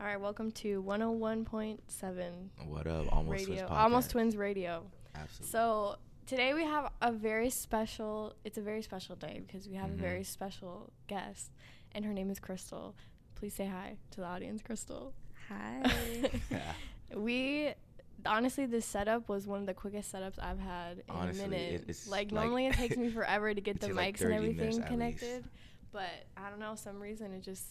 All 0.00 0.06
right, 0.06 0.20
welcome 0.20 0.52
to 0.52 0.82
101.7 0.82 2.48
What 2.66 2.86
up? 2.86 3.12
Almost 3.12 3.44
Twins 3.44 3.48
Radio. 3.48 3.66
podcast. 3.66 3.70
Almost 3.70 4.10
Twins 4.10 4.36
Radio. 4.36 4.82
Absolutely. 5.14 5.50
So, 5.50 5.96
today 6.26 6.54
we 6.54 6.62
have 6.64 6.92
a 7.02 7.10
very 7.10 7.50
special 7.50 8.34
it's 8.44 8.58
a 8.58 8.60
very 8.60 8.82
special 8.82 9.16
day 9.16 9.42
because 9.46 9.68
we 9.68 9.74
have 9.74 9.90
Mhm. 9.90 9.94
a 9.94 9.96
very 9.96 10.24
special 10.24 10.92
guest 11.08 11.50
and 11.92 12.04
her 12.04 12.12
name 12.12 12.30
is 12.30 12.38
Krystal. 12.38 12.94
Please 13.34 13.54
say 13.54 13.66
hi 13.66 13.96
to 14.12 14.20
the 14.20 14.26
audience, 14.26 14.62
Krystal. 14.62 15.12
Hi. 15.48 15.82
Yeah. 16.50 16.72
we 17.16 17.74
honestly 18.26 18.66
this 18.66 18.84
setup 18.86 19.28
was 19.28 19.46
one 19.48 19.60
of 19.60 19.66
the 19.66 19.74
quickest 19.74 20.12
setups 20.12 20.38
I've 20.40 20.58
had 20.60 20.98
in 20.98 21.04
Honestly, 21.08 21.44
a 21.44 21.48
minute. 21.48 21.72
it- 21.82 21.84
it's 21.88 22.06
like, 22.06 22.30
like- 22.30 22.32
normally 22.44 22.66
it 22.66 22.74
takes 22.74 22.96
me 22.96 23.10
forever 23.18 23.52
to 23.52 23.60
get 23.60 23.80
the 23.80 23.86
takes, 23.88 23.96
like, 23.96 24.16
mics 24.16 24.20
and 24.24 24.32
everything 24.32 24.80
connected. 24.84 25.44
But 25.90 26.10
I 26.36 26.50
don't 26.50 26.60
know, 26.60 26.74
some 26.76 27.00
reason 27.00 27.32
it 27.32 27.40
just 27.42 27.66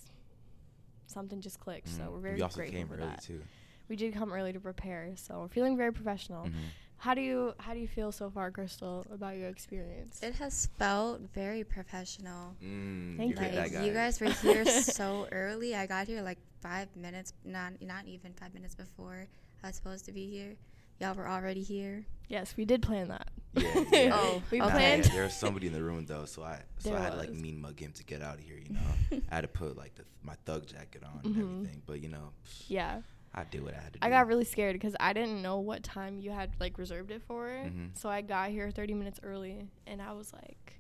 something 1.08 1.42
just 1.42 1.60
clicked. 1.60 1.88
So 1.89 2.04
Mhm. 2.04 2.12
we're 2.14 2.20
very 2.20 2.36
we 2.36 2.42
also 2.42 2.58
grateful 2.58 2.78
came 2.80 2.88
for 2.88 2.96
early 2.96 3.07
that. 3.07 3.21
too. 3.24 3.42
We 3.89 3.96
did 3.96 4.14
come 4.14 4.32
early 4.34 4.52
to 4.54 4.60
prepare, 4.60 5.14
so 5.15 5.39
we're 5.42 5.48
feeling 5.48 5.78
very 5.78 5.93
professional. 5.93 6.46
Mhm. 6.46 6.54
How 7.00 7.14
do 7.14 7.21
you 7.21 7.54
how 7.60 7.74
do 7.74 7.79
you 7.79 7.88
feel 7.88 8.11
so 8.11 8.29
far, 8.29 8.52
Krystal, 8.52 9.10
about 9.14 9.38
your 9.38 9.50
experience? 9.50 10.21
it 10.24 10.36
has 10.36 10.65
felt 10.78 11.21
very 11.34 11.64
professional. 11.64 12.56
Mm, 12.62 13.18
Thank 13.18 13.39
you're 13.39 13.50
you. 13.50 13.56
Like 13.56 13.71
you 13.71 13.93
guys 13.93 14.20
were 14.20 14.32
here 14.32 14.65
so 15.00 15.28
early. 15.32 15.75
I 15.75 15.86
got 15.86 16.07
here 16.07 16.21
like 16.21 16.39
five 16.62 16.88
minutes, 16.96 17.34
not 17.46 17.79
not 17.82 18.06
even 18.07 18.34
five 18.34 18.54
minutes 18.54 18.76
before 18.76 19.28
I 19.64 19.68
was 19.68 19.76
supposed 19.76 20.06
to 20.06 20.12
be 20.12 20.26
here. 20.28 20.56
Y'all 21.00 21.14
were 21.15 21.28
already 21.28 21.61
here. 21.61 22.06
yes, 22.28 22.56
we 22.57 22.65
did 22.65 22.82
plan 22.82 23.07
that. 23.10 23.29
Yeah, 23.56 23.83
yeah. 23.92 24.10
Oh, 24.14 24.42
we 24.51 24.57
Nah, 24.60 24.69
planned. 24.69 25.06
yeah, 25.07 25.14
there 25.14 25.23
was 25.23 25.33
somebody 25.33 25.68
in 25.68 25.73
the 25.73 25.82
room 25.83 26.06
though, 26.06 26.25
so 26.25 26.43
I 26.43 26.61
so 26.79 26.89
There 26.89 27.00
I 27.00 27.01
had 27.04 27.11
to 27.14 27.18
like 27.18 27.29
was. 27.29 27.39
mean 27.42 27.60
mug 27.61 27.79
him 27.79 27.92
to 27.93 28.04
get 28.04 28.21
out 28.21 28.36
of 28.36 28.42
here. 28.42 28.57
You 28.57 28.73
know, 28.73 29.21
I 29.32 29.36
had 29.36 29.42
to 29.42 29.47
put 29.47 29.78
like 29.78 29.96
the, 29.96 30.04
my 30.23 30.33
thug 30.46 30.65
jacket 30.68 31.04
on 31.04 31.21
and 31.23 31.36
Mhm. 31.36 31.39
everything. 31.57 31.82
But 31.86 32.02
you 32.02 32.09
know, 32.09 32.31
Yeah, 32.67 33.02
I 33.33 33.44
did 33.45 33.64
what 33.64 33.73
I 33.73 33.78
had 33.81 33.94
to 33.94 34.00
do. 34.00 34.06
I 34.06 34.09
got 34.09 34.28
really 34.28 34.44
scared 34.45 34.73
because 34.73 34.95
I 35.00 35.14
didn't 35.14 35.42
know 35.42 35.59
what 35.59 35.83
time 35.83 36.20
you 36.20 36.31
had 36.31 36.52
like 36.59 36.78
reserved 36.78 37.12
it 37.12 37.22
for. 37.28 37.48
Mhm. 37.48 37.98
So 37.98 38.09
I 38.09 38.22
got 38.22 38.50
here 38.50 38.70
30 38.72 38.94
minutes 38.94 39.20
early, 39.23 39.68
and 39.88 40.02
I 40.02 40.12
was 40.14 40.34
like, 40.34 40.80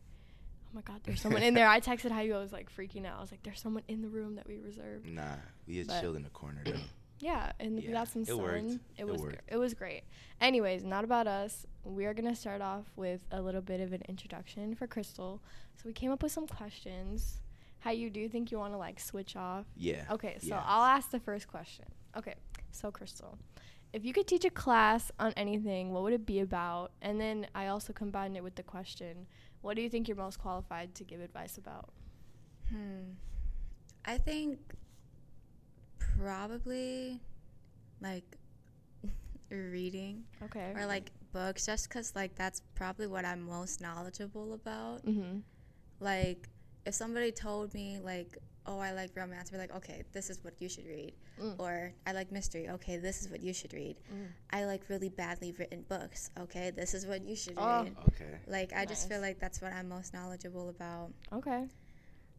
"Oh 0.65 0.69
my 0.73 0.81
God, 0.81 1.01
there's 1.03 1.21
someone 1.21 1.41
in 1.43 1.53
there." 1.55 1.67
I 1.67 1.79
texted 1.79 2.11
Hayu. 2.11 2.35
I 2.35 2.39
was 2.39 2.51
like 2.53 2.69
freaking 2.75 3.05
out. 3.07 3.17
I 3.17 3.21
was 3.21 3.31
like, 3.31 3.41
"There's 3.43 3.61
someone 3.61 3.83
in 3.87 4.01
the 4.03 4.09
room 4.09 4.35
that 4.35 4.47
we 4.47 4.57
reserved." 4.59 5.07
Nah, 5.07 5.35
we 5.67 5.77
had 5.77 5.87
But- 5.87 6.01
chilled 6.01 6.15
in 6.15 6.23
the 6.23 6.29
corner 6.29 6.61
though. 6.65 6.73
Yeah, 7.19 7.51
and 7.59 7.75
we 7.77 7.83
Yeah, 7.83 7.91
got 7.91 8.07
some 8.09 8.21
it 8.23 8.27
sun. 8.27 8.37
worked. 8.37 8.65
It 8.65 8.79
It 8.97 9.07
was 9.07 9.21
gr- 9.21 9.31
it 9.47 9.57
was 9.57 9.73
great. 9.73 10.03
Anyways, 10.39 10.83
not 10.83 11.03
about 11.03 11.27
us. 11.27 11.65
We 11.83 12.05
are 12.05 12.13
gonna 12.13 12.35
start 12.35 12.61
off 12.61 12.85
with 12.95 13.21
a 13.31 13.41
little 13.41 13.61
bit 13.61 13.79
of 13.81 13.91
an 13.93 14.03
introduction 14.07 14.75
for 14.75 14.87
Krystal. 14.87 15.39
So 15.75 15.83
we 15.85 15.93
came 15.93 16.11
up 16.11 16.21
with 16.21 16.31
some 16.31 16.47
questions. 16.47 17.41
Hayu 17.85 18.11
do 18.11 18.27
think 18.29 18.51
you 18.51 18.59
want 18.59 18.73
to 18.73 18.77
like 18.77 18.99
switch 18.99 19.35
off? 19.35 19.65
Yeah. 19.75 20.05
Okay, 20.11 20.37
so 20.39 20.47
yeah. 20.47 20.63
I'll 20.65 20.83
ask 20.83 21.09
the 21.11 21.19
first 21.19 21.47
question. 21.47 21.85
Okay, 22.15 22.35
so 22.71 22.91
Krystal, 22.91 23.37
if 23.93 24.03
you 24.05 24.13
could 24.13 24.27
teach 24.27 24.45
a 24.45 24.49
class 24.49 25.11
on 25.19 25.31
anything, 25.37 25.91
what 25.93 26.03
would 26.03 26.13
it 26.13 26.25
be 26.25 26.39
about? 26.39 26.91
And 27.01 27.19
then 27.21 27.47
I 27.55 27.67
also 27.67 27.93
combined 27.93 28.35
it 28.35 28.43
with 28.43 28.55
the 28.55 28.63
question, 28.63 29.27
what 29.61 29.75
do 29.75 29.81
you 29.81 29.89
think 29.89 30.07
you're 30.07 30.17
most 30.17 30.39
qualified 30.39 30.93
to 30.95 31.03
give 31.03 31.21
advice 31.21 31.57
about? 31.57 31.89
Hmm. 32.69 33.13
I 34.05 34.17
think 34.17 34.59
probably 36.17 37.21
like 38.01 38.37
reading 39.49 40.23
Okay. 40.43 40.73
or 40.75 40.85
like 40.85 41.11
books, 41.33 41.65
just 41.65 41.89
because 41.89 42.15
like 42.15 42.35
that's 42.35 42.61
probably 42.75 43.07
what 43.07 43.25
I'm 43.25 43.41
most 43.41 43.81
knowledgeable 43.81 44.53
about. 44.53 45.05
Mhm. 45.05 45.41
like 45.99 46.49
if 46.85 46.93
somebody 46.93 47.31
told 47.31 47.73
me 47.73 47.97
like 47.99 48.37
oh 48.67 48.77
i 48.79 48.91
like 48.91 49.09
romance 49.15 49.51
we're 49.51 49.57
like 49.57 49.73
okay 49.75 50.03
this 50.13 50.29
is 50.29 50.43
what 50.43 50.53
you 50.61 50.69
should 50.69 50.85
read 50.85 51.13
Mm. 51.41 51.55
or 51.57 51.91
i 52.05 52.11
like 52.11 52.31
mystery 52.31 52.69
okay 52.69 52.97
this 52.97 53.21
is 53.21 53.29
what 53.29 53.41
you 53.41 53.51
should 53.51 53.73
read 53.73 53.95
Mm. 54.13 54.27
i 54.51 54.65
like 54.65 54.83
really 54.89 55.09
badly 55.09 55.53
written 55.57 55.83
books 55.89 56.29
okay 56.39 56.69
this 56.71 56.93
is 56.93 57.05
what 57.07 57.23
you 57.25 57.35
should 57.35 57.57
Oh. 57.57 57.81
read 57.83 57.95
Okay. 58.09 58.35
like 58.47 58.73
i 58.73 58.85
just 58.85 59.09
feel 59.09 59.21
like 59.21 59.39
that's 59.39 59.59
what 59.61 59.73
i'm 59.73 59.89
most 59.89 60.13
knowledgeable 60.13 60.69
about 60.69 61.11
Okay. 61.33 61.65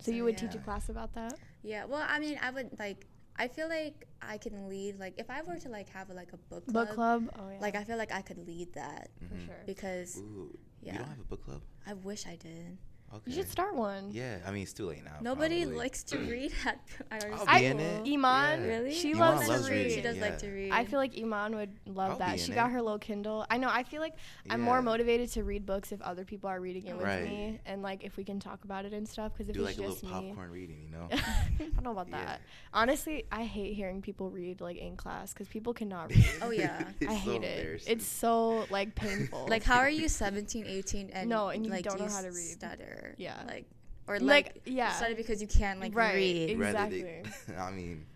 So 0.00 0.04
So, 0.04 0.10
you 0.12 0.22
would 0.24 0.38
teach 0.38 0.54
a 0.54 0.58
class 0.58 0.88
about 0.88 1.12
that? 1.14 1.34
yeah 1.62 1.84
well 1.84 2.04
i 2.08 2.18
mean 2.20 2.38
i 2.40 2.50
would 2.50 2.78
like 2.78 3.06
i 3.38 3.46
feel 3.48 3.68
like 3.68 4.06
i 4.20 4.36
can 4.38 4.68
lead 4.68 4.98
like 4.98 5.14
if 5.18 5.30
i 5.30 5.42
were 5.42 5.58
to 5.58 5.68
like 5.68 5.88
have 5.90 6.10
a, 6.10 6.14
like 6.14 6.32
a 6.32 6.36
book 6.36 6.66
club, 6.66 6.86
Book 6.86 6.94
club? 6.94 7.28
Oh 7.38 7.48
yeah. 7.50 7.60
like 7.60 7.76
i 7.76 7.84
feel 7.84 7.96
like 7.96 8.12
i 8.12 8.22
could 8.22 8.38
lead 8.38 8.72
that 8.74 9.10
for 9.28 9.34
Mhm. 9.34 9.46
sure. 9.46 9.62
because 9.66 10.16
Ooh, 10.18 10.56
yeah. 10.80 10.92
You 10.92 10.98
don't 10.98 11.08
have 11.08 11.20
a 11.20 11.24
book 11.24 11.44
club? 11.44 11.62
i 11.86 11.94
wish 11.94 12.26
i 12.26 12.36
did 12.36 12.78
Okay. 13.10 13.22
You 13.26 13.32
should 13.36 13.48
start 13.50 13.74
one. 13.74 14.10
Yeah, 14.12 14.36
I 14.46 14.50
mean 14.50 14.62
it's 14.64 14.74
too 14.74 14.84
late 14.86 15.02
now. 15.02 15.12
nobody 15.22 15.62
probably. 15.62 15.78
likes 15.78 16.02
to 16.04 16.18
read 16.30 16.52
at 16.66 16.78
I 17.10 17.16
already 17.18 17.32
I'll 17.40 17.44
be 17.46 17.50
I- 17.50 17.58
in 17.70 17.80
it. 17.80 18.00
Iman, 18.12 18.60
Yeah. 18.62 18.66
Really? 18.68 18.92
she 18.94 19.08
Iman 19.14 19.20
loves, 19.36 19.48
loves 19.48 19.64
to 19.66 19.70
read. 19.70 19.76
reading, 19.78 19.94
She 19.96 20.02
does 20.02 20.16
yeah. 20.18 20.22
like 20.22 20.38
to 20.40 20.50
read. 20.50 20.72
I 20.72 20.84
feel 20.84 20.98
like 20.98 21.18
Iman 21.18 21.56
would 21.56 21.70
love 21.86 22.10
I'll 22.12 22.18
that. 22.18 22.38
She 22.38 22.50
in 22.52 22.54
got 22.54 22.68
it. 22.68 22.72
her 22.74 22.82
little 22.82 22.98
Kindle. 22.98 23.46
I 23.50 23.56
know. 23.56 23.70
I 23.70 23.82
feel 23.82 24.00
like 24.02 24.14
I'm 24.50 24.60
more 24.60 24.82
motivated 24.82 25.30
to 25.30 25.42
read 25.44 25.64
books 25.64 25.90
if 25.90 26.02
other 26.02 26.24
people 26.26 26.50
are 26.50 26.60
reading 26.60 26.86
it 26.86 26.96
with 26.96 27.06
Right. 27.06 27.22
me, 27.24 27.60
and 27.64 27.82
like 27.82 28.04
if 28.04 28.16
we 28.18 28.24
can 28.24 28.40
talk 28.40 28.64
about 28.64 28.84
it 28.84 28.92
and 28.92 29.08
stuff. 29.08 29.32
Because 29.32 29.48
if 29.48 29.54
do 29.54 29.64
it's 29.64 29.78
like 29.78 29.86
a 29.86 29.90
just 29.90 30.02
little 30.04 30.20
me, 30.20 30.28
popcorn 30.28 30.50
reading, 30.50 30.82
you 30.84 30.90
know? 30.90 31.08
I 31.12 31.64
don't 31.74 31.84
know 31.84 31.92
about 31.92 32.08
Yeah. 32.10 32.24
that. 32.26 32.40
Honestly, 32.74 33.24
I 33.32 33.44
hate 33.44 33.72
hearing 33.74 34.02
people 34.02 34.28
read 34.30 34.60
like 34.60 34.76
in 34.76 34.96
class 34.96 35.32
because 35.32 35.48
people 35.48 35.72
cannot 35.72 36.10
read. 36.14 36.26
Oh, 36.42 36.50
yeah. 36.50 36.84
It's 37.00 37.10
I 37.10 37.14
so 37.14 37.20
hate 37.32 37.42
it. 37.42 37.84
It's 37.86 38.06
so 38.06 38.66
like 38.70 38.94
painful. 38.94 39.46
like 39.48 39.62
how 39.64 39.78
are 39.78 39.88
you 39.90 40.08
17 40.10 40.66
18 40.66 41.10
and 41.14 41.30
No, 41.30 41.48
and 41.48 41.64
you 41.64 41.72
like, 41.72 41.84
don't 41.84 41.98
know 41.98 42.06
how 42.08 42.20
to 42.20 42.28
read. 42.28 42.34
stutter 42.34 42.96
Yeah. 43.18 43.42
like 43.46 43.66
or 44.06 44.18
Like, 44.20 44.46
like, 44.46 44.62
yeah. 44.66 44.92
stutter 44.92 45.14
because 45.14 45.40
you 45.42 45.48
can't 45.48 45.80
like 45.80 45.94
Right, 45.94 46.14
read 46.14 46.58
Rather 46.58 46.88
they- 46.90 46.98
exactly. 47.24 47.54
I 47.58 47.70
mean, 47.70 48.06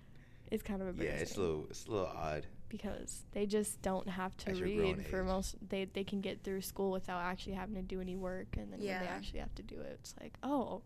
it's 0.50 0.62
kind 0.62 0.80
of 0.82 0.98
a 0.98 1.04
yeah, 1.04 1.10
it's 1.12 1.36
a 1.36 1.40
little, 1.40 1.66
it's 1.70 1.86
a 1.86 1.90
little 1.90 2.06
odd. 2.06 2.46
because 2.68 3.22
they 3.32 3.44
just 3.46 3.80
don't 3.82 4.08
have 4.08 4.36
to 4.38 4.50
At 4.50 4.60
read 4.60 5.06
for 5.06 5.20
age. 5.20 5.26
most 5.26 5.56
they 5.68 5.84
they 5.86 6.04
can 6.04 6.20
get 6.20 6.42
through 6.42 6.62
school 6.62 6.90
without 6.92 7.20
actually 7.22 7.54
having 7.54 7.74
to 7.76 7.82
do 7.82 8.00
any 8.00 8.16
work 8.16 8.48
and 8.56 8.72
then 8.72 8.78
when 8.80 8.88
they 8.88 9.06
actually 9.06 9.40
have 9.40 9.54
to 9.56 9.62
do 9.62 9.76
it 9.80 9.98
it's 10.00 10.14
like 10.20 10.32
oh 10.42 10.82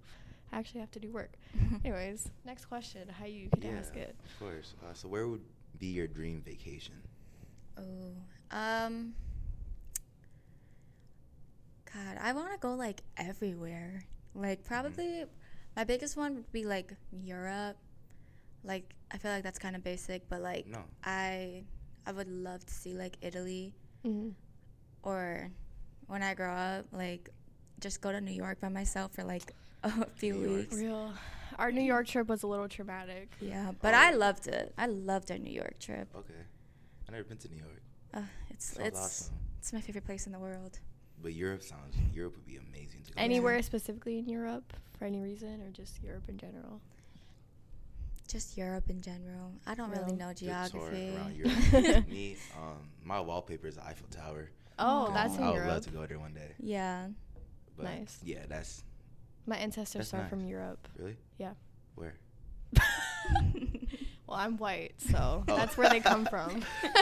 I 0.52 0.58
actually 0.58 0.80
have 0.80 0.90
to 0.92 1.00
do 1.00 1.10
work 1.12 1.32
anyways 1.84 2.28
next 2.44 2.64
question 2.66 3.02
Hayu 3.20 3.50
could 3.52 3.64
yeah, 3.64 3.78
ask 3.78 3.94
it 3.96 4.14
of 4.24 4.38
course. 4.40 4.74
Uh, 4.82 4.94
so 4.94 5.06
where 5.08 5.26
would 5.28 5.44
be 5.78 5.86
your 5.88 6.06
dream 6.08 6.42
vacation? 6.44 6.94
oh 7.78 8.12
um 8.56 9.14
god 11.92 12.18
i 12.20 12.32
want 12.32 12.52
to 12.52 12.58
go 12.58 12.74
like 12.74 13.02
everywhere 13.16 14.02
like 14.34 14.58
Mm-hmm. 14.60 14.68
probably 14.68 15.24
my 15.76 15.84
biggest 15.84 16.16
one 16.16 16.34
would 16.36 16.52
be 16.52 16.64
like 16.64 16.92
europe 17.10 17.76
like 18.64 18.94
i 19.12 19.18
feel 19.18 19.30
like 19.30 19.42
that's 19.42 19.58
kind 19.58 19.76
of 19.76 19.82
basic 19.84 20.28
but 20.28 20.40
like 20.42 20.66
No. 20.66 20.80
i 21.04 21.62
i 22.06 22.12
would 22.12 22.28
love 22.28 22.64
to 22.66 22.72
see 22.74 22.94
like 22.94 23.16
italy 23.22 23.74
mm-hmm. 24.04 24.30
or 25.02 25.50
when 26.06 26.22
i 26.22 26.34
grow 26.34 26.52
up 26.52 26.86
like 26.92 27.30
just 27.80 28.00
go 28.00 28.12
to 28.12 28.20
new 28.20 28.32
york 28.32 28.60
by 28.60 28.68
myself 28.68 29.12
for 29.12 29.24
like 29.24 29.52
a 29.84 30.06
few 30.16 30.34
New 30.34 30.40
York. 30.48 30.56
weeks 30.70 30.76
real 30.76 31.12
our 31.58 31.70
New 31.72 31.80
York 31.82 32.06
trip 32.08 32.26
was 32.28 32.42
a 32.42 32.46
little 32.46 32.68
traumatic 32.68 33.30
Yeah, 33.40 33.72
but 33.80 33.94
Oh. 33.94 33.96
I 33.96 34.10
loved 34.10 34.46
it. 34.48 34.74
I 34.76 34.86
loved 34.86 35.30
our 35.30 35.38
New 35.38 35.52
York 35.52 35.78
trip. 35.78 36.08
Okay. 36.14 36.42
I 37.08 37.12
never 37.12 37.24
been 37.24 37.38
to 37.38 37.48
New 37.48 37.56
York. 37.56 37.80
Uh, 38.12 38.20
it's 38.50 38.74
Sounds 38.74 38.88
it's 38.88 38.98
awesome. 39.00 39.34
it's 39.60 39.72
my 39.72 39.80
favorite 39.80 40.04
place 40.04 40.26
in 40.26 40.32
the 40.32 40.38
world. 40.40 40.80
But 41.22 41.34
Europe 41.34 41.62
sounds 41.62 41.94
Europe 42.14 42.34
would 42.36 42.46
be 42.46 42.56
amazing 42.56 43.02
to 43.04 43.12
go. 43.12 43.16
to. 43.16 43.20
anywhere 43.20 43.62
specifically 43.62 44.18
in 44.18 44.28
Europe 44.28 44.72
for 44.98 45.04
any 45.06 45.20
reason 45.20 45.60
or 45.62 45.70
just 45.70 46.02
Europe 46.02 46.24
in 46.28 46.38
general 46.38 46.80
Just 48.28 48.56
Europe 48.56 48.90
in 48.90 49.00
general. 49.02 49.52
I 49.66 49.74
don't 49.74 49.90
really 49.90 50.04
Real. 50.16 50.16
know 50.16 50.32
geography. 50.32 51.14
around 51.16 51.36
Europe. 51.36 52.08
Me, 52.08 52.36
um, 52.56 52.88
my 53.04 53.20
wallpaper 53.20 53.66
is 53.68 53.76
the 53.76 53.84
Eiffel 53.84 54.08
Tower. 54.10 54.50
oh 54.78 55.06
Oh. 55.08 55.12
that's 55.14 55.36
in 55.36 55.42
I 55.44 55.46
would 55.48 55.54
Europe 55.54 55.70
love 55.70 55.84
to 55.84 55.90
go 55.90 56.06
there 56.06 56.18
one 56.18 56.34
day. 56.34 56.52
yeah. 56.60 57.08
But 57.76 57.84
Nice. 57.84 58.18
Yeah, 58.24 58.44
that's 58.48 58.82
my 59.46 59.56
ancestors 59.56 60.10
That's 60.10 60.14
are 60.14 60.22
nice. 60.22 60.30
from 60.30 60.44
Europe 60.46 60.88
really 60.98 61.16
yeah 61.38 61.52
where. 61.94 62.14
well 64.26 64.38
I'm 64.38 64.56
white 64.58 64.94
so 64.98 65.44
Oh. 65.48 65.56
that's 65.56 65.76
where 65.76 65.88
they 65.88 66.00
come 66.00 66.26
from 66.26 66.62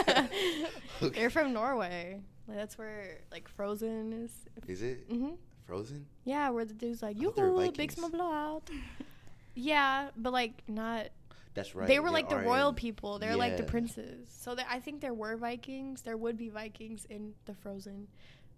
Okay. 1.01 1.09
They're 1.19 1.29
from 1.29 1.53
Norway. 1.53 2.21
Like 2.47 2.57
that's 2.57 2.77
where 2.77 3.19
like 3.31 3.47
Frozen 3.47 4.13
is. 4.13 4.31
Is 4.67 4.81
it 4.81 5.05
hmm 5.09 5.31
Frozen? 5.65 6.05
Yeah, 6.25 6.49
where 6.49 6.65
the 6.65 6.73
dude's 6.73 7.01
like, 7.01 7.19
"You 7.19 7.31
big 7.71 7.89
Vikings." 7.89 7.93
small 7.95 8.09
blowout." 8.09 8.69
yeah, 9.55 10.09
but 10.15 10.33
like 10.33 10.63
not. 10.67 11.07
That's 11.55 11.73
right. 11.73 11.87
they 11.87 11.99
were 11.99 12.11
like 12.11 12.27
the 12.29 12.37
royal 12.37 12.69
in- 12.69 12.75
people. 12.75 13.17
They're 13.17 13.37
like 13.37 13.57
the 13.57 13.63
princes. 13.63 14.27
So 14.29 14.55
I 14.69 14.79
think 14.79 14.99
there 15.01 15.13
were 15.13 15.37
Vikings. 15.37 16.01
There 16.01 16.17
would 16.17 16.37
be 16.37 16.49
Vikings 16.49 17.05
in 17.09 17.33
the 17.45 17.53
Frozen 17.55 18.07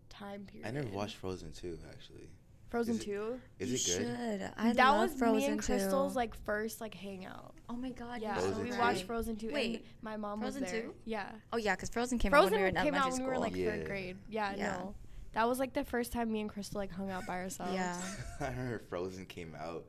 time 0.09 0.45
period. 0.45 0.67
I 0.67 0.71
never 0.71 0.89
watched 0.89 1.15
Frozen 1.17 1.51
too, 1.53 1.77
actually. 1.89 2.29
Frozen 2.69 2.95
is 2.95 3.01
it- 3.01 3.05
two. 3.05 3.39
Is 3.59 3.69
it 3.73 3.97
good? 3.99 4.07
should. 4.41 4.51
I 4.57 4.73
that 4.73 4.89
love 4.89 5.09
was 5.11 5.19
Frozen 5.19 5.37
me 5.37 5.45
and 5.45 5.61
Krystal's 5.61 6.15
like 6.15 6.35
first 6.45 6.81
like 6.81 6.93
hangout. 6.93 7.53
Oh 7.69 7.75
my 7.75 7.89
god. 7.91 8.21
Yeah, 8.21 8.39
you're 8.41 8.53
so 8.53 8.61
we 8.61 8.71
watched 8.71 9.03
Frozen 9.03 9.37
two. 9.37 9.47
and 9.47 9.55
Wait, 9.55 9.85
my 10.01 10.17
mom 10.17 10.39
Frozen 10.41 10.63
was 10.63 10.71
there. 10.71 10.81
2? 10.83 10.93
Yeah, 11.05 11.29
Oh 11.53 11.57
yeah, 11.57 11.75
because 11.75 11.89
Frozen 11.89 12.19
came 12.19 12.31
Frozen 12.31 12.47
out 12.47 12.51
when 12.51 12.59
we 12.59 12.63
were 12.63 12.67
in 12.69 12.75
came 12.75 12.93
out 12.93 13.07
elementary 13.07 13.11
when 13.11 13.23
we 13.23 13.27
were 13.27 13.33
school. 13.35 13.41
like 13.41 13.53
third 13.75 13.81
Yeah. 13.81 13.87
grade. 13.87 14.17
Yeah, 14.29 14.55
Yeah. 14.55 14.71
no, 14.77 14.95
that 15.33 15.47
was 15.47 15.59
like 15.59 15.73
the 15.73 15.83
first 15.83 16.11
time 16.13 16.31
me 16.31 16.41
and 16.41 16.49
Krystal 16.53 16.75
like 16.75 16.91
hung 16.91 17.09
out 17.11 17.25
by 17.25 17.37
ourselves. 17.41 17.73
yeah. 17.73 17.99
I 18.39 18.45
heard 18.51 18.81
Frozen 18.89 19.25
came 19.25 19.55
out. 19.59 19.85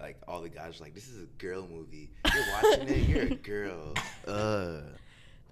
like 0.00 0.16
all 0.26 0.40
the 0.40 0.48
guys 0.48 0.80
were 0.80 0.86
like, 0.86 0.94
"This 0.94 1.08
is 1.08 1.22
a 1.22 1.26
girl 1.38 1.66
movie. 1.70 2.10
You're 2.34 2.44
watching 2.62 2.88
it. 2.88 3.08
You're 3.08 3.22
a 3.26 3.34
girl." 3.34 3.94
Uh, 4.26 4.80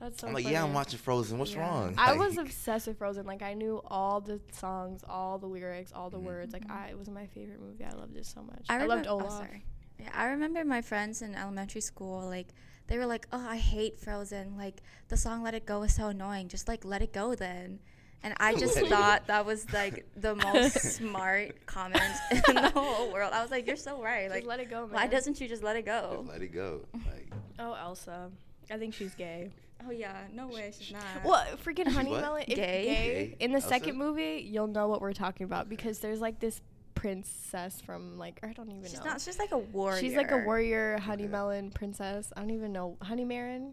That's 0.01 0.21
so 0.21 0.29
I'm 0.29 0.33
like, 0.35 0.49
"Yeah, 0.49 0.65
I'm 0.65 0.73
watching 0.73 0.99
Frozen. 0.99 1.39
What's 1.39 1.53
Yeah. 1.53 1.61
wrong?" 1.61 1.95
I 1.99 2.15
was 2.17 2.39
obsessed 2.39 2.87
with 2.87 2.97
Frozen. 2.99 3.27
Like 3.27 3.43
I 3.43 3.53
knew 3.55 3.83
all 3.87 4.21
the 4.21 4.41
songs, 4.53 5.03
all 5.09 5.39
the 5.39 5.47
lyrics, 5.47 5.93
all 5.93 6.09
the 6.11 6.19
Mhm. 6.19 6.23
words. 6.25 6.53
Like. 6.53 6.71
I, 6.71 6.89
it 6.89 6.99
was 6.99 7.09
my 7.11 7.27
favorite 7.27 7.61
movie. 7.61 7.85
I 7.85 7.93
loved 7.93 8.17
it 8.17 8.25
so 8.27 8.43
much. 8.43 8.65
I, 8.69 8.81
I, 8.83 8.87
loved 8.87 9.05
remem- 9.07 9.11
oh, 9.11 9.21
Olaf. 9.21 9.33
sorry. 9.33 9.65
Yeah, 9.99 10.09
I 10.15 10.27
remember 10.29 10.65
my 10.65 10.81
friends 10.81 11.21
in 11.21 11.35
elementary 11.35 11.83
school, 11.83 12.27
like, 12.27 12.49
they 12.87 12.97
were 12.97 13.05
like, 13.07 13.27
oh, 13.33 13.47
I 13.47 13.57
hate 13.59 13.99
Frozen. 14.01 14.57
Like, 14.57 14.83
the 15.09 15.17
song 15.19 15.43
Let 15.43 15.55
It 15.55 15.67
Go 15.67 15.83
is 15.83 15.95
so 15.95 16.07
annoying. 16.09 16.49
Just, 16.49 16.67
like, 16.69 16.85
let 16.87 17.03
it 17.03 17.13
go 17.13 17.35
then. 17.35 17.81
And 18.23 18.33
I 18.41 18.55
just 18.55 18.79
thought 18.89 19.27
that 19.27 19.45
was, 19.45 19.71
like, 19.75 20.07
the 20.17 20.35
most 20.35 20.73
smart 20.97 21.67
comment 21.67 22.03
in 22.49 22.55
the 22.55 22.71
whole 22.75 23.13
world. 23.13 23.33
I 23.35 23.43
was 23.43 23.51
like, 23.51 23.67
you're 23.67 23.77
so 23.77 24.03
right. 24.03 24.25
Just 24.25 24.35
Like, 24.37 24.47
let 24.47 24.61
it 24.61 24.71
go, 24.71 24.87
man. 24.87 24.95
why 24.95 25.07
doesn't 25.07 25.39
you 25.41 25.49
just 25.49 25.63
let 25.63 25.77
it 25.77 25.85
go? 25.85 26.17
Just 26.21 26.29
let 26.31 26.41
it 26.43 26.53
go. 26.55 26.81
Like, 26.95 27.31
Oh, 27.59 27.75
Elsa. 27.75 28.31
I 28.71 28.79
think 28.79 28.95
she's 28.95 29.15
gay. 29.15 29.51
Oh, 29.87 29.91
yeah. 29.91 30.17
No 30.33 30.47
way. 30.49 30.73
She's 30.79 30.93
not. 30.93 31.03
Well, 31.25 31.45
freaking 31.65 31.89
Honey 31.89 32.11
what? 32.11 32.21
Melon. 32.21 32.43
If 32.47 32.57
Gay? 32.57 32.57
gay. 32.57 32.85
Gay? 32.85 33.37
In 33.41 33.51
the 33.53 33.57
Elsa? 33.57 33.69
second 33.69 33.97
movie, 33.97 34.47
you'll 34.49 34.67
know 34.67 34.89
what 34.89 35.01
we're 35.01 35.13
talking 35.13 35.45
about 35.45 35.69
because 35.69 35.99
there's 36.01 36.21
like 36.21 36.39
this 36.41 36.61
princess 36.95 37.81
from 37.81 38.19
like 38.19 38.39
I 38.43 38.53
don't 38.53 38.69
even 38.69 38.83
know. 38.83 38.89
She's 38.89 38.99
know. 39.01 39.07
not. 39.07 39.21
She's 39.21 39.39
like 39.39 39.53
a 39.53 39.59
warrior. 39.59 40.01
She's 40.01 40.15
like 40.15 40.31
a 40.31 40.39
warrior 40.39 40.99
honey 40.99 41.25
Okay. 41.25 41.33
melon 41.33 41.71
princess. 41.71 42.33
I 42.37 42.41
don't 42.41 42.51
even 42.51 42.73
know. 42.73 42.97
Honeymaren? 43.03 43.73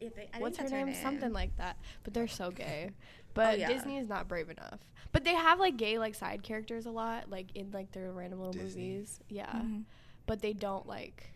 Yeah, 0.00 0.08
they- 0.14 0.22
I 0.22 0.26
think 0.26 0.42
What's 0.42 0.58
her 0.58 0.68
that's 0.68 0.72
name? 0.72 0.94
Something 0.94 1.32
like 1.32 1.56
that. 1.56 1.76
But 2.04 2.14
they're 2.14 2.28
so 2.28 2.50
gay. 2.50 2.90
But 3.34 3.54
Oh, 3.54 3.56
yeah. 3.56 3.66
Disney 3.72 3.98
is 3.98 4.08
not 4.08 4.28
brave 4.28 4.48
enough. 4.48 4.78
But 5.10 5.24
they 5.24 5.34
have 5.34 5.58
like 5.58 5.76
gay 5.76 5.98
like 5.98 6.14
side 6.14 6.44
characters 6.44 6.86
a 6.86 6.90
lot, 6.92 7.28
like 7.28 7.48
in 7.56 7.72
like 7.72 7.90
their 7.90 8.12
random 8.12 8.38
little 8.38 8.52
Disney? 8.52 8.90
movies. 8.92 9.18
Yeah. 9.28 9.50
Mhm. 9.50 9.82
But 10.26 10.40
they 10.40 10.52
don't 10.52 10.86
like 10.86 11.26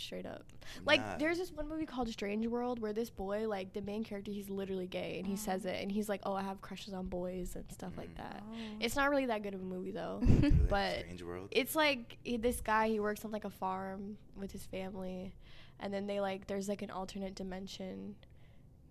straight 0.00 0.26
up. 0.26 0.44
Like 0.84 1.00
Nah. 1.00 1.16
there's 1.18 1.38
this 1.38 1.52
one 1.52 1.68
movie 1.68 1.86
called 1.86 2.08
Strange 2.08 2.46
World 2.46 2.78
where 2.80 2.92
this 2.92 3.10
boy, 3.10 3.48
like 3.48 3.72
the 3.72 3.80
main 3.82 4.04
character, 4.04 4.30
he's 4.30 4.48
literally 4.50 4.86
gay 4.86 5.18
and 5.18 5.26
he 5.26 5.36
says 5.36 5.64
it 5.64 5.80
and 5.82 5.90
he's 5.90 6.08
like, 6.08 6.20
Oh, 6.24 6.34
I 6.34 6.42
have 6.42 6.60
crushes 6.60 6.94
on 6.94 7.06
boys 7.06 7.56
and 7.56 7.64
stuff 7.72 7.92
like 7.96 8.12
Mm. 8.14 8.16
that. 8.18 8.42
Oh. 8.48 8.54
It's 8.80 8.96
not 8.96 9.10
really 9.10 9.26
that 9.26 9.42
good 9.42 9.54
of 9.54 9.60
a 9.60 9.64
movie 9.64 9.90
though. 9.92 10.20
Really? 10.22 10.50
but 10.68 10.98
Strange 11.00 11.22
World. 11.22 11.48
it's 11.50 11.74
like 11.74 12.18
he- 12.22 12.36
this 12.36 12.60
guy 12.60 12.88
he 12.88 13.00
works 13.00 13.24
on 13.24 13.30
like 13.32 13.44
a 13.44 13.50
farm 13.50 14.18
with 14.36 14.52
his 14.52 14.64
family 14.66 15.34
and 15.80 15.92
then 15.92 16.06
they 16.06 16.20
like 16.20 16.46
there's 16.46 16.68
like 16.68 16.82
an 16.82 16.90
alternate 16.90 17.34
dimension 17.34 18.14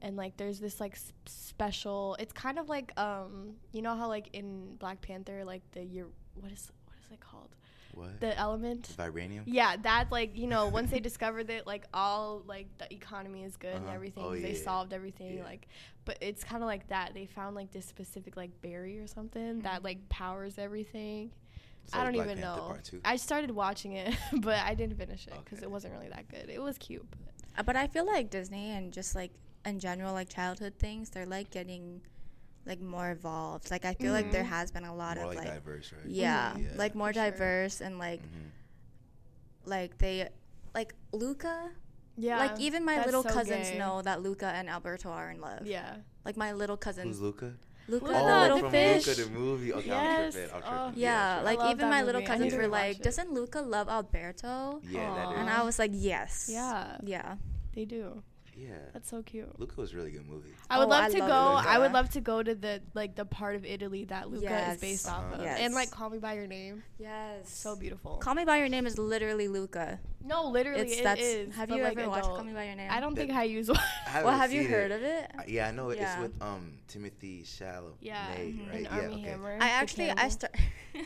and 0.02 0.16
like 0.16 0.38
there's 0.38 0.60
this 0.60 0.80
like 0.80 0.94
s- 0.94 1.12
special 1.26 2.16
it's 2.20 2.34
kind 2.34 2.60
of 2.60 2.70
like 2.70 2.92
um 3.00 3.56
you 3.72 3.82
know 3.82 3.96
how 3.96 4.08
like 4.08 4.30
in 4.34 4.76
black 4.76 5.02
panther 5.02 5.44
like 5.44 5.62
the 5.72 5.84
year 5.84 6.06
what 6.36 6.52
is 6.52 6.72
what 6.86 6.96
is 7.04 7.12
it 7.12 7.20
called 7.20 7.50
what? 7.98 8.20
the 8.20 8.38
element 8.38 8.96
Vibranium. 8.98 9.42
yeah 9.46 9.76
that's 9.82 10.12
like 10.12 10.38
you 10.38 10.48
know 10.48 10.68
once 10.68 10.90
they 10.92 11.00
discovered 11.10 11.50
it 11.50 11.66
like 11.68 11.86
all 11.94 12.44
like 12.48 12.68
the 12.78 12.92
economy 12.94 13.44
is 13.44 13.58
good 13.58 13.74
and 13.76 13.86
Uh-huh. 13.86 13.96
everything 13.96 14.24
Oh, 14.26 14.34
they 14.36 14.54
yeah. 14.54 14.60
solved 14.64 14.94
everything 14.94 15.38
Yeah. 15.38 15.44
like 15.44 15.68
but 16.06 16.18
it's 16.22 16.44
kind 16.44 16.62
of 16.64 16.68
like 16.68 16.88
that 16.88 17.14
they 17.14 17.26
found 17.26 17.56
like 17.56 17.72
this 17.72 17.86
specific 17.86 18.38
like 18.38 18.52
berry 18.62 19.00
or 19.00 19.08
something 19.08 19.60
that 19.62 19.82
Mhm. 19.82 19.84
like 19.84 20.10
powers 20.10 20.58
everything 20.58 21.32
So 21.86 21.98
I 22.00 22.04
don't 22.04 22.14
Black 22.14 22.28
even 22.28 22.40
Panther 22.42 22.62
know. 23.00 23.00
I 23.06 23.16
started 23.16 23.52
watching 23.52 23.94
it, 23.94 24.14
but 24.42 24.60
I 24.60 24.74
didn't 24.76 24.98
finish 24.98 25.26
it 25.28 25.34
because 25.44 25.60
Okay. 25.60 25.66
it 25.68 25.72
wasn't 25.72 25.94
really 25.94 26.10
that 26.10 26.28
good. 26.28 26.50
It 26.50 26.62
was 26.62 26.78
cute. 26.78 27.06
But 27.12 27.34
Uh, 27.58 27.64
But 27.64 27.76
I 27.78 27.88
feel 27.88 28.06
like 28.06 28.30
Disney 28.30 28.72
and 28.72 28.92
just 28.92 29.16
like 29.16 29.32
in 29.66 29.80
general, 29.80 30.12
like 30.14 30.28
childhood 30.28 30.74
things, 30.80 31.10
they're 31.12 31.26
like 31.26 31.50
getting 31.50 32.02
like 32.68 32.82
more 32.82 33.12
evolved. 33.12 33.72
Like 33.72 33.86
I 33.86 33.94
feel 33.96 34.12
like 34.14 34.30
there 34.32 34.44
Mhm. 34.44 34.48
has 34.60 34.72
been 34.72 34.84
a 34.84 34.94
lot 34.94 35.16
More 35.18 35.26
of 35.32 35.36
like, 35.36 35.46
like, 35.46 35.54
diverse, 35.56 35.92
right? 35.94 36.06
yeah, 36.06 36.54
Mhm. 36.56 36.64
Yeah. 36.64 36.70
like 36.76 36.94
more 36.96 37.10
For 37.10 37.14
sure. 37.14 37.32
diverse 37.32 37.82
and 37.82 37.98
like 37.98 38.22
Mhm. 38.22 38.52
like 39.66 39.98
they 39.98 40.28
like 40.76 40.94
Luca. 41.12 41.72
yeah, 42.18 42.38
like 42.40 42.60
even 42.60 42.84
my 42.84 43.04
little 43.06 43.24
so 43.24 43.30
cousins 43.30 43.70
gay. 43.70 43.78
know 43.78 44.02
that 44.02 44.22
Luca 44.22 44.48
and 44.48 44.70
Alberto 44.70 45.10
are 45.10 45.30
in 45.32 45.40
love. 45.42 45.66
Yeah, 45.66 45.98
Like 46.26 46.36
my 46.36 46.52
little 46.52 46.76
Who's 46.76 46.84
cousins, 46.84 47.22
Luca? 47.22 47.54
Luca, 47.88 48.04
Luca, 48.06 48.18
the 48.18 48.20
oh, 48.20 48.42
little 48.42 48.58
the 48.58 48.62
from 48.64 48.72
fish. 48.72 49.08
Luca 49.08 49.22
the 49.24 49.30
movie. 49.30 49.72
Okay, 49.74 49.88
Yes. 49.88 50.26
I'm 50.26 50.32
tripping. 50.32 50.56
I'm 50.56 50.64
Oh. 50.66 50.84
tripping. 50.88 51.02
Yeah, 51.04 51.38
I'm 51.40 51.46
like 51.46 51.60
even 51.72 51.90
my 51.90 52.02
little 52.04 52.20
movie. 52.22 52.32
I 52.32 52.36
cousins 52.36 52.54
were 52.54 52.68
like, 52.68 52.98
it. 53.00 53.04
"Doesn't 53.04 53.32
Luca 53.32 53.62
love 53.62 53.88
Alberto?" 53.88 54.82
Yeah, 54.84 55.14
that 55.16 55.28
Aw. 55.28 55.36
And 55.40 55.50
I 55.50 55.64
was 55.64 55.80
like, 55.80 55.92
"Yes." 55.94 56.50
Yeah. 56.52 56.98
Yeah. 57.04 57.38
they 57.74 57.86
do. 57.86 58.24
Yeah. 58.60 58.70
That's 58.92 59.08
so 59.10 59.22
cute. 59.22 59.60
Luca 59.60 59.80
was 59.80 59.94
a 59.94 59.98
really 59.98 60.10
good 60.10 60.26
movie. 60.28 60.50
I 60.70 60.80
would 60.80 60.86
Oh, 60.86 60.90
love 60.90 61.04
I 61.04 61.10
to 61.10 61.20
love 61.20 61.30
go. 61.30 61.58
Luca. 61.60 61.70
I 61.70 61.78
would 61.80 61.92
love 61.94 62.10
to 62.10 62.22
go 62.22 62.42
to 62.42 62.56
the 62.56 62.82
like 62.96 63.16
the 63.16 63.24
part 63.26 63.56
of 63.56 63.64
Italy 63.64 64.06
that 64.06 64.32
Luca 64.32 64.44
Yes. 64.46 64.76
is 64.76 64.82
based 64.82 65.08
off 65.08 65.32
of, 65.34 65.40
Uh-huh. 65.42 65.46
and 65.64 65.74
like 65.76 65.92
Call 65.92 66.10
Me 66.10 66.18
by 66.18 66.34
Your 66.34 66.48
Name. 66.48 66.82
Yes. 66.98 67.50
So 67.52 67.76
beautiful. 67.76 68.18
Call 68.18 68.34
Me 68.34 68.46
by 68.46 68.58
Your 68.58 68.68
Name 68.70 68.88
is 68.88 68.98
literally 68.98 69.48
Luca. 69.48 70.00
no, 70.26 70.50
literally, 70.50 70.82
It's 70.82 70.98
it 71.00 71.04
that's. 71.04 71.22
is, 71.22 71.56
have 71.56 71.70
you 71.70 71.82
like, 71.84 71.98
ever 71.98 72.10
watched 72.10 72.26
adult. 72.26 72.38
Call 72.38 72.46
Me 72.46 72.54
by 72.54 72.66
Your 72.66 72.76
Name? 72.76 72.90
I 72.92 73.00
don't 73.00 73.14
That- 73.16 73.28
think 73.28 73.38
I 73.38 73.44
use 73.44 73.70
one. 73.70 73.80
I 74.08 74.24
Well, 74.24 74.36
haven't 74.36 74.56
you 74.58 74.68
heard 74.68 74.92
it. 74.92 74.96
of 74.96 75.04
it? 75.04 75.32
I- 75.38 75.46
Yeah, 75.48 75.68
I 75.68 75.72
know. 75.72 75.92
Yeah. 75.92 76.14
it's 76.14 76.22
with 76.22 76.42
um 76.42 76.80
Timothée 76.90 77.44
Chalamet, 77.46 77.96
yeah, 78.02 78.26
Mhm. 78.36 78.68
right? 78.70 78.74
and 78.74 78.82
yeah, 78.86 78.90
Army 78.98 79.14
okay. 79.16 79.22
Hammer. 79.30 79.58
I 79.62 79.70
actually 79.70 80.10
I 80.10 80.30
start 80.30 80.56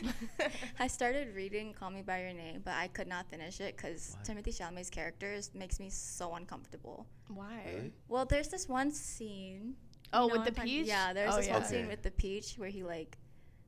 I 0.80 0.86
started 0.88 1.34
reading 1.34 1.74
Call 1.74 1.90
Me 1.90 2.02
by 2.02 2.22
Your 2.22 2.32
Name, 2.32 2.62
but 2.64 2.74
I 2.74 2.88
could 2.88 3.06
not 3.08 3.28
finish 3.28 3.60
it 3.60 3.76
because 3.76 4.16
Timothée 4.24 4.48
Chalamet's 4.56 4.90
characters 4.90 5.50
makes 5.54 5.78
me 5.78 5.90
so 5.90 6.34
uncomfortable. 6.34 7.06
Why? 7.28 7.62
Really? 7.74 7.92
Well, 8.08 8.24
there's 8.24 8.48
this 8.48 8.68
one 8.68 8.90
scene. 8.90 9.74
Oh, 10.12 10.24
you 10.26 10.28
know 10.28 10.34
with 10.40 10.44
the 10.46 10.50
talking- 10.52 10.70
peach? 10.80 10.86
Yeah, 10.86 11.12
there's 11.12 11.32
Oh, 11.32 11.36
this 11.38 11.48
one 11.48 11.62
yeah. 11.62 11.66
scene 11.66 11.88
with 11.88 12.02
the 12.02 12.10
peach 12.10 12.54
where 12.56 12.68
he 12.68 12.82
like 12.82 13.18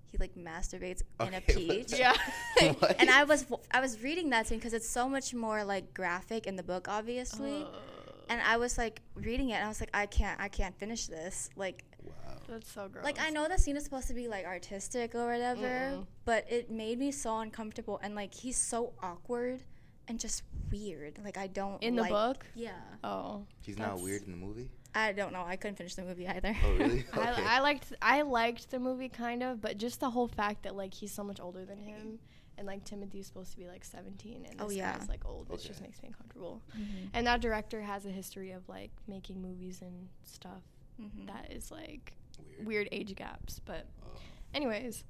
he 0.06 0.18
like 0.18 0.34
masturbates 0.36 1.02
in 1.20 1.34
a 1.34 1.40
peach. 1.54 1.92
Yeah. 1.98 2.14
And 2.98 3.10
I 3.10 3.24
was 3.24 3.46
I 3.72 3.80
was 3.80 4.02
reading 4.02 4.30
that 4.30 4.46
scene 4.46 4.58
because 4.58 4.74
it's 4.74 4.88
so 4.88 5.08
much 5.08 5.34
more 5.34 5.64
like 5.64 5.92
graphic 5.94 6.46
in 6.46 6.56
the 6.56 6.62
book, 6.62 6.86
obviously. 6.88 7.64
Oh, 7.66 7.80
And 8.28 8.40
I 8.42 8.56
was 8.58 8.76
like 8.78 9.00
reading 9.14 9.50
it, 9.50 9.54
and 9.54 9.64
I 9.64 9.68
was 9.68 9.80
like, 9.80 9.90
I 9.94 10.06
can't, 10.06 10.40
I 10.40 10.48
can't 10.48 10.76
finish 10.78 11.06
this. 11.06 11.50
Like, 11.56 11.84
Wow. 12.04 12.12
that's 12.48 12.70
so 12.70 12.88
gross. 12.88 13.02
like 13.04 13.18
I 13.18 13.30
know 13.30 13.48
the 13.48 13.58
scene 13.58 13.76
is 13.78 13.84
supposed 13.84 14.08
to 14.08 14.14
be 14.14 14.28
like 14.28 14.44
artistic 14.44 15.14
or 15.14 15.26
whatever, 15.32 15.66
Mm-mm. 15.66 16.06
but 16.26 16.44
it 16.50 16.70
made 16.70 16.98
me 16.98 17.10
so 17.10 17.38
uncomfortable. 17.40 17.98
And 18.02 18.14
like 18.14 18.34
he's 18.34 18.58
so 18.58 18.92
awkward 19.02 19.62
and 20.08 20.18
just 20.20 20.42
weird. 20.70 21.18
Like 21.24 21.36
I 21.36 21.46
don't 21.46 21.82
in 21.82 21.94
the 21.96 22.04
book. 22.04 22.46
Yeah, 22.54 22.72
Oh, 23.02 23.44
He's 23.62 23.78
not 23.78 24.00
weird 24.00 24.22
in 24.24 24.30
the 24.30 24.36
movie. 24.36 24.68
I 24.94 25.10
don't 25.12 25.32
know. 25.32 25.42
I 25.44 25.56
couldn't 25.56 25.76
finish 25.76 25.94
the 25.96 26.02
movie 26.04 26.28
either. 26.28 26.56
Oh, 26.64 26.72
really? 26.76 27.04
Okay. 27.16 27.20
I, 27.42 27.56
I 27.56 27.60
liked 27.60 27.92
I 28.00 28.22
liked 28.22 28.70
the 28.70 28.78
movie 28.78 29.08
kind 29.08 29.42
of, 29.42 29.60
but 29.60 29.76
just 29.78 30.00
the 30.00 30.10
whole 30.10 30.28
fact 30.28 30.62
that 30.64 30.76
like 30.76 30.94
he's 30.94 31.12
so 31.12 31.24
much 31.24 31.40
older 31.40 31.64
than 31.64 31.78
him, 31.78 32.18
and 32.56 32.66
like 32.66 32.84
Timothée's 32.84 33.26
supposed 33.26 33.50
to 33.52 33.56
be 33.58 33.66
like 33.66 33.84
17, 33.84 34.46
and 34.48 34.60
Oh, 34.60 34.68
this 34.68 34.76
yeah. 34.76 34.96
guy's 34.96 35.08
like 35.08 35.24
old. 35.26 35.48
It 35.50 35.60
just 35.62 35.80
makes 35.82 36.00
me 36.02 36.08
uncomfortable. 36.08 36.62
Mhm. 36.78 37.08
And 37.12 37.26
that 37.26 37.40
director 37.40 37.82
has 37.82 38.06
a 38.06 38.10
history 38.10 38.52
of 38.52 38.68
like 38.68 38.90
making 39.08 39.42
movies 39.42 39.80
and 39.82 40.08
stuff 40.22 40.62
Mhm. 41.00 41.26
that 41.26 41.50
is 41.52 41.70
like 41.72 42.12
Weird. 42.38 42.66
weird 42.66 42.88
age 42.92 43.14
gaps. 43.16 43.60
But 43.64 43.86
Oh. 44.06 44.10
anyways, 44.54 45.02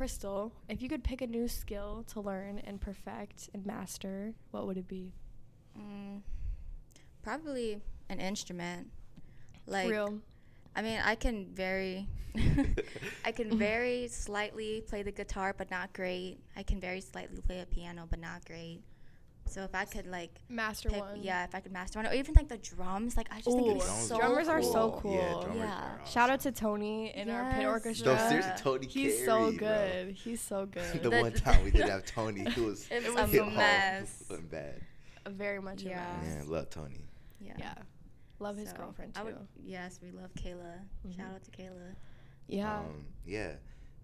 Krystal, 0.00 0.52
if 0.66 0.80
you 0.80 0.88
could 0.88 1.04
pick 1.04 1.20
a 1.20 1.26
new 1.26 1.46
skill 1.46 2.06
to 2.08 2.20
learn 2.20 2.58
and 2.60 2.80
perfect 2.80 3.50
and 3.52 3.66
master, 3.66 4.32
what 4.50 4.66
would 4.66 4.78
it 4.78 4.88
be? 4.88 5.12
Mm, 5.78 6.22
probably 7.22 7.82
an 8.08 8.18
instrument. 8.18 8.88
Like, 9.66 9.90
Real. 9.90 10.18
I 10.74 10.80
mean, 10.80 11.00
I 11.04 11.16
can 11.16 11.48
very, 11.52 12.08
I 13.26 13.32
can 13.32 13.58
very 13.58 14.08
slightly 14.08 14.82
play 14.88 15.02
the 15.02 15.12
guitar, 15.12 15.54
but 15.56 15.70
not 15.70 15.92
great. 15.92 16.38
I 16.56 16.62
can 16.62 16.80
very 16.80 17.02
slightly 17.02 17.42
play 17.42 17.60
a 17.60 17.66
piano, 17.66 18.06
but 18.08 18.20
not 18.20 18.46
great. 18.46 18.80
So 19.50 19.62
if 19.64 19.74
I 19.74 19.84
could 19.84 20.06
like, 20.06 20.30
Master 20.48 20.88
pick, 20.90 21.00
one. 21.00 21.22
yeah, 21.22 21.44
if 21.44 21.54
I 21.54 21.60
could 21.60 21.72
master 21.72 21.98
one, 21.98 22.06
or 22.06 22.12
even 22.14 22.34
like 22.34 22.48
the 22.48 22.56
drums, 22.58 23.16
like 23.16 23.26
I 23.32 23.36
just 23.40 23.46
think 23.46 23.58
Ooh, 23.62 23.70
it'd 23.70 23.78
be 23.80 23.84
Drums 23.84 24.08
so 24.08 24.16
drummers 24.18 24.48
are 24.48 24.62
so 24.62 24.98
cool. 25.02 25.14
Yeah, 25.14 25.32
drummers 25.42 25.56
Yeah. 25.56 25.74
are 25.74 26.00
awesome. 26.02 26.12
Shout 26.12 26.30
out 26.30 26.40
to 26.40 26.52
Tony 26.52 27.10
in 27.16 27.28
our 27.30 27.52
pit 27.52 27.66
orchestra. 27.66 28.14
No, 28.14 28.28
seriously, 28.28 28.50
Yeah. 28.50 28.56
Tony 28.56 28.86
He's 28.86 29.24
so 29.24 29.36
Carey, 29.38 29.56
bro. 29.56 29.68
good. 29.68 30.14
He's 30.14 30.40
so 30.40 30.66
good. 30.70 31.02
the 31.02 31.10
The- 31.10 31.20
one 31.20 31.32
time 31.32 31.64
we 31.64 31.70
did 31.72 31.88
have 31.88 32.06
Tony, 32.06 32.48
he 32.50 32.60
was 32.60 32.86
It 32.90 33.02
was 33.04 33.14
was 33.14 33.16
a 33.16 33.22
a 33.24 33.26
hit 33.26 33.52
mess. 33.56 34.24
home. 34.28 34.36
Went 34.38 34.50
bad. 34.50 34.80
Very 35.28 35.60
much 35.60 35.82
Yeah. 35.82 36.04
a 36.14 36.24
mess. 36.24 36.36
Man, 36.38 36.48
love 36.50 36.70
Tony. 36.70 37.04
Yeah. 37.40 37.54
Yeah. 37.58 37.74
Love 38.38 38.56
his 38.56 38.70
So, 38.70 38.76
girlfriend 38.76 39.12
I 39.16 39.20
too. 39.20 39.26
would, 39.26 39.36
yes, 39.62 39.98
we 40.02 40.12
love 40.12 40.30
Kayla. 40.34 40.78
Mhm. 41.06 41.16
Shout 41.16 41.26
out 41.34 41.42
to 41.42 41.50
Kayla. 41.50 41.94
yeah. 42.46 42.78
Um, 42.78 43.04
yeah. 43.26 43.52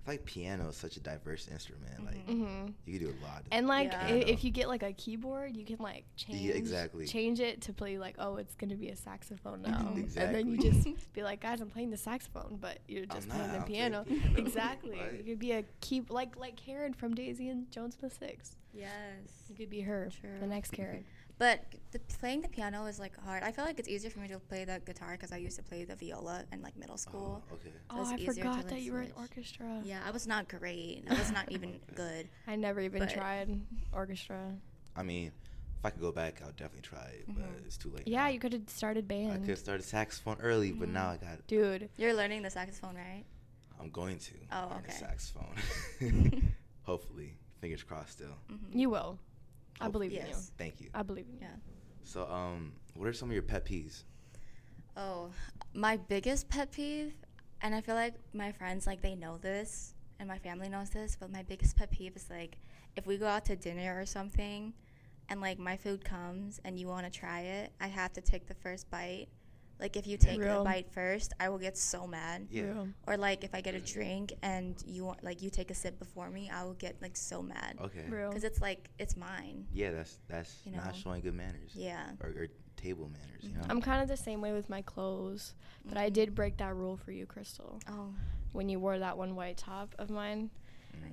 I 0.07 0.11
like 0.13 0.25
piano 0.25 0.69
is 0.69 0.77
such 0.77 0.97
a 0.97 1.01
diverse 1.01 1.49
instrument. 1.49 2.05
Like 2.05 2.27
mm-hmm. 2.27 2.67
you 2.85 2.99
can 2.99 3.09
do 3.09 3.15
a 3.21 3.25
lot. 3.25 3.43
And 3.51 3.67
like 3.67 3.93
Yeah. 3.93 4.09
if 4.09 4.45
you 4.45 4.51
get 4.51 4.69
like 4.69 4.83
a 4.83 4.93
keyboard, 4.93 5.57
you 5.57 5.65
can 5.65 5.79
like 5.79 6.05
change 6.17 6.51
exactly. 6.55 7.07
change 7.07 7.41
it 7.41 7.63
to 7.63 7.73
play 7.73 7.99
like 7.99 8.15
oh 8.19 8.37
it's 8.37 8.55
gonna 8.55 8.77
be 8.77 8.89
a 8.91 8.97
saxophone 8.97 9.63
now, 9.63 9.93
Mhm. 9.95 10.17
and 10.17 10.35
then 10.35 10.49
you 10.49 10.59
just 10.59 11.13
be 11.13 11.23
like 11.23 11.41
guys 11.41 11.61
I'm 11.61 11.71
playing 11.71 11.91
the 11.91 11.97
saxophone, 11.97 12.59
but 12.61 12.79
you're 12.87 13.07
just 13.07 13.29
not, 13.29 13.37
playing 13.37 13.53
the 13.53 13.59
I'm 13.59 13.65
playing 13.65 13.81
piano. 13.93 14.05
piano. 14.05 14.39
exactly. 14.39 14.99
Right. 15.01 15.19
You 15.19 15.25
could 15.25 15.39
be 15.39 15.53
a 15.53 15.65
key 15.81 16.03
like 16.09 16.37
like 16.37 16.57
Karen 16.57 16.95
from 16.95 17.15
Daisy 17.15 17.49
and 17.49 17.71
Jones 17.71 17.97
the 17.97 18.09
Six. 18.11 18.57
Yes. 18.73 18.91
You 19.49 19.57
could 19.57 19.71
be 19.71 19.81
her, 19.81 20.11
the 20.41 20.47
next 20.47 20.71
Karen. 20.73 21.05
But 21.39 21.65
the, 21.93 21.99
playing 22.19 22.41
the 22.41 22.49
piano 22.49 22.87
is 22.87 22.99
like 22.99 23.15
hard. 23.23 23.43
I 23.43 23.53
feel 23.53 23.65
like 23.67 23.79
it's 23.79 23.89
easier 23.89 24.11
for 24.11 24.21
me 24.21 24.29
to 24.29 24.39
play 24.39 24.65
the 24.65 24.81
guitar 24.85 25.13
because 25.13 25.33
I 25.33 25.37
used 25.37 25.57
to 25.59 25.63
play 25.63 25.85
the 25.85 25.95
viola 25.95 26.45
in 26.51 26.63
like 26.63 26.77
middle 26.79 26.97
school. 26.97 27.43
Oh, 27.51 27.55
okay. 27.55 27.71
So 27.91 27.97
Oh, 27.99 28.05
I 28.15 28.25
forgot 28.25 28.57
like, 28.57 28.69
that 28.69 28.81
you 28.81 28.93
were 28.93 29.03
in 29.03 29.13
orchestra. 29.19 29.81
Yeah, 29.85 30.01
I 30.07 30.11
was 30.11 30.27
not 30.27 30.49
great. 30.49 31.05
I 31.11 31.15
was 31.15 31.31
not 31.31 31.53
even 31.53 31.79
good. 31.95 32.29
I 32.47 32.57
never 32.57 32.81
even 32.81 33.01
But- 33.01 33.11
tried 33.11 33.61
orchestra. 33.93 34.55
I 34.97 35.03
mean, 35.03 35.31
if 35.79 35.85
I 35.85 35.91
could 35.91 36.01
go 36.01 36.11
back, 36.11 36.41
I 36.43 36.47
would 36.47 36.57
definitely 36.57 36.89
try 36.89 37.05
it, 37.05 37.25
but 37.29 37.45
Mhm. 37.45 37.67
it's 37.67 37.77
too 37.77 37.91
late. 37.91 38.09
Yeah, 38.09 38.23
now. 38.25 38.29
you 38.29 38.39
could 38.39 38.55
have 38.55 38.69
started 38.71 39.07
band. 39.07 39.33
I 39.33 39.37
could 39.39 39.51
have 39.51 39.59
started 39.59 39.83
saxophone 39.85 40.39
early, 40.41 40.73
but 40.73 40.89
now 40.89 41.11
I 41.11 41.19
got. 41.19 41.47
Dude, 41.47 41.91
You're 41.99 42.15
learning 42.15 42.43
the 42.43 42.51
saxophone, 42.51 42.95
right? 42.97 43.25
I'm 43.79 43.91
going 43.91 44.19
to. 44.21 44.35
Oh, 44.53 44.69
learn 44.71 44.79
okay. 44.79 44.87
The 44.87 44.93
saxophone. 44.93 45.55
Hopefully, 46.85 47.37
fingers 47.61 47.83
crossed. 47.83 48.13
Still, 48.13 48.39
Mm-hmm. 48.51 48.79
you 48.79 48.89
will. 48.89 49.19
I 49.81 49.89
believe 49.89 50.13
in 50.13 50.27
you. 50.27 50.35
Thank 50.59 50.81
you. 50.81 50.89
I 50.95 51.03
believe 51.03 51.27
in 51.29 51.35
you. 51.35 51.41
Yeah. 51.43 51.57
So, 52.03 52.27
um, 52.31 52.73
what 52.95 53.09
are 53.09 53.13
some 53.13 53.29
of 53.29 53.35
your 53.35 53.43
pet 53.43 53.65
peeves? 53.65 54.05
Oh, 54.97 55.31
my 55.75 55.97
biggest 55.97 56.49
pet 56.49 56.73
peeve, 56.73 57.13
and 57.61 57.75
I 57.75 57.81
feel 57.81 57.95
like 57.95 58.15
my 58.33 58.53
friends 58.53 58.87
like 58.87 59.03
they 59.03 59.15
know 59.15 59.37
this, 59.39 59.95
and 60.19 60.29
my 60.29 60.39
family 60.39 60.69
knows 60.69 60.91
this, 60.91 61.17
but 61.19 61.31
my 61.31 61.43
biggest 61.43 61.77
pet 61.77 61.91
peeve 61.91 62.17
is 62.17 62.31
like 62.31 62.59
if 62.97 63.07
we 63.07 63.19
go 63.19 63.27
out 63.27 63.45
to 63.47 63.57
dinner 63.57 64.01
or 64.01 64.07
something, 64.07 64.73
and 65.29 65.41
like 65.41 65.59
my 65.59 65.77
food 65.77 66.05
comes 66.05 66.61
and 66.65 66.79
you 66.79 66.87
want 66.87 67.05
to 67.05 67.19
try 67.19 67.41
it, 67.41 67.73
I 67.81 67.89
have 67.89 68.13
to 68.15 68.21
take 68.21 68.47
the 68.47 68.55
first 68.55 68.91
bite. 68.91 69.27
Like 69.79 69.97
if 69.97 70.07
you 70.07 70.17
take 70.17 70.41
Real. 70.41 70.59
the 70.61 70.65
bite 70.65 70.91
first, 70.91 71.33
I 71.39 71.49
will 71.51 71.59
get 71.59 71.77
so 71.77 72.07
mad. 72.07 72.49
Yeah. 72.51 72.63
Real. 72.65 72.89
Or 73.07 73.17
like 73.17 73.45
if 73.45 73.55
I 73.55 73.61
get 73.61 73.75
a 73.75 73.81
drink 73.81 74.33
and 74.43 74.75
you 74.87 75.05
want 75.05 75.23
like 75.23 75.43
you 75.43 75.51
take 75.51 75.71
a 75.71 75.75
sip 75.75 75.99
before 75.99 76.31
me, 76.31 76.51
I 76.51 76.65
will 76.65 76.75
get 76.75 76.97
like 77.03 77.17
so 77.17 77.43
mad. 77.43 77.77
Okay. 77.81 78.05
Real. 78.09 78.31
Because 78.31 78.45
it's 78.45 78.61
like 78.61 78.89
it's 78.99 79.17
mine. 79.17 79.67
Yeah, 79.73 79.91
that's 79.93 80.19
that's 80.29 80.55
You 80.65 80.73
not 80.73 80.97
showing 80.97 81.21
good 81.21 81.35
manners. 81.35 81.73
Yeah. 81.75 82.07
Or, 82.23 82.31
or 82.31 82.47
table 82.77 83.09
manners. 83.11 83.43
You 83.43 83.55
know. 83.55 83.67
I'm 83.69 83.81
kind 83.83 84.03
of 84.03 84.09
the 84.09 84.17
same 84.17 84.41
way 84.41 84.53
with 84.53 84.69
my 84.71 84.83
clothes, 84.83 85.55
but 85.85 85.97
I 85.99 86.09
Mhm. 86.11 86.13
did 86.15 86.35
break 86.35 86.57
that 86.59 86.75
rule 86.75 86.97
for 86.97 87.11
you, 87.13 87.27
Krystal, 87.27 87.81
Oh. 87.89 88.15
when 88.53 88.69
you 88.69 88.79
wore 88.81 88.99
that 88.99 89.17
one 89.19 89.35
white 89.37 89.57
top 89.59 89.95
of 89.99 90.09
mine. 90.11 90.51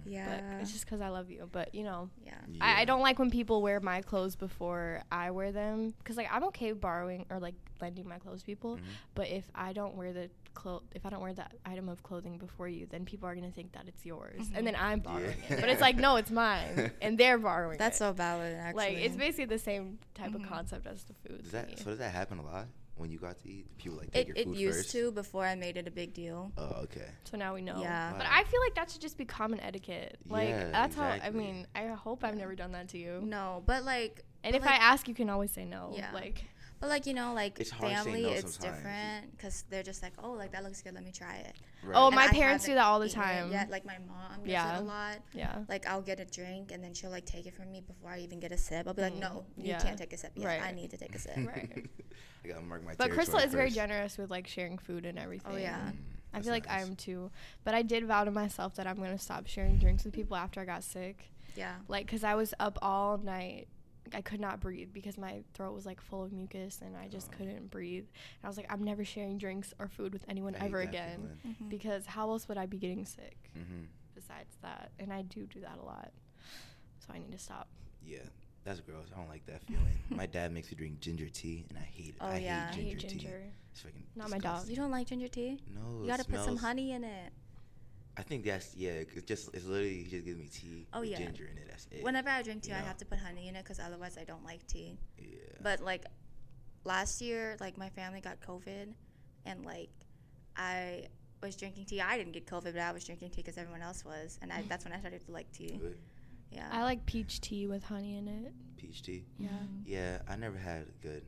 Yeah. 0.05 0.41
But 0.51 0.61
it's 0.61 0.71
just 0.71 0.85
because 0.85 1.01
I 1.01 1.09
love 1.09 1.29
you. 1.31 1.47
But 1.51 1.73
you 1.73 1.83
know, 1.83 2.09
yeah. 2.25 2.33
I, 2.61 2.81
I 2.81 2.85
don't 2.85 3.01
like 3.01 3.19
when 3.19 3.31
people 3.31 3.61
wear 3.61 3.79
my 3.79 4.01
clothes 4.01 4.35
before 4.35 5.01
I 5.11 5.31
wear 5.31 5.51
them. 5.51 5.93
Cause 6.03 6.17
like 6.17 6.27
I'm 6.31 6.43
okay 6.45 6.71
borrowing 6.73 7.25
or 7.29 7.39
like 7.39 7.55
lending 7.81 8.07
my 8.07 8.19
clothes 8.19 8.41
to 8.41 8.45
people, 8.45 8.75
Mhm. 8.77 8.81
but 9.15 9.27
if 9.29 9.45
I 9.55 9.73
don't 9.73 9.95
wear 9.95 10.13
the 10.13 10.29
clo- 10.53 10.83
if 10.93 11.05
I 11.05 11.09
don't 11.09 11.21
wear 11.21 11.33
that 11.33 11.53
item 11.65 11.89
of 11.89 12.03
clothing 12.03 12.37
before 12.37 12.67
you, 12.67 12.85
then 12.85 13.05
people 13.05 13.27
are 13.27 13.35
gonna 13.35 13.51
think 13.51 13.71
that 13.73 13.85
it's 13.87 14.05
yours, 14.05 14.41
Mhm. 14.49 14.57
and 14.57 14.67
then 14.67 14.75
I'm 14.75 14.99
borrowing 14.99 15.35
Yeah. 15.49 15.55
it. 15.55 15.59
But 15.61 15.69
it's 15.69 15.81
like 15.81 15.95
no, 15.97 16.15
it's 16.17 16.31
mine, 16.31 16.91
and 17.01 17.17
they're 17.17 17.37
borrowing 17.39 17.77
That's 17.77 17.97
it. 17.97 17.99
so 17.99 18.11
valid 18.13 18.55
actually. 18.55 18.83
like 18.83 18.97
it's 18.97 19.15
basically 19.15 19.45
the 19.45 19.59
same 19.59 19.99
type 20.13 20.31
Mhm. 20.31 20.43
of 20.43 20.49
concept 20.49 20.85
as 20.87 21.03
the 21.05 21.13
food. 21.13 21.41
Does 21.43 21.51
that 21.51 21.77
so 21.79 21.85
does 21.85 21.99
that 21.99 22.11
happen 22.13 22.37
a 22.39 22.43
lot 22.43 22.67
when 22.95 23.09
you 23.11 23.17
got 23.17 23.39
to 23.39 23.49
eat? 23.49 23.65
People 23.77 23.97
like 23.97 24.11
take 24.11 24.29
It, 24.29 24.37
your 24.37 24.45
food 24.45 24.55
it 24.55 24.59
used 24.59 24.77
first? 24.79 24.91
to 24.91 25.11
before 25.11 25.45
I 25.45 25.55
made 25.55 25.77
it 25.77 25.87
a 25.87 25.91
big 25.91 26.13
deal. 26.13 26.51
Oh, 26.57 26.81
okay. 26.83 27.07
So 27.23 27.37
now 27.37 27.53
we 27.53 27.61
know. 27.61 27.81
Yeah. 27.81 28.13
But 28.17 28.27
I 28.29 28.43
feel 28.43 28.59
like 28.61 28.75
that 28.75 28.91
should 28.91 29.01
just 29.01 29.17
be 29.17 29.25
common 29.25 29.59
etiquette. 29.59 30.17
Like 30.29 30.49
Yeah, 30.49 30.69
that's 30.71 30.95
how 30.95 31.03
I 31.03 31.29
mean, 31.31 31.67
I 31.75 31.87
hope 31.87 32.23
I've 32.23 32.37
never 32.37 32.55
done 32.55 32.71
that 32.73 32.89
to 32.89 32.97
you. 32.97 33.21
No, 33.23 33.63
but 33.65 33.83
like, 33.83 34.23
And 34.43 34.53
but 34.53 34.59
if 34.59 34.65
like, 34.65 34.79
I 34.79 34.83
ask, 34.83 35.07
you 35.07 35.15
can 35.15 35.29
always 35.29 35.51
say 35.51 35.65
no. 35.65 35.93
Yeah. 35.95 36.11
Like 36.13 36.45
but 36.83 36.89
like 36.89 37.05
you 37.07 37.13
know, 37.13 37.33
like 37.33 37.57
It's 37.61 37.69
hard 37.69 37.91
to 37.93 37.97
say 37.99 38.03
family, 38.03 38.23
no 38.23 38.29
it's 38.31 38.55
sometimes. 38.55 38.75
different 38.77 39.31
because 39.37 39.63
they're 39.69 39.83
just 39.83 40.03
like, 40.03 40.11
oh, 40.21 40.31
like 40.33 40.51
that 40.51 40.63
looks 40.65 40.81
good, 40.81 40.93
let 40.93 41.05
me 41.05 41.13
try 41.13 41.35
it. 41.37 41.55
Right. 41.81 41.95
Oh, 41.97 42.07
And 42.07 42.15
my 42.17 42.25
I 42.25 42.27
parents 42.27 42.65
do 42.65 42.73
that 42.73 42.83
all 42.83 42.99
the 42.99 43.07
time. 43.07 43.51
yet. 43.53 43.69
Like 43.69 43.85
my 43.85 43.97
mom 44.05 44.39
does 44.41 44.51
Yeah. 44.51 44.75
it 44.77 44.81
a 44.81 44.83
lot. 44.83 45.19
yeah. 45.33 45.59
Like 45.69 45.87
I'll 45.87 46.01
get 46.01 46.19
a 46.19 46.25
drink 46.25 46.73
and 46.73 46.83
then 46.83 46.93
she'll 46.93 47.09
like 47.09 47.25
take 47.25 47.45
it 47.45 47.53
from 47.53 47.71
me 47.71 47.79
before 47.79 48.09
I 48.11 48.19
even 48.19 48.41
get 48.41 48.51
a 48.51 48.57
sip. 48.57 48.85
I'll 48.85 48.93
be 48.93 49.01
like, 49.01 49.13
Mm, 49.15 49.21
no, 49.21 49.45
you 49.57 49.69
yeah. 49.69 49.79
can't 49.81 49.97
take 49.97 50.11
a 50.11 50.17
sip 50.17 50.33
yet. 50.35 50.61
I 50.61 50.71
need 50.73 50.89
to 50.91 50.97
take 50.97 51.15
a 51.15 51.19
sip. 51.19 51.37
Right. 51.37 51.85
I 52.43 52.47
gotta 52.49 52.61
mark 52.61 52.83
my 52.83 52.95
But 52.97 53.11
Krystal 53.11 53.39
territory 53.39 53.43
is 53.45 53.53
very 53.53 53.69
generous 53.71 54.17
with 54.17 54.29
like 54.29 54.47
sharing 54.47 54.77
food 54.77 55.05
and 55.05 55.17
everything. 55.17 55.53
Oh, 55.53 55.57
yeah. 55.57 55.77
Mm, 55.77 55.89
I 56.33 56.37
that's 56.37 56.45
feel 56.45 56.53
like. 56.53 56.69
I'm 56.69 56.97
too. 56.97 57.31
But 57.63 57.75
I 57.75 57.83
did 57.83 58.05
vow 58.05 58.25
to 58.25 58.31
myself 58.31 58.75
that 58.75 58.87
I'm 58.87 58.97
going 58.97 59.11
to 59.11 59.17
stop 59.17 59.47
sharing 59.47 59.77
drinks 59.77 60.03
with 60.03 60.13
people 60.13 60.35
after 60.35 60.59
I 60.59 60.65
got 60.65 60.83
sick. 60.83 61.31
Yeah. 61.55 61.75
Like, 61.87 62.05
because 62.07 62.23
I 62.25 62.33
was 62.35 62.53
up 62.59 62.77
all 62.81 63.17
night. 63.17 63.67
I 64.13 64.21
could 64.21 64.39
not 64.39 64.59
breathe 64.59 64.89
because 64.93 65.17
my 65.17 65.43
throat 65.53 65.73
was 65.73 65.85
like 65.85 66.01
full 66.01 66.23
of 66.23 66.31
mucus 66.33 66.81
and 66.83 66.95
I 66.97 67.07
just 67.07 67.29
Oh. 67.33 67.37
couldn't 67.37 67.69
breathe. 67.71 68.03
And 68.05 68.45
I 68.45 68.47
was 68.47 68.57
like, 68.57 68.71
I'm 68.71 68.83
never 68.83 69.05
sharing 69.05 69.37
drinks 69.37 69.73
or 69.79 69.87
food 69.87 70.13
with 70.13 70.25
anyone 70.27 70.55
I 70.55 70.65
ever 70.65 70.81
again. 70.81 71.37
feeling. 71.41 71.55
Mhm. 71.61 71.69
Because 71.69 72.05
how 72.05 72.29
else 72.29 72.47
would 72.47 72.57
I 72.57 72.65
be 72.65 72.77
getting 72.77 73.05
sick 73.05 73.37
Mhm. 73.57 73.87
besides 74.13 74.55
that? 74.61 74.91
And 74.99 75.13
I 75.13 75.21
do 75.21 75.45
do 75.47 75.61
that 75.61 75.77
a 75.77 75.83
lot. 75.83 76.11
So 76.99 77.13
I 77.13 77.19
need 77.19 77.31
to 77.31 77.37
stop. 77.37 77.67
Yeah, 78.05 78.19
that's 78.63 78.79
gross. 78.81 79.07
I 79.13 79.17
don't 79.17 79.29
like 79.29 79.45
that 79.45 79.63
feeling. 79.63 79.97
my 80.09 80.25
dad 80.25 80.51
makes 80.51 80.69
me 80.71 80.77
drink 80.77 80.99
ginger 80.99 81.29
tea, 81.29 81.65
and 81.69 81.77
I 81.77 81.81
hate 81.81 82.09
it. 82.09 82.15
Oh, 82.21 82.27
I 82.27 82.37
yeah. 82.39 82.69
I 82.71 82.75
hate 82.75 82.81
I 82.81 82.89
ginger, 82.95 83.07
hate 83.07 83.09
ginger. 83.21 83.39
tea. 83.39 83.51
It's 83.71 83.81
fucking 83.81 84.03
Not 84.15 84.29
my 84.29 84.37
dog. 84.37 84.67
you 84.67 84.75
don't 84.75 84.91
like 84.91 85.07
ginger 85.07 85.27
tea? 85.27 85.59
No, 85.73 86.01
You 86.01 86.07
gotta 86.07 86.25
put 86.25 86.41
some 86.41 86.57
honey 86.57 86.91
in 86.91 87.03
it. 87.03 87.33
I 88.15 88.21
think 88.23 88.45
that's 88.45 88.75
yeah. 88.75 88.91
It's 88.91 89.23
just 89.25 89.49
it's 89.53 89.65
literally 89.65 90.03
he 90.03 90.09
just 90.09 90.25
gives 90.25 90.37
me 90.37 90.47
tea 90.47 90.85
Oh, 90.93 91.01
with 91.01 91.09
yeah. 91.09 91.17
ginger 91.17 91.45
in 91.51 91.57
it. 91.57 91.67
That's 91.67 91.87
it. 91.91 92.03
Whenever 92.03 92.29
I 92.29 92.41
drink 92.43 92.63
tea, 92.63 92.73
I 92.73 92.79
have 92.81 92.97
to 92.97 93.05
put 93.05 93.17
honey 93.19 93.47
in 93.47 93.55
it 93.55 93.63
because 93.63 93.79
otherwise 93.79 94.17
I 94.19 94.23
don't 94.23 94.43
like 94.45 94.65
tea. 94.67 94.97
yeah. 95.17 95.25
But 95.61 95.81
like 95.81 96.05
last 96.83 97.21
year, 97.21 97.57
like 97.59 97.77
my 97.77 97.89
family 97.89 98.21
got 98.21 98.39
COVID, 98.41 98.93
and 99.45 99.65
like 99.65 99.89
I 100.55 101.07
was 101.41 101.55
drinking 101.55 101.85
tea. 101.85 102.01
I 102.01 102.17
didn't 102.17 102.33
get 102.33 102.45
COVID, 102.45 102.73
but 102.73 102.79
I 102.81 102.91
was 102.91 103.03
drinking 103.03 103.31
tea 103.31 103.41
because 103.41 103.57
everyone 103.57 103.81
else 103.81 104.05
was, 104.05 104.37
and 104.41 104.51
I, 104.51 104.63
that's 104.69 104.85
when 104.85 104.93
I 104.93 104.99
started 104.99 105.25
to 105.25 105.31
like 105.31 105.51
tea. 105.51 105.77
Good. 105.81 105.97
Yeah. 106.51 106.69
I 106.71 106.83
like 106.83 107.05
peach 107.07 107.41
tea 107.41 107.65
with 107.67 107.83
honey 107.83 108.15
in 108.17 108.27
it. 108.27 108.53
peach 108.77 109.01
tea. 109.01 109.25
Yeah. 109.39 109.47
Mhm. 109.49 109.81
Yeah, 109.85 110.19
I 110.29 110.35
never 110.35 110.57
had 110.57 110.85
good 111.01 111.25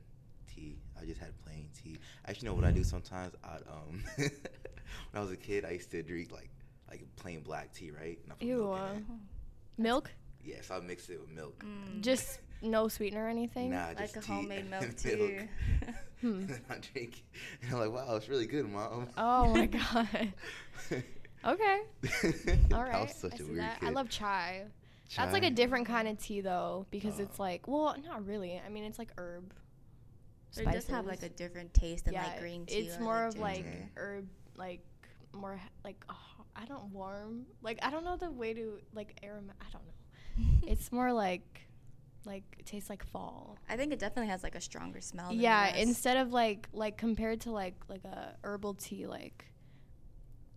tea. 0.53 0.77
I 1.01 1.05
just 1.05 1.19
had 1.19 1.31
plain 1.43 1.67
tea. 1.83 1.97
Actually, 2.27 2.49
know 2.49 2.53
what 2.53 2.63
I 2.63 2.71
do 2.71 2.83
sometimes? 2.83 3.33
I'd 3.43 3.63
um 3.67 4.03
when 4.17 4.29
I 5.15 5.19
was 5.19 5.31
a 5.31 5.35
kid, 5.37 5.65
I 5.65 5.71
used 5.71 5.89
to 5.91 6.03
drink 6.03 6.31
like 6.31 6.51
like 6.99 7.15
plain 7.15 7.41
black 7.41 7.73
tea, 7.73 7.91
right? 7.91 8.17
And 8.23 8.31
I 8.31 8.35
put 8.35 8.43
Ew. 8.47 8.57
milk 8.57 8.75
in 8.77 8.81
uh, 8.81 8.93
it. 8.95 9.03
Milk? 9.81 10.11
Yeah, 10.43 10.55
so 10.61 10.75
I 10.75 10.79
mix 10.79 11.09
it 11.09 11.19
with 11.19 11.29
milk. 11.31 11.63
Mm. 11.63 12.01
Just 12.01 12.39
no 12.61 12.87
sweetener 12.87 13.25
or 13.25 13.29
anything? 13.29 13.71
Nah, 13.71 13.87
Like 13.87 13.97
just 13.97 14.17
a 14.17 14.21
tea 14.21 14.27
homemade 14.31 14.69
milk 14.69 14.95
tea. 14.95 15.39
Hmm. 16.21 16.45
I 16.69 16.75
drink, 16.93 17.23
it. 17.33 17.63
and 17.63 17.73
I'm 17.73 17.79
like, 17.79 17.91
wow, 17.91 18.15
it's 18.15 18.29
really 18.29 18.45
good, 18.47 18.69
mom. 18.69 19.09
Oh 19.17 19.47
my 19.53 19.65
god. 19.65 20.33
Okay. 21.45 21.81
All 22.73 22.83
right. 22.83 22.95
I 22.95 23.01
was 23.01 23.13
such 23.13 23.39
I 23.39 23.43
a 23.43 23.47
weird 23.47 23.59
that. 23.59 23.79
kid. 23.79 23.87
I 23.87 23.91
love 23.91 24.09
chai. 24.09 24.63
That's 25.15 25.33
like 25.33 25.43
a 25.43 25.51
different 25.51 25.85
kind 25.85 26.07
of 26.07 26.17
tea 26.17 26.41
though, 26.41 26.87
because 26.89 27.19
it's 27.19 27.39
Oh. 27.39 27.43
like, 27.43 27.67
well, 27.67 27.95
not 28.07 28.25
really. 28.25 28.59
I 28.65 28.69
mean, 28.69 28.83
it's 28.83 28.97
like 28.97 29.11
herb. 29.17 29.53
It 30.57 30.71
does 30.71 30.87
have 30.87 31.05
like 31.05 31.21
a 31.21 31.29
different 31.29 31.73
taste 31.73 32.05
than 32.05 32.13
yeah, 32.15 32.27
like 32.27 32.39
green 32.39 32.65
tea. 32.65 32.75
it's 32.75 32.99
more 32.99 33.25
like, 33.25 33.33
of 33.35 33.39
like 33.39 33.63
ginger. 33.63 33.89
herb, 33.97 34.27
like 34.55 34.79
more 35.33 35.59
like 35.83 36.03
oh, 36.09 36.34
I 36.55 36.65
don't 36.65 36.91
warm. 36.91 37.45
Like 37.61 37.79
I 37.83 37.89
don't 37.89 38.03
know 38.05 38.17
the 38.17 38.31
way 38.31 38.53
to 38.53 38.79
like 38.93 39.19
aroma. 39.23 39.53
I 39.61 39.65
don't 39.71 39.83
know. 39.85 40.59
it's 40.71 40.91
more 40.91 41.11
like 41.13 41.61
like 42.25 42.43
it 42.57 42.65
tastes 42.65 42.89
like 42.89 43.03
fall. 43.05 43.57
I 43.69 43.77
think 43.77 43.93
it 43.93 43.99
definitely 43.99 44.29
has 44.31 44.43
like 44.43 44.55
a 44.55 44.61
stronger 44.61 45.01
smell. 45.01 45.29
Than 45.29 45.39
yeah, 45.39 45.75
instead 45.75 46.17
of 46.17 46.31
like 46.33 46.67
like 46.73 46.97
compared 46.97 47.41
to 47.41 47.51
like 47.51 47.75
like 47.87 48.03
a 48.05 48.35
herbal 48.43 48.75
tea, 48.75 49.05
like 49.05 49.45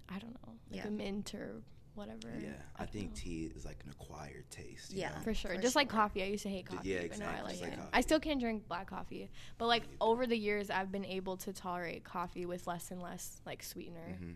I 0.09 0.19
don't 0.19 0.33
know, 0.33 0.55
like 0.71 0.81
Yeah. 0.83 0.89
a 0.89 0.91
mint 0.91 1.35
or 1.35 1.61
whatever. 1.95 2.33
Yeah, 2.41 2.51
I 2.77 2.85
don't 2.85 2.93
think 2.93 3.09
know. 3.11 3.17
tea 3.17 3.53
is 3.55 3.65
like 3.65 3.79
an 3.85 3.91
acquired 3.91 4.49
taste. 4.51 4.93
Yeah. 4.93 5.09
know? 5.11 5.17
For 5.25 5.35
sure. 5.35 5.55
For 5.57 5.61
just 5.61 5.75
like 5.77 5.89
coffee. 5.89 6.23
I 6.23 6.27
used 6.27 6.45
to 6.45 6.49
hate 6.49 6.67
coffee. 6.67 6.89
yeah, 6.91 7.03
but 7.09 7.19
now 7.19 7.29
I 7.29 7.43
like 7.43 7.61
like 7.61 7.73
it. 7.73 7.77
coffee. 7.77 7.89
I 7.93 8.01
still 8.03 8.21
can't 8.21 8.41
drink 8.41 8.69
black 8.69 8.89
coffee. 8.89 9.29
But 9.59 9.67
like 9.67 9.83
over 10.01 10.27
the 10.27 10.39
years 10.39 10.71
I've 10.71 10.93
been 10.93 11.05
able 11.05 11.37
to 11.39 11.53
tolerate 11.53 12.05
coffee 12.05 12.47
with 12.47 12.67
less 12.69 12.91
and 12.93 13.03
less 13.03 13.41
like 13.45 13.63
sweetener. 13.65 14.17
Mhm. 14.23 14.35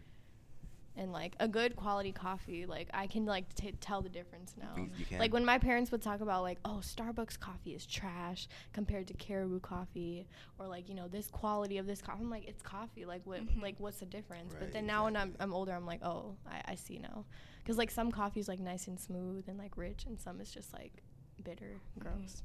And 0.95 1.11
like 1.11 1.35
a 1.41 1.49
good 1.49 1.75
quality 1.75 2.13
coffee, 2.13 2.67
like 2.67 2.91
I 2.93 3.07
can 3.07 3.25
like 3.25 3.55
t- 3.55 3.73
tell 3.81 4.03
the 4.03 4.11
difference 4.11 4.55
now. 4.61 4.75
You, 4.77 4.91
you 4.99 5.07
can. 5.07 5.19
Like 5.19 5.33
when 5.33 5.43
my 5.45 5.57
parents 5.57 5.91
would 5.91 6.03
talk 6.03 6.21
about 6.21 6.43
like, 6.43 6.59
oh, 6.67 6.81
Starbucks 6.83 7.41
coffee 7.41 7.75
is 7.75 7.87
trash 7.87 8.47
compared 8.75 9.07
to 9.07 9.15
Caribou 9.15 9.61
coffee, 9.61 10.27
or 10.59 10.67
like 10.67 10.91
you 10.91 10.95
know 10.95 11.09
this 11.09 11.29
quality 11.31 11.79
of 11.79 11.87
this 11.87 12.03
coffee. 12.03 12.21
I'm 12.21 12.29
like, 12.29 12.47
it's 12.47 12.61
coffee. 12.61 13.07
Like 13.07 13.23
what? 13.25 13.41
Mhm. 13.41 13.63
Like 13.63 13.77
what's 13.79 14.01
the 14.01 14.05
difference? 14.07 14.53
but 14.53 14.65
Right, 14.65 14.73
then 14.75 14.85
now 14.87 15.05
when 15.05 15.17
I'm. 15.17 15.35
I'm 15.41 15.55
older, 15.55 15.73
I'm 15.73 15.87
like, 15.87 16.05
oh, 16.05 16.37
I, 16.47 16.73
I 16.73 16.75
see 16.75 16.99
now, 16.99 17.25
because 17.65 17.79
like 17.79 17.91
some 17.91 18.13
coffee 18.13 18.41
is 18.41 18.47
like 18.49 18.61
nice 18.61 18.87
and 18.87 19.01
smooth 19.01 19.49
and 19.49 19.57
like 19.59 19.79
rich, 19.79 20.05
and 20.07 20.21
some 20.21 20.43
is 20.43 20.51
just 20.53 20.75
like 20.75 21.03
bitter, 21.43 21.81
Mhm. 21.99 22.03
gross. 22.03 22.43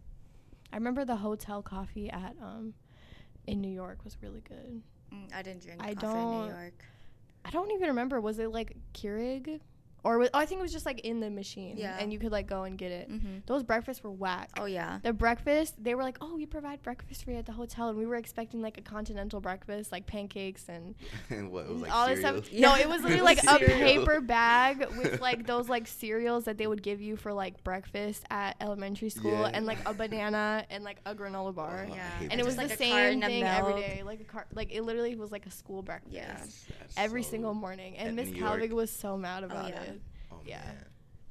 I 0.71 0.77
remember 0.77 1.03
the 1.03 1.17
hotel 1.17 1.61
coffee 1.61 2.09
at 2.09 2.35
um 2.41 2.75
in 3.45 3.59
New 3.59 3.73
York 3.73 4.05
was 4.05 4.15
really 4.21 4.41
good. 4.47 4.81
Mm, 5.13 5.33
I 5.35 5.41
didn't 5.41 5.63
drink 5.63 5.81
I 5.83 5.93
coffee 5.95 6.07
in 6.07 6.13
don't- 6.13 6.41
New 6.47 6.53
York. 6.53 6.85
I 7.47 7.49
don't 7.49 7.71
even 7.71 7.87
remember. 7.87 8.19
Was 8.19 8.39
it 8.39 8.51
like 8.51 8.75
Keurig? 8.93 9.61
Or 10.03 10.17
was, 10.19 10.29
oh, 10.33 10.39
I 10.39 10.45
think 10.45 10.59
it 10.59 10.61
was 10.61 10.71
just 10.71 10.85
like 10.85 11.01
in 11.01 11.19
the 11.19 11.29
machine, 11.29 11.75
Yeah. 11.77 11.97
and 11.99 12.13
you 12.13 12.19
could 12.19 12.31
like 12.31 12.47
go 12.47 12.63
and 12.63 12.77
get 12.77 12.91
it. 12.91 13.09
Mhm. 13.11 13.45
Those 13.45 13.63
breakfasts 13.63 14.03
were 14.03 14.11
whack. 14.11 14.51
Oh 14.57 14.65
yeah. 14.65 14.99
The 15.03 15.11
breakfast, 15.11 15.75
they 15.83 15.95
were 15.95 16.03
like, 16.03 16.17
"Oh, 16.21 16.35
we 16.35 16.45
provide 16.45 16.81
breakfast 16.83 17.23
for 17.25 17.31
you 17.31 17.37
at 17.37 17.45
the 17.45 17.51
hotel," 17.51 17.89
and 17.89 17.97
we 17.97 18.05
were 18.05 18.15
expecting 18.15 18.61
like 18.61 18.77
a 18.77 18.81
continental 18.81 19.41
breakfast, 19.41 19.91
like 19.91 20.05
pancakes 20.05 20.69
and 20.69 20.95
and 21.29 21.51
what 21.51 21.65
it 21.65 21.71
was 21.71 21.81
like 21.81 21.93
all 21.93 22.07
this 22.07 22.21
cereal? 22.21 22.43
stuff. 22.43 22.53
No, 22.59 22.75
it 22.75 22.87
was 22.87 23.01
literally 23.01 23.21
like 23.35 23.43
a 23.43 23.57
paper 23.59 24.21
bag 24.21 24.79
with 24.97 25.19
like 25.19 25.45
those 25.45 25.67
like 25.67 25.87
cereals 25.87 26.45
that 26.45 26.57
they 26.57 26.67
would 26.67 26.83
give 26.83 27.01
you 27.01 27.15
for 27.17 27.33
like 27.33 27.63
breakfast 27.63 28.23
at 28.29 28.55
elementary 28.61 29.09
school, 29.09 29.31
Yeah. 29.31 29.51
and 29.53 29.65
like 29.65 29.79
a 29.85 29.93
banana 29.93 30.65
and 30.69 30.83
like 30.83 30.97
a 31.05 31.13
granola 31.15 31.53
bar. 31.53 31.87
Oh, 31.89 31.93
Yeah. 31.95 32.09
and 32.21 32.39
it 32.39 32.45
was 32.45 32.55
Just 32.55 32.57
the 32.57 32.69
like 32.69 32.77
same 32.77 33.21
thing 33.21 33.43
every 33.43 33.73
milk. 33.73 33.85
day, 33.85 34.03
like 34.05 34.21
a 34.21 34.25
car, 34.25 34.45
like 34.53 34.71
it 34.73 34.83
literally 34.83 35.15
was 35.15 35.31
like 35.31 35.45
a 35.45 35.51
school 35.51 35.81
breakfast 35.81 36.13
Yeah. 36.13 36.27
That's- 36.27 36.65
that's 36.79 36.97
every 36.97 37.23
so- 37.23 37.31
single 37.31 37.53
morning. 37.53 37.97
And 37.97 38.15
Miss 38.15 38.29
New 38.29 38.41
Calvig 38.41 38.71
was 38.71 38.91
so 38.91 39.17
mad 39.17 39.43
about 39.43 39.69
yeah. 39.69 39.81
it. 39.81 39.96
Yeah. 40.47 40.61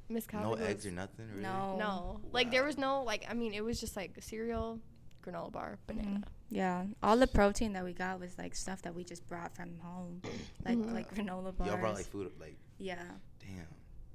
Miss 0.08 0.26
Calvig 0.26 0.42
No 0.42 0.50
was, 0.50 0.60
eggs 0.60 0.86
or 0.86 0.92
nothing, 0.92 1.28
really? 1.30 1.42
No. 1.42 1.76
No, 1.78 2.20
like 2.32 2.50
there 2.50 2.64
was 2.64 2.78
no 2.78 3.02
like. 3.02 3.26
I 3.28 3.34
mean, 3.34 3.54
it 3.54 3.64
was 3.64 3.80
just 3.80 3.96
like 3.96 4.16
cereal, 4.20 4.78
granola 5.24 5.50
bar, 5.50 5.78
banana. 5.86 6.20
Mhm. 6.20 6.24
Yeah, 6.48 6.84
all 7.02 7.16
the 7.16 7.26
protein 7.26 7.72
that 7.72 7.84
we 7.84 7.92
got 7.92 8.20
was 8.20 8.38
like 8.38 8.54
stuff 8.54 8.82
that 8.82 8.94
we 8.94 9.02
just 9.02 9.28
brought 9.28 9.56
from 9.56 9.78
home, 9.80 10.22
like 10.64 10.78
like 10.78 11.14
granola 11.14 11.56
bars. 11.56 11.70
Y'all 11.70 11.78
brought 11.78 11.94
like 11.94 12.06
food, 12.06 12.30
like, 12.38 12.56
yeah. 12.78 13.02
damn. 13.40 13.66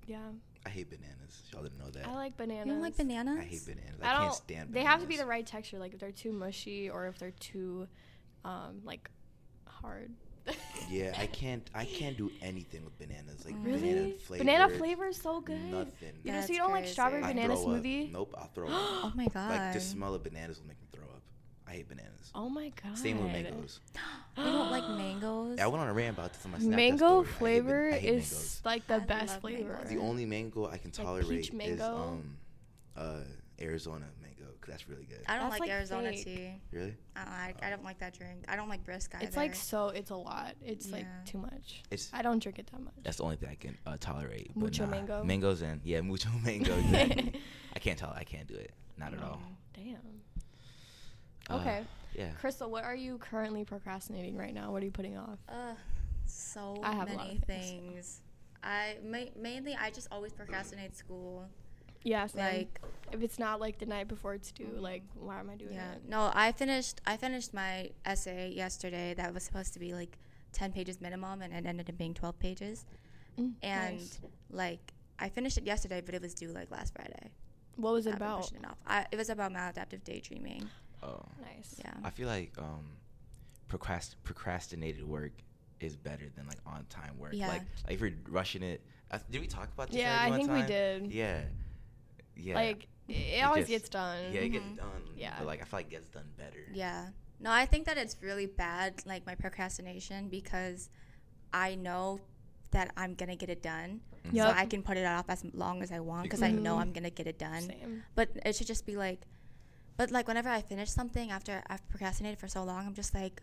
Yeah, 0.07 0.29
I 0.65 0.69
hate 0.69 0.89
bananas. 0.89 1.41
Y'all 1.51 1.63
didn't 1.63 1.79
know 1.79 1.89
that. 1.91 2.07
I 2.07 2.13
like 2.13 2.37
bananas. 2.37 2.67
You 2.67 2.73
don't 2.73 2.81
like 2.81 2.97
bananas? 2.97 3.37
I 3.39 3.43
hate 3.43 3.65
bananas. 3.65 3.99
I, 4.01 4.09
I 4.09 4.13
don't. 4.13 4.21
can't 4.23 4.35
stand 4.35 4.73
they 4.73 4.83
have 4.83 5.01
to 5.01 5.07
be 5.07 5.17
the 5.17 5.25
right 5.25 5.45
texture. 5.45 5.77
Like 5.77 5.93
if 5.93 5.99
they're 5.99 6.11
too 6.11 6.31
mushy 6.31 6.89
or 6.89 7.07
if 7.07 7.17
they're 7.17 7.31
too, 7.31 7.87
um, 8.45 8.81
like 8.83 9.09
hard. 9.67 10.11
Yeah, 10.89 11.13
I 11.17 11.25
can't. 11.27 11.69
I 11.73 11.85
can't 11.85 12.17
do 12.17 12.29
anything 12.41 12.83
with 12.83 12.97
bananas. 12.99 13.45
Like 13.45 13.55
Really? 13.61 13.79
banana 13.93 14.13
flavor. 14.19 14.43
Banana 14.43 14.77
flavor 14.77 15.07
is 15.07 15.17
so 15.17 15.39
good. 15.39 15.63
Nothing. 15.71 16.13
You 16.23 16.33
know, 16.33 16.41
so 16.41 16.51
you 16.51 16.59
don't 16.59 16.71
like 16.71 16.87
strawberry 16.87 17.23
I 17.23 17.29
I 17.29 17.33
banana 17.33 17.55
throw 17.55 17.75
up. 17.75 17.81
smoothie? 17.83 18.11
Nope, 18.11 18.35
I'll 18.37 18.47
throw 18.47 18.67
up. 18.67 18.73
Oh 18.73 19.11
my 19.15 19.27
god. 19.27 19.49
like 19.51 19.73
the 19.73 19.79
smell 19.79 20.13
of 20.15 20.23
bananas 20.23 20.59
will 20.59 20.67
make 20.67 20.81
me 20.81 20.87
throw 20.91 21.05
up. 21.05 21.21
I 21.67 21.71
hate 21.75 21.87
bananas. 21.87 22.31
Oh 22.35 22.49
my 22.49 22.73
god. 22.83 22.97
Same 22.97 23.23
with 23.23 23.31
mangoes. 23.31 23.79
you 24.37 24.43
don't 24.43 24.71
like 24.71 24.83
mangoes? 24.89 25.59
I 25.59 25.67
went 25.67 25.81
on 25.81 25.87
a 25.87 25.93
rant 25.93 26.17
about 26.17 26.33
this 26.33 26.43
on 26.45 26.51
my 26.51 26.57
Snapchat 26.57 26.75
Mango 26.75 26.97
story. 26.97 27.19
I 27.19 27.23
hate 27.23 27.37
flavor 27.37 27.89
I 27.91 27.97
hate 27.99 28.09
is 28.15 28.31
mangoes. 28.31 28.61
like 28.65 28.87
the 28.87 28.95
I 28.95 28.99
best 28.99 29.39
flavor. 29.41 29.73
mangoes. 29.73 29.89
The 29.89 29.97
only 29.99 30.25
mango 30.25 30.65
I 30.65 30.77
can 30.77 30.91
Like 30.91 31.05
tolerate 31.05 31.51
peach 31.51 31.53
is 31.53 31.79
um, 31.81 32.35
uh, 32.97 33.19
Arizona 33.61 34.07
mango, 34.61 34.65
'cause 34.65 34.71
that's 34.71 34.89
really 34.89 35.05
good. 35.05 35.23
I 35.27 35.33
don't 35.37 35.49
That's, 35.49 35.59
like, 35.59 35.61
like, 35.61 35.69
Arizona 35.71 36.09
fake. 36.11 36.23
tea. 36.25 36.61
Really? 36.71 36.95
I 37.15 37.23
don't 37.25 37.33
like. 37.33 37.63
I 37.63 37.69
don't 37.69 37.83
like 37.83 37.99
that 37.99 38.13
drink. 38.17 38.45
I 38.47 38.55
don't 38.55 38.69
like 38.69 38.83
brisk 38.83 39.13
either. 39.15 39.25
It's 39.25 39.35
like 39.37 39.55
so. 39.55 39.89
It's 39.89 40.09
a 40.11 40.15
lot. 40.15 40.55
It's 40.63 40.89
like 40.91 41.03
Yeah. 41.03 41.23
too 41.25 41.37
much. 41.39 41.83
It's 41.91 42.09
I 42.13 42.21
don't 42.21 42.41
drink 42.41 42.59
it 42.59 42.67
that 42.71 42.79
much. 42.81 42.93
that's 43.03 43.17
the 43.17 43.23
only 43.23 43.35
thing 43.37 43.49
I 43.49 43.55
can 43.55 43.77
uh, 43.85 43.97
tolerate. 43.99 44.51
but 44.55 44.61
Mucho 44.63 44.85
nah. 44.85 44.91
mango? 44.91 45.23
Mangoes 45.23 45.61
and 45.61 45.81
yeah, 45.83 46.01
mucho 46.01 46.29
mango. 46.43 46.75
Exactly. 46.77 47.41
I 47.75 47.79
can't 47.79 47.97
tell. 47.97 48.11
I 48.15 48.23
can't 48.23 48.47
do 48.47 48.55
it. 48.55 48.73
Not 48.97 49.13
at 49.13 49.21
all. 49.23 49.41
Damn. 49.73 49.95
Uh, 51.49 51.57
Okay. 51.59 51.83
Yeah. 52.13 52.31
Krystal, 52.41 52.69
what 52.69 52.83
are 52.83 52.95
you 52.95 53.17
currently 53.17 53.63
procrastinating 53.63 54.35
right 54.35 54.53
now? 54.53 54.71
What 54.71 54.81
are 54.83 54.85
you 54.85 54.91
putting 54.91 55.17
off? 55.17 55.39
Ugh, 55.47 55.77
so 56.25 56.77
I 56.83 56.91
have 56.93 57.09
a 57.09 57.13
lot 57.13 57.27
many 57.27 57.37
of 57.39 57.43
things. 57.45 57.69
things. 57.93 58.21
I 58.63 58.97
ma- 59.03 59.31
mainly 59.35 59.75
I 59.75 59.89
just 59.91 60.07
always 60.11 60.33
procrastinate 60.33 60.95
school. 60.95 61.47
Yeah, 62.03 62.27
same. 62.27 62.57
Like 62.57 62.81
if 63.11 63.21
it's 63.21 63.37
not 63.37 63.59
like 63.59 63.77
the 63.77 63.85
night 63.85 64.07
before 64.07 64.33
it's 64.33 64.51
due, 64.51 64.69
like 64.77 65.03
why 65.15 65.39
am 65.39 65.49
I 65.49 65.55
doing 65.55 65.73
yeah, 65.73 65.93
it? 65.93 66.07
no, 66.07 66.31
I 66.33 66.51
finished 66.51 67.01
I 67.05 67.17
finished 67.17 67.53
my 67.53 67.91
essay 68.05 68.51
yesterday 68.51 69.13
that 69.15 69.33
was 69.33 69.43
supposed 69.43 69.73
to 69.73 69.79
be 69.79 69.93
like 69.93 70.17
10 70.53 70.71
pages 70.71 70.99
minimum 71.01 71.41
and 71.41 71.53
it 71.53 71.65
ended 71.65 71.89
up 71.89 71.97
being 71.97 72.13
12 72.13 72.39
pages. 72.39 72.85
Mm, 73.39 73.53
And 73.61 73.97
nice. 73.97 74.19
like 74.49 74.93
I 75.19 75.29
finished 75.29 75.57
it 75.57 75.65
yesterday, 75.65 76.01
but 76.01 76.15
it 76.15 76.21
was 76.21 76.33
due 76.33 76.49
like 76.49 76.71
last 76.71 76.93
Friday. 76.93 77.29
what 77.75 77.93
was 77.93 78.05
it 78.07 78.11
I've 78.11 78.15
about? 78.17 78.51
it 78.51 78.65
off. 78.65 78.77
I, 78.85 79.05
it 79.11 79.17
was 79.17 79.29
about 79.29 79.51
maladaptive 79.53 80.03
daydreaming. 80.03 80.69
Oh. 81.03 81.23
Nice. 81.41 81.75
Yeah. 81.79 81.93
I 82.03 82.09
feel 82.09 82.27
like 82.27 82.53
um, 82.57 82.85
procrast- 83.69 84.15
procrastinated 84.23 85.07
work 85.07 85.31
is 85.79 85.95
better 85.95 86.25
than 86.35 86.47
like 86.47 86.59
on 86.65 86.85
time 86.89 87.17
work. 87.17 87.31
Yeah. 87.33 87.47
Like, 87.47 87.61
like 87.85 87.93
if 87.93 88.01
you're 88.01 88.11
rushing 88.29 88.63
it. 88.63 88.81
Uh, 89.09 89.19
did 89.29 89.41
we 89.41 89.47
talk 89.47 89.69
about 89.73 89.89
this? 89.89 89.97
Yeah, 89.97 90.17
I 90.21 90.29
one 90.29 90.39
think 90.39 90.51
we 90.51 90.61
did. 90.63 91.11
Yeah. 91.11 91.41
Yeah. 92.35 92.55
Like 92.55 92.87
it, 93.07 93.13
It 93.13 93.43
always 93.45 93.67
gets- 93.67 93.83
gets 93.83 93.89
done. 93.89 94.31
Yeah, 94.33 94.41
it 94.41 94.49
gets 94.49 94.65
Mhm. 94.65 94.77
done. 94.77 95.03
Yeah. 95.15 95.35
But 95.37 95.47
like 95.47 95.61
I 95.61 95.65
feel 95.65 95.79
like 95.79 95.87
it 95.87 95.91
gets 95.91 96.09
done 96.09 96.29
better. 96.37 96.65
Yeah. 96.73 97.09
No, 97.39 97.51
I 97.51 97.65
think 97.65 97.85
that 97.87 97.97
it's 97.97 98.15
really 98.21 98.45
bad, 98.45 99.03
like 99.05 99.25
my 99.25 99.35
procrastination, 99.35 100.29
because 100.29 100.89
I 101.51 101.75
know 101.75 102.19
that 102.71 102.91
I'm 102.95 103.15
gonna 103.15 103.35
get 103.35 103.49
it 103.49 103.61
done, 103.61 104.01
Mhm. 104.25 104.33
Yup. 104.33 104.47
so 104.55 104.61
I 104.61 104.65
can 104.65 104.81
put 104.83 104.95
it 104.97 105.05
off 105.05 105.25
as 105.29 105.43
long 105.53 105.81
as 105.81 105.91
I 105.91 105.99
want 105.99 106.23
because 106.23 106.41
I 106.41 106.51
know 106.51 106.77
I'm 106.77 106.93
gonna 106.93 107.09
get 107.09 107.27
it 107.27 107.37
done. 107.39 107.63
Same. 107.63 108.03
But 108.15 108.29
it 108.45 108.55
should 108.55 108.67
just 108.67 108.85
be 108.85 108.95
like, 108.95 109.25
but 109.97 110.09
like 110.11 110.27
whenever 110.27 110.47
I 110.49 110.61
finish 110.61 110.89
something 110.89 111.31
after 111.31 111.63
I've 111.67 111.87
procrastinated 111.89 112.39
for 112.39 112.47
so 112.47 112.63
long, 112.63 112.85
I'm 112.87 112.93
just 112.93 113.13
like, 113.13 113.41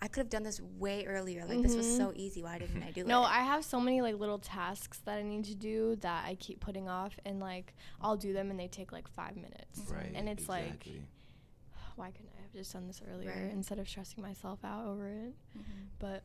I 0.00 0.06
could 0.08 0.20
have 0.20 0.30
done 0.30 0.44
this 0.44 0.60
way 0.60 1.06
earlier. 1.06 1.44
Like 1.44 1.60
this 1.62 1.74
was 1.74 1.86
Mhm. 1.86 1.96
so 1.96 2.12
easy. 2.14 2.42
Why 2.42 2.58
didn't 2.58 2.82
I 2.84 2.92
do 2.92 3.02
No, 3.04 3.22
it? 3.24 3.26
I 3.30 3.40
have 3.42 3.64
so 3.64 3.80
many 3.80 4.00
like 4.00 4.14
little 4.16 4.38
tasks 4.38 4.98
that 5.00 5.18
I 5.18 5.22
need 5.22 5.44
to 5.46 5.54
do 5.56 5.96
that 5.96 6.24
I 6.24 6.36
keep 6.36 6.60
putting 6.60 6.88
off, 6.88 7.18
and 7.24 7.40
like 7.40 7.74
I'll 8.00 8.16
do 8.16 8.32
them 8.32 8.50
and 8.50 8.58
they 8.60 8.68
take 8.68 8.92
like 8.92 9.08
five 9.08 9.34
minutes. 9.36 9.80
Right. 9.90 10.12
And 10.14 10.28
it's 10.28 10.48
like, 10.48 10.86
why 11.96 12.12
couldn't 12.12 12.30
I 12.38 12.42
have 12.42 12.52
just 12.52 12.72
done 12.72 12.86
this 12.86 13.02
earlier 13.12 13.30
Right. 13.30 13.52
instead 13.52 13.78
of 13.80 13.88
stressing 13.88 14.22
myself 14.22 14.64
out 14.64 14.86
over 14.86 15.08
it? 15.08 15.34
Mhm. 15.58 15.62
But 15.98 16.22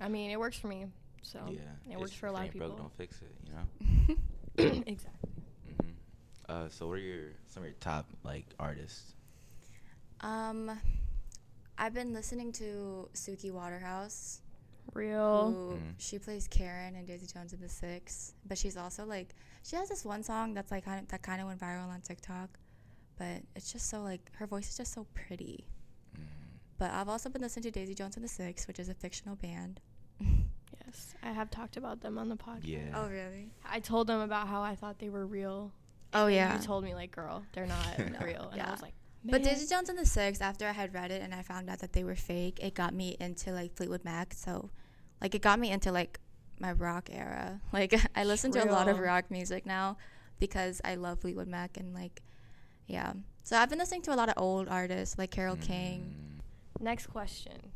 I 0.00 0.08
mean, 0.08 0.30
it 0.30 0.38
works 0.40 0.56
for 0.58 0.68
me. 0.68 0.86
So 1.22 1.44
yeah. 1.50 1.92
it 1.92 1.98
works 2.00 2.12
for 2.14 2.26
a 2.28 2.32
lot 2.32 2.40
of 2.40 2.44
ain't 2.46 2.56
broke, 2.56 2.70
people. 2.70 2.84
don't 2.84 2.96
fix 2.96 3.20
it. 3.20 3.36
You 3.44 3.52
know. 3.52 4.82
exactly. 4.86 5.30
hmm 5.82 5.90
Uh, 6.48 6.68
so 6.70 6.88
what 6.88 6.94
are 6.94 6.98
your 7.02 7.32
some 7.48 7.62
of 7.64 7.68
your 7.68 7.76
top 7.80 8.06
like 8.24 8.46
artists? 8.58 9.12
Um, 10.20 10.80
I've 11.78 11.94
been 11.94 12.12
listening 12.12 12.52
to 12.52 13.08
Suki 13.14 13.50
Waterhouse. 13.52 14.42
Real. 14.94 15.52
who 15.52 15.74
Mhm. 15.76 15.94
she 15.98 16.18
plays 16.18 16.48
Karen 16.48 16.96
in 16.96 17.04
Daisy 17.04 17.26
Jones 17.26 17.52
and 17.52 17.62
the 17.62 17.68
Six, 17.68 18.34
but 18.46 18.56
she's 18.56 18.76
also 18.76 19.04
like 19.04 19.34
she 19.62 19.76
has 19.76 19.88
this 19.88 20.02
one 20.04 20.22
song 20.22 20.54
that's 20.54 20.70
like 20.70 20.84
kind 20.86 21.00
of, 21.00 21.08
that 21.08 21.20
kind 21.22 21.40
of 21.42 21.46
went 21.46 21.60
viral 21.60 21.88
on 21.88 22.00
TikTok, 22.00 22.58
but 23.16 23.42
it's 23.54 23.70
just 23.70 23.88
so 23.90 24.02
like 24.02 24.32
her 24.36 24.46
voice 24.46 24.70
is 24.70 24.76
just 24.78 24.94
so 24.94 25.04
pretty. 25.14 25.66
Mhm. 26.16 26.22
But 26.78 26.90
I've 26.92 27.08
also 27.08 27.28
been 27.28 27.42
listening 27.42 27.64
to 27.64 27.70
Daisy 27.70 27.94
Jones 27.94 28.16
and 28.16 28.24
the 28.24 28.28
Six, 28.28 28.66
which 28.66 28.78
is 28.80 28.88
a 28.88 28.94
fictional 28.94 29.36
band. 29.36 29.80
Yes, 30.86 31.14
I 31.22 31.32
have 31.32 31.50
talked 31.50 31.76
about 31.76 32.00
them 32.00 32.16
on 32.18 32.28
the 32.30 32.36
podcast. 32.36 32.64
Yeah. 32.66 32.92
Oh 32.94 33.08
really? 33.10 33.52
I 33.64 33.78
told 33.80 34.06
them 34.06 34.20
about 34.20 34.48
how 34.48 34.62
I 34.62 34.74
thought 34.74 34.98
they 34.98 35.10
were 35.10 35.26
real. 35.26 35.70
Oh 36.14 36.26
and 36.26 36.34
yeah. 36.34 36.56
You 36.56 36.62
told 36.62 36.82
me 36.82 36.94
like, 36.94 37.10
girl, 37.10 37.44
they're 37.52 37.66
not 37.66 37.98
No. 37.98 38.18
real, 38.24 38.48
and 38.48 38.56
Yeah. 38.56 38.68
I 38.68 38.70
was 38.70 38.80
like, 38.80 38.94
But 39.24 39.42
"Man." 39.42 39.54
Daisy 39.54 39.66
Jones 39.66 39.88
and 39.88 39.98
the 39.98 40.06
Six, 40.06 40.40
after 40.40 40.66
I 40.66 40.72
had 40.72 40.94
read 40.94 41.10
it 41.10 41.22
and 41.22 41.34
I 41.34 41.42
found 41.42 41.68
out 41.68 41.80
that 41.80 41.92
they 41.92 42.04
were 42.04 42.14
fake, 42.14 42.58
it 42.62 42.74
got 42.74 42.94
me 42.94 43.16
into 43.20 43.52
like 43.52 43.74
Fleetwood 43.74 44.04
Mac. 44.04 44.34
So, 44.34 44.70
like, 45.20 45.34
it 45.34 45.42
got 45.42 45.58
me 45.58 45.70
into 45.70 45.90
like 45.92 46.20
my 46.60 46.72
rock 46.72 47.08
era. 47.12 47.60
Like, 47.72 47.94
I 48.14 48.24
listen 48.24 48.50
to 48.52 48.64
a 48.64 48.70
lot 48.70 48.88
of 48.88 48.98
rock 48.98 49.30
music 49.30 49.66
now 49.66 49.96
because 50.38 50.80
I 50.84 50.94
love 50.94 51.20
Fleetwood 51.20 51.48
Mac 51.48 51.76
and 51.76 51.94
like, 51.94 52.22
yeah. 52.86 53.12
So 53.44 53.56
I've 53.56 53.68
been 53.70 53.78
listening 53.78 54.02
to 54.02 54.14
a 54.14 54.16
lot 54.16 54.28
of 54.28 54.34
old 54.36 54.68
artists 54.68 55.18
like 55.18 55.30
Carole 55.30 55.56
King. 55.56 56.14
Mm. 56.78 56.82
Next 56.84 57.06
question: 57.08 57.72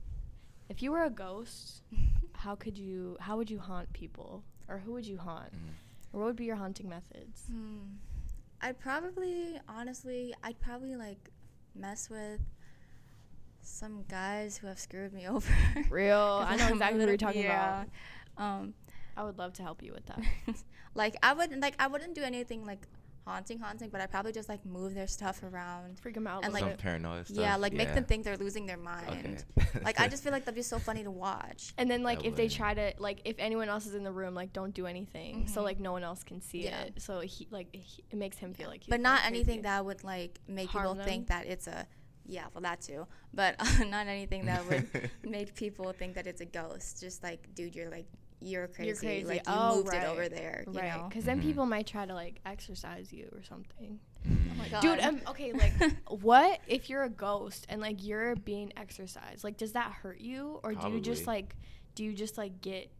If 0.68 0.80
you 0.82 0.92
were 0.92 1.02
a 1.04 1.10
ghost, 1.10 1.82
how 2.34 2.54
could 2.54 2.78
you? 2.78 3.16
How 3.20 3.36
would 3.36 3.50
you 3.50 3.58
haunt 3.58 3.92
people, 3.92 4.44
or 4.68 4.78
who 4.78 4.92
would 4.92 5.06
you 5.06 5.18
haunt, 5.18 5.52
Mhm. 5.52 5.74
or 6.12 6.20
what 6.20 6.26
would 6.26 6.36
be 6.36 6.44
your 6.44 6.56
haunting 6.56 6.88
methods? 6.88 7.46
Hmm. 7.50 7.96
I'd 8.60 8.78
probably, 8.78 9.58
honestly, 9.68 10.32
I'd 10.44 10.60
probably 10.60 10.94
like 10.94 11.30
mess 11.74 12.10
with 12.10 12.40
some 13.60 14.04
guys 14.08 14.58
who 14.58 14.66
have 14.66 14.78
screwed 14.78 15.12
me 15.12 15.26
over. 15.28 15.52
Real. 15.88 16.44
I 16.46 16.56
know 16.56 16.66
I'm 16.66 16.72
exactly 16.72 17.00
what 17.00 17.08
you're 17.08 17.16
talking 17.16 17.42
yeah. 17.42 17.84
about. 18.36 18.44
Um, 18.44 18.74
I 19.16 19.24
would 19.24 19.38
love 19.38 19.52
to 19.54 19.62
help 19.62 19.82
you 19.82 19.92
with 19.92 20.06
that. 20.06 20.22
like 20.94 21.16
I 21.22 21.32
wouldn't 21.34 21.60
like 21.60 21.74
I 21.78 21.86
wouldn't 21.86 22.14
do 22.14 22.22
anything 22.22 22.64
like 22.64 22.86
haunting 23.26 23.58
haunting, 23.58 23.88
but 23.90 24.00
I'd 24.00 24.10
probably 24.10 24.32
just 24.32 24.48
like 24.48 24.64
move 24.66 24.94
their 24.94 25.06
stuff 25.06 25.42
around. 25.42 25.98
Freak 26.00 26.14
them 26.14 26.26
out. 26.26 26.44
And, 26.44 26.46
a 26.46 26.46
Some 26.46 26.52
little 26.54 26.68
bit. 26.70 26.78
paranoia 26.78 27.24
stuff. 27.24 27.36
Yeah, 27.38 27.56
like 27.56 27.72
make 27.72 27.94
them 27.94 28.04
think 28.04 28.24
they're 28.24 28.36
losing 28.36 28.66
their 28.66 28.76
mind. 28.76 29.44
Okay. 29.56 29.68
Like 29.84 29.98
I 30.00 30.06
just 30.08 30.22
feel 30.22 30.32
like 30.32 30.44
that'd 30.44 30.54
be 30.54 30.62
so 30.62 30.78
funny 30.78 31.02
to 31.04 31.10
watch. 31.10 31.72
And 31.78 31.90
then 31.90 32.02
like 32.02 32.20
That 32.22 32.28
if 32.28 32.36
they 32.36 32.48
try 32.48 32.74
to 32.74 32.92
like 32.98 33.20
if 33.24 33.36
anyone 33.38 33.68
else 33.68 33.86
is 33.86 33.94
in 33.94 34.02
the 34.04 34.12
room 34.12 34.34
like 34.34 34.52
don't 34.52 34.74
do 34.74 34.86
anything 34.86 35.46
so 35.48 35.60
Mhm. 35.60 35.64
like 35.64 35.80
no 35.80 35.92
one 35.92 36.02
else 36.04 36.22
can 36.24 36.40
see 36.42 36.64
Yeah. 36.64 36.82
it 36.82 37.00
so 37.00 37.20
he 37.20 37.48
like 37.50 37.68
he, 37.74 38.04
it 38.10 38.16
makes 38.16 38.36
him 38.36 38.52
feel 38.54 38.68
like 38.68 38.80
he's 38.82 38.90
But 38.90 38.96
going 38.96 39.02
not 39.04 39.24
anything 39.24 39.62
that 39.62 39.84
would 39.84 40.04
like 40.04 40.40
make 40.46 40.68
Harm 40.68 40.82
people 40.84 40.94
them? 40.96 41.04
think 41.06 41.26
that 41.28 41.46
it's 41.46 41.66
a 41.66 41.86
yeah, 42.26 42.44
well 42.54 42.62
that 42.62 42.80
too. 42.82 43.06
But 43.34 43.56
not 43.88 44.06
anything 44.06 44.46
that 44.46 44.64
would 44.68 45.10
make 45.24 45.54
people 45.54 45.92
think 45.92 46.14
that 46.14 46.26
it's 46.26 46.40
a 46.40 46.44
ghost. 46.46 47.00
Just 47.00 47.22
like, 47.22 47.52
dude, 47.54 47.74
you're 47.74 47.90
like 47.90 48.06
you're 48.42 48.68
crazy. 48.68 48.88
You're 48.88 48.96
crazy. 48.96 49.24
Like 49.26 49.46
you 49.46 49.52
Oh, 49.54 49.76
moved 49.76 49.88
right. 49.88 50.02
it 50.02 50.06
over 50.06 50.28
there. 50.28 50.64
You 50.70 50.78
right 50.80 51.04
because 51.08 51.24
then 51.24 51.38
Mhm. 51.40 51.42
people 51.42 51.66
might 51.66 51.86
try 51.86 52.04
to 52.06 52.14
like 52.14 52.40
exercise 52.46 53.12
you 53.12 53.28
or 53.32 53.42
something 53.42 53.98
Oh 54.26 54.54
my. 54.56 54.68
God. 54.68 54.80
dude 54.82 55.00
um, 55.00 55.20
okay 55.28 55.52
like 55.52 55.72
what 56.08 56.60
if 56.68 56.88
you're 56.88 57.02
a 57.02 57.10
ghost 57.10 57.66
and 57.68 57.80
like 57.80 58.04
you're 58.04 58.36
being 58.36 58.72
exercised 58.76 59.42
like 59.44 59.56
does 59.56 59.72
that 59.72 59.90
hurt 59.92 60.20
you 60.20 60.60
or 60.62 60.74
do 60.74 60.88
you 60.90 61.00
just 61.00 61.26
like 61.26 61.56
do 61.94 62.04
you 62.04 62.12
just 62.12 62.38
like 62.38 62.60
get 62.60 62.90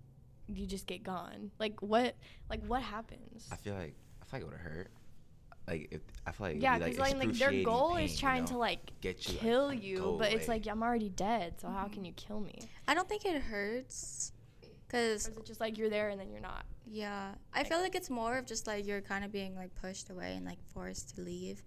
you 0.48 0.66
just 0.66 0.86
get 0.86 1.02
gone. 1.02 1.50
Like 1.58 1.80
what? 1.80 2.14
Like 2.50 2.62
what 2.66 2.82
happens? 2.82 3.48
I 3.50 3.56
feel 3.56 3.74
like 3.74 3.94
I 4.20 4.24
feel 4.26 4.40
like 4.40 4.42
it 4.42 4.50
would 4.50 4.58
hurt. 4.60 4.90
Like 5.68 5.88
if 5.92 6.00
I 6.26 6.32
feel 6.32 6.46
like 6.48 6.56
yeah, 6.60 6.78
be, 6.78 6.84
because 6.86 6.98
like, 6.98 7.16
like 7.16 7.32
their 7.38 7.62
goal 7.64 7.94
pain, 7.94 8.04
is 8.06 8.12
you 8.12 8.18
trying 8.18 8.42
know? 8.42 8.48
to 8.48 8.58
like 8.58 8.80
Get 9.00 9.26
you, 9.28 9.34
like, 9.34 9.40
kill 9.42 9.72
you, 9.72 9.96
go 9.98 10.18
but 10.18 10.32
it's 10.32 10.48
like 10.48 10.66
I'm 10.66 10.82
already 10.82 11.08
dead. 11.10 11.60
So 11.60 11.68
how 11.68 11.84
Mm-hmm. 11.84 11.92
can 11.94 12.04
you 12.04 12.12
kill 12.14 12.40
me? 12.40 12.58
I 12.88 12.94
don't 12.94 13.08
think 13.08 13.24
it 13.24 13.40
hurts, 13.40 14.32
Or 14.34 14.41
cause 14.92 15.26
is 15.26 15.28
it 15.28 15.44
just 15.46 15.60
like 15.60 15.76
you're 15.78 15.90
there 15.90 16.10
and 16.10 16.20
then 16.20 16.30
you're 16.30 16.40
not? 16.40 16.64
yeah, 16.86 17.32
I 17.54 17.64
feel 17.64 17.78
like 17.80 17.94
it's 17.94 18.10
more 18.10 18.36
of 18.36 18.44
just 18.46 18.66
like 18.66 18.86
you're 18.86 19.00
kind 19.00 19.24
of 19.24 19.32
being 19.32 19.56
like 19.56 19.74
pushed 19.80 20.10
away 20.10 20.34
and 20.36 20.44
like 20.46 20.58
forced 20.74 21.14
to 21.16 21.22
leave. 21.22 21.62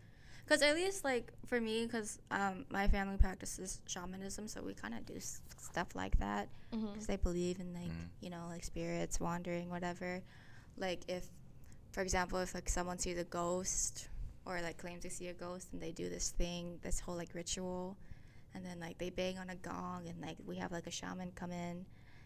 Cause 0.48 0.62
at 0.62 0.76
least 0.76 1.04
like 1.04 1.32
for 1.48 1.60
me, 1.60 1.88
cause 1.88 2.20
um, 2.30 2.66
my 2.70 2.88
family 2.88 3.18
practices 3.18 3.82
shamanism, 3.88 4.48
so 4.48 4.62
we 4.62 4.76
kind 4.76 4.94
of 4.94 5.04
do 5.06 5.16
s- 5.16 5.42
stuff 5.58 5.88
like 5.96 6.20
that. 6.20 6.48
Mm-hmm. 6.74 6.88
because 6.92 7.08
they 7.08 7.16
believe 7.18 7.60
in 7.60 7.74
like 7.74 7.84
Mm. 7.90 8.10
you 8.22 8.30
know 8.30 8.46
like 8.50 8.64
spirits 8.64 9.20
wandering 9.20 9.70
whatever 9.70 10.22
like 10.78 11.02
if 11.08 11.24
for 11.94 12.02
example 12.02 12.38
if 12.40 12.54
like 12.54 12.68
someone 12.68 12.98
sees 13.00 13.18
a 13.18 13.24
ghost 13.24 14.10
or 14.46 14.60
like 14.62 14.78
claims 14.78 15.04
to 15.04 15.10
see 15.10 15.28
a 15.30 15.34
ghost 15.34 15.70
and 15.72 15.82
they 15.82 15.92
do 15.94 16.10
this 16.10 16.32
thing 16.32 16.78
this 16.82 17.00
whole 17.00 17.16
like 17.16 17.30
ritual 17.34 17.96
and 18.54 18.66
then 18.66 18.78
like 18.82 18.98
they 18.98 19.10
bang 19.10 19.38
on 19.40 19.50
a 19.52 19.56
gong 19.56 20.02
and 20.10 20.20
like 20.22 20.36
we 20.46 20.58
have 20.58 20.72
like 20.74 20.86
a 20.88 20.92
shaman 20.92 21.32
come 21.36 21.52
in 21.52 21.86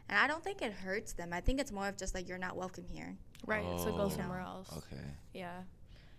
and 0.10 0.18
i 0.18 0.28
don't 0.28 0.44
think 0.44 0.62
it 0.62 0.72
hurts 0.74 1.14
them 1.14 1.32
i 1.32 1.40
think 1.40 1.60
it's 1.60 1.72
more 1.72 1.88
of 1.88 1.96
just 1.98 2.14
like 2.16 2.28
you're 2.28 2.38
not 2.38 2.56
welcome 2.58 2.86
here 2.88 3.16
Right. 3.46 3.64
So 3.80 3.94
go 3.94 4.04
Oh, 4.04 4.10
somewhere 4.10 4.42
else. 4.42 4.70
Okay, 4.76 5.02
Yeah. 5.34 5.62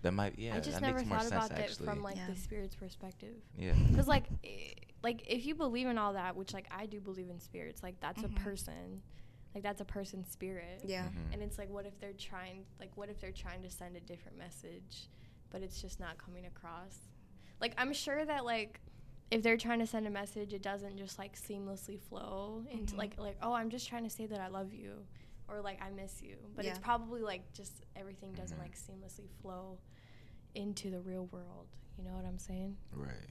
that 0.01 0.13
might 0.13 0.39
yeah. 0.39 0.57
I 0.57 0.61
just 0.61 0.81
that 0.81 0.83
never 0.83 0.97
makes 1.01 1.09
more 1.11 1.19
thought 1.19 1.29
sense 1.29 1.47
about 1.47 1.51
that 1.51 1.61
actually. 1.61 1.85
from 1.87 2.03
like 2.03 2.17
Yeah. 2.17 2.29
the 2.31 2.35
spirit's 2.37 2.75
perspective. 2.75 3.35
yeah. 3.59 3.75
Because 3.91 4.09
like, 4.09 4.25
eh, 4.45 4.73
like 5.03 5.31
if 5.31 5.45
you 5.45 5.55
believe 5.55 5.87
in 5.87 5.99
all 5.99 6.15
that, 6.15 6.35
which 6.35 6.55
like 6.55 6.65
I 6.71 6.87
do 6.87 6.99
believe 6.99 7.29
in 7.29 7.39
spirits, 7.39 7.83
like 7.83 8.01
that's 8.01 8.23
Mhm. 8.23 8.35
a 8.35 8.41
person, 8.41 9.03
like 9.55 9.63
that's 9.63 9.83
a 9.83 9.85
person's 9.85 10.29
spirit. 10.31 10.81
yeah 10.83 11.05
Mhm. 11.09 11.35
And 11.35 11.43
it's 11.43 11.59
like, 11.59 11.69
what 11.69 11.85
if 11.85 12.01
they're 12.01 12.15
trying, 12.15 12.65
like, 12.81 12.97
what 12.97 13.11
if 13.11 13.21
they're 13.21 13.33
trying 13.33 13.63
to 13.65 13.71
send 13.71 13.95
a 13.97 14.01
different 14.01 14.39
message, 14.39 15.09
but 15.51 15.61
it's 15.63 15.79
just 15.83 16.01
not 16.01 16.17
coming 16.17 16.47
across? 16.47 17.01
Like, 17.61 17.75
I'm 17.77 17.93
sure 17.93 18.25
that 18.25 18.47
like, 18.47 18.81
if 19.31 19.43
they're 19.43 19.57
trying 19.57 19.79
to 19.79 19.87
send 19.87 20.07
a 20.07 20.11
message, 20.11 20.53
it 20.53 20.63
doesn't 20.63 20.97
just 20.97 21.19
like 21.19 21.37
seamlessly 21.39 22.01
flow 22.01 22.65
into 22.71 22.95
Mhm. 22.95 22.99
like 22.99 23.19
like 23.19 23.37
oh, 23.43 23.53
I'm 23.53 23.71
just 23.71 23.89
trying 23.89 24.05
to 24.05 24.11
say 24.11 24.27
that 24.27 24.41
I 24.41 24.49
love 24.49 24.73
you, 24.75 25.07
or 25.49 25.61
like 25.61 25.81
I 25.83 25.91
miss 25.91 26.21
you. 26.23 26.37
But 26.57 26.65
it's 26.65 26.79
probably 26.79 27.21
like 27.23 27.53
just 27.53 27.85
everything 27.97 28.33
doesn't 28.33 28.57
Mhm. 28.59 28.63
like 28.63 28.77
seamlessly 28.77 29.29
flow 29.43 29.79
into 30.55 30.91
the 30.91 31.01
real 31.01 31.27
world. 31.27 31.69
You 31.97 32.05
know 32.05 32.15
what 32.15 32.25
I'm 32.25 32.39
saying? 32.39 32.77
Right. 32.93 33.29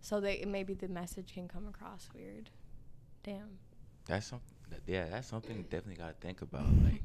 So 0.00 0.20
they 0.20 0.44
maybe 0.44 0.74
the 0.74 0.88
message 0.88 1.32
can 1.34 1.48
come 1.48 1.66
across 1.66 2.08
weird. 2.14 2.50
Damn. 3.22 3.58
That's 4.06 4.26
something. 4.26 4.54
Yeah, 4.86 5.08
that's 5.08 5.28
something 5.28 5.56
you 5.56 5.62
definitely 5.64 5.96
gotta 5.96 6.14
think 6.14 6.42
about. 6.42 6.66
Like, 6.82 7.02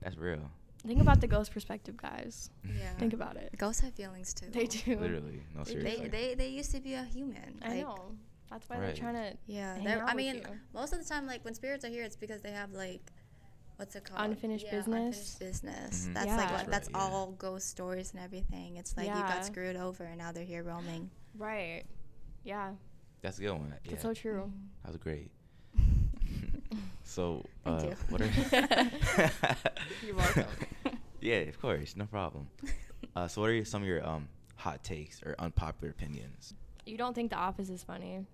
that's 0.00 0.16
real. 0.16 0.50
Think 0.86 1.00
about 1.00 1.20
the 1.20 1.26
ghost 1.26 1.52
perspective, 1.52 1.96
guys. 1.96 2.50
yeah 2.64 2.92
Think 2.98 3.12
about 3.12 3.36
it. 3.36 3.50
ghosts 3.58 3.80
have 3.82 3.94
feelings 3.94 4.32
too 4.34 4.46
They 4.50 4.66
do. 4.66 4.96
Literally, 4.98 5.42
no 5.54 5.64
They- 5.64 5.72
seriously. 5.72 6.08
they, 6.08 6.08
they 6.28 6.34
they 6.34 6.48
used 6.48 6.70
to 6.72 6.80
be 6.80 6.94
a 6.94 7.04
human 7.04 7.58
I 7.62 7.68
like, 7.68 7.80
know. 7.82 8.12
That's 8.50 8.68
why 8.68 8.76
Right. 8.76 8.86
they're 8.86 8.94
trying 9.04 9.14
to. 9.14 9.36
Yeah, 9.46 9.74
hang 9.74 9.84
they're- 9.84 9.98
out 10.02 10.10
I 10.10 10.14
with 10.14 10.24
mean, 10.24 10.34
you. 10.36 10.42
most 10.72 10.92
of 10.92 10.98
the 11.02 11.08
time, 11.12 11.26
like 11.26 11.44
when 11.44 11.54
spirits 11.54 11.84
are 11.84 11.88
here, 11.88 12.04
it's 12.04 12.14
because 12.24 12.40
they 12.42 12.52
have 12.52 12.70
like, 12.72 13.02
what's 13.76 13.96
it 13.96 14.04
called? 14.04 14.20
Unfinished 14.30 14.70
business? 14.70 14.86
Unfinished 14.86 15.38
business. 15.40 16.06
Mhm. 16.06 16.14
That's 16.14 16.26
Yeah. 16.26 16.36
like 16.36 16.48
That's 16.48 16.62
what, 16.62 16.70
that's 16.70 16.88
right, 16.92 17.00
yeah. 17.02 17.08
all 17.16 17.32
ghost 17.32 17.68
stories 17.68 18.12
and 18.14 18.22
everything. 18.22 18.76
It's 18.76 18.96
like 18.96 19.08
you 19.08 19.14
got 19.14 19.44
screwed 19.44 19.76
over 19.76 20.04
and 20.04 20.18
now 20.18 20.30
they're 20.32 20.44
here 20.54 20.62
roaming. 20.62 21.10
Right. 21.36 21.84
Yeah. 22.44 22.74
That's 23.22 23.38
a 23.38 23.42
good 23.42 23.50
one. 23.52 23.74
Yeah, 23.84 23.90
That's 23.90 24.02
so 24.02 24.14
true. 24.14 24.44
Mhm. 24.54 24.68
that 24.84 24.88
was 24.92 24.96
great. 24.98 25.32
so, 27.04 27.44
Thank 27.64 27.80
uh, 27.80 27.86
you. 27.86 27.96
what 28.08 28.20
are 28.20 28.30
You're 30.06 30.16
welcome. 30.16 30.44
yeah, 31.20 31.36
of 31.36 31.60
course, 31.60 31.96
no 31.96 32.06
problem. 32.06 32.48
Uh, 33.14 33.28
so, 33.28 33.40
what 33.40 33.50
are 33.50 33.64
some 33.64 33.82
of 33.82 33.88
your 33.88 34.06
um 34.06 34.28
hot 34.56 34.82
takes 34.84 35.22
or 35.22 35.34
unpopular 35.38 35.90
opinions? 35.90 36.54
You 36.84 36.96
don't 36.96 37.14
think 37.14 37.30
The 37.30 37.36
Office 37.36 37.68
is 37.70 37.82
funny? 37.82 38.26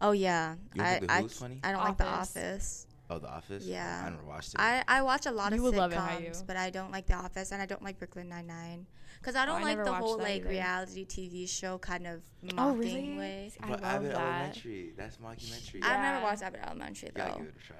Oh 0.00 0.12
yeah, 0.12 0.54
You 0.74 0.78
don't 0.78 0.86
I 0.86 0.90
think 0.98 1.06
The 1.06 1.12
I, 1.12 1.22
Who's 1.22 1.38
funny? 1.38 1.60
I 1.62 1.72
don't 1.72 1.84
like 1.84 1.96
The 1.96 2.06
Office. 2.06 2.36
Office. 2.36 2.86
Oh, 3.10 3.18
The 3.18 3.28
Office. 3.28 3.64
Yeah. 3.64 4.04
I 4.06 4.10
never 4.10 4.24
watched 4.24 4.54
it. 4.54 4.60
I, 4.60 4.82
I 4.88 5.02
watch 5.02 5.26
a 5.26 5.30
lot 5.30 5.52
You 5.52 5.58
of 5.58 5.64
would 5.64 5.76
love 5.76 5.92
it, 5.92 5.98
how 5.98 6.08
sitcoms, 6.08 6.46
but 6.46 6.56
I 6.56 6.70
don't 6.70 6.90
like 6.90 7.06
The 7.06 7.14
Office 7.14 7.52
and 7.52 7.60
I 7.62 7.66
don't 7.66 7.82
like 7.82 7.98
Brooklyn 7.98 8.28
Nine 8.28 8.46
Nine 8.46 8.86
because 9.24 9.36
I 9.36 9.44
Oh, 9.44 9.46
don't 9.46 9.60
I 9.62 9.64
like 9.64 9.78
never 9.78 9.84
the 9.90 9.94
whole 9.94 10.18
like 10.18 10.40
either. 10.42 10.50
reality 10.50 11.06
TV 11.06 11.48
show 11.48 11.78
kind 11.78 12.06
of 12.06 12.22
mocking 12.42 12.58
Oh, 12.58 12.74
really? 12.74 13.16
way. 13.16 13.52
I 13.62 13.68
but 13.68 13.80
love 13.80 13.94
Abbott 13.94 14.12
that. 14.12 14.20
Elementary. 14.20 14.92
That's 14.98 15.16
mockumentary. 15.16 15.82
I've 15.82 16.00
never 16.00 16.22
watched 16.22 16.42
Abbott 16.42 16.60
Elementary 16.66 17.08
You 17.08 17.12
gotta 17.14 17.32
though. 17.32 17.38
give 17.38 17.46
it 17.48 17.54
a 17.62 17.66
try. 17.66 17.76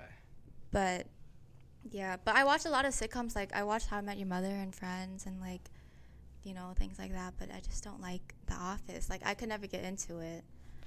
But 0.71 1.07
yeah, 1.91 2.17
but 2.25 2.35
I 2.35 2.45
watch 2.45 2.65
a 2.65 2.71
lot 2.71 2.87
of 2.87 2.95
sitcoms. 2.95 3.37
Like 3.37 3.53
I 3.55 3.63
watched 3.63 3.89
How 3.89 3.99
I 3.99 4.01
Met 4.01 4.17
Your 4.17 4.27
Mother 4.29 4.47
and 4.49 4.75
Friends 4.75 5.27
and 5.27 5.39
like, 5.41 5.71
you 6.43 6.55
know, 6.55 6.73
things 6.79 6.99
like 6.99 7.13
that. 7.13 7.35
But 7.39 7.51
I 7.55 7.61
just 7.61 7.85
don't 7.85 8.01
like 8.01 8.35
The 8.47 8.55
Office. 8.55 9.11
Like 9.11 9.21
I 9.27 9.35
could 9.35 9.51
never 9.51 9.67
get 9.67 9.85
into 9.85 10.21
it. 10.21 10.45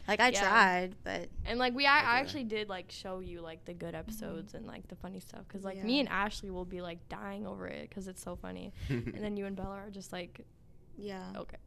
Like 0.08 0.20
I 0.20 0.30
Yeah. 0.30 0.40
tried, 0.42 0.96
but 1.04 1.30
And 1.46 1.60
like 1.60 1.74
we, 1.76 1.86
I, 1.86 2.00
I 2.00 2.20
actually 2.20 2.46
did 2.46 2.70
like 2.70 2.92
show 2.92 3.20
you 3.20 3.42
like 3.42 3.66
the 3.66 3.74
good 3.74 3.94
episodes 3.96 4.54
and 4.54 4.66
like 4.66 4.88
the 4.88 4.96
funny 4.96 5.20
stuff 5.20 5.42
because 5.48 5.64
like 5.66 5.78
Yeah. 5.78 5.84
me 5.84 6.00
and 6.00 6.10
Ashley 6.10 6.50
will 6.50 6.66
be 6.66 6.82
like 6.82 7.08
dying 7.10 7.46
over 7.46 7.68
it 7.68 7.90
because 7.90 8.08
it's 8.08 8.22
so 8.22 8.36
funny, 8.36 8.74
and 8.90 9.14
then 9.22 9.36
you 9.38 9.46
and 9.46 9.56
Bella 9.56 9.76
are 9.76 9.90
just 9.90 10.14
like, 10.14 10.46
yeah, 10.98 11.24
okay. 11.36 11.58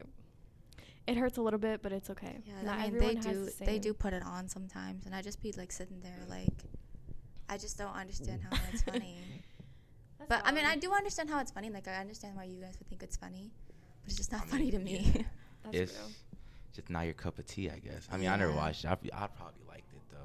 It 1.07 1.17
hurts 1.17 1.37
a 1.37 1.41
little 1.41 1.59
bit, 1.59 1.81
but 1.81 1.91
it's 1.91 2.09
okay. 2.11 2.37
yeah. 2.45 2.61
Not 2.63 2.79
I 2.79 2.89
mean, 2.89 2.99
they 2.99 3.15
do 3.15 3.45
the 3.45 3.53
they 3.65 3.79
do 3.79 3.93
put 3.93 4.13
it 4.13 4.23
on 4.23 4.47
sometimes, 4.47 5.05
and 5.05 5.13
I 5.15 5.21
just 5.21 5.41
be 5.41 5.51
like 5.53 5.71
sitting 5.71 5.99
there 6.01 6.19
like, 6.27 6.53
I 7.49 7.57
just 7.57 7.77
don't 7.77 7.95
understand 7.95 8.41
how 8.43 8.57
it's 8.71 8.81
funny. 8.83 9.17
That's 10.19 10.29
But 10.29 10.41
I 10.45 10.51
mean, 10.51 10.65
I 10.65 10.75
do 10.77 10.93
understand 10.93 11.29
how 11.29 11.39
it's 11.39 11.51
funny. 11.51 11.69
Like 11.69 11.87
I 11.87 11.95
understand 11.95 12.35
why 12.35 12.43
you 12.45 12.61
guys 12.61 12.75
would 12.79 12.87
think 12.87 13.01
it's 13.03 13.17
funny, 13.17 13.51
but 14.03 14.07
it's 14.09 14.17
just 14.17 14.31
not 14.31 14.43
I 14.43 14.45
funny 14.45 14.71
to 14.71 14.79
me. 14.79 15.11
yeah. 15.15 15.21
That's 15.63 15.77
it's 15.77 15.93
real. 15.93 16.09
Just 16.73 16.89
not 16.89 17.01
your 17.05 17.13
cup 17.13 17.39
of 17.39 17.45
tea, 17.45 17.69
I 17.69 17.79
guess. 17.79 18.07
I 18.11 18.17
mean, 18.17 18.29
I 18.29 18.35
never 18.35 18.51
watched 18.53 18.85
it. 18.85 18.87
I, 18.87 18.93
I 18.93 19.27
probably 19.27 19.63
liked 19.67 19.91
it 19.93 20.01
though. 20.11 20.17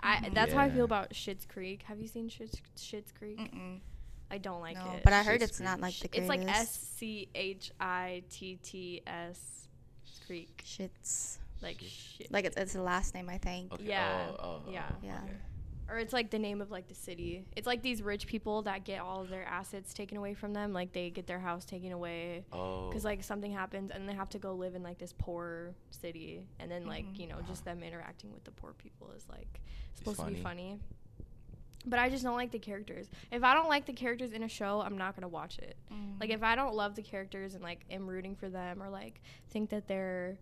I 0.00 0.28
that's 0.32 0.52
how 0.52 0.60
I 0.60 0.70
feel 0.70 0.84
about 0.84 1.10
Schitt's 1.10 1.46
Creek. 1.46 1.82
Have 1.84 2.00
you 2.00 2.08
seen 2.08 2.28
Schitt's, 2.28 2.60
Schitt's 2.76 3.12
Creek? 3.12 3.38
Mm-mm. 3.38 3.80
I 4.30 4.38
don't 4.38 4.60
like 4.60 4.76
no, 4.76 4.92
it. 4.94 5.02
but 5.04 5.12
I 5.12 5.22
heard 5.22 5.40
Schitt's 5.40 5.50
it's 5.50 5.60
not 5.60 5.80
like 5.80 5.94
the 5.98 6.08
greatest. 6.08 6.32
it's 6.32 6.46
like 6.46 6.56
S 6.56 6.90
C 6.96 7.28
H 7.34 7.70
I 7.80 8.22
T 8.30 8.58
T 8.62 9.02
S 9.06 9.68
Creek, 10.26 10.62
Shits. 10.66 11.38
like 11.62 11.78
Shit. 11.80 11.88
shit. 11.90 12.32
Like 12.32 12.44
it's, 12.44 12.56
it's 12.56 12.72
the 12.72 12.82
last 12.82 13.14
name, 13.14 13.28
I 13.28 13.38
think. 13.38 13.72
Okay. 13.72 13.84
Yeah, 13.84 14.26
Oh, 14.30 14.36
oh, 14.38 14.62
oh, 14.66 14.70
yeah. 14.70 14.82
Yeah. 15.02 15.20
okay. 15.24 15.32
Or 15.88 15.98
it's 15.98 16.12
like 16.12 16.30
the 16.30 16.38
name 16.38 16.60
of 16.60 16.70
like 16.70 16.88
the 16.88 16.94
city. 16.94 17.44
It's 17.56 17.66
like 17.66 17.82
these 17.82 18.02
rich 18.02 18.26
people 18.26 18.62
that 18.62 18.84
get 18.84 19.00
all 19.00 19.20
of 19.20 19.28
their 19.28 19.44
assets 19.44 19.94
taken 19.94 20.16
away 20.18 20.34
from 20.34 20.52
them. 20.52 20.72
Like 20.72 20.92
they 20.92 21.10
get 21.10 21.26
their 21.26 21.38
house 21.38 21.64
taken 21.64 21.92
away 21.92 22.44
Oh. 22.52 22.88
because 22.88 23.04
like 23.04 23.22
something 23.22 23.52
happens 23.52 23.90
and 23.90 24.08
they 24.08 24.14
have 24.14 24.28
to 24.30 24.38
go 24.38 24.54
live 24.54 24.74
in 24.74 24.82
like 24.82 24.98
this 24.98 25.14
poor 25.16 25.74
city. 25.90 26.46
And 26.58 26.70
then 26.70 26.86
like 26.86 27.04
Mhm. 27.06 27.18
you 27.20 27.26
know 27.28 27.36
just 27.46 27.64
them 27.64 27.82
interacting 27.82 28.32
with 28.32 28.44
the 28.44 28.50
poor 28.50 28.72
people 28.72 29.10
is 29.16 29.24
like 29.28 29.60
supposed 29.94 30.18
to 30.20 30.26
be 30.26 30.34
funny. 30.42 30.78
But 31.88 32.00
I 32.00 32.08
just 32.10 32.24
don't 32.24 32.34
like 32.36 32.50
the 32.50 32.58
characters. 32.58 33.08
If 33.30 33.44
I 33.44 33.54
don't 33.54 33.68
like 33.68 33.86
the 33.86 33.92
characters 33.92 34.32
in 34.32 34.42
a 34.42 34.48
show, 34.48 34.80
I'm 34.80 34.98
not 34.98 35.14
gonna 35.14 35.28
watch 35.28 35.58
it. 35.60 35.76
Like 36.18 36.30
if 36.30 36.42
I 36.42 36.56
don't 36.56 36.74
love 36.74 36.96
the 36.96 37.02
characters 37.02 37.54
and 37.54 37.62
like 37.62 37.84
am 37.90 38.08
rooting 38.08 38.34
for 38.34 38.48
them 38.48 38.82
or 38.82 38.88
like 38.90 39.20
think 39.50 39.70
that 39.70 39.86
they're 39.86 40.36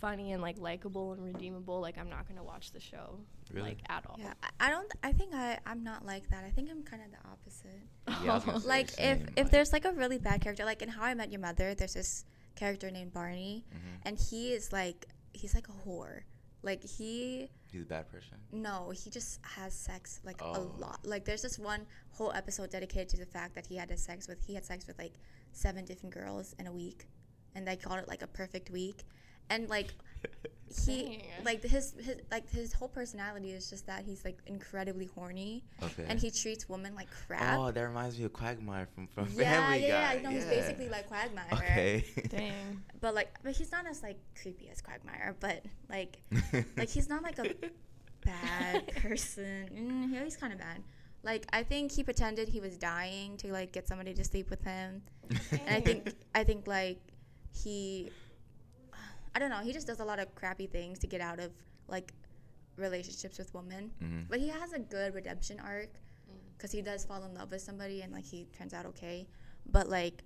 funny 0.00 0.32
and 0.32 0.42
like 0.42 0.58
likable 0.58 1.12
and 1.12 1.22
redeemable, 1.22 1.80
like 1.80 1.96
I'm 1.96 2.10
not 2.10 2.26
gonna 2.26 2.42
watch 2.42 2.72
the 2.72 2.80
show 2.80 3.20
Really? 3.52 3.70
like 3.70 3.78
at 3.88 4.04
all. 4.06 4.16
Yeah, 4.18 4.32
I, 4.42 4.66
I 4.66 4.70
don't. 4.70 4.90
I 5.02 5.12
think 5.12 5.34
I 5.34 5.58
I'm 5.66 5.82
not 5.82 6.04
like 6.06 6.28
that. 6.30 6.44
I 6.44 6.50
think 6.50 6.68
I'm 6.70 6.82
kind 6.82 7.02
of 7.02 7.10
the 7.10 7.28
opposite. 7.28 7.80
Yeah, 8.24 8.32
I 8.32 8.34
was 8.34 8.44
gonna 8.44 8.60
say 8.62 8.68
like 8.68 8.88
if 8.98 9.20
if 9.22 9.36
like- 9.36 9.50
there's 9.50 9.72
like 9.72 9.84
a 9.84 9.92
really 9.92 10.18
bad 10.18 10.40
character, 10.40 10.64
like 10.64 10.82
in 10.82 10.88
How 10.88 11.02
I 11.02 11.14
Met 11.14 11.30
Your 11.32 11.40
Mother, 11.40 11.74
there's 11.74 11.94
this 11.94 12.24
character 12.56 12.90
named 12.90 13.12
Barney, 13.12 13.64
Mhm. 13.72 14.00
and 14.04 14.18
he 14.18 14.52
is 14.52 14.72
like 14.72 15.06
he's 15.32 15.54
like 15.54 15.68
a 15.68 15.72
whore. 15.88 16.20
Like 16.62 16.84
he 16.84 17.48
He's 17.72 17.82
a 17.82 17.86
bad 17.86 18.10
person. 18.10 18.36
no, 18.52 18.90
he 18.90 19.08
just 19.10 19.40
has 19.42 19.72
sex 19.72 20.20
like 20.24 20.40
Oh. 20.42 20.52
a 20.56 20.60
lot. 20.80 21.00
Like 21.06 21.24
there's 21.24 21.40
this 21.42 21.58
one 21.58 21.86
whole 22.10 22.32
episode 22.32 22.70
dedicated 22.70 23.08
to 23.10 23.16
the 23.16 23.24
fact 23.26 23.54
that 23.54 23.66
he 23.66 23.76
had 23.76 23.90
a 23.90 23.96
sex 23.96 24.28
with 24.28 24.44
he 24.44 24.54
had 24.54 24.64
sex 24.66 24.86
with 24.86 24.98
like 24.98 25.14
seven 25.52 25.84
different 25.86 26.14
girls 26.14 26.54
in 26.58 26.66
a 26.66 26.72
week, 26.72 27.06
and 27.54 27.66
they 27.66 27.76
called 27.76 27.98
it 28.00 28.08
like 28.08 28.22
a 28.22 28.26
perfect 28.26 28.68
week, 28.70 29.04
and 29.48 29.68
like 29.70 29.94
he 30.86 31.20
like 31.44 31.62
his 31.62 31.94
his 31.98 32.16
like 32.30 32.48
his 32.48 32.72
whole 32.72 32.88
personality 32.88 33.50
is 33.50 33.68
just 33.68 33.86
that 33.86 34.04
he's 34.04 34.24
like 34.24 34.38
incredibly 34.46 35.06
horny 35.06 35.64
Okay. 35.82 36.04
and 36.08 36.20
he 36.20 36.30
treats 36.30 36.68
women 36.68 36.94
like 36.94 37.08
crap. 37.26 37.58
Oh, 37.58 37.70
that 37.72 37.80
reminds 37.82 38.16
me 38.18 38.24
of 38.24 38.32
Quagmire 38.32 38.86
from 38.94 39.08
from 39.08 39.26
yeah, 39.34 39.52
Family 39.60 39.82
yeah, 39.88 40.08
Guy. 40.08 40.14
yeah. 40.14 40.22
No, 40.22 40.30
he's 40.30 40.44
yeah. 40.44 40.50
basically 40.50 40.88
like 40.88 41.08
Quagmire. 41.08 41.46
Okay. 41.52 42.04
Dang. 42.28 42.82
But 43.00 43.14
like, 43.14 43.32
but 43.42 43.52
he's 43.56 43.72
not 43.72 43.86
as 43.86 44.02
like 44.02 44.18
creepy 44.40 44.68
as 44.70 44.80
Quagmire. 44.82 45.34
But 45.40 45.64
like, 45.88 46.18
like 46.76 46.90
he's 46.90 47.08
not 47.08 47.22
like 47.22 47.38
a 47.38 47.54
bad 48.24 48.94
person. 48.96 49.68
Mm, 49.74 50.12
yeah, 50.12 50.22
he's 50.24 50.36
kind 50.36 50.52
of 50.52 50.58
bad. 50.58 50.82
Like 51.22 51.46
I 51.52 51.62
think 51.62 51.92
he 51.92 52.04
pretended 52.04 52.48
he 52.48 52.60
was 52.60 52.76
dying 52.76 53.38
to 53.38 53.50
like 53.52 53.72
get 53.72 53.88
somebody 53.88 54.14
to 54.14 54.22
sleep 54.24 54.50
with 54.50 54.62
him, 54.62 55.02
and 55.50 55.60
I 55.68 55.80
think 55.80 56.14
I 56.34 56.44
think 56.44 56.66
like 56.66 57.00
he, 57.52 58.10
I 59.34 59.38
don't 59.38 59.50
know. 59.50 59.58
He 59.60 59.72
just 59.72 59.86
does 59.86 60.00
a 60.00 60.04
lot 60.04 60.18
of 60.18 60.34
crappy 60.34 60.66
things 60.66 60.98
to 61.00 61.06
get 61.06 61.20
out 61.20 61.38
of 61.38 61.52
like 61.88 62.12
relationships 62.76 63.38
with 63.38 63.52
women. 63.54 63.90
Mhm. 64.02 64.28
But 64.28 64.40
he 64.40 64.48
has 64.48 64.72
a 64.72 64.78
good 64.78 65.14
redemption 65.14 65.60
arc. 65.60 65.90
because 66.56 66.72
he 66.72 66.82
does 66.82 67.06
fall 67.06 67.24
in 67.24 67.32
love 67.32 67.50
with 67.50 67.62
somebody 67.62 68.02
and 68.02 68.12
like 68.12 68.24
he 68.24 68.44
turns 68.56 68.74
out 68.74 68.84
okay. 68.84 69.26
But 69.64 69.88
like, 69.88 70.22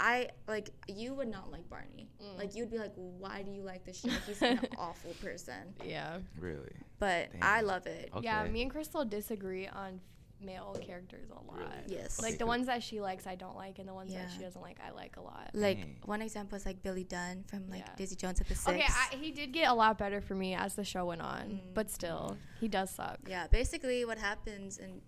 I 0.00 0.28
like 0.48 0.70
you 0.88 1.12
would 1.14 1.28
not 1.28 1.50
like 1.52 1.68
Barney. 1.68 2.08
Mm. 2.22 2.38
Like 2.38 2.54
you'd 2.54 2.70
be 2.70 2.78
like, 2.78 2.92
why 2.96 3.42
do 3.42 3.50
you 3.50 3.62
like 3.62 3.84
this 3.84 4.00
show? 4.00 4.08
He's 4.26 4.40
an 4.42 4.60
awful 4.78 5.12
person. 5.22 5.74
Yeah. 5.84 6.18
Really? 6.40 6.72
But 6.98 7.32
Damn. 7.32 7.42
I 7.42 7.60
love 7.60 7.86
it. 7.86 8.10
Yeah, 8.22 8.44
me 8.46 8.62
and 8.62 8.72
Krystal 8.72 9.08
disagree 9.08 9.68
on 9.68 10.00
male 10.42 10.76
characters 10.80 11.30
a 11.30 11.34
lot. 11.34 11.58
Really? 11.58 11.70
Yes. 11.98 12.20
Like 12.20 12.32
the 12.34 12.38
cool. 12.40 12.48
ones 12.48 12.66
that 12.66 12.82
she 12.82 13.00
likes, 13.00 13.26
I 13.26 13.34
don't 13.34 13.56
like, 13.56 13.78
and 13.78 13.88
the 13.88 13.94
ones 13.94 14.12
that 14.14 14.28
she 14.36 14.42
doesn't 14.42 14.60
like, 14.60 14.78
I 14.86 14.90
like 14.92 15.16
a 15.16 15.20
lot. 15.22 15.50
Like 15.54 15.78
Dang. 15.78 15.96
one 16.04 16.22
example 16.22 16.56
is 16.56 16.66
like 16.66 16.82
Billy 16.82 17.04
Dunne 17.04 17.44
from 17.48 17.68
like 17.70 17.80
Yeah. 17.80 17.94
Daisy 17.96 18.16
Jones 18.16 18.40
at 18.40 18.48
the 18.48 18.54
Six. 18.54 18.68
Okay, 18.68 18.86
I, 18.88 19.16
he 19.16 19.30
did 19.30 19.52
get 19.52 19.68
a 19.70 19.74
lot 19.74 19.98
better 19.98 20.20
for 20.20 20.34
me 20.34 20.54
as 20.54 20.74
the 20.74 20.84
show 20.84 21.06
went 21.06 21.20
on, 21.22 21.42
Mm. 21.50 21.74
but 21.74 21.90
still, 21.90 22.36
he 22.60 22.68
does 22.68 22.90
suck. 22.90 23.18
yeah, 23.28 23.46
basically 23.46 24.04
what 24.04 24.18
happens 24.18 24.78
and 24.78 25.00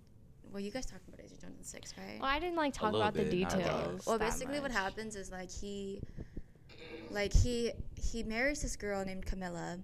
well, 0.53 0.61
you 0.63 0.71
guys 0.71 0.87
talked 0.87 1.09
about 1.09 1.19
Daisy 1.19 1.37
Jones 1.37 1.55
at 1.57 1.59
the 1.59 1.65
Six, 1.69 1.95
right? 1.99 2.19
Well, 2.21 2.31
I 2.31 2.39
didn't 2.39 2.55
like 2.57 2.73
talk 2.75 2.95
about 2.95 3.15
the 3.15 3.25
bit, 3.25 3.41
not 3.41 3.55
a 3.55 3.57
lot. 3.59 3.65
details. 3.67 4.07
well 4.07 4.19
that 4.19 4.31
basically 4.31 4.61
what 4.61 4.71
happens 4.71 5.17
is 5.17 5.33
like 5.33 5.51
he 5.51 6.01
like 7.11 7.33
he 7.33 7.73
he 7.97 8.23
marries 8.23 8.63
this 8.63 8.77
girl 8.77 9.05
named 9.05 9.27
camilla 9.27 9.79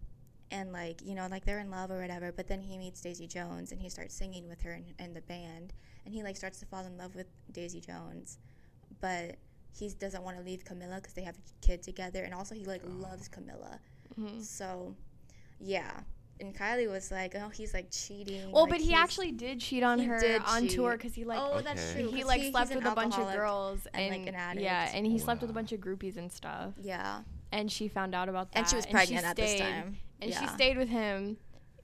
and 0.50 0.72
like 0.72 1.00
you 1.02 1.14
know 1.14 1.26
like 1.30 1.44
they're 1.44 1.60
in 1.60 1.70
love 1.70 1.90
or 1.90 2.00
whatever 2.00 2.32
but 2.32 2.48
then 2.48 2.60
he 2.60 2.76
meets 2.76 3.00
daisy 3.00 3.26
jones 3.26 3.70
and 3.72 3.80
he 3.80 3.88
starts 3.88 4.14
singing 4.14 4.48
with 4.48 4.60
her 4.62 4.72
in, 4.72 4.84
in 5.04 5.14
the 5.14 5.20
band 5.22 5.72
and 6.04 6.12
he 6.14 6.22
like 6.22 6.36
starts 6.36 6.58
to 6.58 6.66
fall 6.66 6.84
in 6.84 6.96
love 6.98 7.14
with 7.14 7.26
daisy 7.52 7.80
jones 7.80 8.38
but 9.00 9.36
he 9.78 9.88
doesn't 10.00 10.22
want 10.24 10.36
to 10.36 10.42
leave 10.42 10.64
camilla 10.64 10.96
because 10.96 11.12
they 11.14 11.22
have 11.22 11.36
a 11.36 11.66
kid 11.66 11.82
together 11.82 12.24
and 12.24 12.34
also 12.34 12.54
he 12.54 12.64
like 12.64 12.82
Oh. 12.84 12.90
loves 12.90 13.28
camilla 13.28 13.78
Mhm. 14.18 14.42
so 14.42 14.96
yeah 15.60 16.00
and 16.40 16.54
kylie 16.56 16.90
was 16.90 17.10
like 17.10 17.34
oh 17.36 17.48
he's 17.50 17.72
like 17.74 17.88
cheating 17.90 18.50
Well, 18.50 18.62
like, 18.64 18.70
but 18.70 18.80
he 18.80 18.94
actually 18.94 19.30
did 19.30 19.60
cheat 19.60 19.82
on 19.82 19.98
he 19.98 20.06
her 20.06 20.18
did 20.18 20.42
on 20.46 20.66
tour 20.66 20.92
because 20.92 21.14
he 21.14 21.24
like 21.24 21.38
oh 21.40 21.60
that's 21.60 21.92
Okay. 21.92 22.02
true 22.02 22.10
he 22.10 22.18
'cause 22.22 22.26
like 22.28 22.40
he's 22.40 22.50
slept 22.50 22.74
with 22.74 22.84
a 22.86 22.94
bunch 22.94 23.16
of 23.18 23.30
girls 23.32 23.86
and, 23.94 24.02
and, 24.12 24.18
like, 24.22 24.28
an 24.28 24.34
addict. 24.34 24.62
yeah, 24.64 24.90
and 24.94 25.06
he 25.06 25.18
slept 25.18 25.42
with 25.42 25.50
a 25.50 25.52
bunch 25.52 25.70
of 25.72 25.80
groupies 25.80 26.16
and 26.16 26.32
stuff. 26.32 26.72
yeah 26.80 27.22
And 27.52 27.70
she 27.70 27.88
found 27.88 28.14
out 28.14 28.28
about 28.28 28.52
that, 28.52 28.58
and 28.58 28.68
she 28.68 28.74
was 28.76 28.86
pregnant 28.86 29.24
at 29.26 29.36
this 29.36 29.54
time 29.60 29.98
and 30.22 30.32
she 30.34 30.46
stayed 30.48 30.76
with 30.76 30.88
him 30.88 31.36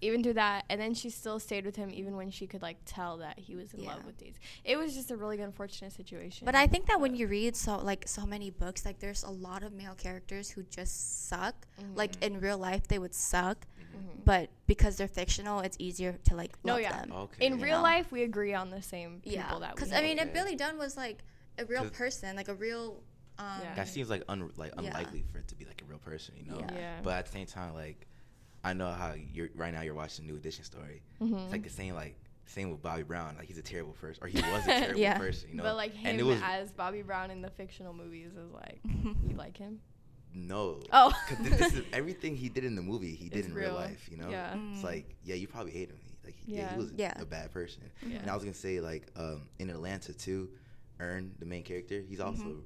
even 0.03 0.23
through 0.23 0.35
that 0.35 0.63
and 0.69 0.79
then 0.79 0.93
she 0.93 1.09
still 1.09 1.39
stayed 1.41 1.65
with 1.65 1.75
him 1.77 1.89
even 1.91 2.15
when 2.17 2.31
she 2.31 2.47
could 2.47 2.61
like 2.61 2.77
tell 2.85 3.17
that 3.17 3.39
he 3.39 3.57
was 3.57 3.73
in 3.73 3.83
love 3.83 4.05
with 4.05 4.19
these 4.19 4.35
it 4.63 4.77
was 4.77 4.95
just 4.95 5.11
a 5.11 5.17
really 5.17 5.41
unfortunate 5.41 5.91
situation 5.91 6.45
But 6.45 6.55
I 6.55 6.67
think 6.67 6.87
that 6.89 7.01
when 7.01 7.15
you 7.17 7.27
read 7.27 7.57
so 7.57 7.79
like 7.79 8.07
so 8.07 8.27
many 8.27 8.51
books, 8.51 8.85
like 8.85 8.99
there's 8.99 9.23
a 9.23 9.31
lot 9.31 9.63
of 9.63 9.73
male 9.73 9.95
characters 9.95 10.51
who 10.51 10.65
just 10.65 11.29
suck. 11.29 11.55
Like 11.95 12.13
Mm-hmm. 12.21 12.35
in 12.35 12.41
real 12.41 12.59
life, 12.59 12.87
they 12.89 12.99
would 12.99 13.15
suck, 13.15 13.67
Mhm. 13.97 14.25
but 14.25 14.51
because 14.67 14.97
they're 14.97 15.09
fictional, 15.09 15.61
it's 15.61 15.79
easier 15.81 16.13
to 16.25 16.37
like 16.37 16.53
No, 16.63 16.75
love 16.75 16.83
yeah. 16.83 17.01
them. 17.01 17.13
Okay. 17.13 17.47
in 17.47 17.59
real 17.61 17.79
know? 17.79 17.83
life 17.83 18.13
we 18.13 18.23
agree 18.23 18.53
on 18.53 18.69
the 18.71 18.83
same 18.83 19.21
people 19.23 19.33
Yeah, 19.33 19.59
that 19.61 19.71
we 19.71 19.75
because. 19.77 19.93
I 19.93 20.03
mean, 20.03 20.19
if 20.19 20.31
Billy 20.35 20.57
Dunne 20.57 20.77
was 20.77 20.95
like 20.99 21.25
a 21.59 21.65
real 21.65 21.89
person, 21.89 22.37
like 22.37 22.49
a 22.49 22.55
real, 22.55 23.03
um, 23.39 23.61
Yeah. 23.63 23.75
That 23.77 23.89
seems 23.89 24.11
like 24.11 24.25
un- 24.29 24.53
like 24.57 24.73
Yeah. 24.75 24.81
unlikely 24.89 25.23
for 25.33 25.39
it 25.39 25.49
to 25.49 25.55
be 25.55 25.65
like 25.65 25.81
a 25.81 25.87
real 25.87 25.99
person, 26.01 26.37
you 26.37 26.45
know. 26.45 26.59
Yeah. 26.59 26.75
Yeah. 26.75 27.01
But 27.03 27.15
at 27.15 27.27
the 27.27 27.33
same 27.33 27.47
time, 27.47 27.73
like 27.73 28.07
I 28.67 28.73
know 28.73 28.91
how 28.91 29.15
you're 29.33 29.49
right 29.55 29.73
now. 29.73 29.83
You're 29.83 29.95
watching 29.95 30.27
New 30.27 30.37
Edition 30.37 30.65
story. 30.65 31.03
Mhm. 31.21 31.43
It's 31.45 31.53
like 31.53 31.63
the 31.63 31.71
same 31.71 31.95
like 31.95 32.17
same 32.47 32.71
with 32.71 32.83
Bobby 32.83 33.03
Brown. 33.05 33.35
Like 33.39 33.47
he's 33.47 33.59
a 33.59 33.63
terrible 33.63 33.93
person, 33.93 34.23
or 34.25 34.29
he 34.29 34.39
was 34.41 34.63
a 34.65 34.67
terrible 34.81 35.01
Yeah. 35.01 35.19
person, 35.19 35.51
you 35.51 35.57
know. 35.57 35.63
but 35.63 35.77
like 35.77 35.93
and 35.97 36.19
him 36.19 36.21
it 36.21 36.25
was 36.27 36.41
as 36.43 36.73
Bobby 36.73 37.03
Brown 37.03 37.31
in 37.31 37.43
the 37.43 37.51
fictional 37.51 37.93
movies 37.93 38.33
is 38.33 38.53
like 38.53 38.81
you 38.85 39.37
like 39.37 39.57
him 39.57 39.81
no. 40.35 40.81
Oh. 40.93 41.13
'Cause 41.29 41.39
thi- 41.39 41.49
this 41.51 41.73
is 41.75 41.85
everything 41.95 42.37
he 42.37 42.49
did 42.51 42.65
in 42.65 42.75
the 42.77 42.83
movie. 42.83 43.15
He 43.15 43.31
did 43.31 43.39
It's 43.39 43.49
in 43.49 43.55
real, 43.55 43.69
real. 43.71 43.75
life, 43.77 44.07
you 44.11 44.19
know. 44.19 44.29
Yeah. 44.29 44.55
It's 44.73 44.81
Mm. 44.81 44.85
like 44.85 45.17
yeah, 45.25 45.35
you 45.37 45.47
probably 45.49 45.73
hate 45.73 45.89
him. 45.89 45.99
He, 46.03 46.11
like 46.25 46.35
he, 46.37 46.53
yeah. 46.53 46.59
Yeah. 46.59 46.71
he 46.73 46.77
was 46.79 46.93
Yeah. 46.95 47.21
a 47.21 47.25
bad 47.25 47.53
person. 47.53 47.83
Yeah. 48.07 48.19
And 48.19 48.31
I 48.31 48.35
was 48.35 48.43
gonna 48.45 48.53
say 48.55 48.81
like 48.81 49.07
um, 49.17 49.49
in 49.59 49.71
Atlanta 49.71 50.13
too, 50.13 50.51
Earn 51.01 51.35
the 51.39 51.47
main 51.47 51.63
character. 51.63 52.01
He's 52.07 52.21
also 52.21 52.63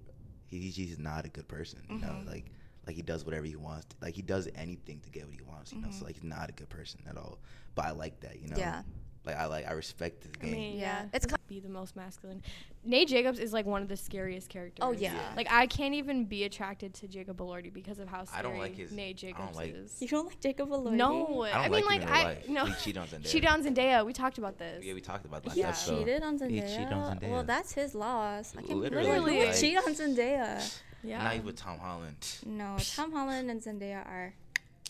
he, 0.47 0.59
he's 0.71 0.99
not 0.99 1.27
a 1.27 1.29
good 1.29 1.47
person. 1.47 1.81
You 1.91 1.99
know, 1.99 2.09
Mhm. 2.09 2.27
like 2.27 2.47
like 2.91 2.97
he 2.97 3.03
does 3.03 3.25
whatever 3.25 3.47
he 3.47 3.55
wants. 3.55 3.87
Like 4.03 4.15
he 4.15 4.23
does 4.23 4.49
anything 4.57 4.99
to 5.01 5.11
get 5.11 5.25
what 5.27 5.35
he 5.35 5.43
wants. 5.43 5.73
You 5.73 5.81
know, 5.81 5.89
so 5.93 5.99
Mhm. 6.03 6.07
like 6.07 6.15
he's 6.17 6.25
not 6.25 6.49
a 6.51 6.53
good 6.53 6.69
person 6.69 7.01
at 7.09 7.17
all. 7.17 7.39
But 7.77 7.85
I 7.85 7.91
like 7.93 8.19
that. 8.21 8.41
You 8.41 8.49
know. 8.49 8.57
Yeah. 8.57 8.83
Like 9.25 9.37
I 9.37 9.45
like 9.47 9.69
I 9.69 9.73
respect 9.73 10.25
his 10.25 10.33
I 10.41 10.45
game. 10.47 10.53
mean, 10.53 10.79
Yeah. 10.79 11.03
yeah, 11.03 11.09
It's 11.13 11.27
it's 11.27 11.35
be 11.47 11.61
the 11.61 11.69
most 11.69 11.95
masculine. 11.95 12.43
Nate 12.85 13.07
Jacobs 13.09 13.39
is 13.39 13.53
like 13.53 13.67
one 13.67 13.83
of 13.83 13.89
the 13.89 13.97
scariest 13.97 14.49
characters. 14.49 14.83
Oh, 14.83 14.93
yeah. 14.93 15.13
like 15.37 15.47
I 15.53 15.67
can't 15.67 15.95
even 15.95 16.25
be 16.25 16.45
attracted 16.45 16.95
to 16.95 17.07
Jacob 17.07 17.37
Elordi 17.37 17.71
because 17.73 17.99
of 17.99 18.09
how 18.09 18.25
scary 18.25 18.39
I 18.39 18.43
don't 18.43 18.59
like 18.59 18.75
his- 18.77 18.91
Nate 18.93 19.17
I 19.17 19.19
Jacobs 19.19 19.45
don't 19.45 19.57
like- 19.57 19.75
is. 19.75 20.01
You 20.01 20.09
don't 20.09 20.27
like 20.27 20.41
Jacob 20.41 20.71
Elordi? 20.71 20.93
No, 20.93 21.43
I 21.43 21.49
I, 21.51 21.69
don't 21.69 21.73
mean 21.73 21.85
like 21.85 21.85
like 21.85 22.01
him 22.01 22.03
in 22.03 22.09
real 22.09 22.17
I 22.17 22.25
life. 22.25 22.49
no. 22.49 22.65
He 22.65 22.73
cheated 22.83 22.97
on 23.03 23.09
Zendaya. 23.09 23.27
Cheated 23.31 23.51
on 23.51 23.63
Zendaya. 23.63 24.07
We 24.07 24.13
talked 24.15 24.39
about 24.39 24.57
this. 24.59 24.83
Yeah, 24.85 24.95
we 24.95 25.01
talked 25.03 25.27
about 25.27 25.45
last 25.45 25.55
He 25.55 25.61
Yeah. 25.61 25.69
episode. 25.69 25.99
cheated 25.99 26.23
on 26.23 26.39
Zendaya. 26.39 26.51
He 26.51 26.61
cheated 26.77 26.93
on 26.95 27.19
Zendaya. 27.19 27.31
Well, 27.31 27.45
that's 27.45 27.73
his 27.75 27.95
loss. 27.95 28.55
I 28.57 28.63
can't 28.63 28.79
Literally, 28.81 29.07
literally 29.09 29.39
who 29.41 29.47
like- 29.47 29.57
cheat 29.57 29.77
on 29.77 29.95
Zendaya. 29.95 30.81
yeah. 31.03 31.23
Not 31.23 31.35
even 31.35 31.47
with 31.47 31.57
Tom 31.57 31.79
Holland. 31.79 32.27
No, 32.47 32.77
Tom 32.95 33.13
Holland 33.13 33.51
and 33.51 33.61
Zendaya 33.61 34.07
are. 34.07 34.35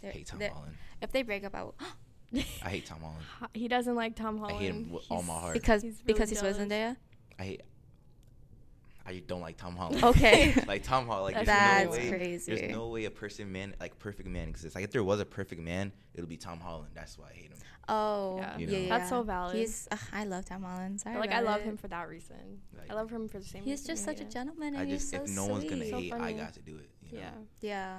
they're- 0.03 0.13
hate 0.13 0.27
Tom 0.27 0.41
Holland. 0.41 0.77
If 1.03 1.13
they 1.13 1.23
break 1.23 1.45
up, 1.45 1.55
I 1.55 1.63
will. 1.63 1.75
I 2.65 2.69
hate 2.69 2.87
Tom 2.87 3.01
Holland. 3.01 3.25
he 3.55 3.69
doesn't 3.69 3.95
like 3.95 4.15
Tom 4.15 4.39
Holland. 4.39 4.59
I 4.59 4.61
hate 4.61 4.71
him 4.71 4.93
with 4.93 5.05
all 5.11 5.23
my 5.23 5.35
heart. 5.35 5.55
because 5.55 5.83
He's 5.83 5.95
really 6.07 6.15
because 6.15 6.31
he's 6.31 6.43
with. 6.43 6.59
Zendaya. 6.59 6.97
I 7.39 7.43
hate. 7.45 7.63
I 9.07 9.23
don't 9.27 9.41
like 9.41 9.57
Tom 9.57 9.75
Holland. 9.77 10.05
Okay. 10.05 10.55
like 10.69 10.85
Tom 10.85 11.07
Holland. 11.07 11.35
Like, 11.35 11.47
That's 11.47 11.87
no 11.87 11.91
way, 11.91 12.09
crazy. 12.11 12.55
There's 12.55 12.71
no 12.71 12.89
way 12.89 13.07
a 13.07 13.11
person 13.11 13.51
man 13.51 13.75
like 13.81 13.99
perfect 13.99 14.29
man 14.29 14.49
exists. 14.49 14.75
Like 14.77 14.85
if 14.85 14.93
there 14.93 15.03
was 15.03 15.21
a 15.21 15.25
perfect 15.25 15.61
man, 15.61 15.91
it'll 16.15 16.29
be 16.29 16.37
Tom 16.37 16.61
Holland. 16.61 16.91
That's 16.95 17.19
why 17.19 17.27
I 17.31 17.35
hate 17.35 17.51
him. 17.51 17.59
Oh, 17.93 18.37
Yeah. 18.39 18.57
yeah, 18.57 18.59
You 18.59 18.67
yeah, 18.77 18.83
know. 18.89 18.99
That's 18.99 19.11
so 19.11 19.23
valid. 19.23 19.57
He's. 19.57 19.89
ugh, 19.91 19.99
I 20.13 20.25
love 20.25 20.45
Tom 20.45 20.63
Holland. 20.63 21.01
Sorry 21.01 21.17
like 21.19 21.33
I 21.33 21.41
love 21.41 21.61
it. 21.61 21.65
him 21.65 21.77
for 21.77 21.89
that 21.89 22.09
reason. 22.09 22.37
Like, 22.79 22.91
I 22.91 22.95
love 22.95 23.11
him 23.11 23.29
for 23.29 23.39
the 23.39 23.45
same. 23.45 23.63
Reason. 23.63 23.71
He's 23.71 23.81
reason, 23.81 23.93
just 23.95 24.05
such 24.05 24.21
a 24.21 24.25
yeah. 24.25 24.31
gentleman, 24.31 24.77
I 24.77 24.83
and 24.83 24.91
just 24.91 25.11
he's 25.11 25.19
so 25.19 25.25
if 25.25 25.31
no 25.31 25.47
one's 25.47 25.65
gonna. 25.65 25.89
So 25.89 25.99
hate, 25.99 26.13
I 26.13 26.33
got 26.33 26.55
to 26.55 26.61
do 26.63 26.77
it. 26.77 26.89
You 27.03 27.19
know? 27.19 27.25
Yeah. 27.25 27.71
Yeah. 27.73 27.99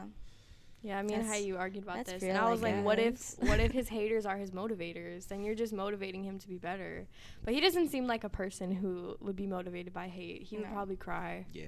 Yeah, 0.84 0.99
me 1.04 1.13
and 1.13 1.23
That's- 1.25 1.41
Hayu 1.43 1.60
argued 1.60 1.84
about 1.84 2.06
this, 2.06 2.23
real, 2.23 2.32
and 2.32 2.39
I 2.39 2.47
I 2.47 2.49
was 2.49 2.63
like, 2.63 2.84
"What 2.84 2.97
if, 2.97 3.36
what 3.39 3.60
if 3.60 3.71
his 3.71 3.88
haters 3.97 4.25
are 4.25 4.36
his 4.38 4.49
motivators? 4.49 5.27
Then 5.27 5.43
you're 5.43 5.54
just 5.54 5.73
motivating 5.73 6.23
him 6.23 6.39
to 6.39 6.47
be 6.47 6.58
better." 6.58 7.06
But 7.45 7.54
he 7.54 7.62
doesn't 7.62 7.89
seem 7.89 8.08
like 8.08 8.23
a 8.23 8.30
person 8.30 8.71
who 8.71 9.15
would 9.19 9.36
be 9.36 9.45
motivated 9.45 9.93
by 9.93 10.08
hate. 10.08 10.41
He 10.41 10.58
would 10.58 10.71
probably 10.71 10.95
cry. 10.95 11.45
Yeah. 11.54 11.65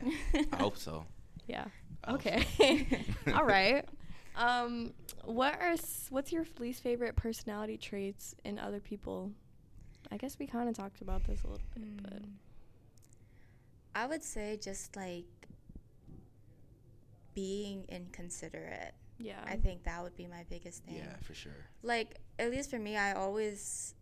I 0.51 0.55
hope 0.55 0.77
so. 0.77 1.05
Yeah. 1.45 1.65
I 2.05 2.13
Okay. 2.13 3.05
so. 3.25 3.33
All 3.35 3.43
right. 3.45 3.85
Um, 4.35 4.93
what 5.25 5.53
are 5.59 5.71
s- 5.71 6.07
what's 6.09 6.31
your 6.31 6.45
least 6.59 6.81
favorite 6.81 7.15
personality 7.15 7.77
traits 7.77 8.35
in 8.43 8.57
other 8.59 8.79
people? 8.79 9.31
I 10.11 10.17
guess 10.17 10.37
we 10.39 10.47
kind 10.47 10.67
of 10.67 10.75
talked 10.75 11.01
about 11.01 11.23
this 11.25 11.43
a 11.43 11.47
little 11.47 11.65
bit, 11.75 12.03
but 12.03 12.21
Mm. 12.23 12.33
I 13.95 14.05
would 14.07 14.23
say 14.23 14.57
just 14.57 14.95
like 14.95 15.25
being 17.33 17.85
inconsiderate. 17.89 18.93
yeah. 19.17 19.43
I 19.45 19.55
think 19.55 19.83
that 19.83 20.01
would 20.03 20.15
be 20.15 20.27
my 20.27 20.43
biggest 20.49 20.83
thing. 20.83 20.95
Yeah, 20.97 21.15
for 21.17 21.33
sure. 21.33 21.65
Like 21.81 22.17
at 22.39 22.51
least 22.51 22.69
for 22.69 22.79
me, 22.79 22.97
I 22.97 23.13
always 23.13 23.95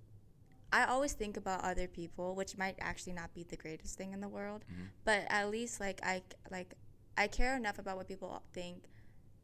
I 0.73 0.85
always 0.85 1.11
think 1.11 1.35
about 1.35 1.65
other 1.65 1.85
people, 1.87 2.33
which 2.33 2.57
might 2.57 2.75
actually 2.79 3.11
not 3.11 3.33
be 3.33 3.43
the 3.43 3.57
greatest 3.57 3.97
thing 3.97 4.13
in 4.13 4.21
the 4.21 4.29
world, 4.29 4.63
Mhm. 4.71 4.87
but 5.03 5.25
at 5.27 5.49
least 5.49 5.79
like 5.81 5.99
I 6.03 6.23
like 6.49 6.73
I 7.17 7.27
care 7.27 7.55
enough 7.57 7.77
about 7.77 7.97
what 7.97 8.07
people 8.07 8.41
think 8.53 8.85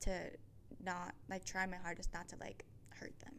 to 0.02 0.32
not 0.84 1.14
like 1.30 1.46
try 1.46 1.66
my 1.66 1.78
hardest 1.78 2.14
not 2.14 2.28
to 2.30 2.36
like 2.40 2.66
hurt 2.90 3.18
them. 3.20 3.34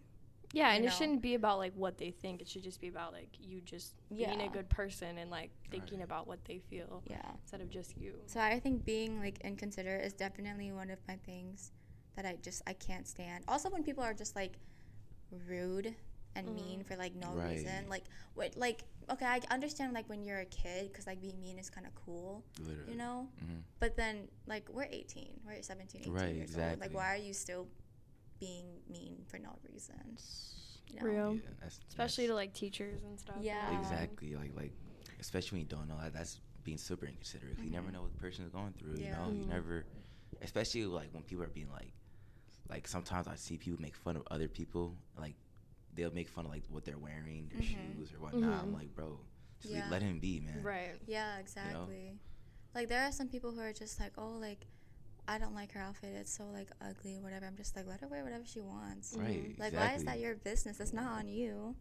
Yeah, 0.53 0.71
you 0.71 0.77
and 0.77 0.85
it 0.87 0.93
shouldn't 0.93 1.21
be 1.21 1.35
about 1.35 1.59
like 1.59 1.75
what 1.75 1.99
they 1.99 2.11
think. 2.11 2.41
It 2.41 2.49
should 2.49 2.63
just 2.63 2.81
be 2.81 2.89
about 2.89 3.13
like 3.13 3.29
you 3.39 3.61
just 3.61 3.95
being 4.15 4.41
a 4.41 4.49
good 4.49 4.69
person 4.71 5.19
and 5.19 5.31
like 5.31 5.51
thinking 5.71 5.99
Right. 5.99 6.05
about 6.05 6.27
what 6.27 6.45
they 6.47 6.59
feel 6.59 7.03
Yeah. 7.07 7.21
instead 7.43 7.61
of 7.61 7.71
just 7.71 7.97
you. 7.99 8.15
So 8.27 8.41
I 8.41 8.59
think 8.59 8.85
being 8.85 9.21
like 9.21 9.41
inconsiderate 9.43 10.05
is 10.05 10.15
definitely 10.15 10.73
one 10.73 10.91
of 10.91 10.99
my 11.07 11.17
things 11.17 11.73
that 12.17 12.25
I 12.25 12.37
just 12.43 12.63
I 12.67 12.73
can't 12.73 13.07
stand. 13.07 13.45
Also 13.47 13.69
when 13.69 13.85
people 13.85 14.03
are 14.03 14.15
just 14.15 14.35
like 14.35 14.59
rude 15.47 15.95
and 16.39 16.49
Mhm. 16.49 16.55
mean 16.55 16.85
for 16.85 16.97
like 16.97 17.15
no 17.15 17.31
Right. 17.35 17.57
reason. 17.57 17.89
Like 17.89 18.05
what 18.35 18.57
like 18.57 18.85
okay, 19.11 19.25
I 19.27 19.41
understand 19.51 19.93
like 19.95 20.09
when 20.09 20.23
you're 20.23 20.41
a 20.41 20.47
kid 20.47 20.93
cuz 20.95 21.07
like 21.07 21.21
being 21.21 21.41
mean 21.41 21.59
is 21.59 21.71
kind 21.71 21.87
of 21.87 21.95
cool, 21.95 22.45
Literally. 22.61 22.91
you 22.93 22.97
know? 22.99 23.29
Mhm. 23.43 23.63
But 23.81 23.97
then 23.97 24.29
like 24.47 24.69
we're 24.69 24.85
18, 24.91 25.41
we're 25.47 25.63
17, 25.63 26.03
18 26.03 26.13
Right, 26.13 26.35
years 26.35 26.57
old. 26.57 26.79
Like 26.81 26.93
why 26.95 27.09
are 27.15 27.23
you 27.29 27.33
still 27.35 27.69
being 28.39 28.67
mean 28.89 29.25
for 29.27 29.39
no 29.39 29.59
reason? 29.71 30.17
You 30.89 30.97
know? 30.97 31.03
Real. 31.07 31.35
Yeah, 31.37 31.41
that's, 31.61 31.81
Especially 31.89 32.27
that's- 32.27 32.31
to 32.31 32.35
like 32.35 32.55
teachers 32.55 33.03
and 33.03 33.19
stuff. 33.19 33.37
Yeah. 33.41 33.79
Exactly. 33.81 34.35
Like 34.37 34.55
like 34.55 34.73
especially 35.21 35.57
when 35.57 35.63
you 35.63 35.69
don't 35.77 35.89
know 35.89 35.99
that 36.01 36.13
that's 36.13 36.41
being 36.65 36.79
super 36.79 37.07
inconsiderate. 37.07 37.57
'cause 37.57 37.65
You 37.65 37.71
never 37.71 37.89
Mhm. 37.89 37.93
know 37.95 38.03
what 38.03 38.13
the 38.13 38.19
person 38.19 38.45
is 38.45 38.51
going 38.53 38.75
through. 38.75 38.97
Yeah. 38.99 39.27
You 39.27 39.33
know, 39.35 39.41
you 39.41 39.47
never, 39.47 39.87
especially 40.43 40.85
like 40.87 41.13
when 41.15 41.23
people 41.23 41.43
are 41.45 41.49
being 41.49 41.71
like, 41.71 41.93
like 42.69 42.87
sometimes 42.87 43.27
I 43.27 43.37
see 43.37 43.57
people 43.57 43.81
make 43.81 43.97
fun 43.97 44.17
of 44.17 44.23
other 44.31 44.49
people. 44.49 44.97
Like 45.17 45.35
they'll 45.99 46.15
make 46.15 46.29
fun 46.29 46.47
of 46.47 46.53
like 46.53 46.63
what 46.71 46.85
they're 46.85 46.97
wearing, 46.99 47.49
their 47.53 47.61
Mhm. 47.61 47.97
shoes 47.97 48.15
or 48.15 48.21
whatnot. 48.21 48.63
I'm 48.63 48.71
Mhm. 48.71 48.75
like, 48.75 48.95
bro, 48.95 49.19
just 49.61 49.75
Yeah. 49.75 49.91
let 49.91 50.01
him 50.01 50.21
be, 50.21 50.41
man. 50.41 50.63
Right. 50.63 50.99
Yeah, 51.07 51.39
exactly. 51.39 52.19
Like 52.75 52.89
there 52.89 53.03
are 53.03 53.13
some 53.13 53.29
people 53.29 53.51
who 53.51 53.61
are 53.61 53.73
just 53.73 53.99
like, 53.99 54.13
"Oh, 54.17 54.31
like 54.39 54.67
I 55.27 55.39
don't 55.39 55.55
like 55.55 55.73
her 55.73 55.81
outfit. 55.81 56.15
It's 56.15 56.33
so 56.33 56.49
like 56.51 56.71
ugly 56.81 57.17
or 57.17 57.21
whatever." 57.21 57.47
I'm 57.47 57.57
just 57.57 57.75
like, 57.75 57.87
"Let 57.87 58.01
her 58.01 58.07
wear 58.09 58.23
whatever 58.23 58.45
she 58.47 58.61
wants." 58.61 59.15
Right. 59.15 59.59
Like, 59.59 59.73
why 59.75 59.95
is 59.95 60.05
that 60.05 60.21
your 60.21 60.37
business? 60.37 60.79
It's 60.81 60.93
not 60.93 61.13
on 61.19 61.29
you. 61.29 61.75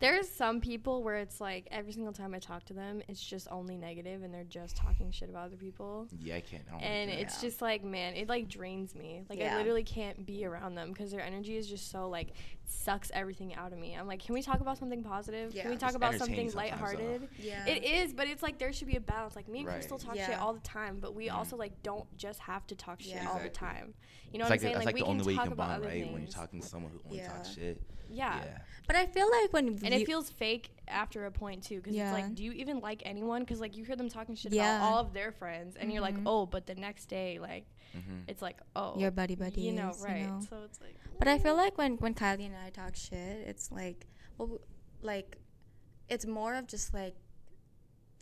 There's 0.00 0.28
some 0.28 0.60
people 0.60 1.02
where 1.04 1.16
it's 1.18 1.40
like 1.40 1.68
every 1.70 1.92
single 1.92 2.12
time 2.12 2.34
I 2.34 2.40
talk 2.40 2.64
to 2.66 2.72
them, 2.74 3.02
it's 3.08 3.22
just 3.24 3.46
only 3.52 3.76
negative 3.76 4.24
and 4.24 4.34
they're 4.34 4.42
just 4.42 4.76
talking 4.76 5.12
shit 5.12 5.28
about 5.30 5.46
other 5.46 5.56
people. 5.56 6.08
Yeah, 6.18 6.36
I 6.36 6.40
can't. 6.40 6.64
I 6.68 6.72
don't 6.72 6.80
And 6.82 7.10
like 7.10 7.18
that. 7.20 7.24
it's 7.26 7.40
just 7.40 7.62
like, 7.62 7.84
man, 7.84 8.14
it 8.16 8.28
like 8.28 8.48
drains 8.48 8.96
me. 8.96 9.22
Like 9.30 9.40
I 9.40 9.56
literally 9.56 9.84
can't 9.84 10.26
be 10.26 10.44
around 10.44 10.74
them 10.74 10.88
because 10.90 11.12
their 11.12 11.20
energy 11.20 11.56
is 11.56 11.68
just 11.68 11.90
so 11.92 12.08
like 12.08 12.30
sucks 12.64 13.12
everything 13.14 13.54
out 13.54 13.72
of 13.72 13.78
me. 13.78 13.94
I'm 13.94 14.08
like, 14.08 14.20
can 14.24 14.34
we 14.34 14.42
talk 14.42 14.60
about 14.60 14.76
something 14.78 15.04
positive? 15.04 15.54
Yeah. 15.54 15.62
Can 15.62 15.70
we 15.70 15.76
talk 15.76 15.90
It's 15.90 15.96
about 15.96 16.14
something 16.16 16.50
sometimes, 16.50 16.54
though. 16.54 16.58
lighthearted? 16.58 17.28
Yeah. 17.38 17.66
It 17.66 17.84
is, 17.84 18.12
but 18.12 18.26
it's 18.26 18.42
like 18.42 18.58
there 18.58 18.72
should 18.72 18.88
be 18.88 18.96
a 18.96 19.00
balance. 19.00 19.36
Like 19.36 19.46
me 19.48 19.60
and 19.60 19.68
Right. 19.68 19.80
Krystal 19.82 20.02
talk 20.02 20.16
shit 20.16 20.36
all 20.36 20.52
the 20.52 20.60
time, 20.60 20.98
but 21.00 21.14
we 21.14 21.28
Mhm. 21.28 21.34
also 21.34 21.56
like 21.56 21.80
don't 21.84 22.06
just 22.16 22.40
have 22.40 22.66
to 22.68 22.74
talk 22.74 23.00
shit 23.00 23.12
Yeah. 23.14 23.30
all 23.30 23.38
the 23.38 23.48
time. 23.48 23.94
You 24.32 24.38
know 24.38 24.44
it's 24.46 24.50
what 24.50 24.50
like 24.50 24.52
I'm 24.52 24.60
saying? 24.60 24.72
the, 24.72 24.78
that's 24.78 24.86
like, 24.86 24.94
we 24.96 25.00
the 25.02 25.06
only 25.06 25.24
way 25.24 25.32
you 25.32 25.36
talk 25.38 25.44
can 25.44 25.52
about 25.52 25.68
bond, 25.68 25.82
other 25.84 25.88
right? 25.94 26.12
When 26.12 26.22
you're 26.22 26.30
talking 26.30 26.60
to 26.60 26.66
someone 26.66 26.90
who 26.90 27.00
only 27.04 27.18
Yeah. 27.18 27.28
talks 27.32 27.54
shit. 27.54 27.80
Yeah. 28.12 28.58
But 28.86 28.96
I 28.96 29.06
feel 29.06 29.30
like 29.30 29.52
when 29.52 29.68
And 29.84 29.94
it 29.94 30.06
feels 30.06 30.28
fake 30.30 30.70
after 30.88 31.24
a 31.26 31.30
point 31.30 31.62
too, 31.62 31.76
because 31.76 31.94
Yeah. 31.94 32.12
it's 32.14 32.22
like, 32.22 32.34
do 32.34 32.42
you 32.44 32.52
even 32.52 32.80
like 32.80 33.02
anyone? 33.04 33.40
Because 33.42 33.60
like 33.60 33.76
you 33.76 33.84
hear 33.84 33.96
them 33.96 34.08
talking 34.08 34.34
shit 34.34 34.52
Yeah. 34.52 34.76
about 34.76 34.86
all 34.92 34.98
of 34.98 35.12
their 35.12 35.32
friends, 35.32 35.76
and 35.76 35.92
you're 35.92 36.02
like, 36.02 36.16
Mhm. 36.16 36.22
oh, 36.26 36.46
but 36.46 36.66
the 36.66 36.74
next 36.74 37.06
day, 37.06 37.38
like, 37.38 37.64
Mm-hmm. 37.96 38.22
it's 38.26 38.40
like, 38.42 38.58
oh, 38.74 38.98
Your 38.98 39.10
buddy 39.10 39.34
buddies, 39.34 39.64
you 39.64 39.72
know, 39.72 39.92
you 39.98 40.04
right? 40.04 40.26
know. 40.26 40.40
So 40.48 40.62
it's 40.64 40.80
like, 40.80 40.96
But 41.18 41.28
I 41.28 41.38
feel 41.38 41.56
like 41.56 41.78
when 41.78 41.96
when 41.98 42.14
Kylie 42.14 42.46
and 42.46 42.56
I 42.56 42.70
talk 42.70 42.96
shit, 42.96 43.46
it's 43.46 43.70
like, 43.70 44.06
well, 44.38 44.58
like, 45.02 45.38
it's 46.08 46.26
more 46.26 46.54
of 46.54 46.66
just 46.66 46.92
like 46.92 47.14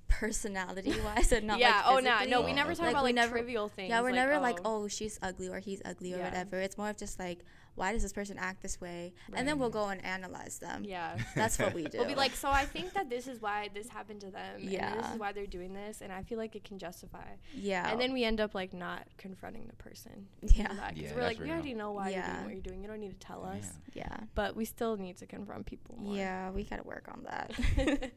personality 0.08 0.94
wise 1.04 1.32
and 1.32 1.46
not 1.50 1.58
yeah, 1.58 1.76
like 1.76 1.84
oh 1.86 1.98
no, 2.00 2.10
physically. 2.18 2.30
no, 2.30 2.40
we 2.42 2.50
Oh, 2.50 2.54
never 2.54 2.70
okay. 2.72 2.76
talk 2.78 2.84
Like, 2.86 2.92
about 2.94 3.02
like 3.04 3.14
never- 3.14 3.32
trivial 3.38 3.68
things. 3.68 3.90
Yeah, 3.90 4.00
we're 4.00 4.08
like, 4.10 4.14
never 4.16 4.38
like, 4.38 4.58
oh, 4.64 4.88
she's 4.88 5.18
ugly 5.22 5.48
or 5.48 5.60
he's 5.60 5.80
ugly 5.84 6.12
or 6.14 6.18
Yeah. 6.18 6.24
whatever. 6.24 6.60
It's 6.60 6.76
more 6.76 6.90
of 6.90 6.96
just 6.96 7.18
like, 7.18 7.40
why 7.76 7.92
does 7.92 8.02
this 8.02 8.12
person 8.12 8.36
act 8.38 8.60
this 8.62 8.80
way? 8.80 9.12
And 9.32 9.46
then 9.48 9.58
we'll 9.58 9.70
go 9.70 9.88
and 9.88 10.04
analyze 10.04 10.58
them. 10.58 10.84
yeah. 10.84 11.16
That's 11.34 11.58
what 11.58 11.72
we 11.74 11.84
do. 11.84 11.98
We'll 12.00 12.08
be 12.08 12.14
like, 12.14 12.34
so 12.34 12.50
I 12.50 12.64
think 12.64 12.92
that 12.94 13.08
this 13.08 13.26
is 13.26 13.40
why 13.40 13.68
this 13.72 13.88
happened 13.88 14.20
to 14.22 14.30
them. 14.30 14.56
And 14.60 14.98
this 14.98 15.10
is 15.12 15.18
why 15.18 15.32
they're 15.32 15.46
doing 15.46 15.72
this. 15.72 16.00
And 16.02 16.12
I 16.12 16.22
feel 16.22 16.36
like 16.38 16.54
it 16.56 16.64
can 16.64 16.78
justify. 16.78 17.24
yeah. 17.54 17.90
And 17.90 18.00
then 18.00 18.12
we 18.12 18.24
end 18.24 18.40
up 18.40 18.54
like 18.54 18.74
not 18.74 19.06
confronting 19.18 19.66
the 19.66 19.76
person. 19.76 20.26
Yeah. 20.42 20.68
Because 20.68 20.78
Yeah, 20.96 21.14
we're 21.14 21.20
that's 21.22 21.38
like, 21.38 21.40
we 21.40 21.50
already 21.50 21.74
know 21.74 21.92
why 21.92 22.10
you're 22.10 22.22
doing 22.22 22.44
what 22.44 22.52
you're 22.52 22.60
doing. 22.62 22.82
You 22.82 22.88
don't 22.88 23.00
need 23.00 23.18
to 23.18 23.26
tell 23.26 23.44
us. 23.44 23.72
yeah. 23.94 24.16
But 24.34 24.56
we 24.56 24.64
still 24.64 24.96
need 24.96 25.16
to 25.18 25.26
confront 25.26 25.66
people 25.66 25.96
more. 25.98 26.14
Yeah, 26.16 26.50
we 26.50 26.64
gotta 26.64 26.82
work 26.82 27.08
on 27.12 27.22
that. 27.24 27.52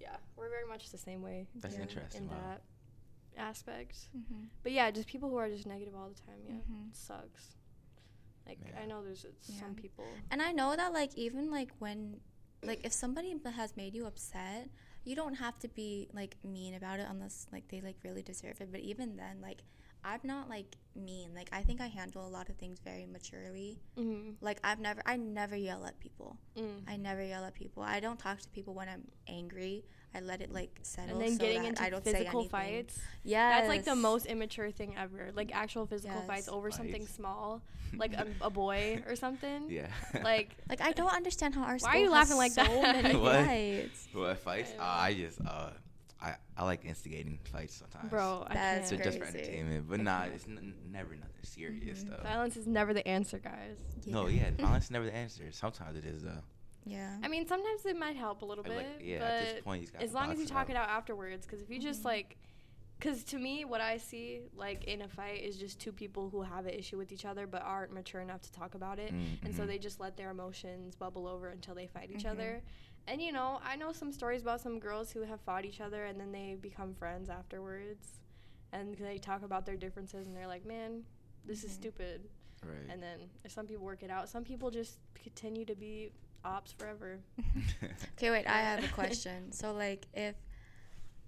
yeah, 0.00 0.16
we're 0.36 0.48
very 0.50 0.66
much 0.68 0.90
the 0.90 0.98
same 0.98 1.22
way. 1.22 1.46
That's 1.56 1.74
in- 1.76 1.82
interesting, 1.82 2.22
In 2.22 2.28
wow. 2.28 2.34
that 2.48 2.62
aspect. 3.40 3.96
mm-hmm. 4.16 4.44
But 4.62 4.72
yeah, 4.72 4.90
just 4.90 5.08
people 5.08 5.28
who 5.30 5.36
are 5.36 5.48
just 5.48 5.66
negative 5.66 5.94
all 5.94 6.08
the 6.08 6.20
time. 6.20 6.40
Yeah, 6.46 6.54
Mhm. 6.54 6.94
sucks. 6.94 7.56
Like 8.46 8.58
Yeah. 8.64 8.80
I 8.82 8.86
know 8.86 9.02
there's 9.02 9.24
uh, 9.24 9.28
some 9.60 9.74
people. 9.74 10.06
And 10.30 10.42
I 10.42 10.52
know 10.52 10.76
that 10.76 10.92
like 10.92 11.14
even 11.16 11.50
like 11.50 11.70
when 11.78 12.20
like 12.62 12.80
if 12.84 12.92
somebody 12.92 13.34
has 13.56 13.76
made 13.76 13.94
you 13.94 14.06
upset, 14.06 14.68
you 15.04 15.16
don't 15.16 15.34
have 15.34 15.58
to 15.60 15.68
be 15.68 16.08
like 16.12 16.36
mean 16.44 16.74
about 16.74 17.00
it 17.00 17.06
unless 17.08 17.46
like 17.52 17.68
they 17.68 17.80
like 17.80 17.96
really 18.04 18.22
deserve 18.22 18.60
it. 18.60 18.68
But 18.70 18.80
even 18.80 19.16
then, 19.16 19.38
like 19.40 19.62
I'm 20.04 20.20
not 20.24 20.48
like 20.48 20.76
mean. 20.96 21.30
Like 21.34 21.48
I 21.52 21.62
think 21.62 21.80
I 21.80 21.86
handle 21.86 22.26
a 22.26 22.28
lot 22.28 22.48
of 22.48 22.56
things 22.56 22.78
very 22.84 23.06
maturely. 23.06 23.78
Mm-hmm. 23.98 24.32
Like 24.40 24.58
I've 24.64 24.80
never 24.80 25.02
I 25.06 25.16
never 25.16 25.56
yell 25.56 25.84
at 25.86 25.98
people. 26.00 26.36
Mm. 26.56 26.82
I 26.88 26.96
never 26.96 27.22
yell 27.22 27.44
at 27.44 27.54
people. 27.54 27.82
I 27.82 28.00
don't 28.00 28.18
talk 28.18 28.40
to 28.40 28.48
people 28.50 28.74
when 28.74 28.88
I'm 28.88 29.04
angry. 29.28 29.84
I 30.14 30.20
let 30.20 30.40
it 30.42 30.52
like 30.52 30.78
settle. 30.82 31.12
And 31.16 31.20
then 31.22 31.32
so 31.32 31.38
getting 31.38 31.62
that 31.62 31.68
into 31.70 31.82
I 31.82 31.90
don't 31.90 32.04
physical 32.04 32.44
fights. 32.44 32.98
Yeah, 33.24 33.50
That's 33.56 33.68
like 33.68 33.84
the 33.84 33.96
most 33.96 34.26
immature 34.26 34.70
thing 34.70 34.94
ever. 34.98 35.30
Like 35.34 35.50
actual 35.54 35.86
physical 35.86 36.20
fights 36.22 36.46
Yes. 36.48 36.54
over 36.54 36.70
something 36.70 37.06
small, 37.06 37.62
like 37.96 38.12
a, 38.14 38.26
a 38.42 38.50
boy 38.50 39.02
or 39.08 39.16
something. 39.16 39.70
Yeah. 39.70 39.88
Like 40.22 40.50
Like 40.68 40.80
I 40.82 40.92
don't 40.92 41.12
understand 41.14 41.54
how 41.54 41.62
our 41.62 41.78
Why 41.78 41.96
are 41.96 41.98
you 41.98 42.12
has 42.12 42.12
laughing 42.12 42.36
like 42.36 42.52
so 42.52 42.62
that? 42.64 43.02
many 43.02 43.16
What? 43.26 43.46
fights. 43.46 44.08
what 44.12 44.38
fights? 44.38 44.72
I 44.78 44.82
Uh. 44.82 45.04
I 45.08 45.14
just 45.14 45.40
uh, 45.46 45.70
I 46.20 46.34
I 46.56 46.64
like 46.64 46.84
instigating 46.84 47.38
fights 47.50 47.74
sometimes. 47.76 48.10
bro, 48.10 48.44
I 48.46 48.54
That's 48.54 48.90
So 48.90 48.96
can't. 48.96 49.04
just 49.06 49.18
for 49.18 49.24
entertainment, 49.24 49.88
but 49.88 49.98
I 50.00 50.02
nah, 50.02 50.20
can't. 50.22 50.34
it's 50.34 50.44
n- 50.46 50.74
never 50.92 51.14
nothing 51.16 51.42
serious 51.42 52.04
Mhm. 52.04 52.10
though. 52.10 52.22
Violence 52.22 52.56
is 52.56 52.66
never 52.66 52.92
the 52.94 53.06
answer, 53.08 53.38
guys. 53.38 53.78
No, 54.06 54.26
yeah, 54.28 54.50
violence 54.58 54.84
is 54.84 54.90
never 54.90 55.06
the 55.06 55.14
answer. 55.14 55.44
Sometimes 55.52 55.96
it 55.96 56.04
is 56.04 56.22
though. 56.22 56.42
Yeah. 56.84 57.16
I 57.22 57.28
mean, 57.28 57.46
sometimes 57.46 57.84
it 57.86 57.96
might 57.96 58.16
help 58.16 58.42
a 58.42 58.44
little 58.44 58.64
bit, 58.64 58.74
like, 58.76 58.86
yeah, 59.00 59.18
but 59.20 59.28
at 59.28 59.38
this 59.54 59.62
point, 59.62 59.80
you 59.80 59.86
just 59.86 59.92
gotta 59.92 60.04
as 60.04 60.12
long 60.12 60.30
as 60.32 60.38
you 60.38 60.46
talk 60.46 60.62
out. 60.68 60.70
it 60.70 60.76
out 60.76 60.88
afterwards, 60.88 61.46
because 61.46 61.60
if 61.62 61.70
you 61.70 61.78
just 61.80 62.02
Mhm. 62.02 62.06
like, 62.06 62.36
because 62.98 63.24
to 63.24 63.38
me, 63.38 63.64
what 63.64 63.80
I 63.80 63.96
see 63.96 64.42
like 64.54 64.84
in 64.84 65.02
a 65.02 65.08
fight 65.08 65.42
is 65.42 65.56
just 65.56 65.80
two 65.80 65.92
people 65.92 66.30
who 66.30 66.42
have 66.42 66.66
an 66.66 66.74
issue 66.74 66.96
with 66.96 67.10
each 67.10 67.24
other 67.24 67.46
but 67.48 67.62
aren't 67.62 67.92
mature 67.92 68.20
enough 68.20 68.42
to 68.42 68.52
talk 68.52 68.74
about 68.74 68.98
it, 68.98 69.12
and 69.44 69.54
so 69.54 69.66
they 69.66 69.78
just 69.78 69.98
let 70.00 70.16
their 70.16 70.30
emotions 70.30 70.94
bubble 70.94 71.26
over 71.26 71.48
until 71.48 71.74
they 71.74 71.86
fight 71.86 72.10
each 72.10 72.24
Mhm. 72.24 72.30
other. 72.32 72.62
And 73.08 73.20
you 73.20 73.32
know, 73.32 73.60
I 73.64 73.74
know 73.76 73.92
some 73.92 74.12
stories 74.12 74.42
about 74.42 74.60
some 74.60 74.78
girls 74.78 75.10
who 75.10 75.22
have 75.22 75.40
fought 75.40 75.64
each 75.64 75.80
other 75.80 76.04
and 76.04 76.18
then 76.20 76.30
they 76.30 76.54
become 76.60 76.94
friends 76.94 77.28
afterwards, 77.28 78.20
and 78.72 78.94
they 78.96 79.18
talk 79.18 79.42
about 79.42 79.66
their 79.66 79.76
differences 79.76 80.26
and 80.28 80.36
they're 80.36 80.46
like, 80.46 80.64
"Man, 80.64 81.04
this 81.44 81.64
is 81.64 81.72
Mhm. 81.72 81.74
stupid." 81.74 82.28
Right. 82.64 82.88
And 82.88 83.02
then 83.02 83.30
if 83.44 83.50
some 83.50 83.66
people 83.66 83.84
work 83.84 84.04
it 84.04 84.10
out, 84.10 84.28
some 84.28 84.44
people 84.44 84.70
just 84.70 85.00
continue 85.14 85.64
to 85.64 85.74
be 85.74 86.12
ops 86.44 86.72
forever. 86.72 87.18
Okay, 88.16 88.30
wait, 88.30 88.46
I 88.46 88.58
have 88.70 88.84
a 88.84 88.88
question. 88.88 89.52
So 89.52 89.72
like 89.72 90.06
if 90.14 90.34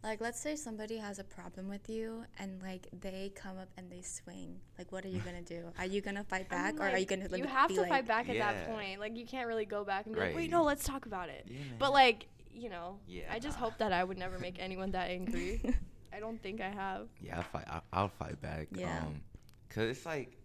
like 0.02 0.20
let's 0.20 0.38
say 0.38 0.54
somebody 0.54 0.98
has 0.98 1.18
a 1.18 1.24
problem 1.24 1.68
with 1.68 1.88
you 1.88 2.24
and 2.38 2.62
like 2.62 2.86
they 3.00 3.32
come 3.34 3.58
up 3.58 3.68
and 3.76 3.90
they 3.90 4.02
swing, 4.02 4.60
like 4.78 4.92
what 4.92 5.04
are 5.04 5.08
you 5.08 5.20
gonna 5.20 5.42
do? 5.42 5.64
Are 5.78 5.86
you 5.86 6.00
gonna 6.00 6.24
fight 6.24 6.46
I 6.50 6.54
back 6.54 6.74
mean, 6.74 6.82
or 6.82 6.90
are 6.90 6.98
you 6.98 7.06
gonna 7.06 7.28
like, 7.28 7.38
You 7.40 7.46
have 7.46 7.68
be 7.68 7.74
to 7.76 7.80
like, 7.80 7.90
fight 7.90 8.06
back 8.06 8.28
at 8.28 8.36
that 8.38 8.68
point. 8.68 9.00
Like 9.00 9.16
you 9.16 9.26
can't 9.26 9.48
really 9.48 9.64
go 9.64 9.84
back 9.84 10.06
and 10.06 10.14
be 10.14 10.20
like, 10.20 10.36
"Wait, 10.36 10.50
no, 10.50 10.62
let's 10.62 10.84
talk 10.84 11.06
about 11.06 11.28
it." 11.30 11.46
yeah, 11.48 11.56
But 11.78 11.92
like, 11.92 12.26
you 12.52 12.68
know, 12.68 12.98
Yeah, 13.06 13.22
I 13.30 13.38
just 13.38 13.58
hope 13.58 13.78
that 13.78 13.92
I 13.92 14.04
would 14.04 14.18
never 14.18 14.38
make 14.38 14.56
anyone 14.60 14.90
that 14.92 15.10
angry. 15.10 15.60
I 16.12 16.20
don't 16.20 16.40
think 16.40 16.60
I 16.60 16.68
have. 16.70 17.08
Yeah, 17.20 17.38
I'll 17.38 17.42
fight. 17.42 17.64
I'll, 17.68 17.82
I'll 17.92 18.08
fight 18.08 18.40
back. 18.40 18.68
Yeah. 18.72 18.98
Um, 19.04 19.20
cause 19.68 19.84
it's 19.88 20.06
like 20.06 20.36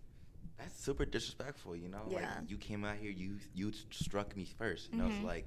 that's 0.60 0.80
super 0.80 1.06
disrespectful. 1.06 1.76
You 1.76 1.88
know, 1.90 2.02
Yeah. 2.10 2.18
like 2.40 2.50
you 2.50 2.58
came 2.58 2.86
out 2.86 2.98
here, 2.98 3.12
you 3.12 3.38
you 3.54 3.72
struck 3.92 4.36
me 4.36 4.46
first. 4.46 4.92
You 4.92 4.98
know, 5.00 5.06
Mhm. 5.10 5.22
so 5.22 5.28
like 5.28 5.46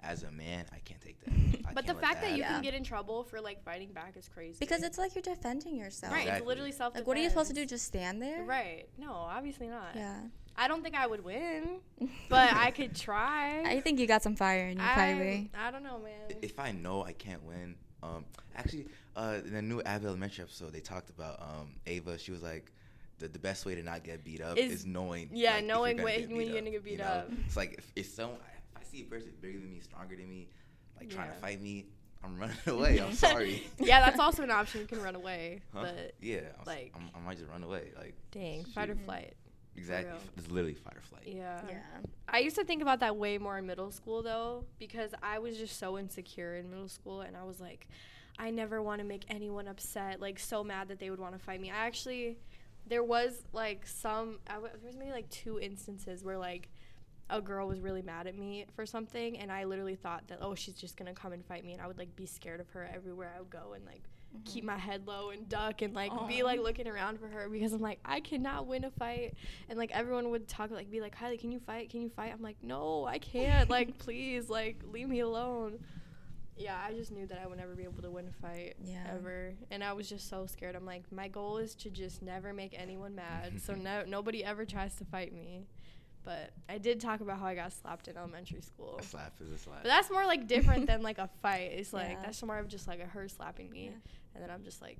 as 0.00 0.22
a 0.22 0.30
man, 0.30 0.64
I 0.72 0.78
can't 0.80 1.00
take 1.00 1.18
that. 1.24 1.74
But 1.74 1.86
the 1.86 1.94
fact 1.94 2.20
that 2.22 2.32
you 2.32 2.38
Yeah. 2.38 2.48
can 2.54 2.62
get 2.62 2.74
in 2.74 2.84
trouble 2.84 3.24
for 3.24 3.40
like 3.40 3.62
fighting 3.64 3.92
back 3.92 4.16
is 4.16 4.28
crazy. 4.28 4.58
because 4.60 4.82
it's 4.82 4.98
like 4.98 5.14
you're 5.14 5.22
defending 5.22 5.76
yourself. 5.76 6.12
right. 6.12 6.28
It's 6.28 6.46
literally 6.46 6.72
self. 6.72 6.94
Like 6.94 7.06
what 7.06 7.16
are 7.16 7.20
you 7.20 7.28
supposed 7.28 7.48
to 7.48 7.54
do? 7.54 7.66
Just 7.66 7.84
stand 7.86 8.22
there? 8.22 8.44
Right. 8.44 8.88
No, 8.98 9.12
obviously 9.12 9.68
not. 9.68 9.94
Yeah. 9.94 10.20
I 10.58 10.68
don't 10.68 10.82
think 10.82 10.94
I 10.94 11.06
would 11.06 11.22
win, 11.22 11.80
but 12.30 12.52
I 12.54 12.70
could 12.70 12.94
try. 12.96 13.62
I 13.62 13.80
think 13.80 13.98
you 13.98 14.06
got 14.06 14.22
some 14.22 14.36
fire 14.36 14.68
in 14.68 14.78
you, 14.78 14.84
I, 14.84 14.88
Kylie. 14.94 15.50
I 15.54 15.70
don't 15.70 15.82
know, 15.82 15.98
man. 15.98 16.38
If 16.40 16.58
I 16.58 16.72
know 16.72 17.04
I 17.04 17.12
can't 17.12 17.42
win, 17.42 17.76
um, 18.02 18.24
actually, 18.54 18.86
uh, 19.16 19.40
in 19.44 19.52
the 19.52 19.60
new 19.60 19.82
Abbott 19.82 20.06
Elementary 20.08 20.44
episode, 20.44 20.72
they 20.72 20.80
talked 20.80 21.10
about 21.10 21.42
um 21.42 21.74
Ava. 21.86 22.16
She 22.18 22.30
was 22.32 22.42
like. 22.42 22.72
The, 23.18 23.28
the 23.28 23.38
best 23.38 23.64
way 23.64 23.74
to 23.74 23.82
not 23.82 24.04
get 24.04 24.24
beat 24.24 24.42
up 24.42 24.58
Is- 24.58 24.72
is, 24.72 24.86
knowing 24.86 25.30
yeah, 25.32 25.52
like, 25.52 25.56
if 25.56 25.60
you're 25.66 25.74
knowing 25.74 25.96
gonna 25.96 26.04
when- 26.04 26.20
get 26.20 26.28
beat 26.28 26.36
you're 26.36 26.48
up, 26.48 26.54
gonna 26.58 26.70
get 26.70 26.84
beat 26.84 26.90
you 26.92 26.98
know? 26.98 27.04
up. 27.04 27.30
It's 27.46 27.56
like 27.56 27.74
if, 27.78 27.92
if 27.96 28.06
someone 28.06 28.38
if 28.74 28.82
I 28.82 28.84
see 28.84 29.00
a 29.02 29.04
person 29.04 29.32
bigger 29.40 29.58
than 29.58 29.70
me, 29.72 29.80
stronger 29.80 30.16
than 30.16 30.28
me, 30.28 30.48
like 30.98 31.08
trying 31.08 31.30
to 31.30 31.36
fight 31.36 31.62
me, 31.62 31.86
I'm 32.22 32.36
running 32.38 32.56
away. 32.66 32.98
I'm 33.00 33.14
sorry. 33.14 33.66
yeah, 33.78 34.04
that's 34.04 34.20
also 34.20 34.42
an 34.42 34.50
option. 34.50 34.82
You 34.82 34.86
can 34.86 35.02
run 35.02 35.14
away, 35.14 35.62
Huh? 35.72 35.82
but 35.84 36.14
yeah, 36.20 36.40
I 36.56 36.58
was- 36.58 36.66
like- 36.66 36.92
I'm, 36.94 37.10
I 37.14 37.24
might 37.24 37.38
just 37.38 37.50
run 37.50 37.62
away. 37.62 37.92
Like 37.96 38.14
dang, 38.32 38.64
fight 38.64 38.90
or 38.90 38.96
flight. 38.96 39.34
exactly, 39.76 40.12
it's 40.36 40.50
literally 40.50 40.74
fight 40.74 40.96
or 40.96 41.00
flight. 41.02 41.22
Yeah. 41.26 41.60
Yeah. 41.68 41.78
I 42.28 42.40
used 42.40 42.56
to 42.56 42.64
think 42.64 42.82
about 42.82 43.00
that 43.00 43.16
way 43.16 43.38
more 43.38 43.56
in 43.56 43.66
middle 43.66 43.90
school 43.92 44.22
though, 44.22 44.64
because 44.78 45.12
I 45.22 45.38
was 45.38 45.56
just 45.56 45.78
so 45.78 45.96
insecure 45.98 46.56
in 46.56 46.68
middle 46.68 46.88
school, 46.88 47.22
and 47.22 47.34
I 47.34 47.44
was 47.44 47.60
like, 47.60 47.88
I 48.38 48.50
never 48.50 48.82
want 48.82 49.00
to 49.00 49.06
make 49.06 49.24
anyone 49.30 49.68
upset, 49.68 50.20
like 50.20 50.38
so 50.38 50.62
mad 50.62 50.88
that 50.88 50.98
they 50.98 51.08
would 51.08 51.20
want 51.20 51.32
to 51.32 51.38
fight 51.38 51.60
me. 51.62 51.70
I 51.70 51.86
actually, 51.86 52.36
there 52.86 53.02
was 53.02 53.42
like 53.52 53.86
some, 53.86 54.38
I 54.48 54.54
w- 54.54 54.72
there 54.80 54.86
was 54.86 54.96
maybe 54.96 55.10
like 55.10 55.28
two 55.30 55.58
instances 55.60 56.24
where 56.24 56.38
like 56.38 56.68
a 57.28 57.40
girl 57.40 57.66
was 57.66 57.80
really 57.80 58.02
mad 58.02 58.26
at 58.26 58.36
me 58.36 58.66
for 58.74 58.86
something, 58.86 59.38
and 59.38 59.50
I 59.50 59.64
literally 59.64 59.96
thought 59.96 60.28
that 60.28 60.38
oh 60.40 60.54
she's 60.54 60.74
just 60.74 60.96
gonna 60.96 61.14
come 61.14 61.32
and 61.32 61.44
fight 61.44 61.64
me, 61.64 61.72
and 61.72 61.82
I 61.82 61.86
would 61.86 61.98
like 61.98 62.14
be 62.16 62.26
scared 62.26 62.60
of 62.60 62.68
her 62.70 62.88
everywhere 62.92 63.32
I 63.36 63.40
would 63.40 63.50
go, 63.50 63.72
and 63.74 63.84
like 63.84 64.02
mm-hmm. 64.34 64.44
keep 64.44 64.64
my 64.64 64.76
head 64.76 65.06
low 65.06 65.30
and 65.30 65.48
duck 65.48 65.82
and 65.82 65.94
like 65.94 66.12
be 66.28 66.42
like 66.42 66.60
looking 66.60 66.86
around 66.86 67.18
for 67.18 67.28
her 67.28 67.48
because 67.48 67.72
I'm 67.72 67.80
like 67.80 67.98
I 68.04 68.20
cannot 68.20 68.66
win 68.66 68.84
a 68.84 68.90
fight. 68.90 69.34
And 69.68 69.78
like 69.78 69.90
everyone 69.92 70.30
would 70.30 70.46
talk 70.48 70.70
like 70.70 70.90
be 70.90 71.00
like 71.00 71.16
Kylie 71.18 71.40
can 71.40 71.50
you 71.50 71.60
fight? 71.60 71.90
Can 71.90 72.02
you 72.02 72.10
fight? 72.10 72.32
I'm 72.32 72.42
like 72.42 72.56
no 72.62 73.04
I 73.04 73.18
can't. 73.18 73.68
Like 73.68 73.98
please 73.98 74.48
like 74.48 74.82
leave 74.92 75.08
me 75.08 75.20
alone 75.20 75.80
yeah 76.56 76.78
I 76.86 76.92
just 76.92 77.10
knew 77.12 77.26
that 77.26 77.38
I 77.42 77.46
would 77.46 77.58
never 77.58 77.74
be 77.74 77.84
able 77.84 78.02
to 78.02 78.10
win 78.10 78.26
a 78.28 78.32
fight 78.46 78.76
Yeah. 78.82 79.04
ever 79.14 79.52
and 79.70 79.84
I 79.84 79.92
was 79.92 80.08
just 80.08 80.28
so 80.28 80.46
scared 80.46 80.74
I'm 80.74 80.86
like 80.86 81.10
my 81.12 81.28
goal 81.28 81.58
is 81.58 81.74
to 81.76 81.90
just 81.90 82.22
never 82.22 82.52
make 82.52 82.74
anyone 82.78 83.14
mad 83.14 83.60
so 83.60 83.74
no 83.88 84.04
nobody 84.06 84.44
ever 84.44 84.64
tries 84.64 84.94
to 84.96 85.04
fight 85.04 85.32
me 85.34 85.66
but 86.24 86.50
I 86.68 86.78
did 86.78 87.00
talk 87.00 87.20
about 87.20 87.38
how 87.38 87.46
I 87.46 87.54
got 87.54 87.72
slapped 87.72 88.08
in 88.08 88.16
elementary 88.16 88.60
school 88.60 88.96
A 88.98 89.02
slap 89.02 89.34
is 89.40 89.50
a 89.50 89.58
slap. 89.58 89.82
but 89.82 89.88
that's 89.88 90.10
more 90.10 90.24
like 90.26 90.48
different 90.48 90.86
than 90.88 91.02
like 91.02 91.18
a 91.18 91.28
fight. 91.40 91.70
It's 91.74 91.92
like 91.92 92.10
Yeah. 92.12 92.22
that's 92.24 92.42
more 92.42 92.58
of 92.58 92.66
just 92.68 92.88
like 92.88 93.00
a 93.00 93.06
her 93.06 93.28
slapping 93.28 93.70
me, 93.70 93.84
Yeah. 93.84 93.90
and 94.34 94.42
then 94.42 94.50
I'm 94.50 94.64
just 94.64 94.82
like, 94.82 94.98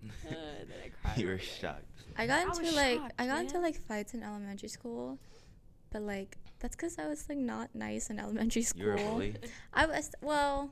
uh, 0.04 0.28
and 0.60 0.68
then 0.70 0.76
I 0.84 0.88
cry. 1.02 1.14
you 1.16 1.26
were 1.26 1.32
over 1.34 1.42
shocked. 1.42 1.84
I 2.16 2.26
got 2.28 2.38
I 2.38 2.42
into 2.42 2.62
was 2.62 2.76
like 2.76 2.98
shocked, 2.98 3.12
I 3.18 3.26
got 3.26 3.40
into 3.40 3.58
like 3.58 3.76
fights 3.80 4.14
in 4.14 4.22
elementary 4.22 4.68
school, 4.68 5.18
but 5.90 6.02
like 6.02 6.38
That's 6.60 6.76
because 6.76 7.00
I 7.00 7.08
was 7.08 7.28
like 7.28 7.38
not 7.38 7.74
nice 7.74 8.08
in 8.08 8.20
elementary 8.20 8.62
school. 8.62 8.82
You 8.82 8.86
were 8.90 8.94
a 8.94 8.98
bully. 9.10 9.34
I 9.74 9.86
was 9.86 10.12
well, 10.22 10.70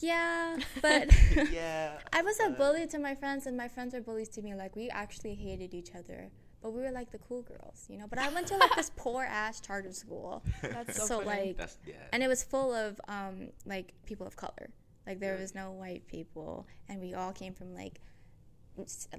yeah, 0.00 0.56
but 0.82 1.08
yeah. 1.50 1.98
I 2.12 2.22
was 2.22 2.38
a 2.40 2.50
bully 2.50 2.86
to 2.88 2.98
my 2.98 3.14
friends, 3.14 3.46
and 3.46 3.56
my 3.56 3.68
friends 3.68 3.94
were 3.94 4.00
bullies 4.00 4.28
to 4.30 4.42
me. 4.42 4.54
Like 4.54 4.74
we 4.76 4.88
actually 4.88 5.34
hated 5.34 5.74
each 5.74 5.94
other, 5.94 6.30
but 6.62 6.72
we 6.72 6.80
were 6.82 6.90
like 6.90 7.10
the 7.12 7.18
cool 7.18 7.42
girls, 7.42 7.86
you 7.88 7.98
know. 7.98 8.06
But 8.08 8.18
I 8.18 8.28
went 8.30 8.46
to 8.48 8.56
like 8.56 8.74
this 8.76 8.90
poor 8.96 9.24
ass 9.24 9.60
charter 9.60 9.92
school, 9.92 10.42
That's 10.62 10.96
so, 10.96 11.06
so, 11.06 11.18
like, 11.20 11.56
That's 11.56 11.76
yeah. 11.86 11.94
and 12.12 12.22
it 12.22 12.28
was 12.28 12.42
full 12.42 12.74
of 12.74 13.00
um 13.08 13.48
like 13.66 13.94
people 14.06 14.26
of 14.26 14.36
color. 14.36 14.70
Like 15.06 15.18
there 15.20 15.30
Really? 15.32 15.42
was 15.42 15.54
no 15.54 15.72
white 15.72 16.06
people, 16.06 16.66
and 16.88 17.00
we 17.00 17.14
all 17.14 17.32
came 17.32 17.54
from 17.54 17.74
like 17.74 18.00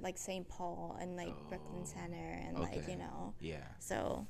like 0.02 0.18
St. 0.18 0.48
Paul 0.48 0.96
and 1.00 1.16
like 1.16 1.34
Brooklyn 1.48 1.82
Oh, 1.82 1.86
Center, 1.86 2.40
and 2.46 2.58
like 2.58 2.88
you 2.88 2.96
know. 2.96 3.34
yeah. 3.40 3.58
So, 3.78 4.26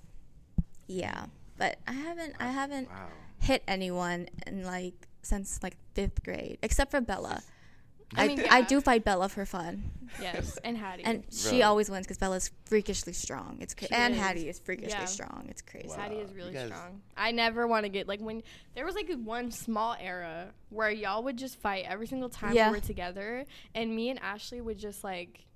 yeah, 0.87 1.27
but 1.57 1.79
I 1.87 1.93
haven't 1.93 2.35
I 2.39 2.49
haven't 2.49 2.89
Wow. 2.91 3.09
hit 3.39 3.63
anyone 3.67 4.29
and 4.47 4.67
like 4.67 5.09
since 5.23 5.61
like 5.63 5.77
fifth 5.95 6.23
grade, 6.25 6.59
except 6.63 6.91
for 6.91 7.01
Bella. 7.01 7.43
I 8.15 8.25
I, 8.25 8.29
mean, 8.29 8.45
I 8.51 8.61
do 8.61 8.83
fight 8.83 9.05
Bella 9.05 9.31
for 9.31 9.47
fun, 9.47 9.85
yes, 10.21 10.59
and 10.65 10.77
Hattie. 10.77 11.03
and 11.03 11.25
she 11.33 11.61
Bro. 11.61 11.69
always 11.69 11.89
wins 11.89 12.05
because 12.07 12.19
Bella's 12.19 12.51
freakishly 12.67 13.15
strong. 13.15 13.57
It's 13.63 13.73
cra- 13.73 13.89
and 13.91 14.13
is. 14.13 14.21
Hattie 14.21 14.49
is 14.51 14.59
freakishly 14.59 14.91
Yeah. 14.99 15.05
strong. 15.07 15.47
It's 15.49 15.63
crazy. 15.63 15.89
Wow. 15.89 15.95
Hattie 15.97 16.17
is 16.17 16.31
really 16.35 16.55
strong. 16.55 17.01
I 17.17 17.31
never 17.31 17.67
want 17.67 17.85
to 17.85 17.89
get 17.89 18.07
like 18.09 18.21
when 18.21 18.43
there 18.75 18.85
was 18.85 18.95
like 18.97 19.11
one 19.25 19.51
small 19.51 19.97
era 19.99 20.49
where 20.69 20.91
y'all 20.91 21.23
would 21.23 21.39
just 21.39 21.59
fight 21.59 21.87
every 21.89 22.07
single 22.07 22.29
time 22.29 22.53
Yeah. 22.53 22.69
we 22.71 22.77
were 22.77 22.83
together, 22.85 23.47
and 23.75 23.97
me 23.97 24.11
and 24.11 24.21
Ashley 24.21 24.61
would 24.61 24.77
just 24.79 25.03
like 25.03 25.47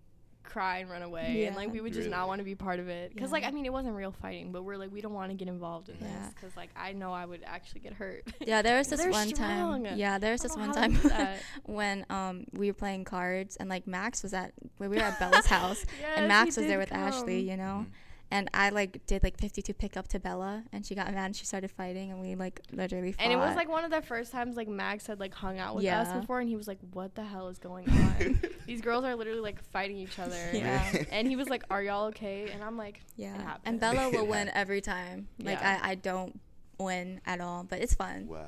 cry 0.46 0.78
and 0.78 0.90
run 0.90 1.02
away, 1.02 1.44
and 1.46 1.54
like 1.56 1.70
we 1.72 1.80
would 1.80 1.92
just 1.92 2.06
Really? 2.06 2.16
not 2.16 2.28
want 2.28 2.38
to 2.38 2.44
be 2.44 2.54
part 2.54 2.80
of 2.80 2.88
it. 2.88 3.12
Because 3.14 3.30
like 3.32 3.44
I 3.44 3.50
mean, 3.50 3.66
it 3.66 3.72
wasn't 3.72 3.94
real 3.94 4.12
fighting, 4.12 4.52
but 4.52 4.62
we're 4.64 4.76
like 4.76 4.92
we 4.92 5.00
don't 5.00 5.12
want 5.12 5.30
to 5.30 5.36
get 5.36 5.48
involved 5.48 5.88
in 5.88 5.96
Yeah. 6.00 6.06
this 6.24 6.34
because 6.34 6.56
like 6.56 6.70
I 6.76 6.92
know 6.92 7.12
I 7.12 7.24
would 7.26 7.42
actually 7.44 7.80
get 7.80 7.92
hurt. 7.92 8.24
Yeah, 8.46 8.62
there 8.62 8.78
was 8.78 8.88
this 8.88 9.00
They're 9.00 9.10
one 9.10 9.28
strong. 9.34 9.84
time. 9.84 9.98
Yeah, 9.98 10.18
there 10.18 10.32
was 10.32 10.40
I 10.42 10.48
this 10.48 10.56
one 10.56 10.68
know 10.70 10.74
how 10.80 10.88
they 10.88 10.94
time 10.94 11.38
when 11.64 12.06
um 12.10 12.44
we 12.52 12.68
were 12.68 12.74
playing 12.74 13.04
cards 13.04 13.56
and 13.56 13.68
like 13.68 13.86
Max 13.86 14.22
was 14.22 14.32
at 14.32 14.52
we 14.78 14.88
were 14.88 14.96
at 14.96 15.18
Bella's 15.18 15.46
house 15.58 15.84
Yes, 16.00 16.12
and 16.16 16.28
Max 16.28 16.56
was 16.56 16.66
there 16.66 16.78
did 16.78 16.90
with 16.90 16.92
Ashley, 16.92 17.40
you 17.48 17.56
know. 17.56 17.86
Mhm. 17.86 17.90
And 18.30 18.50
I 18.52 18.70
like 18.70 19.06
did 19.06 19.22
like 19.22 19.38
52 19.38 19.72
pick 19.74 19.96
up 19.96 20.08
to 20.08 20.18
Bella 20.18 20.64
and 20.72 20.84
she 20.84 20.96
got 20.96 21.06
mad 21.14 21.26
and 21.26 21.36
she 21.36 21.44
started 21.44 21.70
fighting 21.70 22.10
and 22.10 22.20
we 22.20 22.34
like 22.34 22.60
literally 22.72 23.12
fought. 23.12 23.22
And 23.22 23.32
it 23.32 23.36
was 23.36 23.54
like 23.54 23.68
one 23.68 23.84
of 23.84 23.90
the 23.92 24.02
first 24.02 24.32
times 24.32 24.56
like 24.56 24.66
Max 24.68 25.06
had 25.06 25.20
like 25.20 25.32
hung 25.32 25.58
out 25.60 25.76
with 25.76 25.86
us 25.86 26.12
before, 26.20 26.40
and 26.40 26.48
he 26.48 26.56
was 26.56 26.66
like, 26.66 26.78
"What 26.92 27.14
the 27.14 27.22
hell 27.22 27.46
is 27.48 27.58
going 27.58 27.88
on? 27.88 28.40
These 28.66 28.80
girls 28.80 29.04
are 29.04 29.14
literally 29.14 29.40
like 29.40 29.62
fighting 29.70 29.96
each 29.96 30.18
other." 30.18 30.50
Yeah. 30.52 31.04
And 31.12 31.28
he 31.28 31.36
was 31.36 31.48
like, 31.48 31.62
"Are 31.70 31.82
y'all 31.82 32.06
okay?" 32.06 32.50
And 32.50 32.64
I'm 32.64 32.76
like, 32.76 33.00
yeah. 33.16 33.40
happens. 33.40 33.62
And 33.64 33.78
Bella 33.78 34.10
will 34.12 34.26
win 34.26 34.50
every 34.54 34.80
time. 34.80 35.28
Like 35.38 35.60
Yeah. 35.60 35.80
I 35.84 35.90
I 35.92 35.94
don't 35.94 36.40
win 36.78 37.20
at 37.26 37.40
all, 37.40 37.62
but 37.62 37.78
it's 37.80 37.94
fun. 37.94 38.26
Wow. 38.26 38.44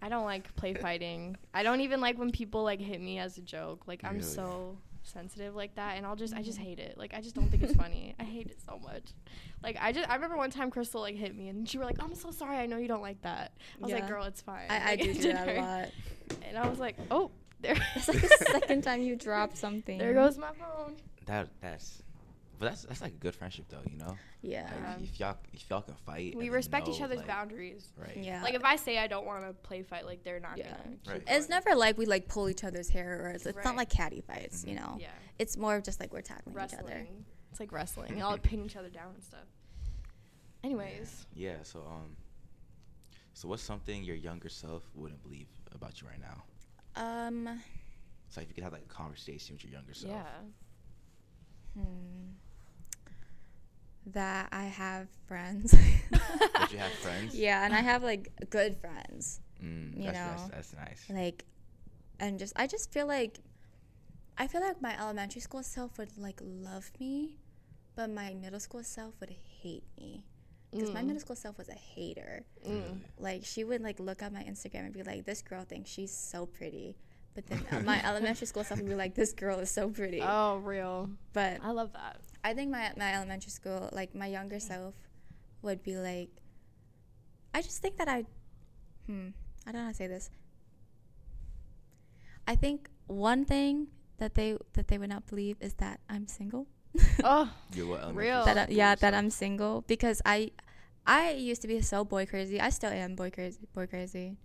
I 0.00 0.08
don't 0.08 0.24
like 0.24 0.56
play 0.56 0.74
fighting. 0.74 1.36
I 1.54 1.62
don't 1.62 1.80
even 1.82 2.00
like 2.00 2.18
when 2.18 2.32
people 2.32 2.64
like 2.64 2.80
hit 2.80 3.00
me 3.00 3.18
as 3.18 3.36
a 3.38 3.42
joke. 3.42 3.86
Like 3.86 4.02
I'm 4.04 4.14
Really? 4.14 4.24
so 4.24 4.78
sensitive 5.02 5.54
like 5.54 5.74
that, 5.76 5.96
and 5.96 6.06
I'll 6.06 6.16
just 6.16 6.34
I 6.34 6.42
just 6.42 6.58
mm-hmm. 6.58 6.68
hate 6.68 6.78
it. 6.78 6.96
Like 6.98 7.14
I 7.14 7.20
just 7.20 7.34
don't 7.34 7.50
think 7.50 7.62
it's 7.62 7.74
funny. 7.74 8.14
I 8.18 8.24
hate 8.24 8.46
it 8.46 8.58
so 8.64 8.78
much. 8.82 9.12
Like 9.62 9.76
I 9.80 9.92
just 9.92 10.08
I 10.08 10.14
remember 10.14 10.36
one 10.36 10.50
time 10.50 10.70
Krystal 10.70 11.00
like 11.00 11.16
hit 11.16 11.36
me, 11.36 11.48
and 11.48 11.68
she 11.68 11.78
were 11.78 11.84
like, 11.84 12.02
"I'm 12.02 12.14
so 12.14 12.30
sorry. 12.30 12.56
I 12.56 12.66
know 12.66 12.76
you 12.76 12.88
don't 12.88 13.02
like 13.02 13.20
that." 13.22 13.52
I 13.80 13.84
was 13.84 13.92
like, 13.92 14.08
"Girl, 14.08 14.24
it's 14.24 14.40
fine." 14.40 14.66
I, 14.68 14.76
I 14.76 14.84
Like, 14.90 15.00
do 15.00 15.12
do 15.14 15.22
did 15.22 15.36
that 15.36 15.48
a 15.48 15.60
lot. 15.60 15.88
And 16.42 16.58
I 16.58 16.68
was 16.68 16.78
like, 16.78 16.96
"Oh, 17.10 17.30
there." 17.60 17.76
It's 17.94 18.08
like 18.08 18.20
the 18.20 18.46
second 18.50 18.82
time 18.82 19.02
you 19.02 19.16
drop 19.16 19.56
something. 19.56 19.98
There 19.98 20.14
goes 20.14 20.38
my 20.38 20.52
phone. 20.52 20.96
That 21.26 21.48
that's, 21.60 22.02
but 22.58 22.66
that's 22.70 22.82
that's 22.82 23.00
like 23.00 23.12
a 23.12 23.16
good 23.16 23.34
friendship 23.34 23.66
though, 23.68 23.80
you 23.90 23.96
know. 23.98 24.16
Yeah. 24.40 24.70
Like, 24.86 25.02
if 25.02 25.18
y'all 25.20 25.36
if 25.52 25.68
y'all 25.68 25.82
can 25.82 25.94
fight, 25.94 26.16
We 26.16 26.30
and 26.32 26.42
then 26.42 26.50
respect 26.52 26.88
each 26.88 27.00
other's 27.00 27.18
like- 27.18 27.26
boundaries. 27.26 27.92
Right. 27.96 28.16
Yeah. 28.16 28.42
Like 28.42 28.54
if 28.54 28.64
I 28.64 28.76
say 28.76 28.98
I 28.98 29.06
don't 29.06 29.26
want 29.26 29.44
to 29.46 29.52
play 29.52 29.82
fight, 29.82 30.06
like 30.06 30.22
they're 30.24 30.40
not 30.40 30.58
Yeah. 30.58 30.76
gonna. 30.76 30.96
Right. 31.18 31.22
it's 31.26 31.48
never 31.48 31.74
like 31.74 31.98
we 31.98 32.06
like 32.06 32.28
pull 32.28 32.48
each 32.48 32.62
other's 32.64 32.88
hair 32.88 33.26
or 33.26 33.28
it's, 33.30 33.46
it's 33.46 33.56
Right. 33.56 33.64
not 33.64 33.76
like 33.76 33.90
catty 33.90 34.20
fights, 34.20 34.64
you 34.64 34.74
Mhm. 34.76 34.80
know. 34.80 34.96
Yeah. 35.00 35.08
It's 35.38 35.56
more 35.56 35.74
of 35.76 35.82
just 35.82 35.98
like 36.00 36.12
we're 36.12 36.20
tackling 36.22 36.54
each 36.54 36.74
other. 36.74 36.84
Wrestling. 36.86 37.24
It's 37.50 37.60
like 37.60 37.72
wrestling. 37.72 38.16
Y'all 38.16 38.30
like 38.32 38.42
pin 38.50 38.64
each 38.64 38.76
other 38.76 38.90
down 38.90 39.14
and 39.14 39.22
stuff. 39.24 39.46
Anyways, 40.64 41.26
Yeah. 41.34 41.56
So 41.64 41.80
um, 41.80 42.16
so 43.34 43.48
what's 43.48 43.62
something 43.62 44.04
your 44.04 44.16
younger 44.16 44.48
self 44.48 44.84
wouldn't 44.94 45.22
believe 45.22 45.48
about 45.74 46.00
you 46.00 46.06
right 46.08 46.20
now? 46.20 46.44
Um 46.94 47.60
So 48.28 48.40
if 48.40 48.48
you 48.48 48.54
could 48.54 48.64
have 48.64 48.72
like 48.72 48.84
a 48.84 48.94
conversation 48.94 49.54
with 49.56 49.64
your 49.64 49.72
younger 49.72 49.94
self. 49.94 50.12
yeah. 50.12 50.42
Hmm. 51.74 52.32
That 54.06 54.48
I 54.52 54.64
have 54.64 55.08
friends. 55.26 55.74
That 56.54 56.70
you 56.72 56.78
have 56.78 56.92
friends? 56.92 57.34
Yeah, 57.34 57.64
and 57.64 57.74
I 57.74 57.80
have 57.80 58.02
like 58.02 58.30
good 58.50 58.76
friends. 58.76 59.40
Mm, 59.62 59.96
You 59.96 60.04
that's, 60.12 60.14
know. 60.14 60.48
that's, 60.50 60.70
that's 60.70 60.74
nice. 60.74 61.04
Like, 61.08 61.44
and 62.20 62.38
just 62.38 62.52
I 62.56 62.66
just 62.66 62.92
feel 62.92 63.06
like 63.06 63.38
I 64.38 64.46
feel 64.46 64.60
like 64.60 64.80
my 64.82 64.98
elementary 65.00 65.40
school 65.40 65.62
self 65.62 65.98
would 65.98 66.16
like 66.18 66.40
love 66.42 66.90
me, 67.00 67.38
but 67.96 68.10
my 68.10 68.34
middle 68.34 68.60
school 68.60 68.82
self 68.84 69.14
would 69.20 69.34
hate 69.62 69.84
me 69.98 70.24
because 70.70 70.90
my 70.92 71.02
Mm. 71.02 71.06
middle 71.06 71.20
school 71.20 71.36
self 71.36 71.58
was 71.58 71.68
a 71.68 71.74
hater. 71.74 72.44
Mm. 72.66 73.00
Like 73.18 73.44
she 73.44 73.62
would 73.64 73.82
like 73.82 73.98
look 74.00 74.22
at 74.22 74.32
my 74.32 74.42
Instagram 74.42 74.86
and 74.86 74.92
be 74.92 75.02
like, 75.02 75.24
"This 75.24 75.42
girl 75.42 75.64
thinks 75.64 75.90
she's 75.90 76.12
so 76.14 76.46
pretty," 76.46 76.96
but 77.34 77.46
then 77.46 77.84
my 77.84 78.02
elementary 78.08 78.46
school 78.46 78.64
self 78.64 78.80
would 78.80 78.88
be 78.88 78.94
like, 78.94 79.14
"This 79.14 79.32
girl 79.32 79.58
is 79.60 79.70
so 79.70 79.88
pretty." 79.90 80.20
Oh, 80.22 80.56
real. 80.58 81.10
But 81.32 81.58
I 81.62 81.70
love 81.70 81.92
that. 81.92 82.20
I 82.44 82.54
think 82.54 82.70
my 82.70 82.92
my 82.96 83.14
elementary 83.14 83.50
school, 83.50 83.88
like 83.92 84.14
my 84.14 84.26
younger 84.26 84.60
self, 84.60 84.94
would 85.62 85.82
be 85.82 85.96
like. 85.96 86.30
I 87.54 87.60
just 87.60 87.82
think 87.82 87.98
that 87.98 88.08
I, 88.08 88.24
hmm, 89.06 89.28
I 89.66 89.72
don't 89.72 89.82
know 89.82 89.84
how 89.84 89.90
to 89.90 89.94
say 89.94 90.06
this. 90.06 90.30
I 92.46 92.56
think 92.56 92.88
one 93.06 93.44
thing 93.44 93.88
that 94.18 94.34
they 94.34 94.56
that 94.72 94.88
they 94.88 94.98
would 94.98 95.10
not 95.10 95.26
believe 95.26 95.56
is 95.60 95.74
that 95.74 96.00
I'm 96.08 96.26
single. 96.26 96.66
Oh, 97.24 97.50
Your 97.74 97.86
what, 97.86 98.14
Real. 98.14 98.44
that 98.44 98.58
I, 98.58 98.66
yeah, 98.70 98.94
that? 98.96 99.14
I'm 99.14 99.30
single 99.30 99.82
because 99.86 100.20
I, 100.26 100.50
I 101.06 101.32
used 101.32 101.62
to 101.62 101.68
be 101.68 101.80
so 101.80 102.04
boy 102.04 102.26
crazy. 102.26 102.60
I 102.60 102.70
still 102.70 102.90
am 102.90 103.14
boy 103.14 103.30
crazy, 103.30 103.60
boy 103.74 103.86
crazy, 103.86 104.36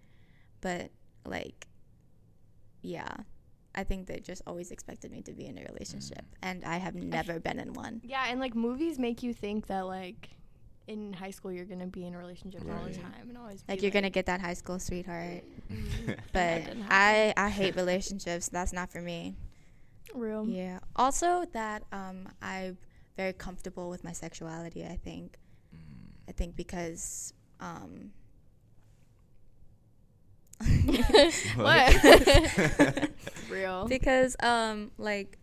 but 0.61 0.91
like, 1.25 1.67
yeah, 2.81 3.27
I 3.77 3.83
think 3.83 4.07
they 4.07 4.19
just 4.19 4.41
always 4.47 4.71
expected 4.71 5.11
me 5.11 5.21
to 5.21 5.33
be 5.33 5.45
in 5.45 5.57
a 5.57 5.63
relationship, 5.71 6.25
and 6.41 6.65
I 6.65 6.77
have 6.77 6.95
never 6.95 7.39
been 7.39 7.59
in 7.59 7.73
one. 7.73 8.01
yeah, 8.03 8.25
and 8.29 8.39
like 8.39 8.55
movies 8.55 8.97
make 9.07 9.21
you 9.23 9.33
think 9.33 9.67
that 9.67 9.85
like 9.85 10.29
in 10.87 11.13
high 11.13 11.31
school 11.31 11.51
you're 11.51 11.65
gonna 11.73 11.85
be 11.99 12.03
in 12.07 12.13
a 12.15 12.17
relationship 12.17 12.61
all 12.71 12.83
the 12.85 12.93
time 12.95 13.25
and 13.29 13.37
always 13.37 13.61
Like 13.67 13.79
be 13.79 13.83
you're 13.83 13.91
gonna 13.91 14.09
get 14.09 14.25
that 14.31 14.41
high 14.41 14.55
school 14.61 14.79
sweetheart, 14.79 15.43
Mhm. 15.71 16.17
but 16.33 16.61
I 16.89 17.33
I 17.37 17.49
hate 17.49 17.75
relationships. 17.75 18.49
That's 18.49 18.73
not 18.73 18.89
for 18.91 19.01
me. 19.01 19.35
real. 20.15 20.47
Yeah. 20.47 20.79
Also, 20.95 21.45
that 21.53 21.83
um, 21.91 22.29
I'm 22.41 22.77
very 23.17 23.33
comfortable 23.33 23.89
with 23.89 24.03
my 24.03 24.13
sexuality. 24.13 24.85
I 24.85 24.97
think. 25.07 25.37
Mm. 25.75 26.29
I 26.29 26.31
think 26.31 26.55
because 26.55 27.33
um, 27.59 28.11
what? 31.55 33.09
real. 33.49 33.87
because 33.87 34.35
um 34.41 34.91
like 34.97 35.37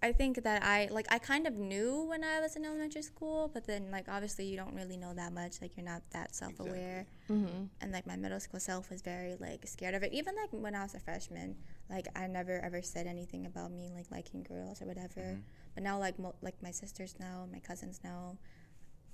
I 0.00 0.12
think 0.12 0.44
that 0.44 0.62
I 0.62 0.86
like 0.92 1.06
I 1.10 1.18
kind 1.18 1.46
of 1.48 1.54
knew 1.56 2.04
when 2.08 2.22
I 2.22 2.38
was 2.40 2.54
in 2.54 2.64
elementary 2.64 3.02
school, 3.02 3.50
but 3.52 3.66
then 3.66 3.90
like 3.90 4.06
obviously 4.08 4.44
you 4.46 4.56
don't 4.56 4.72
really 4.74 4.96
know 4.96 5.12
that 5.14 5.32
much. 5.32 5.60
Like 5.60 5.72
you're 5.76 5.84
not 5.84 6.02
that 6.12 6.34
self-aware, 6.36 7.06
Mm-hmm. 7.28 7.64
and 7.80 7.92
like 7.92 8.06
my 8.06 8.14
middle 8.14 8.38
school 8.38 8.60
self 8.60 8.90
was 8.90 9.02
very 9.02 9.34
like 9.40 9.66
scared 9.66 9.94
of 9.94 10.04
it. 10.04 10.12
Even 10.12 10.36
like 10.36 10.50
when 10.52 10.76
I 10.76 10.82
was 10.84 10.94
a 10.94 11.00
freshman, 11.00 11.56
like 11.90 12.06
I 12.14 12.28
never 12.28 12.60
ever 12.60 12.80
said 12.80 13.08
anything 13.08 13.44
about 13.44 13.72
me 13.72 13.90
like 13.92 14.06
liking 14.12 14.44
girls 14.44 14.80
or 14.80 14.86
whatever. 14.86 15.20
Mhm. 15.34 15.42
But 15.74 15.82
now 15.82 15.98
like 15.98 16.16
mo- 16.16 16.36
like 16.42 16.62
my 16.62 16.70
sisters 16.70 17.16
know, 17.18 17.48
my 17.50 17.58
cousins 17.58 17.98
know, 18.04 18.38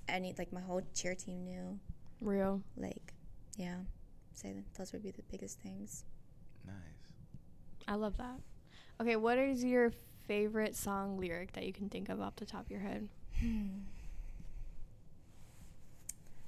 any 0.07 0.35
like 0.37 0.53
my 0.53 0.61
whole 0.61 0.83
cheer 0.93 1.15
team 1.15 1.45
knew. 1.45 1.79
Real. 2.21 2.61
Like, 2.77 3.13
yeah, 3.57 3.77
say 4.37 4.53
that 4.53 4.73
those 4.77 4.93
would 4.93 5.03
be 5.03 5.11
the 5.11 5.23
biggest 5.31 5.59
things. 5.59 6.03
Nice. 6.65 6.75
I 7.87 7.95
love 7.95 8.17
that. 8.17 8.39
Okay, 9.01 9.15
what 9.15 9.37
is 9.37 9.63
your 9.63 9.91
favorite 10.27 10.75
song 10.75 11.17
lyric 11.17 11.53
that 11.53 11.65
you 11.65 11.73
can 11.73 11.89
think 11.89 12.09
of 12.09 12.21
off 12.21 12.35
the 12.37 12.45
top 12.45 12.65
of 12.65 12.71
your 12.71 12.79
head? 12.79 13.09
Hmm. 13.39 13.67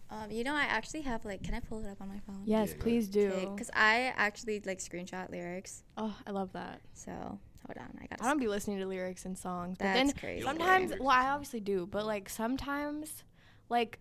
Um, 0.09 0.31
you 0.31 0.43
know, 0.45 0.53
I 0.55 0.63
actually 0.63 1.01
have 1.01 1.25
like, 1.25 1.43
can 1.43 1.53
I 1.53 1.59
pull 1.59 1.83
it 1.85 1.89
up 1.89 1.99
on 2.01 2.07
my 2.07 2.19
phone? 2.25 2.41
Yes, 2.45 2.69
Yeah, 2.71 2.81
please 2.81 3.07
do. 3.09 3.51
Because 3.53 3.69
I 3.73 4.13
actually 4.15 4.61
like 4.65 4.79
screenshot 4.79 5.29
lyrics. 5.29 5.83
oh, 5.97 6.15
I 6.25 6.31
love 6.31 6.53
that. 6.53 6.79
So 6.93 7.11
hold 7.11 7.77
on, 7.77 7.99
I 8.01 8.07
got. 8.07 8.21
I 8.21 8.27
don't 8.29 8.39
be 8.39 8.47
listening 8.47 8.79
to 8.79 8.85
lyrics 8.85 9.25
in 9.25 9.35
songs, 9.35 9.77
but 9.77 9.83
That's 9.85 10.13
then 10.13 10.17
crazy. 10.17 10.45
Sometimes, 10.45 10.93
well, 10.99 11.09
I 11.09 11.27
obviously 11.29 11.59
do, 11.59 11.85
but 11.91 12.05
like 12.05 12.29
sometimes, 12.29 13.23
like 13.69 13.99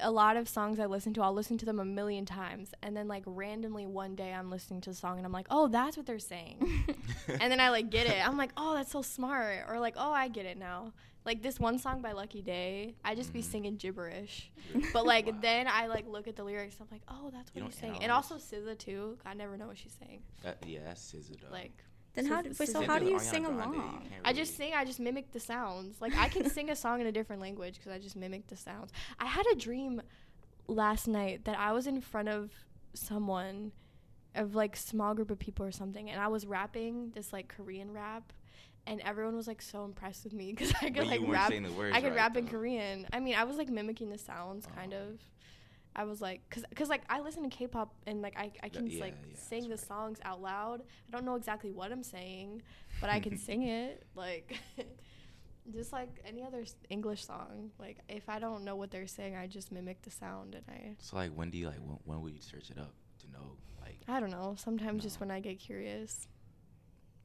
a 0.00 0.10
lot 0.10 0.36
of 0.36 0.48
songs 0.48 0.80
I 0.80 0.86
listen 0.86 1.14
to, 1.14 1.22
I'll 1.22 1.32
listen 1.32 1.56
to 1.58 1.66
them 1.66 1.78
a 1.78 1.84
million 1.84 2.24
times, 2.26 2.72
and 2.82 2.96
then 2.96 3.06
like 3.08 3.22
randomly 3.26 3.86
one 3.86 4.14
day 4.16 4.32
I'm 4.32 4.50
listening 4.50 4.80
to 4.82 4.90
a 4.90 4.94
song 4.94 5.18
and 5.18 5.26
I'm 5.26 5.32
like, 5.32 5.46
oh, 5.50 5.68
that's 5.68 5.96
what 5.96 6.04
they're 6.06 6.18
saying, 6.18 6.58
and 7.28 7.50
then 7.52 7.60
I 7.60 7.70
like 7.70 7.90
get 7.90 8.06
it. 8.06 8.26
I'm 8.26 8.36
like, 8.36 8.50
oh, 8.56 8.74
that's 8.74 8.90
so 8.92 9.02
smart, 9.02 9.64
or 9.68 9.78
like, 9.78 9.94
oh, 9.96 10.12
I 10.12 10.28
get 10.28 10.46
it 10.46 10.58
now. 10.58 10.92
Like 11.24 11.42
this 11.42 11.58
one 11.58 11.78
song 11.78 12.02
by 12.02 12.12
Lucky 12.12 12.42
Daye, 12.42 12.96
I 13.04 13.14
just 13.14 13.32
be 13.32 13.40
Mhm. 13.40 13.44
singing 13.44 13.76
gibberish, 13.76 14.50
but 14.92 15.06
like 15.06 15.26
Wow. 15.26 15.38
then 15.40 15.68
I 15.68 15.86
like 15.86 16.06
look 16.06 16.28
at 16.28 16.36
the 16.36 16.44
lyrics. 16.44 16.76
And 16.78 16.86
I'm 16.90 16.94
like, 16.94 17.02
oh, 17.08 17.30
that's 17.30 17.50
You 17.54 17.62
what 17.62 17.70
he's 17.72 17.80
don't 17.80 17.90
saying, 17.92 18.02
and 18.02 18.12
also 18.12 18.36
SZA 18.36 18.78
too. 18.78 19.16
I 19.24 19.32
never 19.32 19.56
know 19.56 19.66
what 19.68 19.78
she's 19.78 19.96
saying. 20.04 20.20
That, 20.42 20.58
yeah, 20.66 20.80
that's 20.84 21.00
SZA 21.12 21.40
though. 21.40 21.52
Like 21.52 21.72
Then 22.14 22.26
how? 22.26 22.42
Do, 22.42 22.48
wait, 22.50 22.56
so 22.56 22.64
Sis- 22.80 22.86
how 22.86 22.98
do 22.98 23.06
Ariana 23.06 23.10
you 23.10 23.18
sing 23.18 23.42
Grande, 23.44 23.74
along? 23.74 23.90
can't 24.08 24.22
I 24.24 24.32
just 24.32 24.56
sing. 24.56 24.72
I 24.74 24.84
just 24.84 25.00
mimic 25.00 25.32
the 25.32 25.40
sounds. 25.40 26.00
Like 26.00 26.16
I 26.16 26.28
can 26.28 26.48
sing 26.48 26.70
a 26.70 26.76
song 26.76 27.00
in 27.00 27.06
a 27.06 27.12
different 27.12 27.42
language 27.42 27.74
because 27.78 27.90
I 27.92 27.98
just 27.98 28.14
mimic 28.16 28.46
the 28.46 28.56
sounds. 28.56 28.92
I 29.18 29.26
had 29.26 29.44
a 29.52 29.56
dream 29.56 30.00
last 30.68 31.08
night 31.08 31.44
that 31.44 31.58
I 31.58 31.72
was 31.72 31.86
in 31.86 32.00
front 32.00 32.28
of 32.28 32.50
someone, 32.94 33.72
of 34.34 34.54
like 34.54 34.76
small 34.76 35.14
group 35.14 35.30
of 35.30 35.38
people 35.38 35.66
or 35.66 35.72
something, 35.72 36.08
and 36.10 36.20
I 36.20 36.28
was 36.28 36.46
rapping 36.46 37.10
this 37.14 37.32
like 37.32 37.48
Korean 37.48 37.92
rap, 37.92 38.32
and 38.86 39.00
everyone 39.00 39.34
was 39.36 39.46
like 39.48 39.60
so 39.62 39.84
impressed 39.84 40.24
with 40.24 40.32
me 40.32 40.52
because 40.52 40.72
I 40.80 40.86
could 40.90 40.94
But 40.96 41.06
like 41.08 41.20
you 41.20 41.26
weren't 41.26 41.32
rap. 41.38 41.50
saying 41.50 41.62
the 41.64 41.72
words 41.72 41.96
I 41.96 42.00
could 42.00 42.08
right, 42.10 42.16
rap 42.16 42.36
in. 42.36 42.46
Korean. 42.46 43.06
I 43.12 43.18
mean, 43.20 43.34
I 43.34 43.44
was 43.44 43.56
like 43.56 43.68
mimicking 43.68 44.10
the 44.10 44.18
sounds, 44.18 44.66
kind 44.76 44.94
Oh. 44.94 45.08
of. 45.08 45.20
I 45.96 46.04
was 46.04 46.20
like, 46.20 46.48
cause, 46.50 46.64
cause 46.74 46.88
like 46.88 47.02
I 47.08 47.20
listen 47.20 47.42
to 47.42 47.48
K-pop 47.48 47.94
and 48.06 48.20
like 48.20 48.36
I, 48.36 48.50
I 48.62 48.68
can 48.68 48.86
yeah, 48.86 49.00
like 49.00 49.14
yeah, 49.28 49.36
sing 49.36 49.64
the 49.64 49.70
right. 49.70 49.78
songs 49.78 50.18
out 50.24 50.42
loud. 50.42 50.82
I 51.08 51.10
don't 51.10 51.24
know 51.24 51.36
exactly 51.36 51.70
what 51.70 51.92
I'm 51.92 52.02
saying, 52.02 52.62
but 53.00 53.10
I 53.10 53.20
can 53.20 53.36
sing 53.48 53.62
it. 53.62 54.04
Like, 54.14 54.58
just 55.72 55.92
like 55.92 56.20
any 56.26 56.42
other 56.44 56.64
English 56.90 57.24
song. 57.24 57.70
Like 57.78 57.98
if 58.08 58.28
I 58.28 58.38
don't 58.38 58.64
know 58.64 58.76
what 58.76 58.90
they're 58.90 59.06
saying, 59.06 59.36
I 59.36 59.46
just 59.46 59.70
mimic 59.72 60.02
the 60.02 60.10
sound 60.10 60.54
and 60.54 60.64
I. 60.68 60.96
So 60.98 61.16
like, 61.16 61.32
when 61.32 61.50
do 61.50 61.58
you 61.58 61.68
like 61.68 61.78
when, 61.78 61.98
when 62.04 62.20
would 62.22 62.32
you 62.32 62.40
search 62.40 62.70
it 62.70 62.78
up 62.78 62.94
to 63.20 63.30
know? 63.30 63.56
Like, 63.80 64.00
I 64.08 64.20
don't 64.20 64.30
know. 64.30 64.56
Sometimes 64.58 65.02
just 65.02 65.20
when 65.20 65.30
I 65.30 65.40
get 65.40 65.58
curious. 65.60 66.26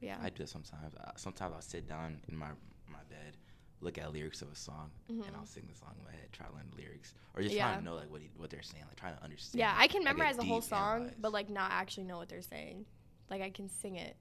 Yeah. 0.00 0.16
I 0.22 0.30
do 0.30 0.44
it 0.44 0.48
sometimes. 0.48 0.94
I, 0.98 1.10
sometimes 1.16 1.52
I'll 1.54 1.60
sit 1.60 1.88
down 1.88 2.20
in 2.28 2.36
my 2.36 2.50
my 2.88 3.02
bed, 3.08 3.36
look 3.80 3.96
at 3.98 4.12
lyrics 4.12 4.42
of 4.42 4.50
a 4.52 4.54
song, 4.56 4.90
and 5.08 5.24
I'll 5.36 5.46
sing 5.46 5.66
the 5.70 5.74
song 5.78 5.94
in 5.98 6.04
my 6.04 6.10
head, 6.12 6.28
try 6.32 6.46
to 6.46 6.52
learn 6.54 6.66
the 6.70 6.76
lyrics, 6.82 7.14
or 7.34 7.42
just 7.42 7.54
Yeah. 7.54 7.64
trying 7.68 7.78
to 7.78 7.84
know 7.84 7.94
like 7.94 8.10
what 8.10 8.20
he, 8.20 8.28
what 8.36 8.50
they're 8.50 8.62
saying, 8.62 8.84
like 8.86 8.96
trying 8.96 9.16
to 9.16 9.22
understand. 9.24 9.58
yeah, 9.58 9.74
I 9.76 9.86
can 9.88 10.02
like, 10.04 10.12
a 10.14 10.16
memorize 10.16 10.36
the 10.36 10.44
whole 10.44 10.60
song, 10.60 10.96
analyze. 10.96 11.14
but 11.18 11.32
like 11.32 11.48
not 11.50 11.70
actually 11.72 12.04
know 12.04 12.18
what 12.18 12.28
they're 12.28 12.42
saying. 12.42 12.84
Like 13.30 13.42
I 13.42 13.50
can 13.50 13.68
sing 13.68 13.96
it. 13.96 14.16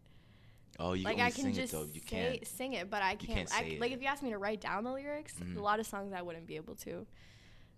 oh, 0.80 0.94
you 0.94 1.04
like 1.04 1.18
can 1.18 1.26
I 1.26 1.32
can 1.32 1.44
sing 1.46 1.54
just 1.54 1.74
it 1.74 1.78
though. 1.78 1.84
You 1.92 2.00
can't. 2.02 2.48
sing 2.48 2.74
it, 2.74 2.90
but 2.90 3.02
I 3.02 3.16
can't. 3.16 3.50
can't 3.50 3.54
I, 3.54 3.78
like 3.80 3.92
if 3.92 4.02
you 4.02 4.08
ask 4.08 4.24
me 4.24 4.30
to 4.30 4.38
write 4.38 4.62
down 4.62 4.84
the 4.86 4.92
lyrics, 4.94 5.34
Mhm. 5.34 5.58
a 5.58 5.62
lot 5.62 5.80
of 5.80 5.86
songs 5.88 6.14
I 6.14 6.22
wouldn't 6.22 6.46
be 6.48 6.56
able 6.56 6.76
to. 6.76 7.06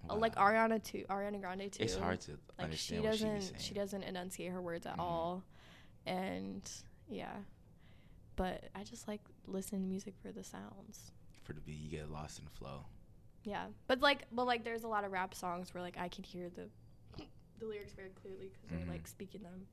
Uh, 0.10 0.16
Like 0.16 0.36
Ariana 0.36 0.84
too, 0.84 1.06
Ariana 1.10 1.40
Grande 1.40 1.72
too. 1.72 1.84
It's 1.84 1.96
hard 1.96 2.20
to 2.22 2.32
like 2.60 2.74
she 2.78 2.98
understand 2.98 3.04
what 3.04 3.16
she 3.18 3.24
doesn't 3.26 3.42
saying. 3.42 3.54
she 3.60 3.74
doesn't 3.74 4.04
enunciate 4.04 4.52
her 4.52 4.62
words 4.62 4.86
at 4.86 4.98
Mhm. 4.98 5.00
all, 5.00 5.44
and 6.06 6.70
yeah. 7.10 7.38
But 8.36 8.66
I 8.76 8.84
just 8.84 9.08
like 9.08 9.22
listen 9.48 9.80
to 9.82 9.86
music 9.88 10.16
for 10.22 10.32
the 10.32 10.44
sounds. 10.44 11.12
For 11.44 11.54
the 11.54 11.62
beat, 11.62 11.80
you 11.80 11.90
get 11.90 12.10
lost 12.12 12.40
in 12.40 12.46
the 12.46 12.52
flow. 12.52 12.86
Yeah, 13.44 13.66
but 13.88 14.02
like, 14.02 14.26
but 14.32 14.46
like, 14.46 14.64
there's 14.64 14.84
a 14.84 14.88
lot 14.88 15.04
of 15.04 15.12
rap 15.12 15.34
songs 15.34 15.74
where 15.74 15.82
like 15.82 15.98
I 15.98 16.08
can 16.08 16.24
hear 16.24 16.50
the 16.50 16.68
the 17.60 17.66
lyrics 17.66 17.94
very 17.94 18.10
clearly 18.22 18.50
because 18.52 18.70
Mhm. 18.78 18.86
they're 18.86 18.94
like 18.96 19.08
speaking 19.08 19.42
them, 19.44 19.66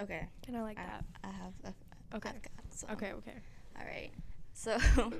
Okay. 0.00 0.26
and 0.46 0.56
I 0.56 0.62
like 0.62 0.78
I, 0.78 0.84
that. 0.84 1.04
I 1.24 1.28
have. 1.28 1.52
A, 1.64 1.74
Okay. 2.16 2.28
I've 2.28 2.42
got 2.42 2.50
some. 2.70 2.90
Okay, 2.90 3.12
okay. 3.14 3.34
All 3.78 3.84
right. 3.84 4.10
So, 4.54 4.78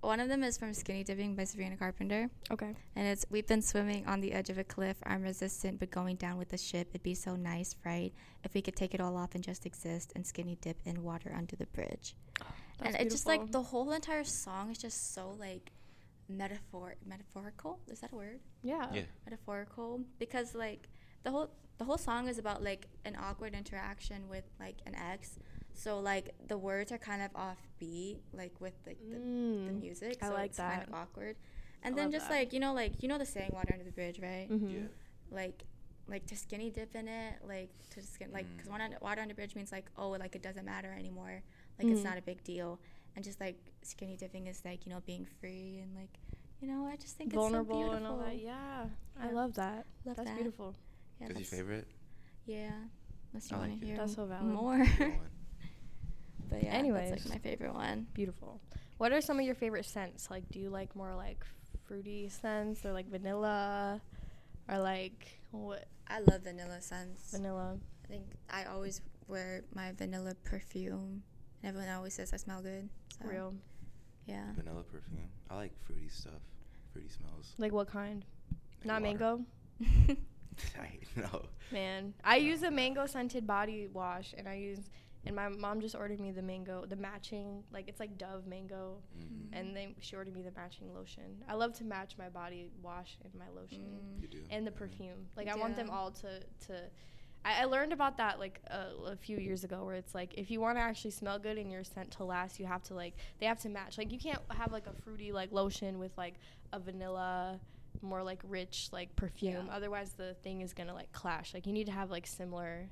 one 0.00 0.20
of 0.20 0.28
them 0.28 0.42
is 0.42 0.58
from 0.58 0.74
Skinny 0.74 1.02
Dipping 1.04 1.34
by 1.36 1.44
Sabrina 1.44 1.76
Carpenter. 1.76 2.28
Okay. 2.50 2.74
And 2.96 3.06
it's 3.06 3.24
We've 3.30 3.46
been 3.46 3.62
swimming 3.62 4.04
on 4.06 4.20
the 4.20 4.32
edge 4.32 4.50
of 4.50 4.58
a 4.58 4.64
cliff. 4.64 4.96
I'm 5.04 5.22
resistant, 5.22 5.78
but 5.78 5.90
going 5.90 6.16
down 6.16 6.36
with 6.38 6.48
the 6.50 6.58
ship. 6.58 6.88
It'd 6.90 7.02
be 7.04 7.14
so 7.14 7.36
nice, 7.36 7.76
right? 7.84 8.12
If 8.44 8.54
we 8.54 8.62
could 8.62 8.76
take 8.76 8.94
it 8.94 9.00
all 9.00 9.16
off 9.16 9.34
and 9.34 9.42
just 9.44 9.64
exist 9.66 10.12
and 10.16 10.26
skinny 10.26 10.56
dip 10.60 10.76
in 10.84 11.02
water 11.02 11.32
under 11.36 11.56
the 11.56 11.66
bridge. 11.66 12.14
That's 12.78 12.94
and 12.96 13.06
it's 13.06 13.14
just 13.14 13.26
like 13.26 13.50
the 13.52 13.62
whole 13.62 13.92
entire 13.92 14.24
song 14.24 14.70
is 14.70 14.78
just 14.78 15.14
so 15.14 15.30
like 15.38 15.70
metaphor 16.28 16.94
metaphorical. 17.06 17.78
Is 17.88 18.00
that 18.00 18.12
a 18.12 18.16
word? 18.16 18.40
yeah. 18.62 18.88
Yeah. 18.92 19.02
Metaphorical 19.24 20.00
because 20.18 20.54
like 20.54 20.88
the 21.22 21.30
whole 21.30 21.50
the 21.78 21.84
whole 21.84 21.98
song 21.98 22.28
is 22.28 22.38
about 22.38 22.62
like 22.62 22.86
an 23.04 23.16
awkward 23.20 23.54
interaction 23.54 24.28
with 24.28 24.44
like 24.58 24.76
an 24.86 24.94
ex. 24.94 25.38
So 25.74 26.00
like 26.00 26.30
the 26.48 26.56
words 26.56 26.90
are 26.90 26.98
kind 26.98 27.22
of 27.22 27.32
offbeat, 27.34 28.18
like 28.32 28.60
with 28.60 28.74
like 28.86 28.98
the, 29.00 29.14
the 29.16 29.20
Mm. 29.20 29.80
music. 29.80 30.18
I 30.22 30.28
like 30.28 30.50
it's 30.50 30.58
kind 30.58 30.80
that. 30.80 30.88
of 30.88 30.94
awkward. 30.94 31.36
And 31.82 31.94
I 31.94 31.98
then 31.98 32.10
just 32.10 32.28
that. 32.28 32.34
like 32.34 32.52
you 32.52 32.60
know 32.60 32.72
like 32.74 33.02
you 33.02 33.08
know 33.08 33.18
the 33.18 33.26
saying 33.26 33.50
water 33.52 33.70
under 33.72 33.84
the 33.84 33.92
bridge, 33.92 34.18
right? 34.20 34.48
Mhm. 34.50 34.72
Yeah. 34.72 34.88
Like 35.30 35.64
like 36.08 36.24
to 36.26 36.36
skinny 36.36 36.70
dip 36.70 36.94
in 36.94 37.08
it, 37.08 37.34
like 37.46 37.70
to 37.90 38.00
skin 38.02 38.30
like 38.32 38.46
because 38.56 38.68
Mm. 38.68 38.72
water, 38.72 38.84
under- 38.84 38.98
water 39.02 39.20
under 39.22 39.34
bridge 39.34 39.54
means 39.54 39.70
like 39.72 39.86
oh 39.96 40.10
like 40.10 40.34
it 40.34 40.42
doesn't 40.42 40.64
matter 40.64 40.92
anymore, 40.98 41.42
like 41.78 41.88
it's 41.88 42.00
Mhm. 42.00 42.04
not 42.04 42.18
a 42.18 42.22
big 42.22 42.42
deal, 42.44 42.78
and 43.14 43.24
just 43.24 43.40
like 43.40 43.56
skinny 43.82 44.16
dipping 44.16 44.46
is 44.46 44.62
like 44.64 44.86
you 44.86 44.92
know 44.92 45.00
being 45.06 45.24
free 45.40 45.78
and 45.82 45.94
like 45.94 46.18
you 46.60 46.68
know 46.68 46.86
I 46.86 46.96
just 46.96 47.16
think 47.16 47.32
Vulnerable 47.32 47.80
it's 47.82 47.90
so 47.90 47.96
and 47.96 48.06
all 48.06 48.16
beautiful. 48.18 48.36
that. 48.36 48.42
Yeah. 48.42 48.86
I 49.28 49.30
love 49.32 49.54
that. 49.54 49.86
Love 50.04 50.16
That's 50.16 50.28
that. 50.28 50.36
beautiful. 50.36 50.74
Yeah, 51.20 51.26
What's 51.28 51.38
your 51.40 51.46
favorite? 51.60 51.88
Yeah, 52.46 52.72
unless 53.32 53.50
you 53.50 53.56
I 53.56 53.60
want 53.60 53.70
like 53.72 53.80
to 53.80 53.86
hear 53.86 53.96
That's 53.96 54.14
so 54.14 54.26
valid. 54.26 54.46
more. 54.52 54.86
But 56.48 56.62
yeah, 56.62 56.70
Anyways. 56.74 57.10
that's 57.10 57.24
like 57.24 57.34
my 57.34 57.50
favorite 57.50 57.74
one. 57.74 58.06
Beautiful. 58.14 58.60
What 58.98 59.12
are 59.12 59.20
some 59.20 59.38
of 59.40 59.44
your 59.44 59.56
favorite 59.56 59.84
scents? 59.84 60.30
Like, 60.30 60.48
do 60.48 60.58
you 60.60 60.70
like 60.70 60.94
more 60.94 61.14
like 61.14 61.44
fruity 61.86 62.28
scents 62.28 62.84
or 62.84 62.92
like 62.92 63.08
vanilla, 63.10 64.00
or 64.68 64.78
like 64.78 65.40
what 65.50 65.86
I 66.06 66.20
love 66.20 66.42
vanilla 66.42 66.80
scents. 66.80 67.32
vanilla? 67.32 67.78
I 68.04 68.06
think 68.08 68.26
I 68.48 68.64
always 68.66 69.00
wear 69.26 69.64
my 69.74 69.90
vanilla 69.92 70.34
perfume. 70.44 71.24
And 71.66 71.74
everyone 71.74 71.92
always 71.96 72.14
says 72.14 72.32
I 72.32 72.36
smell 72.36 72.62
good. 72.62 72.88
So, 73.20 73.28
Real. 73.28 73.52
Yeah. 74.26 74.44
Vanilla 74.54 74.84
perfume. 74.84 75.28
I 75.50 75.56
like 75.56 75.72
fruity 75.84 76.08
stuff. 76.08 76.40
Fruity 76.92 77.08
smells. 77.08 77.54
Like 77.58 77.72
what 77.72 77.88
kind? 77.88 78.24
Like 78.84 78.86
Not 78.86 79.02
water. 79.02 79.02
mango. 79.02 79.40
I 80.78 81.20
know. 81.20 81.42
Man, 81.72 82.14
I 82.22 82.36
use 82.36 82.62
a 82.62 82.70
mango 82.70 83.06
scented 83.06 83.46
body 83.48 83.88
wash, 83.92 84.32
and 84.38 84.48
I 84.48 84.54
use, 84.54 84.78
and 85.26 85.34
my 85.34 85.48
mom 85.48 85.80
just 85.80 85.96
ordered 85.96 86.20
me 86.20 86.30
the 86.30 86.40
mango, 86.40 86.86
the 86.88 86.94
matching, 86.96 87.64
like 87.72 87.88
it's 87.88 87.98
like 88.00 88.16
Dove 88.16 88.46
mango, 88.46 88.98
Mhm. 89.18 89.48
and 89.52 89.76
then 89.76 89.96
she 90.00 90.14
ordered 90.14 90.34
me 90.34 90.42
the 90.42 90.52
matching 90.52 90.94
lotion. 90.94 91.42
I 91.48 91.54
love 91.54 91.72
to 91.74 91.84
match 91.84 92.14
my 92.16 92.28
body 92.28 92.68
wash 92.80 93.18
and 93.24 93.34
my 93.34 93.48
lotion. 93.60 93.82
Mm. 93.82 94.22
You 94.22 94.28
do. 94.28 94.38
and 94.50 94.64
the 94.66 94.70
perfume. 94.70 95.26
Like 95.36 95.48
I 95.48 95.56
want 95.56 95.74
them 95.74 95.90
all 95.90 96.12
to 96.12 96.40
to. 96.68 96.74
I, 97.44 97.62
I 97.62 97.64
learned 97.66 97.92
about 97.92 98.16
that 98.18 98.38
like 98.38 98.60
a, 98.68 99.10
a 99.12 99.16
few 99.16 99.38
years 99.38 99.62
ago, 99.64 99.84
where 99.84 99.94
it's 99.94 100.14
like 100.14 100.34
if 100.36 100.50
you 100.50 100.60
want 100.60 100.78
to 100.78 100.82
actually 100.82 101.12
smell 101.12 101.38
good 101.38 101.58
and 101.58 101.70
your 101.70 101.84
scent 101.84 102.10
to 102.12 102.24
last, 102.24 102.58
you 102.58 102.66
have 102.66 102.82
to 102.84 102.94
like 102.94 103.14
they 103.38 103.46
have 103.46 103.60
to 103.60 103.68
match. 103.68 103.98
Like 103.98 104.12
you 104.12 104.18
can't 104.18 104.40
have 104.50 104.72
like 104.72 104.86
a 104.86 104.92
fruity 105.02 105.32
like 105.32 105.52
lotion 105.52 105.98
with 105.98 106.16
like 106.18 106.34
a 106.72 106.78
vanilla, 106.80 107.60
more 108.02 108.22
like 108.22 108.40
rich 108.48 108.88
like 108.92 109.14
perfume. 109.16 109.66
Yeah. 109.68 109.76
Otherwise, 109.76 110.12
the 110.12 110.34
thing 110.42 110.60
is 110.60 110.72
gonna 110.72 110.94
like 110.94 111.12
clash. 111.12 111.54
Like 111.54 111.66
you 111.66 111.72
need 111.72 111.86
to 111.86 111.92
have 111.92 112.10
like 112.10 112.26
similar. 112.26 112.88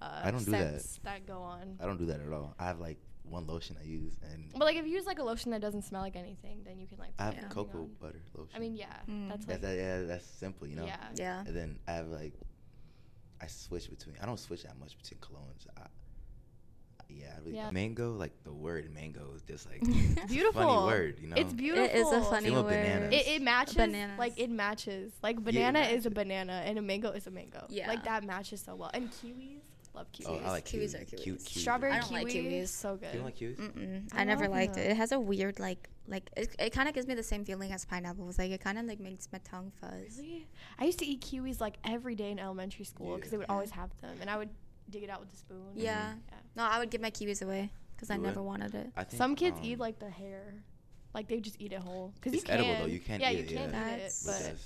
Uh, 0.00 0.22
I 0.24 0.30
don't 0.30 0.44
do 0.44 0.50
that. 0.52 0.82
that. 1.04 1.26
go 1.26 1.38
on. 1.40 1.76
I 1.78 1.84
don't 1.84 1.98
do 1.98 2.06
that 2.06 2.20
at 2.20 2.32
all. 2.32 2.54
I 2.58 2.64
have 2.64 2.80
like 2.80 2.96
one 3.24 3.46
lotion 3.46 3.76
I 3.80 3.84
use, 3.86 4.14
and 4.32 4.50
But 4.52 4.60
like 4.64 4.76
if 4.76 4.86
you 4.86 4.92
use 4.92 5.04
like 5.04 5.18
a 5.18 5.22
lotion 5.22 5.50
that 5.50 5.60
doesn't 5.60 5.82
smell 5.82 6.00
like 6.00 6.16
anything, 6.16 6.62
then 6.64 6.78
you 6.80 6.86
can 6.86 6.96
like. 6.98 7.10
I 7.18 7.24
have 7.24 7.34
put 7.34 7.38
anything 7.42 7.54
cocoa 7.54 7.78
on. 7.80 7.90
butter 8.00 8.22
lotion. 8.34 8.52
I 8.56 8.58
mean, 8.58 8.74
yeah, 8.76 8.86
Mm. 9.08 9.28
that's 9.28 9.44
that's 9.44 9.62
like 9.62 9.70
that, 9.70 9.76
yeah, 9.76 10.02
that's 10.04 10.24
simple, 10.26 10.66
you 10.66 10.76
know. 10.76 10.86
yeah. 10.86 10.96
Yeah. 11.16 11.44
And 11.46 11.54
then 11.54 11.78
I 11.86 11.92
have 11.92 12.08
like, 12.08 12.32
I 13.42 13.46
switch 13.46 13.88
between. 13.90 14.16
I 14.22 14.26
don't 14.26 14.38
switch 14.38 14.62
that 14.64 14.78
much 14.78 14.96
between 14.98 15.18
colognes. 15.20 15.66
I, 15.76 15.86
yeah, 17.08 17.32
I 17.36 17.40
really 17.40 17.56
Yeah. 17.56 17.70
mango. 17.70 18.12
Like 18.12 18.32
the 18.44 18.52
word 18.52 18.92
mango 18.94 19.32
is 19.34 19.42
just 19.42 19.68
like 19.68 19.80
Beautiful. 20.28 20.62
funny 20.62 20.86
word, 20.86 21.18
you 21.20 21.26
know. 21.28 21.36
It's 21.36 21.52
beautiful. 21.52 21.84
It 21.84 21.94
is 21.96 22.12
a 22.12 22.22
funny 22.22 22.46
Same 22.50 22.54
word. 22.56 22.66
bananas. 22.66 23.14
It, 23.14 23.28
it 23.28 23.42
matches 23.42 23.74
Bananas. 23.76 24.18
like 24.18 24.38
it 24.38 24.50
matches 24.50 25.12
like 25.22 25.36
it 25.38 25.44
banana 25.44 25.80
is 25.80 26.06
a 26.06 26.10
banana 26.10 26.62
and 26.64 26.78
a 26.78 26.82
mango 26.82 27.10
is 27.10 27.26
a 27.26 27.30
mango 27.30 27.66
Yeah. 27.68 27.88
like 27.88 28.04
that 28.04 28.22
matches 28.24 28.60
so 28.60 28.76
well 28.76 28.90
and 28.94 29.10
kiwis 29.10 29.62
love 29.94 30.06
kiwis 30.12 30.26
Oh, 30.28 30.40
I 30.44 30.50
like 30.50 30.64
Kiwis 30.64 30.94
kiwis. 30.94 31.00
are 31.00 31.04
Kiwi- 31.04 31.22
kiwis. 31.22 31.42
kiwis 31.44 31.56
are 31.56 31.60
strawberry 31.60 31.92
I 31.92 32.00
don't 32.00 32.12
like 32.12 32.28
kiwi 32.28 32.50
kiwis. 32.50 32.68
so 32.68 32.96
good 32.96 33.06
You 33.12 33.12
don't 33.20 33.24
like 33.24 33.36
kiwis? 33.38 33.56
Mm-mm. 33.56 34.08
I 34.14 34.20
I, 34.20 34.24
never 34.24 34.44
love 34.44 34.52
liked 34.52 34.72
it. 34.76 34.82
them. 34.82 34.90
It 34.92 34.96
has 34.96 35.12
a 35.12 35.20
weird 35.20 35.58
like 35.58 35.88
like 36.08 36.30
it, 36.36 36.54
it 36.58 36.70
kind 36.72 36.88
of 36.88 36.94
gives 36.94 37.06
me 37.06 37.14
the 37.14 37.22
same 37.22 37.44
feeling 37.44 37.72
as 37.72 37.84
pineapples. 37.84 38.38
Like 38.38 38.50
it 38.50 38.60
kind 38.60 38.78
of 38.78 38.84
like 38.86 39.00
makes 39.00 39.28
my 39.32 39.38
tongue 39.38 39.72
fuzz. 39.80 40.18
really 40.18 40.46
I 40.78 40.84
used 40.84 40.98
to 41.00 41.06
eat 41.06 41.20
kiwis 41.20 41.60
like 41.60 41.76
every 41.84 42.14
day 42.14 42.30
in 42.30 42.38
elementary 42.38 42.84
school 42.84 43.16
because 43.16 43.30
they 43.30 43.36
would 43.36 43.46
Yeah. 43.48 43.54
always 43.54 43.70
have 43.72 43.90
them 44.00 44.16
and 44.20 44.28
I 44.30 44.36
would 44.36 44.50
dig 44.90 45.02
it 45.04 45.10
out 45.10 45.20
with 45.20 45.30
the 45.30 45.36
spoon 45.36 45.72
Yeah. 45.74 46.14
Yeah. 46.28 46.34
No, 46.56 46.64
I 46.64 46.78
would 46.78 46.90
give 46.90 47.00
my 47.00 47.10
kiwis 47.10 47.42
away 47.42 47.70
because 47.96 48.10
I 48.10 48.16
would? 48.16 48.26
never 48.26 48.42
wanted 48.42 48.74
it. 48.74 48.90
I 48.96 49.04
think, 49.04 49.18
some 49.18 49.34
kids 49.36 49.58
um, 49.58 49.64
eat 49.64 49.78
like 49.78 49.98
the 49.98 50.10
hair 50.10 50.54
like 51.14 51.26
they 51.28 51.40
just 51.40 51.56
eat 51.60 51.72
it 51.72 51.80
whole 51.80 52.12
because 52.14 52.32
you 52.32 52.38
It's 52.38 52.46
can 52.46 52.60
edible, 52.60 52.80
though. 52.80 52.86
You 52.86 53.00
can't 53.00 53.20
yeah 53.20 53.30
eat 53.30 53.38
you 53.38 53.44
it, 53.44 53.48
can 53.48 53.70
yeah. 53.72 53.96
eat 53.96 54.00
it 54.02 54.14
but 54.24 54.42
but 54.42 54.56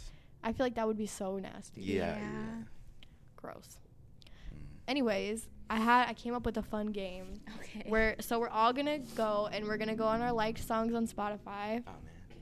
I 0.42 0.52
feel 0.52 0.66
like 0.66 0.74
that 0.74 0.86
would 0.86 0.98
be 0.98 1.06
so 1.06 1.38
nasty 1.38 1.80
yeah, 1.82 1.94
Yeah. 1.94 2.18
yeah. 2.20 2.62
gross. 3.36 3.78
Anyways 4.88 5.48
I 5.70 5.78
had 5.78 6.08
I 6.08 6.14
came 6.14 6.34
up 6.34 6.44
with 6.44 6.56
a 6.58 6.62
fun 6.62 6.88
game 6.88 7.40
Okay. 7.60 7.84
We're 7.88 8.16
so 8.20 8.38
we're 8.38 8.48
all 8.48 8.72
gonna 8.72 8.98
go 9.16 9.48
and 9.52 9.66
we're 9.66 9.76
gonna 9.78 9.96
go 9.96 10.04
on 10.06 10.20
our 10.20 10.32
liked 10.32 10.62
songs 10.66 10.94
on 10.94 11.06
Spotify, 11.06 11.82
Oh 11.86 11.90
man. 11.92 12.38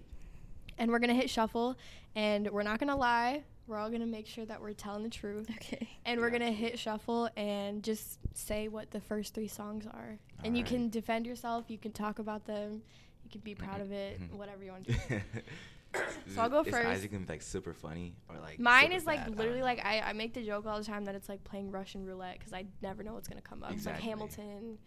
and 0.79 0.91
we're 0.91 0.99
gonna 0.99 1.15
hit 1.15 1.31
shuffle, 1.31 1.77
and 2.15 2.51
we're 2.51 2.63
not 2.65 2.79
gonna 2.81 2.97
lie. 2.97 3.45
We're 3.69 3.79
all 3.79 3.89
gonna 3.91 4.07
make 4.07 4.27
sure 4.27 4.45
that 4.47 4.61
we're 4.61 4.73
telling 4.73 5.05
the 5.05 5.09
truth, 5.09 5.49
Okay. 5.51 5.89
and 6.05 6.21
we're 6.21 6.27
Yeah. 6.29 6.39
gonna 6.41 6.53
hit 6.53 6.79
shuffle 6.79 7.29
and 7.37 7.83
just 7.83 8.19
say 8.35 8.69
what 8.69 8.91
the 8.91 9.01
first 9.01 9.35
three 9.35 9.49
songs 9.49 9.87
are, 9.87 10.19
and 10.45 10.59
you 10.59 10.65
can 10.65 10.89
defend 10.91 11.27
yourself. 11.27 11.67
You 11.69 11.79
can 11.79 11.93
talk 11.93 12.19
about 12.19 12.45
them. 12.47 12.83
You 13.25 13.31
can 13.31 13.41
be 13.43 13.55
proud 13.55 13.81
of 13.81 13.93
it. 13.93 14.21
mhm. 14.21 14.37
Whatever 14.37 14.65
you 14.65 14.73
want 14.73 14.87
to 14.87 14.93
do. 15.09 15.21
Is 16.27 16.35
So 16.35 16.41
I'll 16.43 16.49
go 16.49 16.61
it- 16.61 16.69
is 16.69 16.75
first. 16.75 16.87
Isaac 16.87 17.11
gonna 17.13 17.25
be 17.27 17.33
like 17.33 17.43
super 17.43 17.75
funny 17.75 18.15
or 18.29 18.37
like 18.41 18.59
Mine 18.59 18.93
is 18.93 19.05
like 19.05 19.21
bad? 19.25 19.37
Literally 19.37 19.59
know. 19.61 19.65
like 19.65 19.85
I, 19.85 20.01
I 20.01 20.13
make 20.13 20.33
the 20.35 20.43
joke 20.43 20.67
all 20.67 20.79
the 20.79 20.85
time 20.85 21.05
that 21.05 21.15
it's 21.15 21.29
like 21.29 21.45
playing 21.45 21.71
Russian 21.71 22.05
roulette 22.07 22.39
because 22.39 22.53
I 22.53 22.65
never 22.83 23.03
know 23.03 23.15
what's 23.15 23.29
gonna 23.29 23.43
come 23.43 23.63
up. 23.63 23.73
It's 23.73 23.85
like 23.87 24.01
Hamilton, 24.01 24.79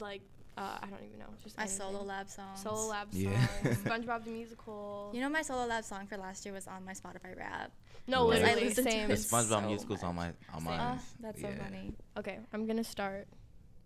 like 0.00 0.22
uh, 0.56 0.78
I 0.82 0.86
don't 0.86 1.02
even 1.04 1.18
know. 1.18 1.26
Just 1.42 1.56
My 1.56 1.64
anything. 1.64 1.80
solo 1.80 2.04
lab 2.04 2.28
song. 2.28 2.56
Solo 2.56 2.86
Lab 2.86 3.12
song, 3.12 3.22
Yeah. 3.22 3.46
SpongeBob 3.64 4.24
the 4.24 4.30
musical. 4.30 5.10
You 5.12 5.20
know, 5.20 5.28
my 5.28 5.42
solo 5.42 5.66
lab 5.66 5.82
song 5.84 6.06
for 6.06 6.16
last 6.16 6.44
year 6.44 6.54
was 6.54 6.68
on 6.68 6.84
my 6.84 6.92
Spotify 6.92 7.36
rap. 7.36 7.72
no, 8.06 8.26
Because 8.28 8.42
I 8.42 8.44
literally 8.46 8.68
listened 8.68 8.86
to 8.86 8.92
same. 8.92 9.08
the 9.08 9.14
it 9.14 9.18
SpongeBob 9.18 9.48
so 9.48 9.60
musicals 9.62 10.02
on 10.04 10.14
my 10.14 10.26
on 10.52 10.58
Same. 10.60 10.64
mine. 10.64 10.98
Oh, 11.00 11.04
that's 11.20 11.40
so 11.40 11.48
funny. 11.60 11.92
Okay, 12.16 12.38
I'm 12.52 12.66
gonna 12.68 12.84
start. 12.84 13.26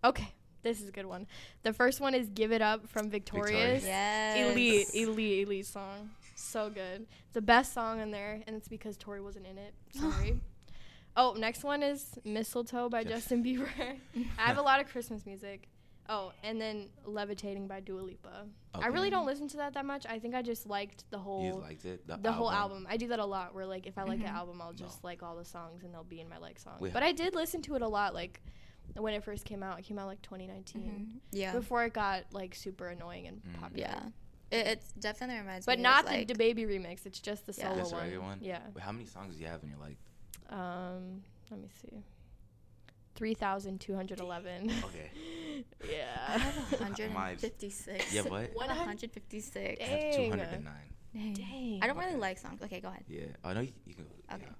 Okay, 0.05 0.29
this 0.63 0.83
is 0.83 0.91
a 0.91 0.93
good 0.93 1.07
one. 1.07 1.27
The 1.63 1.73
first 1.73 2.03
one 2.03 2.15
is 2.15 2.29
"Give 2.29 2.53
It 2.53 2.61
Up" 2.61 2.87
from 2.91 3.09
Victorious. 3.09 3.51
Victorious. 3.83 3.85
Yes. 3.87 4.51
Elite, 4.53 4.89
elite, 4.95 5.47
elite 5.49 5.67
song. 5.67 6.11
So 6.49 6.71
good. 6.71 7.07
It's 7.25 7.35
the 7.35 7.43
best 7.43 7.73
song 7.73 8.01
in 8.01 8.11
there, 8.11 8.41
and 8.47 8.57
it's 8.57 8.69
because 8.69 8.97
Tori 8.97 9.21
wasn't 9.21 9.47
in 9.47 9.59
it. 9.59 9.75
Sorry. 9.95 10.41
oh, 11.17 11.35
next 11.39 11.65
one 11.65 11.83
is 11.83 12.19
"Mistletoe" 12.25 12.89
by 12.89 13.03
Just- 13.05 13.15
Justin 13.29 13.45
Bieber. 13.45 13.69
I 14.39 14.43
have 14.43 14.59
a 14.59 14.63
lot 14.63 14.81
of 14.81 14.89
Christmas 14.89 15.27
music. 15.27 15.69
Oh, 16.11 16.33
and 16.43 16.59
then 16.59 16.89
"Levitating" 17.05 17.67
by 17.69 17.81
Dua 17.81 18.01
Lipa. 18.01 18.47
I 18.75 18.87
really 18.87 19.11
don't 19.11 19.27
listen 19.27 19.47
to 19.49 19.57
that 19.59 19.75
that 19.75 19.85
much. 19.85 20.07
I 20.09 20.19
think 20.19 20.35
I 20.35 20.41
just 20.41 20.67
liked 20.67 21.05
the 21.11 21.19
whole 21.19 21.51
just 21.51 21.63
liked 21.63 21.85
it. 21.85 22.07
the 22.23 22.33
whole 22.33 22.51
album. 22.51 22.87
I 22.89 22.97
do 22.97 23.09
that 23.09 23.19
a 23.19 23.27
lot. 23.27 23.55
Where 23.55 23.67
like 23.67 23.87
if 23.87 23.99
I 23.99 24.05
like 24.05 24.21
an 24.21 24.27
album, 24.27 24.63
I'll 24.63 24.73
just 24.73 25.03
No. 25.03 25.09
like 25.09 25.23
all 25.23 25.37
the 25.37 25.45
songs 25.45 25.83
and 25.85 25.93
they'll 25.93 26.05
be 26.05 26.21
in 26.21 26.29
my 26.31 26.39
like 26.39 26.59
songs. 26.59 26.81
Wait, 26.81 26.93
but 26.95 27.03
I 27.03 27.13
did 27.13 27.35
listen 27.35 27.61
to 27.63 27.75
it 27.75 27.83
a 27.83 27.89
lot. 27.89 28.15
Like 28.15 28.41
when 28.97 29.13
it 29.13 29.23
first 29.23 29.45
came 29.45 29.63
out, 29.63 29.79
it 29.79 29.83
came 29.83 29.99
out 29.99 30.07
like 30.07 30.23
2019 30.23 30.83
Mhm. 30.83 31.21
Yeah. 31.31 31.53
before 31.53 31.85
it 31.85 31.93
got 31.93 32.25
like 32.33 32.55
super 32.55 32.89
annoying 32.89 33.27
and 33.27 33.43
Mm. 33.43 33.61
popular. 33.61 33.87
Yeah. 33.89 34.09
It, 34.51 34.67
it 34.67 34.83
definitely 34.99 35.39
reminds 35.41 35.67
But 35.67 35.79
me. 35.79 35.83
But 35.85 35.89
not 35.91 36.05
of, 36.05 36.11
the, 36.11 36.17
like, 36.19 36.29
the 36.29 36.35
baby 36.35 36.65
remix. 36.65 37.05
It's 37.07 37.21
just 37.21 37.47
the 37.47 37.55
Yeah. 37.57 37.69
solo 37.69 37.79
Just 37.81 37.93
one. 37.93 38.23
one? 38.23 38.39
Yeah. 38.41 38.61
Wait, 38.75 38.83
how 38.83 38.93
many 38.93 39.05
songs 39.07 39.35
do 39.37 39.41
you 39.43 39.47
have 39.49 39.63
in 39.63 39.69
your 39.71 39.79
like? 39.79 39.99
Um. 40.51 41.23
Let 41.51 41.61
me 41.61 41.69
see. 41.83 42.03
Three 43.15 43.35
thousand 43.35 43.81
two 43.81 43.95
hundred 43.95 44.21
eleven. 44.21 44.71
Okay. 44.85 45.11
yeah. 45.91 46.03
I 46.29 46.33
yeah. 46.33 46.39
have 46.39 46.81
156. 46.81 48.15
Yeah, 48.15 48.23
what? 48.23 48.31
What? 48.31 48.55
One 48.55 48.69
156. 48.69 49.81
I 49.81 49.85
have 49.85 50.01
Dang. 50.01 50.31
209. 50.31 50.73
Dang. 51.15 51.33
Dang. 51.35 51.81
I 51.83 51.87
don't 51.87 51.97
really 51.97 52.11
Okay. 52.13 52.19
like 52.21 52.39
songs. 52.39 52.63
Okay, 52.63 52.81
go 52.81 52.89
ahead. 52.89 53.05
Yeah. 53.09 53.23
Oh 53.45 53.53
no, 53.53 53.61
you, 53.61 53.73
you 53.87 53.95
can. 53.95 54.07
Okay. 54.33 54.43
Yeah. 54.47 54.53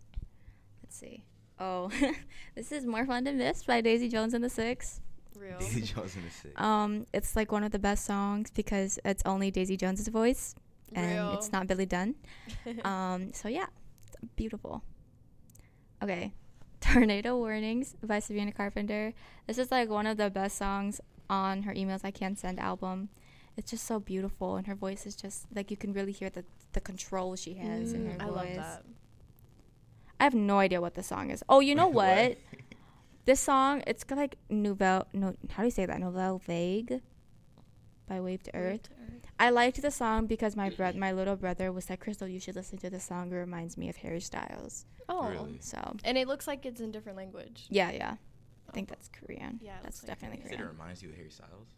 Let's 0.83 0.97
see. 0.97 1.23
Oh, 1.61 1.91
this 2.55 2.73
is 2.73 2.87
More 2.87 3.05
Fun 3.07 3.25
to 3.27 3.33
Miss 3.33 3.65
by 3.65 3.81
Daisy 3.81 4.09
Jones 4.09 4.35
and 4.35 4.43
the 4.45 4.51
Six. 4.51 5.01
Real. 5.39 5.59
Daisy 5.59 5.83
Jones 5.83 6.17
in 6.17 6.23
the 6.25 6.31
six. 6.31 6.61
Um, 6.61 7.07
it's 7.13 7.37
like 7.37 7.53
one 7.53 7.65
of 7.65 7.73
the 7.73 7.79
best 7.79 8.05
songs 8.05 8.51
because 8.51 8.99
it's 9.05 9.23
only 9.25 9.51
Daisy 9.51 9.77
Jones's 9.77 10.09
voice 10.09 10.55
and 10.95 11.11
Real. 11.13 11.33
it's 11.35 11.53
not 11.53 11.67
Billy 11.67 11.87
Dunne. 11.87 12.15
um, 12.85 13.33
so 13.33 13.49
yeah, 13.49 13.67
it's 14.07 14.17
beautiful. 14.37 14.83
Okay, 16.03 16.33
Tornado 16.81 17.37
Warnings 17.37 17.97
by 18.03 18.19
Sabrina 18.21 18.53
Carpenter. 18.53 19.13
This 19.47 19.59
is 19.59 19.71
like 19.71 19.89
one 19.89 20.07
of 20.07 20.17
the 20.17 20.31
best 20.31 20.57
songs 20.57 21.01
on 21.29 21.63
her 21.63 21.75
Emails 21.75 22.01
I 22.05 22.11
Can't 22.11 22.39
Send 22.39 22.59
album. 22.61 23.09
It's 23.57 23.71
just 23.73 23.85
so 23.85 23.99
beautiful, 23.99 24.57
and 24.57 24.67
her 24.69 24.75
voice 24.77 25.05
is 25.07 25.17
just 25.17 25.47
like 25.55 25.71
you 25.71 25.77
can 25.77 25.93
really 25.93 26.13
hear 26.13 26.31
the 26.31 26.45
the 26.75 26.81
control 26.81 27.35
she 27.35 27.55
has 27.55 27.93
in 27.93 28.07
her 28.07 28.13
Mm, 28.19 28.23
I 28.23 28.27
voice. 28.27 28.35
love 28.37 28.55
that. 28.57 28.83
I 30.21 30.25
have 30.25 30.35
no 30.35 30.59
idea 30.59 30.81
what 30.81 30.95
the 30.95 31.03
song 31.03 31.31
is. 31.31 31.43
Oh, 31.49 31.61
you 31.61 31.75
know 31.75 31.89
What? 32.01 32.39
What? 33.29 33.33
this 33.33 33.41
song, 33.41 33.83
it's 33.87 34.05
like 34.11 34.37
Nouvelle. 34.49 35.07
No, 35.13 35.35
how 35.51 35.63
do 35.63 35.67
you 35.67 35.71
say 35.71 35.87
that? 35.87 36.01
Nouvelle 36.01 36.39
Vague 36.39 37.01
by 38.09 38.21
Wave 38.21 38.43
to 38.45 38.55
Earth. 38.55 38.89
I 39.39 39.51
liked 39.51 39.81
the 39.81 39.91
song 39.91 40.27
because 40.27 40.57
my 40.57 40.71
bro- 40.71 40.95
my 40.95 41.13
little 41.13 41.37
brother 41.37 41.71
was 41.71 41.89
like, 41.91 42.05
Krystal, 42.05 42.31
you 42.31 42.41
should 42.41 42.57
listen 42.57 42.79
to 42.79 42.91
the 42.91 42.99
song. 42.99 43.31
It 43.31 43.37
reminds 43.37 43.77
me 43.77 43.89
of 43.89 43.97
Harry 43.97 44.21
Styles. 44.21 44.87
Oh. 45.09 45.29
Really? 45.29 45.59
So 45.61 45.97
And 46.05 46.19
it 46.19 46.27
looks 46.27 46.47
like 46.47 46.67
it's 46.67 46.81
in 46.81 46.91
different 46.91 47.17
language. 47.19 47.67
yeah, 47.71 47.91
yeah. 47.91 48.17
I 48.69 48.73
think 48.73 48.89
oh. 48.91 48.95
that's 48.95 49.09
Korean. 49.09 49.61
Yeah, 49.63 49.75
that's 49.83 50.03
looks 50.03 50.09
like 50.09 50.21
definitely 50.21 50.51
Said 50.51 50.61
it 50.61 50.67
reminds 50.67 51.03
you 51.03 51.11
of 51.11 51.17
Harry 51.17 51.31
Styles. 51.31 51.69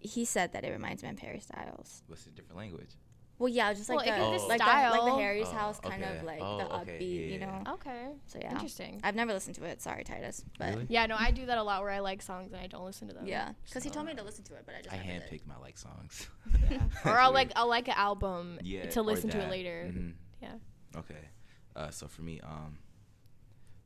He 0.00 0.24
said 0.24 0.52
that 0.52 0.64
it 0.64 0.70
reminds 0.70 1.02
me 1.02 1.08
of 1.08 1.18
Harry 1.18 1.40
Styles. 1.40 2.02
What's 2.06 2.26
a 2.26 2.30
different 2.30 2.58
language? 2.58 2.90
Well, 3.38 3.48
yeah, 3.48 3.72
just 3.74 3.88
like 3.88 3.96
Well, 3.96 4.04
the, 4.06 4.12
it 4.12 4.14
could 4.16 4.30
be 4.42 4.48
like, 4.48 4.60
the, 4.60 4.90
like 4.90 5.04
the. 5.04 5.20
Harry's 5.20 5.48
Oh, 5.48 5.52
house 5.56 5.80
kind 5.80 6.02
okay. 6.04 6.16
of 6.18 6.22
like 6.24 6.38
Oh, 6.40 6.58
the 6.58 6.74
okay, 6.82 6.92
upbeat, 7.00 7.32
you 7.32 7.38
yeah, 7.40 7.46
know. 7.64 7.72
Okay. 7.74 8.06
So 8.26 8.38
yeah, 8.40 8.52
Interesting. 8.52 9.00
I've 9.02 9.16
never 9.16 9.32
listened 9.32 9.56
to 9.56 9.64
it. 9.64 9.82
Sorry, 9.82 10.04
Titus, 10.04 10.44
but 10.58 10.70
Really? 10.70 10.86
Yeah, 10.88 11.06
no, 11.06 11.16
I 11.18 11.32
do 11.32 11.44
that 11.46 11.58
a 11.58 11.62
lot 11.62 11.82
where 11.82 11.90
I 11.90 11.98
like 11.98 12.22
songs 12.22 12.52
and 12.52 12.60
I 12.60 12.68
don't 12.68 12.84
listen 12.84 13.08
to 13.08 13.14
them. 13.14 13.26
yeah, 13.26 13.52
because 13.66 13.82
he 13.82 13.90
told 13.90 14.06
me 14.06 14.14
to 14.14 14.22
listen 14.22 14.44
to 14.44 14.54
it, 14.54 14.62
but 14.66 14.76
I 14.76 14.82
just 14.82 14.94
I 14.94 14.98
never 14.98 15.08
did. 15.08 15.22
handpick 15.42 15.46
my 15.48 15.56
like 15.58 15.76
songs. 15.78 16.28
Yeah. 16.70 16.78
or 17.04 17.18
I'll 17.18 17.32
like 17.32 17.50
I'll 17.56 17.68
like 17.68 17.88
an 17.88 17.94
album 17.96 18.60
yeah, 18.62 18.88
to 18.90 19.02
listen 19.02 19.28
to 19.30 19.38
it 19.38 19.40
that. 19.40 19.50
later. 19.50 19.90
Mhm. 19.92 20.12
Yeah. 20.40 20.52
Okay. 20.96 21.28
Uh, 21.74 21.90
so 21.90 22.06
for 22.06 22.22
me, 22.22 22.40
um, 22.44 22.78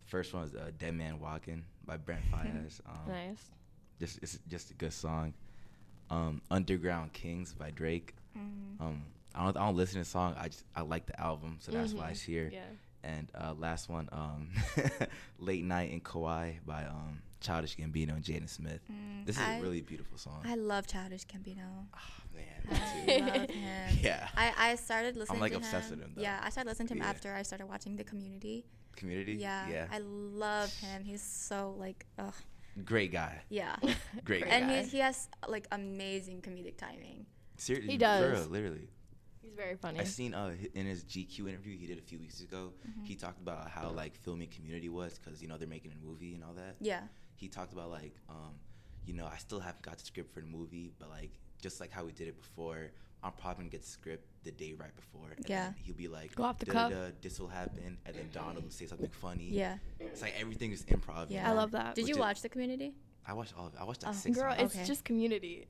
first 0.04 0.34
one 0.34 0.44
is 0.44 0.54
uh, 0.54 0.70
"Dead 0.78 0.94
Man 0.94 1.20
Walking" 1.20 1.64
by 1.86 1.96
Brent 1.96 2.22
Faiyaz. 2.32 2.80
Um, 2.86 3.08
Nice. 3.12 3.44
Just 3.98 4.18
it's 4.22 4.38
just 4.46 4.70
a 4.70 4.74
good 4.74 4.92
song. 4.92 5.32
Um, 6.10 6.42
"Underground 6.50 7.12
Kings" 7.14 7.54
by 7.54 7.70
Drake. 7.70 8.14
Mhm. 8.36 8.80
Um, 8.80 9.02
I 9.38 9.44
don't 9.44 9.56
I 9.56 9.66
don't 9.66 9.76
listen 9.76 9.94
to 9.94 9.98
the 10.00 10.04
song. 10.10 10.34
I 10.38 10.48
just 10.48 10.64
I 10.74 10.82
like 10.82 11.06
the 11.06 11.18
album, 11.20 11.58
so 11.60 11.70
that's 11.72 11.92
why 11.94 12.08
Mhm. 12.08 12.10
it's 12.10 12.22
here. 12.22 12.50
Yeah. 12.52 12.60
And 13.04 13.30
uh, 13.34 13.54
last 13.56 13.88
one, 13.88 14.08
um, 14.10 14.50
"Late 15.38 15.64
Night 15.64 15.92
in 15.92 16.00
Kauai" 16.00 16.54
by 16.66 16.84
um, 16.84 17.22
Childish 17.40 17.76
Gambino 17.76 18.14
and 18.16 18.24
Jaden 18.24 18.48
Smith. 18.48 18.80
Mm, 18.90 19.24
This 19.24 19.36
is 19.36 19.42
I- 19.42 19.54
a 19.58 19.62
really 19.62 19.80
beautiful 19.82 20.18
song. 20.18 20.42
I 20.44 20.56
love 20.56 20.86
Childish 20.88 21.24
Gambino. 21.26 21.86
oh, 21.94 21.98
man, 22.34 22.60
I 22.68 23.18
love 23.38 23.50
him. 23.50 23.98
yeah. 24.02 24.28
I, 24.36 24.52
I 24.70 24.74
started 24.74 25.16
listening 25.16 25.36
I'm 25.36 25.40
like, 25.40 25.52
to 25.52 25.58
obsessed 25.58 25.90
him. 25.92 25.98
with 26.00 26.08
him, 26.08 26.14
though. 26.16 26.22
Yeah, 26.22 26.40
I 26.42 26.50
started 26.50 26.68
listening 26.70 26.88
to 26.88 26.94
him 26.94 26.98
Yeah. 27.02 27.08
after 27.10 27.34
I 27.34 27.42
started 27.42 27.66
watching 27.68 27.94
The 27.96 28.04
Community. 28.04 28.66
Community. 28.96 29.34
Yeah, 29.34 29.68
Yeah. 29.68 29.86
I 29.92 29.98
love 30.00 30.74
him. 30.80 31.04
He's 31.04 31.22
so 31.22 31.76
like, 31.78 32.04
ugh, 32.18 32.34
Great 32.84 33.12
guy. 33.12 33.42
yeah. 33.48 33.76
Great 34.24 34.42
guy. 34.44 34.50
And 34.50 34.66
guy. 34.68 34.82
he 34.82 34.88
he 34.88 34.98
has 34.98 35.28
like 35.46 35.68
amazing 35.70 36.42
comedic 36.42 36.76
timing. 36.76 37.26
Seriously, 37.56 37.92
He 37.92 37.96
does. 37.98 38.40
real, 38.40 38.48
literally. 38.50 38.88
He's 39.48 39.56
very 39.56 39.76
funny. 39.76 39.98
I 40.00 40.04
seen 40.04 40.34
uh 40.34 40.52
in 40.74 40.86
his 40.86 41.04
GQ 41.04 41.48
interview 41.48 41.76
he 41.78 41.86
did 41.86 41.98
a 41.98 42.02
few 42.02 42.18
weeks 42.18 42.40
ago. 42.40 42.72
Mm-hmm. 42.88 43.04
He 43.04 43.14
talked 43.14 43.40
about 43.40 43.70
how 43.70 43.88
like 43.90 44.14
filming 44.16 44.48
Community 44.48 44.88
was 44.88 45.18
because 45.18 45.40
you 45.42 45.48
know 45.48 45.56
they're 45.56 45.66
making 45.68 45.92
a 45.92 46.06
movie 46.06 46.34
and 46.34 46.44
all 46.44 46.52
that. 46.54 46.76
Yeah, 46.80 47.02
He 47.36 47.48
talked 47.48 47.72
about 47.72 47.90
like 47.90 48.14
um, 48.28 48.54
you 49.06 49.14
know 49.14 49.26
I 49.26 49.38
still 49.38 49.60
haven't 49.60 49.82
got 49.82 49.98
the 49.98 50.04
script 50.04 50.34
for 50.34 50.40
the 50.40 50.46
movie, 50.46 50.92
but 50.98 51.08
like 51.08 51.30
just 51.62 51.80
like 51.80 51.90
how 51.90 52.04
we 52.04 52.12
did 52.12 52.28
it 52.28 52.36
before, 52.36 52.90
I'm 53.22 53.32
probably 53.32 53.62
gonna 53.64 53.70
get 53.70 53.82
the 53.82 53.88
script 53.88 54.24
the 54.44 54.50
day 54.52 54.74
right 54.78 54.94
before. 54.94 55.30
And 55.36 55.44
Yeah. 55.48 55.64
then 55.64 55.74
he'll 55.82 55.94
be 55.96 56.08
like, 56.08 56.34
Go 56.34 56.44
off 56.44 56.58
the 56.58 56.66
cuff." 56.66 56.92
This 57.22 57.40
will 57.40 57.48
happen, 57.48 57.96
and 58.04 58.14
then 58.14 58.28
Donald 58.32 58.62
will 58.64 58.70
say 58.70 58.86
something 58.86 59.10
funny. 59.10 59.48
yeah, 59.50 59.78
It's 59.98 60.20
like 60.22 60.34
everything 60.38 60.72
is 60.72 60.84
improv. 60.84 61.30
you 61.30 61.36
yeah. 61.36 61.48
I 61.50 61.52
love 61.54 61.70
that. 61.72 61.94
Did 61.94 62.02
Which 62.02 62.08
you 62.10 62.14
is- 62.16 62.20
watch 62.20 62.42
The 62.42 62.48
Community? 62.50 62.94
I 63.26 63.32
watched 63.34 63.54
all. 63.58 63.66
Of 63.66 63.74
it. 63.74 63.80
I 63.80 63.84
watched 63.84 64.02
like 64.04 64.14
Oh. 64.14 64.16
six. 64.16 64.36
Girl, 64.38 64.50
times. 64.50 64.62
it's 64.62 64.74
Okay. 64.76 64.84
just 64.86 65.04
community. 65.04 65.66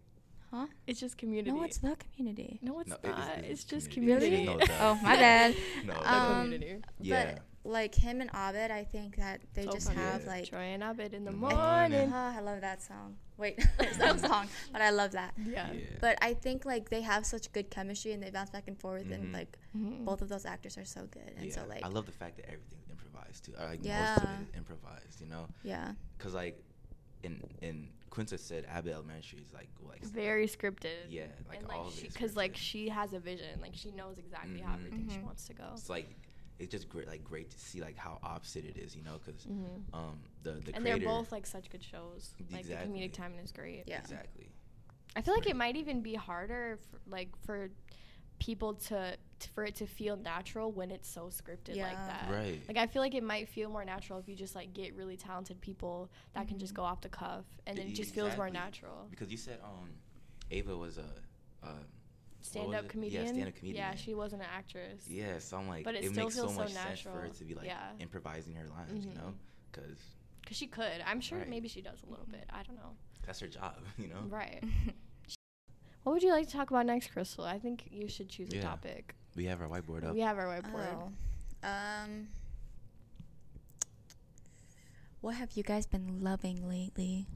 Huh? 0.51 0.67
It's 0.87 0.99
just 1.01 1.19
community. 1.19 1.51
No, 1.53 1.63
it's 1.63 1.79
The 1.79 1.95
Community. 2.17 2.59
No, 2.63 2.81
it's 2.81 2.89
No, 2.91 2.97
not. 3.05 3.39
it 3.39 3.45
is 3.45 3.51
it's 3.51 3.65
just 3.65 3.91
Community. 3.91 4.31
community. 4.47 4.63
It's 4.63 4.81
Oh, 4.81 4.95
my 5.03 5.15
bad. 5.17 5.55
no, 5.85 5.95
Um, 6.03 6.43
community. 6.45 6.83
yeah. 7.01 7.35
But 7.35 7.43
like 7.71 7.95
him 7.95 8.23
and 8.23 8.31
Abed, 8.33 8.71
I 8.71 8.85
think 8.85 9.17
that 9.17 9.41
they 9.53 9.65
So 9.65 9.73
just 9.73 9.89
funny. 9.89 9.99
have 10.01 10.23
Yeah. 10.23 10.29
like. 10.29 10.49
Troy 10.49 10.61
and 10.75 10.83
Abed 10.83 11.13
in 11.13 11.25
the 11.25 11.33
Mhm. 11.33 11.39
morning. 11.53 12.11
Ah, 12.15 12.35
I 12.37 12.41
love 12.41 12.63
that 12.63 12.81
song. 12.81 13.19
Wait, 13.37 13.59
it's 13.79 13.99
not 13.99 14.17
a 14.17 14.19
song, 14.29 14.49
but 14.73 14.81
I 14.81 14.89
love 14.91 15.11
that. 15.13 15.35
Yeah. 15.37 15.71
yeah. 15.73 15.85
But 16.01 16.17
I 16.23 16.33
think 16.33 16.65
like 16.65 16.89
they 16.89 17.03
have 17.03 17.27
such 17.27 17.53
good 17.53 17.69
chemistry 17.71 18.13
and 18.13 18.23
they 18.23 18.31
bounce 18.31 18.49
back 18.51 18.69
and 18.69 18.79
forth, 18.81 19.11
and 19.11 19.27
Mhm. 19.29 19.33
like 19.35 19.59
Mhm. 19.77 20.05
both 20.07 20.23
of 20.23 20.29
those 20.31 20.47
actors 20.47 20.79
are 20.79 20.87
so 20.87 21.07
good. 21.07 21.31
And 21.37 21.45
yeah. 21.47 21.53
so 21.55 21.67
like, 21.67 21.85
I 21.85 21.89
love 21.89 22.07
the 22.07 22.13
fact 22.13 22.37
that 22.39 22.47
everything's 22.47 22.89
improvised 22.91 23.45
too. 23.45 23.53
Or, 23.59 23.67
like 23.67 23.81
most 23.81 23.81
of 23.81 23.85
Yeah. 23.87 24.41
it 24.41 24.43
is 24.49 24.57
improvised, 24.57 25.21
you 25.21 25.27
know. 25.27 25.47
yeah, 25.63 25.93
Cause 26.19 26.33
like, 26.33 26.57
in 27.23 27.43
in 27.61 27.91
Quinta 28.11 28.39
said 28.39 28.65
Abbott 28.69 28.93
Elementary 28.95 29.41
is 29.41 29.53
like 29.53 29.69
like 29.89 30.03
Very 30.05 30.47
scripted. 30.47 31.07
yeah 31.09 31.25
like 31.49 31.59
and 31.59 31.71
all 31.71 31.85
like 31.85 31.93
of 31.93 31.99
she, 31.99 32.09
cause 32.09 32.37
like 32.37 32.57
she 32.57 32.89
has 32.89 33.13
a 33.13 33.19
vision. 33.19 33.61
Like 33.61 33.75
she 33.75 33.91
knows 33.93 34.19
exactly 34.19 34.61
how 34.61 34.73
Mhm. 34.73 34.87
everything 34.87 35.09
she 35.11 35.19
Mhm. 35.19 35.25
wants 35.25 35.47
to 35.47 35.55
go. 35.55 35.71
it's 35.73 35.89
like 35.91 36.09
it's 36.59 36.73
just 36.73 36.89
great 36.89 37.07
like 37.07 37.23
great 37.23 37.51
to 37.51 37.59
see 37.59 37.81
like 37.81 37.97
how 37.97 38.19
opposite 38.23 38.65
it 38.65 38.77
is, 38.77 38.97
you 38.97 39.03
know. 39.03 39.19
Cause 39.25 39.47
Mhm. 39.47 39.83
um 39.95 40.21
the 40.43 40.51
the 40.53 40.57
and 40.57 40.65
creator 40.65 40.83
they're 40.83 40.99
both 40.99 41.31
like 41.33 41.47
such 41.47 41.71
good 41.71 41.83
shows. 41.85 42.35
Like 42.51 42.67
the 42.67 42.75
comedic 42.75 43.13
timing 43.13 43.39
is 43.41 43.53
great. 43.53 43.85
yeah. 43.87 43.99
exactly 44.01 44.51
I 45.17 45.23
feel 45.23 45.35
like 45.35 45.47
it 45.49 45.57
might 45.57 45.75
even 45.77 46.01
be 46.03 46.15
harder, 46.15 46.79
for, 46.91 47.01
like 47.07 47.35
for 47.45 47.71
people 48.39 48.75
to, 48.75 49.17
to 49.41 49.49
for 49.51 49.65
it 49.65 49.75
to 49.77 49.87
feel 49.87 50.17
natural 50.17 50.71
when 50.73 50.91
it's 50.91 51.09
so 51.09 51.27
scripted 51.27 51.77
like 51.81 51.97
that. 52.07 52.29
right. 52.31 52.61
Like 52.69 52.77
I 52.77 52.87
feel 52.87 53.03
like 53.03 53.15
it 53.15 53.23
might 53.23 53.49
feel 53.49 53.71
more 53.71 53.85
natural 53.85 54.19
if 54.19 54.29
you 54.29 54.35
just 54.35 54.55
like 54.55 54.73
get 54.75 54.95
really 54.95 55.17
talented 55.17 55.61
people 55.61 56.11
that 56.35 56.49
can 56.49 56.59
just 56.59 56.73
Mhm. 56.73 56.77
go 56.77 56.83
off 56.85 57.01
the 57.01 57.09
cuff, 57.09 57.45
and 57.67 57.77
then 57.79 57.87
it 57.87 57.91
E- 57.91 57.95
just 57.95 58.15
feels 58.15 58.37
more 58.37 58.51
natural. 58.51 59.07
because 59.11 59.31
you 59.31 59.37
said 59.37 59.61
um 59.63 59.91
Ava 60.51 60.77
was 60.77 60.99
a 60.99 61.07
uh, 61.63 61.73
stand 62.41 62.75
up 62.75 62.81
it? 62.81 62.85
Yeah, 62.85 62.91
comedian. 62.91 63.27
stand-up 63.27 63.55
comedian. 63.57 63.85
Yeah, 63.85 63.95
she 63.97 64.15
wasn't 64.15 64.43
an 64.43 64.49
actress. 64.53 65.07
Yeah, 65.09 65.39
so 65.39 65.57
I'm 65.59 65.69
like, 65.69 65.85
But 65.85 65.95
it 65.97 66.05
it, 66.05 66.11
still 66.13 66.25
makes 66.25 66.35
so 66.37 66.43
feels 66.43 66.55
so 66.55 66.61
much 66.63 66.73
sense 66.73 67.01
for 67.01 67.11
her 67.11 67.29
to 67.29 67.45
be 67.45 67.55
like 67.55 67.67
Yeah. 67.67 67.91
improvising 67.99 68.55
her 68.55 68.67
lines, 68.69 69.05
you 69.05 69.11
Mhm. 69.13 69.17
know, 69.17 69.35
because 69.71 69.99
Cause 70.47 70.57
she 70.57 70.67
could. 70.67 71.03
I'm 71.05 71.21
sure 71.21 71.39
Right. 71.41 71.49
maybe 71.49 71.69
she 71.69 71.83
does 71.83 72.03
a 72.03 72.07
little 72.09 72.25
bit. 72.27 72.45
I 72.51 72.63
don't 72.63 72.77
know. 72.77 72.97
that's 73.27 73.41
her 73.41 73.47
job, 73.49 73.75
you 73.99 74.07
know. 74.09 74.23
Right. 74.29 74.63
What 76.05 76.13
would 76.15 76.23
you 76.23 76.31
like 76.31 76.47
to 76.47 76.53
talk 76.53 76.71
about 76.71 76.87
next, 76.87 77.13
Krystal? 77.13 77.45
I 77.45 77.59
think 77.59 77.89
you 77.91 78.09
should 78.09 78.31
choose 78.31 78.51
a 78.55 78.63
topic. 78.63 79.15
We 79.39 79.45
have 79.45 79.61
our 79.63 79.69
whiteboard 79.69 80.05
up. 80.05 80.15
We 80.15 80.21
have 80.23 80.37
our 80.37 80.47
whiteboard. 80.47 80.89
Oh. 81.63 81.69
Um. 81.69 82.27
What 85.21 85.37
have 85.37 85.53
you 85.53 85.63
guys 85.63 85.87
been 85.87 86.21
loving 86.23 86.69
lately? 86.69 87.29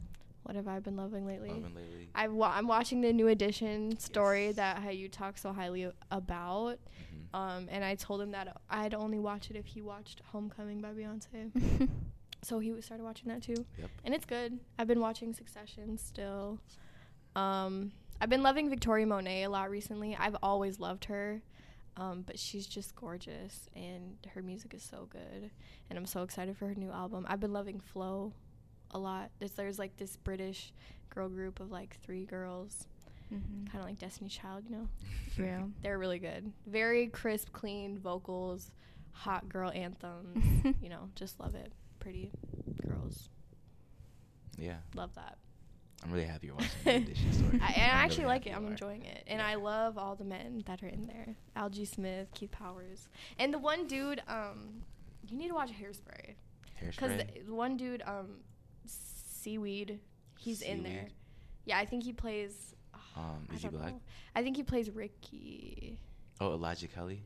What 0.42 0.56
have 0.56 0.66
I 0.66 0.80
been 0.80 0.96
loving 0.96 1.24
lately? 1.24 1.50
Loving 1.50 1.76
lately. 1.76 2.08
I've 2.12 2.32
wa- 2.32 2.52
I'm 2.52 2.66
watching 2.66 3.02
the 3.02 3.12
new 3.12 3.28
edition 3.28 3.96
story 4.00 4.46
Yes. 4.46 4.56
that 4.56 4.78
how 4.78 4.90
you 4.90 5.08
talk 5.08 5.38
so 5.38 5.52
highly 5.52 5.84
a- 5.84 5.92
about. 6.10 6.78
Mhm. 7.32 7.38
Um, 7.38 7.68
and 7.70 7.84
I 7.84 7.94
told 7.94 8.20
him 8.20 8.32
that 8.32 8.60
I'd 8.68 8.94
only 8.94 9.20
watch 9.20 9.48
it 9.50 9.56
if 9.56 9.66
he 9.66 9.80
watched 9.80 10.22
Homecoming 10.32 10.80
by 10.80 10.92
Beyonce. 10.92 11.52
So 12.44 12.58
he 12.58 12.72
started 12.80 13.04
watching 13.04 13.28
that 13.28 13.40
too. 13.40 13.64
Yep. 13.78 13.90
And 14.04 14.12
it's 14.12 14.24
good. 14.24 14.58
I've 14.76 14.88
been 14.88 14.98
watching 14.98 15.32
Succession 15.32 15.96
still. 15.96 16.58
Um, 17.36 17.92
I've 18.20 18.30
been 18.30 18.42
loving 18.42 18.68
Victoria 18.68 19.06
Monet 19.06 19.44
a 19.44 19.48
lot 19.48 19.70
recently. 19.70 20.16
I've 20.16 20.34
always 20.42 20.80
loved 20.80 21.04
her. 21.04 21.40
Um, 21.96 22.22
but 22.26 22.38
she's 22.38 22.66
just 22.66 22.96
gorgeous 22.96 23.68
and 23.76 24.16
her 24.34 24.42
music 24.42 24.72
is 24.74 24.82
so 24.82 25.06
good. 25.10 25.50
And 25.90 25.98
I'm 25.98 26.06
so 26.06 26.22
excited 26.22 26.56
for 26.56 26.66
her 26.66 26.74
new 26.74 26.90
album. 26.90 27.26
I've 27.28 27.40
been 27.40 27.52
loving 27.52 27.80
FLO 27.80 28.32
a 28.92 28.98
lot. 28.98 29.30
There's, 29.38 29.52
there's 29.52 29.78
like 29.78 29.96
this 29.96 30.16
British 30.16 30.72
girl 31.10 31.28
group 31.28 31.60
of 31.60 31.70
like 31.70 31.98
three 32.02 32.24
girls, 32.24 32.86
mm-hmm. 33.32 33.66
kind 33.66 33.82
of 33.82 33.84
like 33.84 33.98
Destiny 33.98 34.30
Child, 34.30 34.64
you 34.68 34.76
know? 34.76 34.88
Real. 35.38 35.70
They're 35.82 35.98
really 35.98 36.18
good. 36.18 36.50
Very 36.66 37.08
crisp, 37.08 37.52
clean 37.52 37.98
vocals, 37.98 38.70
hot 39.12 39.48
girl 39.48 39.70
anthems. 39.70 40.64
you 40.82 40.88
know, 40.88 41.10
just 41.14 41.38
love 41.40 41.54
it. 41.54 41.72
Pretty 42.00 42.30
girls. 42.86 43.28
Yeah, 44.58 44.76
Love 44.94 45.14
that. 45.14 45.38
I'm 46.04 46.10
really 46.10 46.26
happy 46.26 46.48
you're 46.48 46.56
watching 46.56 46.70
the 46.84 46.96
edition 46.96 47.32
story. 47.32 47.60
I, 47.62 47.72
and 47.72 47.82
I 47.82 47.94
actually 48.04 48.24
really 48.24 48.34
like 48.34 48.46
it. 48.46 48.56
I'm 48.56 48.66
enjoying 48.66 49.04
it. 49.04 49.22
And 49.26 49.38
Yeah. 49.38 49.46
I 49.46 49.54
love 49.54 49.96
all 49.98 50.16
the 50.16 50.24
men 50.24 50.62
that 50.66 50.82
are 50.82 50.88
in 50.88 51.06
there. 51.06 51.36
Algee 51.56 51.86
Smith, 51.86 52.28
Keith 52.34 52.50
Powers. 52.50 53.08
And 53.38 53.54
the 53.54 53.58
one 53.58 53.86
dude, 53.86 54.20
um, 54.26 54.82
you 55.28 55.36
need 55.38 55.48
to 55.48 55.54
watch 55.54 55.70
Hairspray. 55.70 56.34
Because 56.80 57.22
the 57.46 57.54
one 57.54 57.76
dude, 57.76 58.02
um, 58.04 58.40
Seaweed, 58.86 60.00
he's 60.38 60.62
in 60.62 60.82
there. 60.82 61.08
Yeah, 61.64 61.78
I 61.78 61.84
think 61.86 62.02
he 62.02 62.12
plays. 62.12 62.74
Um, 63.16 63.46
I 63.50 63.54
is 63.54 63.62
he 63.62 63.68
black? 63.68 63.92
know. 63.92 64.00
I 64.34 64.42
think 64.42 64.56
he 64.56 64.62
plays 64.64 64.90
Ricky. 64.90 65.98
Oh, 66.40 66.52
Elijah 66.54 66.88
Kelley. 66.88 67.22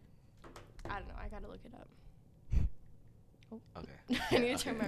I 0.85 0.99
don't 0.99 1.09
know. 1.09 1.15
I 1.23 1.29
gotta 1.29 1.49
look 1.49 1.61
it 1.65 1.73
up. 1.75 1.89
Oh. 3.53 3.61
Okay. 3.79 4.21
I 4.33 4.39
need 4.39 4.59
to 4.59 4.65
turn 4.65 4.79
my 4.79 4.87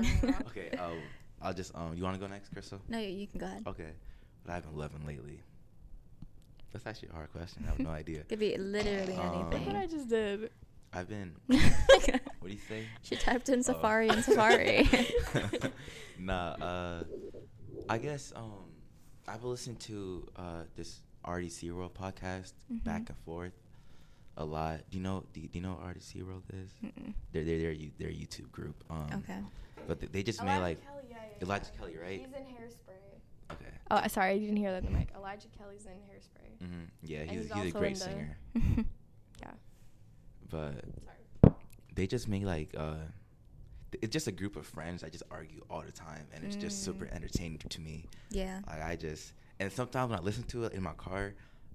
okay. 0.48 0.76
Um, 0.76 0.98
I'll 1.42 1.54
just 1.54 1.74
um. 1.74 1.94
You 1.96 2.02
want 2.04 2.14
to 2.16 2.20
go 2.20 2.26
next, 2.26 2.54
Krystal? 2.54 2.80
No, 2.88 2.98
you, 2.98 3.08
you 3.08 3.26
can 3.26 3.38
go 3.40 3.46
ahead. 3.46 3.62
Okay. 3.66 3.90
What 4.44 4.54
I've 4.54 4.64
been 4.64 4.76
loving 4.76 5.06
lately. 5.06 5.40
That's 6.72 6.86
actually 6.86 7.08
a 7.10 7.12
hard 7.14 7.32
question. 7.32 7.64
I 7.66 7.70
have 7.70 7.78
no 7.78 7.90
idea. 8.02 8.24
Could 8.24 8.38
be 8.40 8.56
literally 8.56 9.14
Um, 9.14 9.50
Look 9.50 9.52
what 9.52 9.54
I 9.54 9.78
anything. 9.80 9.90
just 9.98 10.08
did. 10.08 10.50
I've 10.92 11.08
been. 11.08 11.34
What 12.40 12.48
do 12.50 12.54
you 12.54 12.60
say? 12.68 12.84
she 13.02 13.16
typed 13.16 13.48
in 13.48 13.58
Oh. 13.58 13.62
Safari 13.62 14.08
and 14.08 14.24
Safari. 14.24 14.88
nah. 16.18 16.52
Uh, 16.52 17.02
I 17.88 17.98
guess 17.98 18.32
um, 18.36 18.64
I've 19.26 19.40
been 19.40 19.50
listening 19.50 19.76
to 19.90 20.26
uh 20.36 20.62
this 20.76 21.00
RDC 21.26 21.70
World 21.72 21.94
podcast 21.94 22.52
Mhm. 22.72 22.84
back 22.84 23.08
and 23.08 23.18
forth 23.24 23.52
a 24.36 24.44
lot. 24.44 24.80
Do 24.90 24.96
you 24.98 25.02
know? 25.02 25.24
Do 25.32 25.40
you, 25.40 25.48
do 25.48 25.58
you 25.58 25.62
know 25.64 25.72
what 25.72 25.94
RDC 25.94 26.22
World 26.26 26.44
is? 26.52 26.70
Mm-mm. 26.84 27.12
They're 27.32 27.44
they're 27.44 27.58
their 27.58 27.72
you- 27.72 27.92
their 27.98 28.10
YouTube 28.10 28.50
group. 28.50 28.82
Um, 28.88 29.06
Okay. 29.24 29.38
But 29.86 30.00
they, 30.00 30.06
they 30.06 30.22
just 30.22 30.42
made 30.42 30.56
Elijah 30.56 30.62
like 30.62 30.84
Kelley, 30.84 30.96
yeah, 30.96 30.96
yeah, 30.96 30.97
Elijah. 31.42 31.66
Kelley, 31.78 31.96
right? 32.00 32.20
He's 32.20 32.28
in 32.32 32.44
Hairspray. 32.44 33.52
Okay. 33.52 33.64
Oh, 33.90 34.06
sorry, 34.08 34.32
I 34.32 34.38
didn't 34.38 34.56
hear 34.56 34.72
that 34.72 34.84
in 34.84 34.92
the 34.92 34.98
mic. 34.98 35.08
Elijah 35.16 35.48
Kelley's 35.56 35.86
in 35.86 35.92
Hairspray. 35.92 36.64
Mm-hmm. 36.66 36.84
Yeah, 37.02 37.24
he's 37.24 37.44
he's 37.50 37.52
he's, 37.62 37.74
a 37.74 37.78
great 37.78 37.92
in 37.92 37.98
the- 37.98 38.04
singer. 38.04 38.36
Yeah. 39.40 39.50
But 40.50 40.84
Sorry. 41.04 41.54
they 41.94 42.06
just 42.06 42.28
make 42.28 42.44
like 42.44 42.70
uh 42.76 42.94
th- 43.92 44.02
it's 44.02 44.12
just 44.12 44.26
a 44.26 44.32
group 44.32 44.56
of 44.56 44.66
friends 44.66 45.04
I 45.04 45.08
just 45.08 45.22
argue 45.30 45.62
all 45.70 45.82
the 45.82 45.92
time 45.92 46.26
and 46.34 46.44
it's 46.44 46.56
just 46.56 46.82
super 46.84 47.04
Mm. 47.06 47.14
entertaining 47.14 47.58
to 47.58 47.80
me 47.80 48.06
yeah. 48.30 48.60
like 48.66 48.82
i 48.82 48.96
just 48.96 49.32
and 49.60 49.70
sometimes 49.72 50.10
when 50.10 50.18
i 50.18 50.22
listen 50.22 50.42
to 50.44 50.64
it 50.64 50.72
in 50.74 50.82
my 50.82 50.92
car 50.94 51.34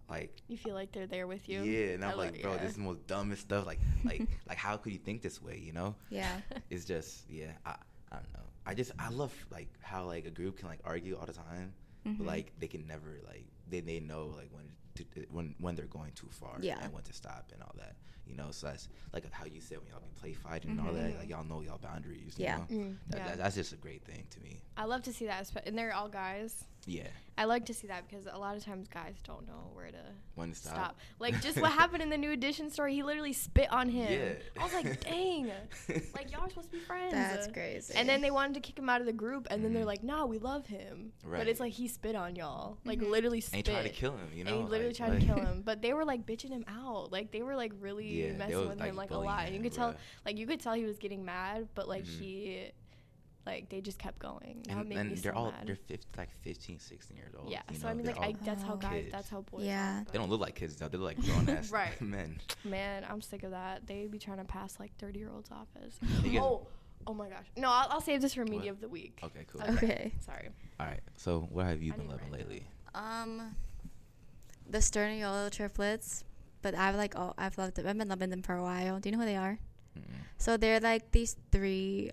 like 0.10 0.36
You 0.48 0.58
feel 0.58 0.74
like 0.76 0.92
they're 0.92 1.08
there 1.08 1.28
with 1.28 1.48
you. 1.50 1.62
yeah 1.64 1.94
and 1.94 2.04
I 2.06 2.12
i'm 2.12 2.18
lo- 2.18 2.24
like 2.26 2.42
bro 2.42 2.52
yeah. 2.54 2.58
this 2.58 2.72
is 2.72 2.76
the 2.78 2.84
most 2.84 3.06
dumbest 3.08 3.42
stuff 3.44 3.66
like 3.66 3.80
like 4.04 4.28
like 4.48 4.58
how 4.58 4.76
could 4.78 4.92
you 4.94 5.00
think 5.00 5.22
this 5.22 5.42
way 5.42 5.58
you 5.64 5.72
know 5.74 5.96
Yeah. 6.10 6.36
it's 6.70 6.86
just 6.86 7.30
yeah 7.30 7.52
i 7.66 7.72
i 8.12 8.16
don't 8.16 8.34
know 8.34 8.48
i 8.66 8.74
just 8.74 8.92
i 9.00 9.10
love 9.10 9.34
like 9.52 9.68
how 9.82 10.06
like 10.06 10.26
a 10.26 10.30
group 10.32 10.58
can 10.58 10.68
like 10.68 10.80
argue 10.86 11.16
all 11.18 11.26
the 11.26 11.34
time 11.34 11.74
Mhm. 12.06 12.18
but 12.18 12.28
like 12.28 12.52
they 12.60 12.68
can 12.68 12.86
never 12.86 13.20
like 13.26 13.46
they, 13.70 13.80
they 13.80 14.00
know 14.02 14.28
like 14.36 14.50
when 14.52 14.66
to, 14.96 15.04
when 15.32 15.56
when 15.60 15.76
they're 15.76 15.86
going 15.86 16.12
too 16.14 16.28
far 16.30 16.58
Yeah. 16.60 16.80
and 16.84 16.94
when 16.94 17.04
to 17.04 17.14
stop 17.14 17.52
and 17.54 17.62
all 17.64 17.74
that 17.78 17.96
you 18.28 18.36
know 18.36 18.48
so 18.52 18.68
that's 18.68 18.88
like 19.14 19.30
how 19.32 19.46
you 19.46 19.60
said 19.62 19.78
when 19.80 19.88
y'all 19.90 20.00
be 20.00 20.08
play 20.20 20.34
fighting 20.34 20.72
and 20.72 20.80
all 20.82 20.94
that 20.94 21.12
Mhm. 21.14 21.20
like 21.20 21.30
y'all 21.30 21.44
know 21.44 21.62
y'all 21.62 21.78
boundaries 21.78 22.36
Yeah. 22.38 22.60
you 22.70 22.78
know? 22.78 22.84
Mm, 22.86 22.96
that, 23.10 23.18
yeah. 23.18 23.28
that- 23.30 23.38
that's 23.38 23.56
just 23.56 23.74
a 23.74 23.78
great 23.78 24.04
thing 24.04 24.26
to 24.32 24.40
me 24.42 24.62
I 24.76 24.86
love 24.86 25.04
to 25.04 25.14
see 25.14 25.26
that, 25.28 25.44
espe- 25.44 25.68
and 25.68 25.78
they're 25.78 25.94
all 25.94 26.10
guys. 26.10 26.64
yeah 26.86 27.08
I 27.36 27.46
like 27.46 27.66
to 27.66 27.74
see 27.74 27.88
that 27.88 28.08
because 28.08 28.28
a 28.32 28.38
lot 28.38 28.56
of 28.58 28.64
times 28.64 28.88
guys 28.88 29.16
don't 29.24 29.48
know 29.48 29.72
where 29.74 29.90
to 29.90 29.98
when 30.36 30.50
to 30.52 30.56
stop, 30.56 30.74
stop. 30.76 31.00
Like 31.20 31.42
just 31.42 31.58
what 31.62 31.72
happened 31.72 32.04
in 32.04 32.10
the 32.10 32.18
new 32.18 32.30
edition 32.32 32.70
story, 32.70 32.94
he 32.94 33.02
literally 33.02 33.34
spit 33.34 33.72
on 33.74 33.90
him. 33.90 34.12
Yeah. 34.12 34.62
I 34.62 34.64
was 34.64 34.72
like, 34.74 35.02
dang, 35.04 35.48
like 36.14 36.32
y'all 36.32 36.42
are 36.46 36.50
supposed 36.50 36.70
to 36.72 36.78
be 36.78 36.80
friends. 36.80 37.12
That's 37.14 37.48
crazy. 37.48 37.94
And 37.96 38.08
then 38.08 38.22
they 38.22 38.30
wanted 38.30 38.54
to 38.56 38.60
kick 38.60 38.78
him 38.78 38.88
out 38.88 39.02
of 39.02 39.08
the 39.08 39.14
group, 39.14 39.48
and 39.50 39.66
then 39.66 39.74
they're 39.74 39.82
Mhm. 39.84 39.88
like, 39.88 40.04
"Nah, 40.04 40.26
we 40.28 40.38
love 40.38 40.68
him." 40.68 41.12
Right. 41.24 41.40
But 41.40 41.48
it's 41.48 41.60
like 41.60 41.74
he 41.74 41.88
spit 41.88 42.16
on 42.16 42.36
y'all, 42.36 42.78
like 42.86 43.00
Mhm. 43.00 43.10
literally 43.10 43.38
and 43.40 43.44
spit. 43.46 43.68
he 43.68 43.74
tried 43.74 43.84
to 43.84 43.90
kill 43.90 44.16
him 44.16 44.30
you 44.36 44.44
know 44.44 44.52
and 44.54 44.60
he 44.64 44.70
literally 44.70 44.90
like- 44.94 44.98
tried 44.98 45.10
like- 45.14 45.20
to 45.22 45.26
kill 45.26 45.36
him, 45.46 45.62
but 45.64 45.82
they 45.82 45.94
were 45.94 46.06
like 46.06 46.28
bitching 46.28 46.50
him 46.52 46.66
out. 46.68 47.12
Like 47.12 47.32
they 47.32 47.42
were 47.42 47.56
like 47.56 47.72
really 47.80 48.06
Yeah, 48.14 48.32
messing 48.34 48.58
was, 48.60 48.68
with 48.70 48.80
like, 48.80 48.90
him 48.90 48.96
like 48.96 49.10
a 49.12 49.14
bullying 49.14 49.30
lot. 49.32 49.40
And 49.46 49.50
you 49.52 49.58
him, 49.58 49.64
could 49.64 49.74
tell, 49.74 49.92
bruh. 49.94 49.98
like 50.26 50.38
you 50.38 50.48
could 50.48 50.60
tell 50.60 50.74
he 50.74 50.86
was 50.86 50.98
getting 51.00 51.24
mad, 51.26 51.68
but 51.76 51.88
like 51.88 52.06
Mhm. 52.06 52.20
he, 52.20 52.72
like 53.46 53.68
they 53.70 53.82
just 53.82 54.00
kept 54.00 54.20
going. 54.20 54.64
That 54.68 54.78
and, 54.78 54.92
and 54.94 55.18
they're 55.18 55.34
so 55.34 55.38
all 55.38 55.52
mad. 55.52 55.68
they're 55.68 55.76
50, 55.76 56.08
like 56.18 56.30
15 56.44 56.80
16 56.80 57.18
years 57.18 57.34
old 57.38 57.50
yeah, 57.52 57.62
you 57.70 57.76
so 57.78 57.84
know? 57.88 57.90
I 57.92 57.94
mean, 57.94 58.06
They're 58.06 58.16
like 58.16 58.38
I, 58.42 58.46
that's 58.46 58.64
how 58.64 58.76
guys, 58.78 59.02
kids. 59.02 59.12
that's 59.12 59.30
how 59.30 59.42
boys. 59.42 59.66
Yeah. 59.66 60.00
Are, 60.02 60.06
they 60.12 60.18
don't 60.18 60.30
look 60.30 60.40
like 60.40 60.56
kids 60.56 60.76
though 60.78 60.88
they're 60.88 61.00
like 61.00 61.20
grown 61.20 61.50
ass 61.50 61.70
Right. 61.72 62.00
men 62.02 62.40
Man, 62.64 63.06
I'm 63.10 63.22
sick 63.22 63.44
of 63.44 63.52
that. 63.52 63.86
They 63.86 64.08
be 64.08 64.18
trying 64.18 64.38
to 64.38 64.46
pass 64.46 64.80
like 64.80 64.96
30 64.98 65.20
year 65.20 65.30
olds 65.30 65.52
off 65.52 65.68
as. 65.86 66.00
Oh, 66.40 66.68
oh 67.06 67.14
my 67.14 67.28
gosh. 67.28 67.46
No, 67.58 67.68
I'll, 67.70 67.88
I'll 67.90 68.02
save 68.02 68.22
this 68.22 68.34
for 68.36 68.46
media 68.46 68.60
What? 68.72 68.76
of 68.76 68.80
the 68.82 68.88
week. 68.88 69.20
okay 69.24 69.46
cool 69.52 69.62
Okay. 69.76 70.14
Sorry. 70.26 70.48
all 70.80 70.86
right 70.86 71.02
so 71.18 71.42
what 71.52 71.66
have 71.66 71.82
you 71.82 71.92
I 71.92 71.98
been 71.98 72.08
loving 72.08 72.32
lately 72.32 72.66
Um, 72.96 73.56
the 74.70 74.78
Sturniolo 74.78 75.52
triplets, 75.52 76.24
but 76.64 76.74
I've 76.74 76.96
like 76.96 77.14
oh 77.16 77.36
I've 77.38 77.56
loved 77.60 77.76
them. 77.76 77.86
I've 77.86 77.98
been 78.00 78.08
loving 78.08 78.32
them 78.32 78.42
for 78.42 78.56
a 78.56 78.64
while. 78.64 79.00
Do 79.00 79.10
you 79.10 79.16
know 79.16 79.22
who 79.22 79.28
they 79.28 79.36
are? 79.36 79.60
Mm-mm. 79.96 80.04
So 80.40 80.58
they're 80.58 80.80
like 80.80 81.12
these 81.12 81.36
three, 81.52 82.10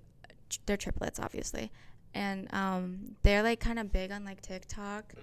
they're 0.67 0.77
triplets 0.77 1.19
obviously, 1.19 1.73
and 2.13 2.53
um 2.53 3.17
they're 3.23 3.43
like 3.43 3.61
kind 3.61 3.79
of 3.79 3.91
big 3.91 4.13
on 4.13 4.27
like 4.27 4.43
TikTok, 4.43 5.15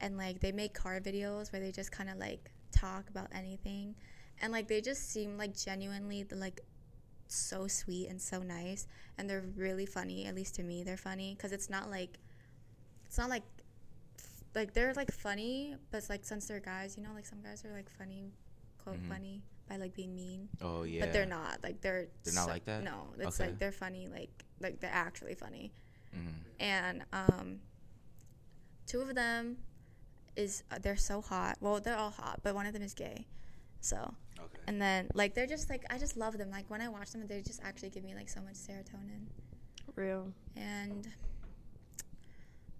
and 0.00 0.16
like 0.16 0.40
they 0.40 0.52
make 0.52 0.72
car 0.72 0.98
videos 0.98 1.52
where 1.52 1.60
they 1.60 1.70
just 1.70 1.92
kind 1.92 2.08
of 2.08 2.16
like 2.16 2.50
talk 2.72 3.10
about 3.10 3.28
anything, 3.34 3.94
and 4.40 4.50
like 4.50 4.68
they 4.68 4.80
just 4.80 5.10
seem 5.10 5.36
like 5.36 5.54
genuinely 5.54 6.24
like 6.32 6.62
so 7.28 7.68
sweet 7.68 8.08
and 8.08 8.18
so 8.22 8.38
nice, 8.42 8.86
and 9.18 9.28
they're 9.28 9.44
really 9.56 9.84
funny. 9.84 10.24
At 10.24 10.34
least 10.34 10.54
to 10.54 10.62
me, 10.62 10.82
they're 10.82 10.96
funny 10.96 11.34
because 11.36 11.52
it's 11.52 11.68
not 11.68 11.90
like, 11.90 12.18
it's 13.04 13.18
not 13.18 13.28
like. 13.28 13.42
Like 14.54 14.72
they're 14.72 14.94
like 14.94 15.12
funny, 15.12 15.76
but 15.90 16.02
like 16.08 16.24
since 16.24 16.46
they're 16.46 16.60
guys, 16.60 16.96
you 16.96 17.02
know, 17.02 17.10
like 17.14 17.26
some 17.26 17.42
guys 17.42 17.62
are 17.66 17.72
like 17.74 17.90
funny, 17.90 18.32
quote 18.86 19.02
Mhm. 19.02 19.08
funny 19.08 19.42
by 19.68 19.76
like 19.76 19.94
being 19.94 20.14
mean. 20.14 20.48
Oh 20.60 20.84
yeah. 20.84 21.00
but 21.00 21.12
they're 21.12 21.26
not. 21.26 21.62
Like 21.62 21.80
they're 21.80 22.06
They're 22.22 22.34
not 22.34 22.48
like 22.48 22.64
that? 22.66 22.84
no 22.84 23.08
it's 23.18 23.40
Okay. 23.40 23.50
like 23.50 23.58
they're 23.58 23.72
funny 23.72 24.06
like 24.08 24.44
like 24.60 24.78
they're 24.80 24.90
actually 25.06 25.34
funny. 25.34 25.72
Mhm. 26.14 26.34
and 26.60 27.04
um 27.12 27.60
two 28.86 29.00
of 29.00 29.14
them 29.14 29.58
is 30.36 30.62
uh, 30.70 30.78
they're 30.78 30.96
so 30.96 31.20
hot. 31.20 31.56
Well 31.60 31.80
they're 31.80 31.96
all 31.96 32.10
hot 32.10 32.40
but 32.44 32.54
one 32.54 32.66
of 32.66 32.72
them 32.72 32.82
is 32.82 32.94
gay. 32.94 33.26
So 33.80 34.14
okay. 34.38 34.58
and 34.68 34.80
then 34.80 35.08
like 35.14 35.34
they're 35.34 35.46
just 35.56 35.68
like 35.68 35.84
i 35.90 35.98
just 35.98 36.16
love 36.16 36.38
them. 36.38 36.50
Like 36.50 36.70
when 36.70 36.80
i 36.80 36.88
watch 36.88 37.10
them 37.10 37.26
they 37.26 37.42
just 37.42 37.60
actually 37.64 37.90
give 37.90 38.04
me 38.04 38.14
like 38.14 38.28
so 38.28 38.40
much 38.40 38.54
serotonin. 38.54 39.26
Real. 39.96 40.32
and 40.54 41.08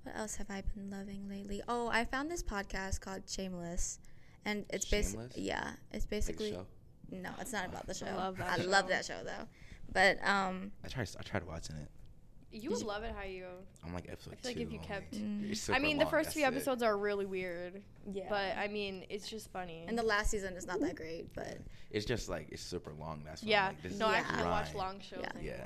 what 0.05 0.15
else 0.17 0.37
have 0.37 0.51
i 0.51 0.63
been 0.75 0.89
loving 0.91 1.29
lately? 1.29 1.63
Oh 1.67 1.89
i 1.89 2.05
found 2.05 2.31
this 2.31 2.43
podcast 2.45 3.01
called 3.01 3.23
shameless 3.29 3.99
and 4.47 4.65
it's 4.71 4.87
basically 4.87 5.29
yeah 5.43 5.73
it's 5.93 6.07
basically 6.07 6.53
show? 6.53 6.67
no 7.11 7.31
it's 7.41 7.53
not 7.53 7.67
about 7.67 7.87
the 7.87 7.95
show 7.95 8.07
I 8.07 8.15
love 8.15 8.37
that 8.39 8.59
i 8.59 8.63
show. 8.63 8.69
love 8.71 8.89
that 8.89 9.05
show 9.05 9.21
though 9.25 9.47
but 9.93 10.17
um 10.27 10.73
I 10.85 10.89
tried. 10.89 11.09
I 11.19 11.23
tried 11.23 11.45
watching 11.47 11.77
it. 11.77 11.89
You 12.53 12.71
Did 12.71 12.79
would 12.79 12.87
love 12.87 13.03
it 13.03 13.13
how 13.17 13.25
you. 13.25 13.45
I'm 13.85 13.93
like 13.93 14.07
episode 14.09 14.33
I 14.33 14.37
feel 14.37 14.51
like 14.51 14.57
two. 14.57 14.63
if 14.63 14.73
you 14.73 14.79
I'm 14.79 14.85
kept- 14.85 15.15
Mm. 15.15 15.71
I 15.75 15.79
mean, 15.79 15.99
the 15.99 16.07
first 16.07 16.33
few 16.33 16.43
that's 16.43 16.55
it. 16.55 16.57
episodes 16.57 16.83
are 16.83 16.97
really 16.97 17.27
weird, 17.27 17.83
Yeah. 18.11 18.25
but 18.31 18.57
I 18.57 18.69
mean, 18.69 19.05
it's 19.11 19.29
just 19.29 19.53
funny. 19.53 19.85
and 19.87 19.97
the 19.99 20.03
last 20.03 20.31
season 20.31 20.55
is 20.55 20.67
not 20.67 20.81
that 20.81 20.95
great, 20.97 21.33
but 21.35 21.59
It's 21.91 22.07
just 22.07 22.29
like 22.29 22.49
it's 22.51 22.63
super 22.63 22.93
long. 22.95 23.23
That's 23.25 23.43
why 23.43 23.51
yeah, 23.51 23.69
I'm 23.69 23.77
like, 23.91 23.99
no, 23.99 24.07
is 24.09 24.15
I 24.15 24.19
Yeah. 24.19 24.25
can't 24.25 24.47
watch 24.47 24.75
long 24.75 25.01
shows 25.01 25.21
Yeah. 25.23 25.31
anymore. 25.37 25.55
Yeah, 25.59 25.65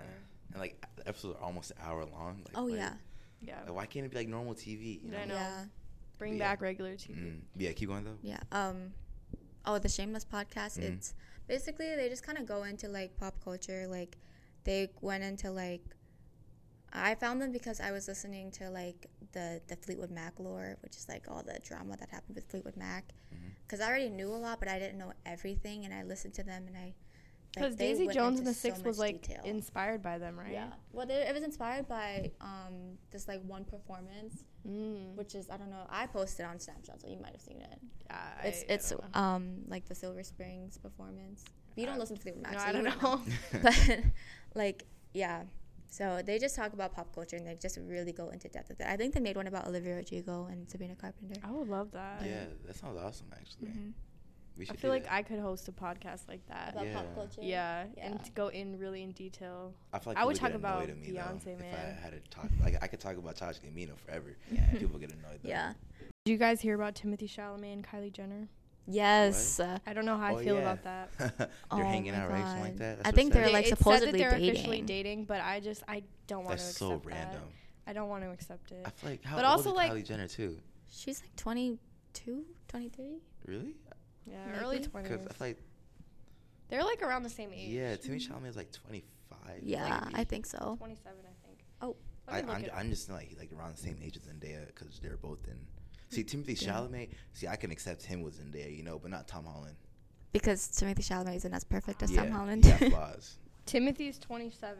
and 0.52 0.60
like 0.60 0.84
the 0.96 1.08
episodes 1.08 1.36
are 1.38 1.42
almost 1.44 1.70
an 1.70 1.76
hour 1.82 2.04
long. 2.04 2.42
Like, 2.46 2.56
oh 2.58 2.64
like- 2.64 2.78
yeah, 2.78 2.94
Yeah, 3.40 3.60
Like, 3.66 3.74
why 3.74 3.86
can't 3.86 4.04
it 4.06 4.10
be 4.10 4.18
like 4.18 4.28
normal 4.28 4.54
TV? 4.54 5.02
You 5.02 5.10
know? 5.12 5.18
I 5.18 5.24
know. 5.26 5.34
yeah, 5.34 5.64
bring 6.20 6.34
Yeah. 6.34 6.46
back 6.50 6.60
regular 6.60 6.94
TV. 6.94 7.14
Mm. 7.18 7.40
Yeah, 7.56 7.72
keep 7.72 7.88
going 7.88 8.04
though. 8.04 8.18
yeah. 8.22 8.38
Um, 8.52 8.92
oh, 9.64 9.78
the 9.78 9.88
Shameless 9.88 10.24
podcast. 10.24 10.78
Mhm. 10.78 10.84
It's 10.94 11.14
basically 11.48 11.96
they 11.96 12.08
just 12.08 12.22
kind 12.22 12.38
of 12.38 12.46
go 12.46 12.62
into 12.62 12.86
like 12.88 13.16
pop 13.16 13.42
culture. 13.42 13.86
Like 13.88 14.16
they 14.64 14.90
went 15.00 15.24
into 15.24 15.50
like 15.50 15.82
I 16.92 17.14
found 17.14 17.40
them 17.40 17.52
because 17.52 17.80
I 17.80 17.90
was 17.92 18.06
listening 18.08 18.50
to 18.52 18.68
like 18.70 19.06
the 19.32 19.60
the 19.68 19.76
Fleetwood 19.76 20.10
Mac 20.10 20.38
lore, 20.38 20.76
which 20.82 20.96
is 20.96 21.08
like 21.08 21.24
all 21.28 21.42
the 21.42 21.58
drama 21.64 21.96
that 21.96 22.10
happened 22.10 22.36
with 22.36 22.44
Fleetwood 22.50 22.76
Mac. 22.76 23.04
Because 23.62 23.80
I 23.80 23.88
already 23.88 24.10
knew 24.10 24.28
a 24.28 24.40
lot, 24.46 24.58
but 24.58 24.68
I 24.68 24.78
didn't 24.80 24.98
know 24.98 25.12
everything, 25.24 25.84
and 25.84 25.94
I 25.94 26.02
listened 26.02 26.34
to 26.34 26.42
them, 26.42 26.64
and 26.66 26.76
I 26.76 26.92
Because 27.54 27.72
like, 27.72 27.78
Daisy 27.78 28.06
Jones 28.06 28.38
into 28.38 28.38
and 28.38 28.46
the 28.46 28.54
so 28.54 28.68
Six 28.68 28.82
was 28.84 28.98
like 28.98 29.22
detail. 29.22 29.42
inspired 29.44 30.02
by 30.02 30.18
them, 30.18 30.38
right? 30.38 30.52
Yeah. 30.52 30.68
Well, 30.92 31.04
they, 31.06 31.14
it 31.26 31.34
was 31.34 31.42
inspired 31.42 31.88
by 31.88 32.30
um, 32.40 32.96
this 33.10 33.26
like 33.28 33.42
one 33.44 33.64
performance, 33.64 34.44
Mm. 34.68 35.14
which 35.16 35.34
is 35.34 35.48
I 35.48 35.56
don't 35.56 35.70
know. 35.70 35.86
I 35.88 36.06
posted 36.06 36.44
on 36.44 36.58
Snapchat, 36.58 37.00
so 37.00 37.08
you 37.08 37.16
might 37.18 37.32
have 37.32 37.40
seen 37.40 37.62
it. 37.62 37.78
Yeah, 38.10 38.18
It's 38.44 38.58
I- 38.58 38.72
I 38.72 38.74
it's 38.74 38.90
don't 38.90 39.14
know. 39.14 39.20
um 39.20 39.62
like 39.68 39.86
the 39.86 39.94
Silver 39.94 40.22
Springs 40.22 40.76
performance. 40.76 41.44
You 41.76 41.86
don't 41.86 41.94
Uh, 41.96 42.00
listen 42.00 42.16
to 42.16 42.22
Fleetwood 42.22 42.42
Mac, 42.42 42.52
no, 42.52 42.58
so 42.58 42.64
I 42.66 42.72
don't 42.72 42.84
wouldn't 42.84 43.02
know. 43.02 43.22
but 43.62 44.00
like 44.54 44.84
yeah. 45.14 45.44
So 45.88 46.20
they 46.24 46.38
just 46.38 46.54
talk 46.54 46.72
about 46.74 46.92
pop 46.94 47.12
culture 47.14 47.36
and 47.36 47.46
they 47.46 47.54
just 47.56 47.78
really 47.82 48.12
go 48.12 48.28
into 48.28 48.48
depth 48.48 48.68
with 48.68 48.80
it. 48.80 48.86
I 48.86 48.96
think 48.98 49.14
they 49.14 49.18
made 49.20 49.36
one 49.36 49.46
about 49.48 49.66
Olivia 49.66 49.96
Rodrigo 49.96 50.46
and 50.50 50.68
Sabrina 50.70 50.94
Carpenter. 50.94 51.40
I 51.42 51.50
would 51.50 51.66
love 51.68 51.90
that. 51.92 52.22
yeah, 52.24 52.44
that 52.66 52.76
sounds 52.76 52.96
awesome. 52.98 53.28
Actually, 53.32 53.68
Mhm. 53.68 53.92
We 54.60 54.66
I 54.68 54.76
feel 54.76 54.90
do 54.90 54.94
like 54.94 55.04
that. 55.04 55.12
I 55.14 55.22
could 55.22 55.38
host 55.40 55.66
a 55.68 55.72
podcast 55.72 56.28
like 56.28 56.44
that. 56.48 56.74
About 56.74 56.86
Yeah. 56.86 56.94
pop 56.94 57.14
culture. 57.14 57.40
Yeah, 57.42 57.86
Yeah. 57.96 58.06
and 58.06 58.22
to 58.24 58.30
go 58.32 58.48
in 58.48 58.78
really 58.78 59.02
in 59.02 59.12
detail. 59.12 59.72
I 59.92 59.98
feel 59.98 60.12
like 60.12 60.22
I 60.22 60.26
would 60.26 60.36
talk 60.36 60.52
about 60.52 60.82
at 60.90 60.98
me, 60.98 61.12
though, 61.12 61.20
Beyonce, 61.20 61.46
If 61.54 61.60
man. 61.60 61.74
I 61.98 62.00
had 62.00 62.12
to 62.12 62.20
talk, 62.30 62.50
like 62.62 62.76
I 62.82 62.86
could 62.86 63.00
talk 63.00 63.16
about 63.16 63.36
Childish 63.36 63.60
Gambino 63.62 63.96
forever. 63.98 64.36
Yeah. 64.52 64.70
People 64.78 64.98
get 64.98 65.10
annoyed. 65.12 65.40
Though. 65.42 65.48
Yeah. 65.48 65.72
Did 66.26 66.32
you 66.32 66.36
guys 66.38 66.60
hear 66.60 66.74
about 66.74 66.94
Timothée 66.94 67.22
Chalamet 67.22 67.72
and 67.72 67.86
Kylie 67.86 68.12
Jenner? 68.12 68.48
Yes. 68.86 69.60
Uh, 69.60 69.78
I 69.86 69.92
don't 69.94 70.04
know 70.04 70.18
how 70.18 70.34
Oh, 70.34 70.38
I 70.38 70.44
feel 70.44 70.56
yeah. 70.56 70.60
about 70.72 70.82
that. 70.84 71.10
they're 71.38 71.48
Oh 71.70 71.76
hanging 71.78 72.12
my 72.12 72.18
out, 72.20 72.30
right? 72.30 72.42
Something 72.44 72.62
like 72.64 72.76
that. 72.78 72.92
I 72.92 72.94
That's 72.96 73.06
what 73.06 73.14
think 73.14 73.32
they're 73.32 73.50
like 73.50 73.66
it 73.66 73.68
supposedly 73.78 74.06
said 74.06 74.14
that 74.14 74.18
they're 74.18 74.50
officially 74.50 74.80
dating. 74.82 74.86
dating, 74.86 75.24
but 75.24 75.40
I 75.40 75.60
just 75.60 75.82
I 75.88 76.02
don't 76.26 76.44
want 76.44 76.58
That's 76.58 76.72
to 76.72 76.78
so 76.78 76.86
accept 76.92 77.04
that. 77.06 77.14
random. 77.14 77.42
I 77.86 77.92
don't 77.94 78.08
want 78.10 78.24
to 78.24 78.30
accept 78.30 78.72
it. 78.72 78.82
I 78.84 78.90
feel 78.90 79.10
like 79.10 79.24
how 79.24 79.36
But 79.36 79.44
old 79.46 79.52
also, 79.58 79.70
is 79.70 79.76
like- 79.76 79.92
Kylie 79.92 80.04
Jenner 80.06 80.28
too? 80.28 80.58
she's 80.92 81.20
like 81.22 81.34
22, 81.36 82.44
23. 82.68 83.20
Really? 83.46 83.74
Yeah, 84.30 84.60
early 84.60 84.80
twenties. 84.80 85.10
Because 85.12 85.26
I 85.26 85.32
feel 85.32 85.46
like 85.48 85.58
They're 86.68 86.84
like 86.84 87.02
around 87.02 87.22
the 87.24 87.30
same 87.30 87.50
age. 87.52 87.68
yeah, 87.70 87.96
Timmy 87.96 88.18
Chalamet 88.18 88.48
is 88.48 88.56
like 88.56 88.70
25. 88.72 89.38
Yeah, 89.62 90.02
maybe. 90.04 90.14
I 90.20 90.24
think 90.24 90.46
so. 90.46 90.76
Twenty-seven, 90.78 91.18
I 91.24 91.46
think. 91.46 91.58
Oh. 91.82 91.96
I, 92.28 92.42
me 92.42 92.48
look 92.48 92.56
I'm. 92.72 92.78
I'm 92.86 92.90
just 92.90 93.10
like 93.10 93.34
like 93.38 93.50
around 93.58 93.74
the 93.76 93.80
same 93.80 93.98
age 94.04 94.16
as 94.16 94.22
Zendaya 94.22 94.66
because 94.66 95.00
they're 95.02 95.16
both 95.16 95.40
in. 95.48 95.58
See, 96.10 96.22
Timothée 96.24 96.60
Yeah. 96.60 96.72
Chalamet. 96.74 97.08
See, 97.32 97.48
I 97.48 97.56
can 97.56 97.70
accept 97.70 98.04
him 98.04 98.22
with 98.22 98.38
Zendaya, 98.40 98.74
you 98.76 98.82
know, 98.84 98.98
but 98.98 99.10
not 99.10 99.26
Tom 99.26 99.44
Holland. 99.46 99.76
Because 100.32 100.60
Timothée 100.68 101.04
Chalamet 101.06 101.36
isn't 101.36 101.52
as 101.54 101.64
perfect 101.64 102.02
as 102.04 102.10
yeah, 102.12 102.22
Tom 102.22 102.30
Holland. 102.32 102.64
he 102.64 102.70
got 102.70 102.80
flaws. 102.92 103.38
Timothée's 103.66 104.18
27. 104.18 104.76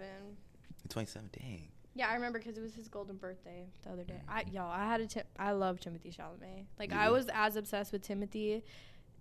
27, 0.88 1.30
Dang. 1.38 1.68
Yeah, 1.94 2.08
I 2.08 2.14
remember 2.14 2.38
because 2.38 2.56
it 2.56 2.60
was 2.62 2.72
his 2.74 2.88
golden 2.88 3.16
birthday 3.16 3.66
the 3.84 3.90
other 3.90 4.04
day. 4.04 4.20
I 4.28 4.44
Mhm. 4.44 4.52
yo, 4.54 4.64
I 4.66 4.84
had 4.86 5.00
a 5.00 5.06
tip. 5.06 5.26
I 5.38 5.50
love 5.52 5.80
Timothée 5.80 6.14
Chalamet. 6.16 6.66
Like 6.78 6.92
You 6.92 6.98
I 6.98 7.10
was 7.10 7.26
as 7.32 7.56
obsessed 7.56 7.92
with 7.92 8.06
Timothée 8.06 8.62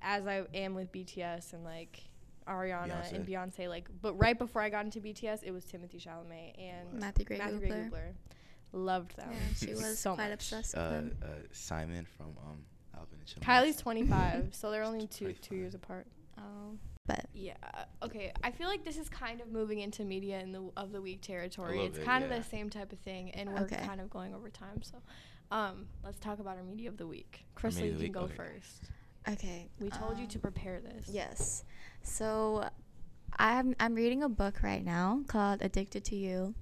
as 0.01 0.25
I 0.27 0.43
am 0.53 0.73
with 0.75 0.91
BTS 0.91 1.53
and 1.53 1.63
like 1.63 2.01
Ariana 2.47 3.13
and 3.13 3.25
Beyonce. 3.27 3.67
Like, 3.67 3.87
but 4.01 4.13
right 4.15 4.37
before 4.37 4.61
I 4.61 4.69
got 4.69 4.85
into 4.85 4.99
BTS, 4.99 5.43
it 5.43 5.51
was 5.51 5.65
Timothée 5.65 6.03
Chalamet 6.03 6.53
and 6.59 6.99
Matthew 6.99 7.25
Gray 7.25 7.37
Matthew 7.37 7.59
Gubler. 7.59 7.67
Gray 7.67 7.89
Gubler. 7.89 8.13
Loved 8.71 9.15
them. 9.17 9.29
Yeah, 9.31 9.37
she 9.55 9.73
was 9.73 9.99
so 9.99 10.15
quite 10.15 10.25
much. 10.29 10.33
obsessed 10.35 10.75
with 10.75 10.83
Uh, 10.83 10.89
him. 10.91 11.17
uh, 11.23 11.27
Simon 11.51 12.05
from 12.17 12.27
um, 12.45 12.63
Alvin 12.95 13.17
and 13.19 13.25
Chipmunks. 13.27 13.47
Kylie's 13.77 13.81
25, 13.81 14.49
so 14.51 14.69
they're 14.71 14.83
only 14.83 15.07
two 15.07 15.33
two 15.33 15.55
years 15.55 15.73
apart. 15.75 16.05
Oh, 16.37 16.77
but 17.07 17.25
Yeah. 17.33 17.55
Okay. 18.03 18.31
I 18.43 18.51
feel 18.51 18.67
like 18.67 18.83
this 18.85 18.97
is 18.97 19.09
kind 19.09 19.41
of 19.41 19.47
moving 19.51 19.79
into 19.79 20.03
media 20.05 20.39
in 20.39 20.51
the 20.51 20.69
of 20.77 20.91
the 20.91 21.01
week 21.01 21.21
territory. 21.21 21.83
It's 21.83 21.97
bit, 21.97 22.05
kind 22.05 22.23
yeah. 22.27 22.35
of 22.37 22.43
the 22.43 22.49
same 22.49 22.69
type 22.69 22.93
of 22.93 22.99
thing, 22.99 23.31
and 23.31 23.49
we're 23.51 23.61
Okay. 23.61 23.83
kind 23.85 23.99
of 24.01 24.09
going 24.11 24.33
over 24.35 24.49
time. 24.49 24.81
So, 24.83 24.97
um, 25.51 25.87
let's 26.03 26.19
talk 26.19 26.39
about 26.39 26.57
our 26.57 26.63
media 26.63 26.89
of 26.89 26.97
the 26.97 27.07
week. 27.07 27.45
Krystal, 27.55 27.85
you 27.85 27.91
can 27.93 27.99
the 27.99 28.09
go 28.09 28.19
okay. 28.21 28.35
first. 28.35 28.83
Okay. 29.33 29.69
We 29.79 29.89
told 29.89 30.17
you 30.17 30.23
um, 30.23 30.29
to 30.29 30.39
prepare 30.39 30.79
this. 30.79 31.05
Yes. 31.09 31.63
So 32.03 32.67
I'm 33.37 33.75
I'm 33.79 33.93
reading 33.95 34.23
a 34.23 34.29
book 34.29 34.61
right 34.63 34.83
now 34.83 35.21
called 35.27 35.61
Addicted 35.61 36.03
to 36.05 36.15
You 36.15 36.55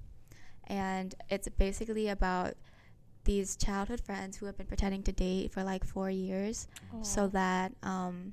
and 0.66 1.14
it's 1.30 1.48
basically 1.48 2.08
about 2.08 2.54
these 3.24 3.56
childhood 3.56 4.00
friends 4.00 4.36
who 4.36 4.46
have 4.46 4.56
been 4.56 4.66
pretending 4.66 5.02
to 5.04 5.12
date 5.12 5.50
for 5.52 5.62
like 5.62 5.84
4 5.84 6.10
years 6.10 6.66
so 7.02 7.26
that 7.28 7.72
um 7.82 8.32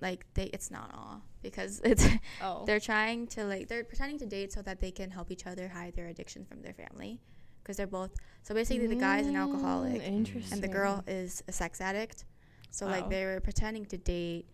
like 0.00 0.24
they 0.34 0.44
it's 0.44 0.70
not 0.70 0.90
all 0.94 1.22
because 1.42 1.80
it's 1.84 2.06
Oh. 2.40 2.64
they're 2.66 2.80
trying 2.80 3.26
to 3.28 3.44
like 3.44 3.68
they're 3.68 3.84
pretending 3.84 4.18
to 4.20 4.26
date 4.26 4.52
so 4.52 4.62
that 4.62 4.80
they 4.80 4.90
can 4.90 5.10
help 5.10 5.30
each 5.30 5.46
other 5.46 5.68
hide 5.68 5.94
their 5.94 6.06
addictions 6.08 6.48
from 6.48 6.62
their 6.62 6.74
family 6.74 7.20
because 7.62 7.76
they're 7.76 7.86
both 7.86 8.10
so 8.42 8.54
basically 8.54 8.86
the 8.86 8.96
guy 8.96 9.18
is 9.18 9.26
an 9.26 9.36
alcoholic 9.36 10.00
Mm, 10.02 10.06
Interesting. 10.18 10.52
and 10.52 10.62
the 10.62 10.68
girl 10.68 11.04
is 11.06 11.42
a 11.48 11.52
sex 11.52 11.80
addict. 11.80 12.24
So 12.72 12.86
like 12.86 13.08
they 13.10 13.24
were 13.26 13.38
pretending 13.38 13.84
to 13.86 13.98
date, 13.98 14.46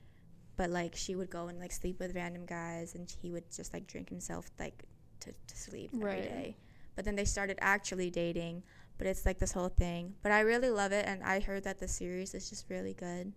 but 0.57 0.71
like 0.71 0.95
she 0.97 1.15
would 1.15 1.31
go 1.31 1.47
and 1.47 1.59
like 1.59 1.73
sleep 1.73 2.01
with 2.01 2.15
random 2.15 2.45
guys, 2.45 2.95
and 2.95 3.09
he 3.23 3.31
would 3.31 3.51
just 3.51 3.73
like 3.73 3.87
drink 3.87 4.11
himself 4.11 4.51
like 4.59 4.83
to, 5.21 5.31
to 5.33 5.57
sleep 5.57 5.91
every 5.95 6.23
day. 6.23 6.33
Right. 6.35 6.57
But 6.97 7.05
then 7.05 7.15
they 7.15 7.25
started 7.25 7.59
actually 7.61 8.11
dating, 8.11 8.65
but 8.99 9.07
it's 9.07 9.25
like 9.25 9.39
this 9.39 9.53
whole 9.53 9.69
thing. 9.69 10.15
But 10.25 10.33
I 10.33 10.41
really 10.41 10.69
love 10.69 10.91
it, 10.91 11.07
and 11.07 11.23
I 11.23 11.39
heard 11.39 11.63
that 11.63 11.79
the 11.79 11.87
series 11.87 12.35
is 12.35 12.51
just 12.51 12.69
really 12.69 12.93
good. 12.93 13.33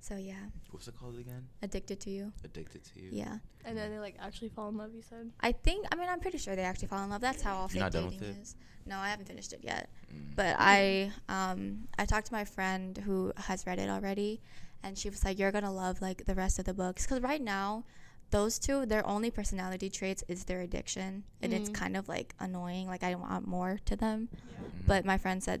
So 0.00 0.16
yeah, 0.16 0.34
What's 0.70 0.86
it 0.88 0.94
called 0.98 1.18
again? 1.18 1.48
addicted 1.62 2.00
to 2.00 2.10
you. 2.10 2.32
Addicted 2.44 2.84
to 2.84 3.00
You. 3.02 3.10
Yeah, 3.12 3.38
And 3.64 3.76
then 3.76 3.90
they 3.90 3.98
like 3.98 4.16
actually 4.20 4.48
fall 4.48 4.68
in 4.68 4.76
love. 4.76 4.94
You 4.94 5.02
said. 5.02 5.30
I 5.40 5.52
think. 5.52 5.86
I 5.92 5.96
mean, 5.96 6.08
I'm 6.08 6.20
pretty 6.20 6.38
sure 6.38 6.54
they 6.56 6.62
actually 6.62 6.88
fall 6.88 7.02
in 7.04 7.10
love. 7.10 7.20
That's 7.20 7.42
how 7.42 7.56
all 7.56 7.68
You're 7.72 7.84
fake 7.84 7.92
dating 7.92 8.10
with 8.20 8.22
it? 8.22 8.36
is. 8.40 8.56
No, 8.86 8.96
I 8.98 9.08
haven't 9.10 9.26
finished 9.26 9.52
it 9.52 9.60
yet. 9.62 9.90
Mm. 10.14 10.36
But 10.36 10.56
I 10.58 11.10
um 11.28 11.88
I 11.98 12.04
talked 12.06 12.28
to 12.28 12.32
my 12.32 12.44
friend 12.44 12.96
who 12.98 13.32
has 13.36 13.66
read 13.66 13.78
it 13.78 13.90
already, 13.90 14.40
and 14.82 14.96
she 14.96 15.10
was 15.10 15.24
like, 15.24 15.38
"You're 15.38 15.52
gonna 15.52 15.72
love 15.72 16.00
like 16.00 16.24
the 16.26 16.34
rest 16.34 16.58
of 16.58 16.64
the 16.64 16.74
books." 16.74 17.04
Because 17.04 17.20
right 17.20 17.42
now, 17.42 17.84
those 18.30 18.58
two, 18.58 18.86
their 18.86 19.04
only 19.06 19.30
personality 19.30 19.90
traits 19.90 20.22
is 20.28 20.44
their 20.44 20.60
addiction, 20.60 21.24
and 21.42 21.52
it's 21.52 21.68
Mm. 21.70 21.74
kind 21.74 21.96
of 21.96 22.08
like 22.08 22.34
annoying. 22.38 22.86
Like 22.86 23.02
I 23.02 23.14
want 23.16 23.46
more 23.48 23.78
to 23.84 23.96
them. 23.96 24.28
Mhm. 24.32 24.86
But 24.86 25.04
my 25.04 25.18
friend 25.18 25.42
said, 25.42 25.60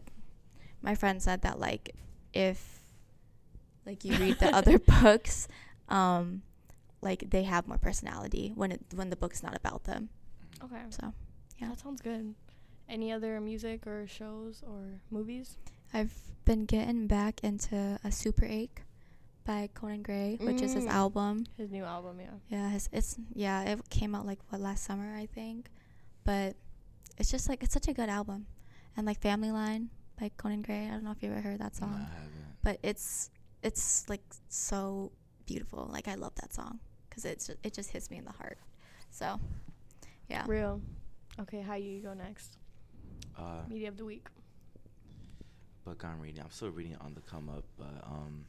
my 0.80 0.94
friend 0.94 1.20
said 1.20 1.42
that 1.42 1.58
like 1.58 1.94
if 2.32 2.77
like 3.88 4.04
you 4.04 4.14
read 4.24 4.38
the 4.38 4.54
other 4.54 4.78
books, 5.02 5.48
um, 5.88 6.42
like 7.00 7.30
they 7.30 7.44
have 7.44 7.66
more 7.66 7.78
personality 7.78 8.52
when 8.54 8.70
it 8.72 8.80
when 8.94 9.08
the 9.10 9.16
book's 9.16 9.42
not 9.42 9.56
about 9.56 9.84
them. 9.84 10.10
Okay. 10.62 10.82
So 10.90 11.12
yeah. 11.58 11.70
That 11.70 11.80
sounds 11.80 12.00
good. 12.02 12.34
Any 12.88 13.10
other 13.12 13.40
music 13.40 13.86
or 13.86 14.06
shows 14.06 14.62
or 14.66 15.00
movies? 15.10 15.56
I've 15.92 16.12
been 16.44 16.64
getting 16.66 17.06
back 17.06 17.40
into 17.42 17.76
a 18.04 18.08
Superache 18.08 18.84
by 19.44 19.68
Conan 19.74 20.02
Gray, 20.02 20.36
which 20.40 20.60
is 20.62 20.74
his 20.74 20.84
Mm. 20.84 20.90
album. 21.02 21.34
His 21.56 21.70
new 21.70 21.84
album, 21.84 22.20
yeah. 22.20 22.36
Yeah, 22.48 22.68
his, 22.70 22.88
it's 22.92 23.16
yeah, 23.34 23.62
it 23.62 23.80
came 23.88 24.14
out 24.14 24.26
like 24.26 24.38
what 24.50 24.60
last 24.60 24.84
summer 24.84 25.16
I 25.16 25.26
think, 25.26 25.70
but 26.24 26.56
it's 27.18 27.30
just 27.30 27.48
like 27.48 27.62
it's 27.64 27.72
such 27.72 27.88
a 27.88 27.94
good 27.94 28.08
album, 28.10 28.46
and 28.96 29.06
like 29.06 29.18
Family 29.20 29.50
Line 29.50 29.88
by 30.20 30.30
Conan 30.36 30.62
Gray. 30.62 30.86
I 30.86 30.90
don't 30.92 31.04
know 31.04 31.12
if 31.12 31.22
you 31.22 31.30
ever 31.30 31.40
heard 31.40 31.60
that 31.60 31.72
No, 31.74 31.78
song, 31.86 31.94
I 31.94 32.14
haven't. 32.14 32.56
but 32.62 32.78
it's 32.82 33.30
it's 33.62 34.08
like 34.08 34.22
so 34.48 35.12
beautiful. 35.46 35.88
Like 35.92 36.08
I 36.08 36.14
love 36.14 36.34
that 36.36 36.52
song 36.52 36.78
because 37.08 37.24
it's 37.24 37.46
ju- 37.48 37.56
it 37.62 37.72
just 37.74 37.90
hits 37.90 38.10
me 38.10 38.18
in 38.18 38.24
the 38.24 38.32
heart. 38.32 38.58
So 39.10 39.38
yeah, 40.28 40.44
Real. 40.46 40.80
Okay, 41.40 41.60
how 41.60 41.74
you 41.74 42.00
go 42.00 42.14
next? 42.14 42.56
Uh, 43.38 43.62
Media 43.68 43.88
of 43.88 43.96
the 43.96 44.04
week. 44.04 44.26
book 45.84 46.04
I'm 46.04 46.20
reading. 46.20 46.42
I'm 46.42 46.50
still 46.50 46.70
reading 46.70 46.96
on 47.00 47.14
the 47.14 47.20
come 47.20 47.48
up, 47.48 47.64
but 47.78 48.04
um, 48.04 48.44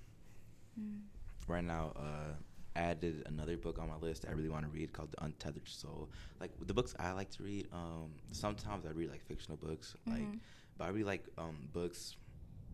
Mm. 0.79 1.01
right 1.47 1.63
now, 1.63 1.91
uh, 1.97 2.33
added 2.75 3.23
another 3.25 3.57
book 3.57 3.79
on 3.79 3.89
my 3.89 3.97
list 3.97 4.25
I 4.29 4.31
really 4.31 4.47
want 4.49 4.63
to 4.65 4.71
read 4.71 4.93
called 4.93 5.11
The 5.11 5.23
Untethered 5.25 5.67
Soul. 5.67 6.09
Like 6.39 6.51
the 6.65 6.73
books 6.73 6.95
I 6.99 7.11
like 7.11 7.29
to 7.31 7.43
read, 7.43 7.67
um, 7.73 8.11
sometimes 8.31 8.85
I 8.85 8.91
read 8.91 9.09
like 9.09 9.21
fictional 9.25 9.57
books, 9.57 9.95
like, 10.07 10.21
Mhm. 10.21 10.39
but 10.77 10.85
I 10.85 10.89
read 10.89 11.05
like 11.05 11.25
um 11.37 11.67
books. 11.73 12.15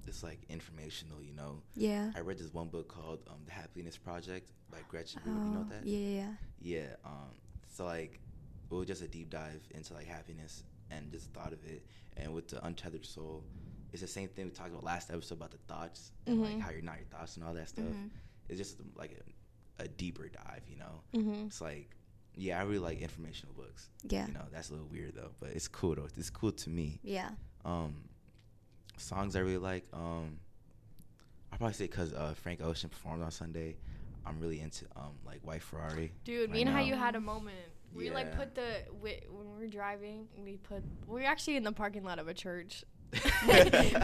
It's 0.08 0.24
like 0.24 0.40
informational, 0.50 1.22
you 1.22 1.34
know. 1.34 1.62
yeah. 1.76 2.12
I 2.16 2.20
read 2.22 2.38
this 2.38 2.54
one 2.54 2.68
book 2.68 2.88
called 2.88 3.20
um, 3.28 3.38
The 3.46 3.52
Happiness 3.52 3.98
Project 3.98 4.52
by 4.72 4.78
Gretchen. 4.90 5.22
Rubin. 5.26 5.44
You 5.46 5.50
know 5.54 5.66
Oh, 5.68 5.74
that? 5.74 5.86
yeah, 5.88 6.28
yeah. 6.62 6.96
Um. 7.06 7.32
So 7.72 7.86
like, 7.86 8.20
it 8.72 8.74
was 8.74 8.88
just 8.88 9.02
a 9.02 9.08
deep 9.08 9.30
dive 9.30 9.62
into 9.72 9.94
like 9.94 10.06
happiness 10.08 10.64
and 10.92 11.12
just 11.12 11.32
thought 11.34 11.54
of 11.54 11.64
it. 11.66 11.86
And 12.18 12.34
with 12.34 12.48
the 12.48 12.64
untethered 12.66 13.06
soul, 13.06 13.44
it's 13.92 14.02
the 14.02 14.08
same 14.08 14.28
thing 14.30 14.46
we 14.46 14.52
talked 14.52 14.70
about 14.72 14.84
last 14.84 15.10
episode 15.12 15.36
about 15.36 15.52
the 15.52 15.58
thoughts 15.68 16.12
and 16.28 16.42
like 16.42 16.56
Mhm. 16.56 16.62
how 16.62 16.70
you're 16.72 16.82
not 16.82 16.98
your 16.98 17.08
thoughts 17.08 17.36
and 17.38 17.46
all 17.46 17.54
that 17.54 17.70
stuff. 17.70 17.86
Mhm. 17.86 18.10
It's 18.48 18.58
just 18.58 18.78
like 18.96 19.12
a, 19.80 19.84
a 19.84 19.88
deeper 19.88 20.28
dive, 20.30 20.62
you 20.70 20.78
know. 20.78 21.02
Mm-hmm. 21.14 21.48
It's 21.48 21.62
like, 21.62 21.90
yeah, 22.36 22.60
I 22.60 22.64
really 22.64 22.80
like 22.80 23.02
informational 23.02 23.54
books. 23.56 23.90
Yeah. 24.08 24.28
You 24.28 24.34
know, 24.34 24.46
that's 24.52 24.70
a 24.70 24.74
little 24.74 24.88
weird 24.88 25.16
though, 25.16 25.32
but 25.40 25.50
it's 25.50 25.68
cool 25.68 25.96
though. 25.96 26.08
It's 26.16 26.30
cool 26.30 26.52
to 26.52 26.70
me. 26.70 27.00
Yeah. 27.04 27.32
Um, 27.66 27.96
songs 28.98 29.36
I 29.36 29.40
really 29.40 29.58
like. 29.58 29.86
Um, 29.94 30.40
I'll 31.52 31.58
probably 31.58 31.74
say 31.74 31.88
because 31.88 32.14
uh, 32.14 32.34
Frank 32.36 32.62
Ocean 32.62 32.90
performed 32.90 33.24
on 33.24 33.32
Sunday. 33.32 33.78
I'm 34.26 34.40
really 34.40 34.60
into 34.60 34.86
um 34.96 35.12
like 35.26 35.40
White 35.44 35.62
Ferrari. 35.62 36.12
Dude, 36.24 36.50
me 36.50 36.60
right 36.60 36.68
and 36.68 36.76
how 36.76 36.82
you 36.82 36.96
had 36.96 37.16
a 37.16 37.22
moment. 37.22 37.56
We 37.94 38.10
like 38.10 38.36
put 38.36 38.56
the 38.56 38.84
we, 39.02 39.22
when 39.30 39.54
we 39.54 39.66
were 39.66 39.72
driving. 39.72 40.28
We 40.44 40.58
put 40.58 40.84
we 41.08 41.22
were 41.22 41.28
actually 41.28 41.56
in 41.56 41.64
the 41.64 41.72
parking 41.72 42.04
lot 42.04 42.20
of 42.20 42.28
a 42.28 42.34
church. 42.34 42.84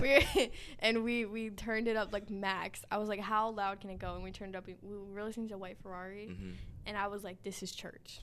We 0.01 0.51
and 0.79 1.03
we 1.03 1.25
we 1.25 1.49
turned 1.49 1.87
it 1.87 1.95
up 1.97 2.11
like 2.13 2.29
max. 2.29 2.81
I 2.91 2.97
was 2.97 3.09
like, 3.09 3.19
"How 3.19 3.49
loud 3.49 3.79
can 3.81 3.89
it 3.89 3.99
go?" 3.99 4.15
And 4.15 4.23
we 4.23 4.31
turned 4.31 4.55
it 4.55 4.57
up. 4.57 4.65
We 4.67 4.75
were 4.81 5.23
listening 5.23 5.49
to 5.49 5.57
White 5.57 5.77
Ferrari, 5.81 6.27
Mhm. 6.31 6.53
and 6.85 6.97
I 6.97 7.07
was 7.07 7.23
like, 7.23 7.41
"This 7.43 7.61
is 7.63 7.71
church. 7.71 8.21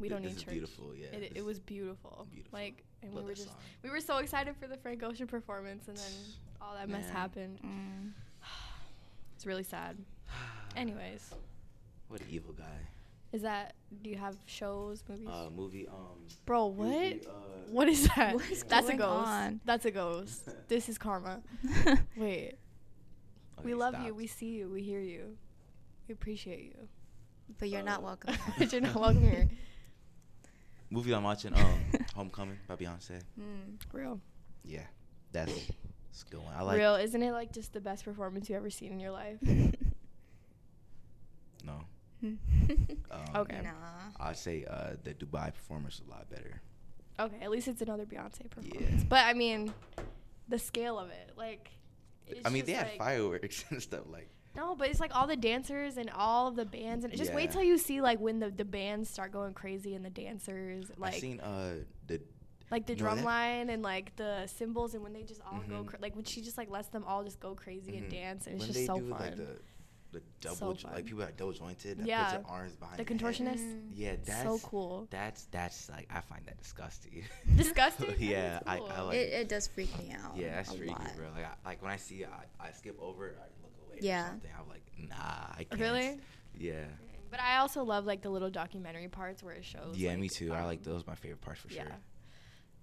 We 0.00 0.08
don't 0.08 0.22
This 0.22 0.32
need 0.32 0.36
is 0.38 0.42
church." 0.44 0.52
beautiful, 0.52 0.94
yeah, 0.94 1.06
It, 1.08 1.32
it 1.36 1.44
was 1.44 1.58
beautiful. 1.60 2.26
beautiful. 2.30 2.58
Like, 2.58 2.82
and 3.02 3.12
Love 3.14 3.24
we 3.24 3.30
were 3.30 3.34
just 3.34 3.48
song. 3.48 3.56
we 3.82 3.90
were 3.90 4.00
so 4.00 4.18
excited 4.18 4.56
for 4.56 4.66
the 4.66 4.76
Frank 4.76 5.02
Ocean 5.02 5.26
performance, 5.26 5.88
and 5.88 5.96
then 5.96 6.12
all 6.60 6.74
that 6.74 6.88
mess 6.88 7.08
happened. 7.10 7.58
Mm. 7.64 8.12
It's 9.36 9.46
really 9.46 9.64
sad. 9.64 9.96
Anyways, 10.76 11.34
What 12.08 12.20
an 12.20 12.28
evil 12.30 12.52
guy. 12.52 12.78
Is 13.32 13.42
that? 13.42 13.74
Do 14.02 14.10
you 14.10 14.16
have 14.16 14.36
shows, 14.46 15.02
movies? 15.08 15.28
Uh, 15.30 15.48
movie. 15.54 15.88
Um, 15.88 16.26
Bro, 16.46 16.66
what? 16.66 16.88
be, 16.88 17.20
uh, 17.26 17.30
What 17.70 17.88
is 17.88 18.08
that? 18.16 18.34
What 18.34 18.50
is 18.50 18.62
That's 18.64 18.88
a 18.88 18.94
ghost. 18.94 19.28
on? 19.28 19.60
That's 19.64 19.84
a 19.84 19.90
ghost. 19.90 20.48
this 20.68 20.88
is 20.88 20.98
karma. 20.98 21.40
Wait. 22.16 22.54
we 23.64 23.72
okay, 23.72 23.74
love 23.74 23.94
you. 24.04 24.14
We 24.14 24.26
see 24.26 24.50
you. 24.50 24.68
We 24.68 24.82
hear 24.82 25.00
you. 25.00 25.36
We 26.08 26.12
appreciate 26.14 26.62
you. 26.64 26.88
but 27.58 27.68
you're 27.68 27.82
not 27.82 28.00
Uh, 28.00 28.02
welcome. 28.02 28.34
You're 28.70 28.80
not 28.80 28.94
welcome 28.94 29.22
here. 29.22 29.48
Movie 30.90 31.14
I'm 31.14 31.22
watching. 31.22 31.54
Um, 31.54 31.80
Homecoming 32.14 32.58
by 32.68 32.76
Beyonce. 32.76 33.20
Mm. 33.40 33.78
Real. 33.92 34.20
Yeah, 34.64 34.80
that's, 35.32 35.52
that's 35.54 36.24
a 36.28 36.30
good 36.30 36.40
one. 36.42 36.54
I 36.54 36.62
like. 36.62 36.76
Real. 36.78 36.94
Isn't 36.96 37.22
it 37.22 37.32
like 37.32 37.52
just 37.52 37.72
the 37.72 37.80
best 37.80 38.04
performance 38.04 38.48
you 38.50 38.56
ever 38.56 38.68
seen 38.70 38.92
in 38.92 39.00
your 39.00 39.10
life? 39.12 39.38
No. 41.64 41.84
Um, 42.22 42.38
Okay. 43.36 43.60
Nah. 43.62 43.70
I'd 44.28 44.36
say 44.36 44.64
uh, 44.68 44.90
the 45.04 45.14
Dubai 45.14 45.52
performance 45.52 46.00
was 46.00 46.08
a 46.08 46.10
lot 46.10 46.28
better. 46.30 46.60
Okay, 47.20 47.36
at 47.42 47.50
least 47.50 47.68
it's 47.68 47.82
another 47.82 48.04
Beyonce 48.06 48.48
performance. 48.50 49.00
Yeah. 49.00 49.04
But 49.08 49.26
I 49.26 49.32
mean, 49.34 49.72
the 50.48 50.58
scale 50.58 50.98
of 50.98 51.08
it, 51.10 51.32
like. 51.36 51.70
it's 52.26 52.40
I 52.44 52.50
mean, 52.50 52.64
they 52.64 52.72
just, 52.72 52.82
had 52.84 52.90
like- 52.92 52.98
fireworks 52.98 53.64
and 53.70 53.82
stuff 53.82 54.02
like. 54.10 54.28
No, 54.54 54.74
but 54.76 54.88
it's 54.88 55.00
like 55.00 55.14
all 55.16 55.26
the 55.26 55.36
dancers 55.36 55.96
and 55.96 56.10
all 56.10 56.46
of 56.48 56.56
the 56.56 56.66
bands, 56.66 57.04
and 57.06 57.16
just 57.16 57.32
wait 57.32 57.50
till 57.52 57.62
you 57.62 57.78
see 57.78 58.02
like 58.02 58.20
when 58.20 58.38
the 58.38 58.50
the 58.50 58.66
bands 58.66 59.08
start 59.08 59.32
going 59.32 59.54
crazy 59.54 59.94
and 59.94 60.04
the 60.04 60.10
dancers 60.10 60.90
like. 60.98 61.12
I 61.12 61.12
like 61.14 61.20
seen 61.22 61.40
uh 61.40 61.74
the 62.06 62.20
like 62.70 62.86
the 62.86 62.94
drum 62.94 63.24
line 63.24 63.70
and 63.70 63.82
like 63.82 64.14
the 64.16 64.46
cymbals 64.46 64.92
and 64.94 65.02
when 65.02 65.12
they 65.14 65.22
just 65.22 65.40
all 65.42 65.62
go 65.68 65.82
Mhm. 65.82 65.86
cra- 65.86 65.98
like 66.02 66.14
when 66.16 66.24
she 66.24 66.40
just 66.42 66.56
like 66.58 66.70
lets 66.70 66.88
them 66.88 67.02
all 67.06 67.22
just 67.24 67.40
go 67.40 67.54
crazy 67.54 67.96
and 67.96 68.06
mhm. 68.08 68.10
dance 68.10 68.46
and 68.46 68.56
it's 68.56 68.60
when 68.64 68.72
just 68.74 68.78
they 68.80 68.86
so 68.86 68.98
do 68.98 69.08
fun. 69.10 69.20
like 69.20 69.36
the 69.36 69.56
the 70.12 70.20
double 70.40 70.56
So 70.56 70.72
jo- 70.74 70.88
like 70.94 71.04
people 71.06 71.20
that 71.20 71.36
double 71.36 71.52
jointed 71.52 71.98
that 71.98 72.06
Yeah. 72.06 72.22
puts 72.24 72.32
their 72.42 72.46
arms 72.52 72.72
behind 72.76 72.98
the 72.98 73.04
contortionist, 73.04 73.58
Mm. 73.60 73.90
Yeah, 73.94 74.16
that's 74.24 74.42
so 74.42 74.58
cool. 74.68 75.08
That's 75.10 75.44
that's 75.46 75.88
like 75.88 76.06
I 76.10 76.20
find 76.20 76.44
that 76.46 76.58
disgusting. 76.58 77.24
Disgusting? 77.56 78.14
Yeah, 78.18 78.58
it's 78.58 78.68
I, 78.68 78.78
cool. 78.78 78.88
I 78.94 79.00
like. 79.02 79.16
it, 79.16 79.32
it 79.32 79.48
does 79.48 79.66
freak 79.68 79.96
me 79.98 80.12
out. 80.12 80.36
yeah, 80.36 80.56
that's 80.56 80.70
a 80.72 80.76
freaky, 80.76 80.90
lot. 80.92 81.16
bro. 81.16 81.26
Like 81.34 81.46
I, 81.46 81.68
like 81.68 81.82
when 81.82 81.90
I 81.90 81.96
see 81.96 82.22
it, 82.22 82.28
I, 82.60 82.68
I 82.68 82.70
skip 82.72 82.96
over 83.00 83.28
it. 83.28 83.38
I 83.40 83.44
look 83.62 83.72
away. 83.88 83.98
Yeah. 84.02 84.24
Or 84.24 84.28
something. 84.28 84.50
I'm 84.58 84.68
like, 84.68 84.82
nah, 85.08 85.54
I 85.58 85.64
can't. 85.64 85.80
Really? 85.80 86.18
Yeah. 86.58 86.84
But 87.30 87.40
I 87.40 87.56
also 87.58 87.82
love 87.82 88.04
like 88.04 88.20
the 88.20 88.28
little 88.30 88.50
documentary 88.50 89.08
parts 89.08 89.42
where 89.42 89.54
it 89.54 89.64
shows. 89.64 89.96
Yeah, 89.96 90.10
like, 90.10 90.18
me 90.18 90.28
too. 90.28 90.52
I 90.52 90.64
like 90.64 90.80
um, 90.86 90.92
those. 90.92 91.06
My 91.06 91.14
favorite 91.14 91.40
parts 91.40 91.60
for 91.62 91.68
yeah. 91.72 91.84
sure. 91.84 91.96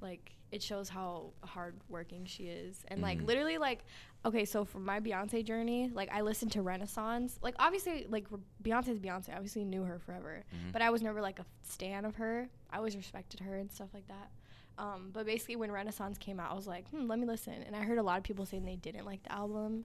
Like 0.01 0.31
it 0.51 0.63
shows 0.63 0.89
how 0.89 1.33
hardworking 1.43 2.25
she 2.25 2.45
is, 2.45 2.83
and 2.87 3.01
like 3.01 3.19
Mhm. 3.19 3.27
literally, 3.27 3.57
like 3.59 3.83
okay, 4.25 4.45
so 4.45 4.65
for 4.65 4.79
my 4.79 4.99
Beyonce 4.99 5.43
journey, 5.45 5.89
like 5.93 6.09
I 6.11 6.21
listened 6.21 6.51
to 6.53 6.61
Renaissance. 6.61 7.39
Like 7.41 7.55
obviously, 7.59 8.05
like 8.09 8.27
Beyonce's 8.63 8.99
Beyonce. 8.99 9.29
I 9.29 9.35
obviously 9.35 9.63
knew 9.65 9.83
her 9.83 9.99
forever, 9.99 10.43
Mhm. 10.53 10.71
but 10.71 10.81
I 10.81 10.89
was 10.89 11.01
never 11.01 11.21
like 11.21 11.39
a 11.39 11.45
stan 11.63 12.05
of 12.05 12.15
her. 12.15 12.49
I 12.69 12.77
always 12.77 12.95
respected 12.95 13.39
her 13.41 13.55
and 13.57 13.71
stuff 13.71 13.89
like 13.93 14.07
that. 14.07 14.29
Um, 14.77 15.09
but 15.13 15.25
basically, 15.25 15.55
when 15.57 15.71
Renaissance 15.71 16.17
came 16.17 16.39
out, 16.39 16.51
I 16.51 16.53
was 16.53 16.67
like, 16.67 16.87
hmm, 16.89 17.07
let 17.07 17.19
me 17.19 17.25
listen. 17.25 17.53
And 17.53 17.75
I 17.75 17.81
heard 17.81 17.97
a 17.97 18.03
lot 18.03 18.17
of 18.17 18.23
people 18.23 18.45
saying 18.45 18.63
they 18.63 18.77
didn't 18.77 19.05
like 19.05 19.23
the 19.23 19.31
album, 19.33 19.83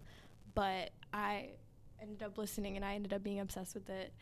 but 0.55 0.91
I 1.13 1.51
ended 2.01 2.23
up 2.23 2.39
listening 2.39 2.77
and 2.77 2.85
I 2.85 2.95
ended 2.95 3.13
up 3.13 3.23
being 3.23 3.41
obsessed 3.41 3.75
with 3.75 3.89
it. 3.89 4.13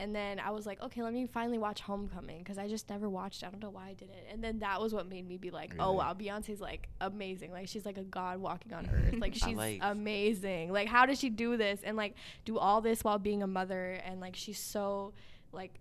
And 0.00 0.14
then 0.14 0.38
I 0.38 0.50
was 0.50 0.64
like, 0.64 0.80
okay, 0.80 1.02
let 1.02 1.12
me 1.12 1.26
finally 1.26 1.58
watch 1.58 1.80
Homecoming 1.80 2.38
because 2.38 2.56
I 2.56 2.68
just 2.68 2.88
never 2.88 3.08
watched. 3.08 3.42
I 3.42 3.50
don't 3.50 3.60
know 3.60 3.70
why 3.70 3.88
I 3.88 3.92
didn't. 3.94 4.14
And 4.30 4.42
then 4.44 4.60
that 4.60 4.80
was 4.80 4.94
what 4.94 5.08
made 5.08 5.26
me 5.26 5.36
be 5.38 5.50
like, 5.50 5.74
oh 5.80 5.92
wow, 5.92 6.14
Beyonce's 6.14 6.60
like 6.60 6.88
amazing. 7.00 7.50
Like 7.50 7.66
she's 7.68 7.84
like 7.84 7.98
a 7.98 8.04
god 8.04 8.38
walking 8.38 8.72
on 8.72 8.88
earth. 8.92 9.14
Like 9.18 9.34
she's 9.42 9.56
like- 9.56 9.80
amazing. 9.82 10.72
Like 10.72 10.86
how 10.88 11.04
does 11.06 11.18
she 11.18 11.30
do 11.30 11.56
this 11.56 11.80
and 11.82 11.96
like 11.96 12.14
do 12.44 12.58
all 12.58 12.80
this 12.80 13.02
while 13.02 13.18
being 13.18 13.42
a 13.42 13.46
mother? 13.48 14.00
And 14.04 14.20
like 14.20 14.36
she's 14.36 14.58
so 14.60 15.14
like 15.52 15.74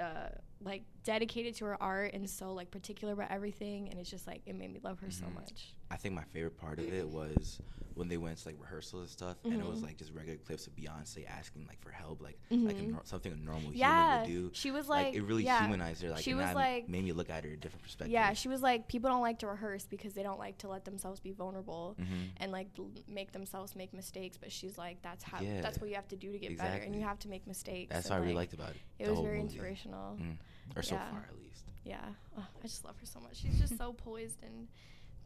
uh 0.00 0.28
like 0.62 0.82
dedicated 1.02 1.54
to 1.56 1.64
her 1.66 1.82
art 1.82 2.14
and 2.14 2.28
so 2.30 2.54
like 2.54 2.70
particular 2.70 3.12
about 3.14 3.30
everything. 3.30 3.88
And 3.90 3.98
it's 3.98 4.10
just 4.10 4.26
like 4.26 4.42
it 4.46 4.54
made 4.54 4.72
me 4.72 4.80
love 4.84 5.00
her 5.00 5.10
so 5.10 5.24
Mhm. 5.26 5.34
much. 5.34 5.74
I 5.94 5.96
think 5.96 6.14
my 6.16 6.24
favorite 6.24 6.58
part 6.58 6.80
of 6.80 6.92
it 6.92 7.08
was 7.08 7.60
when 7.94 8.08
they 8.08 8.16
went 8.16 8.36
to 8.36 8.48
like 8.48 8.56
rehearsals 8.60 9.02
and 9.02 9.10
stuff, 9.10 9.36
and 9.44 9.52
it 9.52 9.64
was 9.64 9.78
Mhm. 9.78 9.84
like 9.84 9.96
just 9.96 10.12
regular 10.12 10.36
clips 10.38 10.66
of 10.66 10.74
Beyonce 10.74 11.24
asking 11.30 11.66
like 11.68 11.80
for 11.80 11.90
help, 11.92 12.20
like 12.20 12.36
like 12.50 12.76
a 12.76 12.80
Mhm. 12.80 12.90
nor- 12.90 13.04
something 13.04 13.32
a 13.32 13.36
normal 13.36 13.72
Yeah, 13.72 14.24
human 14.24 14.42
would 14.42 14.50
do. 14.50 14.58
she 14.58 14.72
was 14.72 14.88
like, 14.88 15.14
it 15.14 15.22
really 15.22 15.44
yeah. 15.44 15.60
humanized 15.62 16.02
her. 16.02 16.10
Like 16.10 16.24
She 16.24 16.34
was 16.34 16.52
like- 16.52 16.88
made 16.88 17.04
me 17.04 17.12
look 17.12 17.30
at 17.30 17.44
her 17.44 17.50
a 17.50 17.56
different 17.56 17.84
perspective. 17.84 18.10
Yeah, 18.12 18.32
she 18.32 18.48
was 18.48 18.60
like, 18.60 18.88
people 18.88 19.08
don't 19.08 19.20
like 19.22 19.38
to 19.38 19.46
rehearse 19.46 19.86
because 19.86 20.14
they 20.14 20.24
don't 20.24 20.40
like 20.40 20.58
to 20.58 20.68
let 20.68 20.84
themselves 20.84 21.20
be 21.20 21.30
vulnerable 21.30 21.94
Mhm. 22.00 22.30
and 22.38 22.50
like 22.50 22.66
l- 22.76 22.90
make 23.06 23.30
themselves 23.30 23.76
make 23.76 23.92
mistakes. 23.94 24.36
But 24.36 24.50
she's 24.50 24.76
like, 24.76 25.00
that's 25.02 25.22
how 25.22 25.40
Yeah. 25.40 25.60
that's 25.60 25.78
what 25.78 25.88
you 25.88 25.94
have 25.94 26.08
to 26.08 26.16
do 26.16 26.32
to 26.32 26.38
get 26.40 26.58
better, 26.58 26.82
and 26.82 26.96
you 26.96 27.02
have 27.02 27.20
to 27.20 27.28
make 27.28 27.46
mistakes. 27.46 27.92
That's 27.92 28.06
and, 28.06 28.14
what 28.14 28.16
I 28.16 28.20
really 28.22 28.34
like, 28.34 28.48
liked 28.48 28.54
about 28.54 28.70
it. 28.74 28.80
It 28.98 29.08
was 29.08 29.20
very 29.20 29.36
movie. 29.36 29.42
inspirational. 29.54 30.16
Mm. 30.16 30.38
Or 30.74 30.82
so 30.82 30.96
far, 30.96 31.26
at 31.28 31.36
least. 31.38 31.62
Yeah, 31.84 32.14
oh, 32.36 32.46
I 32.58 32.62
just 32.66 32.84
love 32.84 32.98
her 32.98 33.06
so 33.06 33.20
much. 33.20 33.36
She's 33.36 33.60
just 33.60 33.76
so 33.76 33.92
poised 33.92 34.42
and 34.42 34.66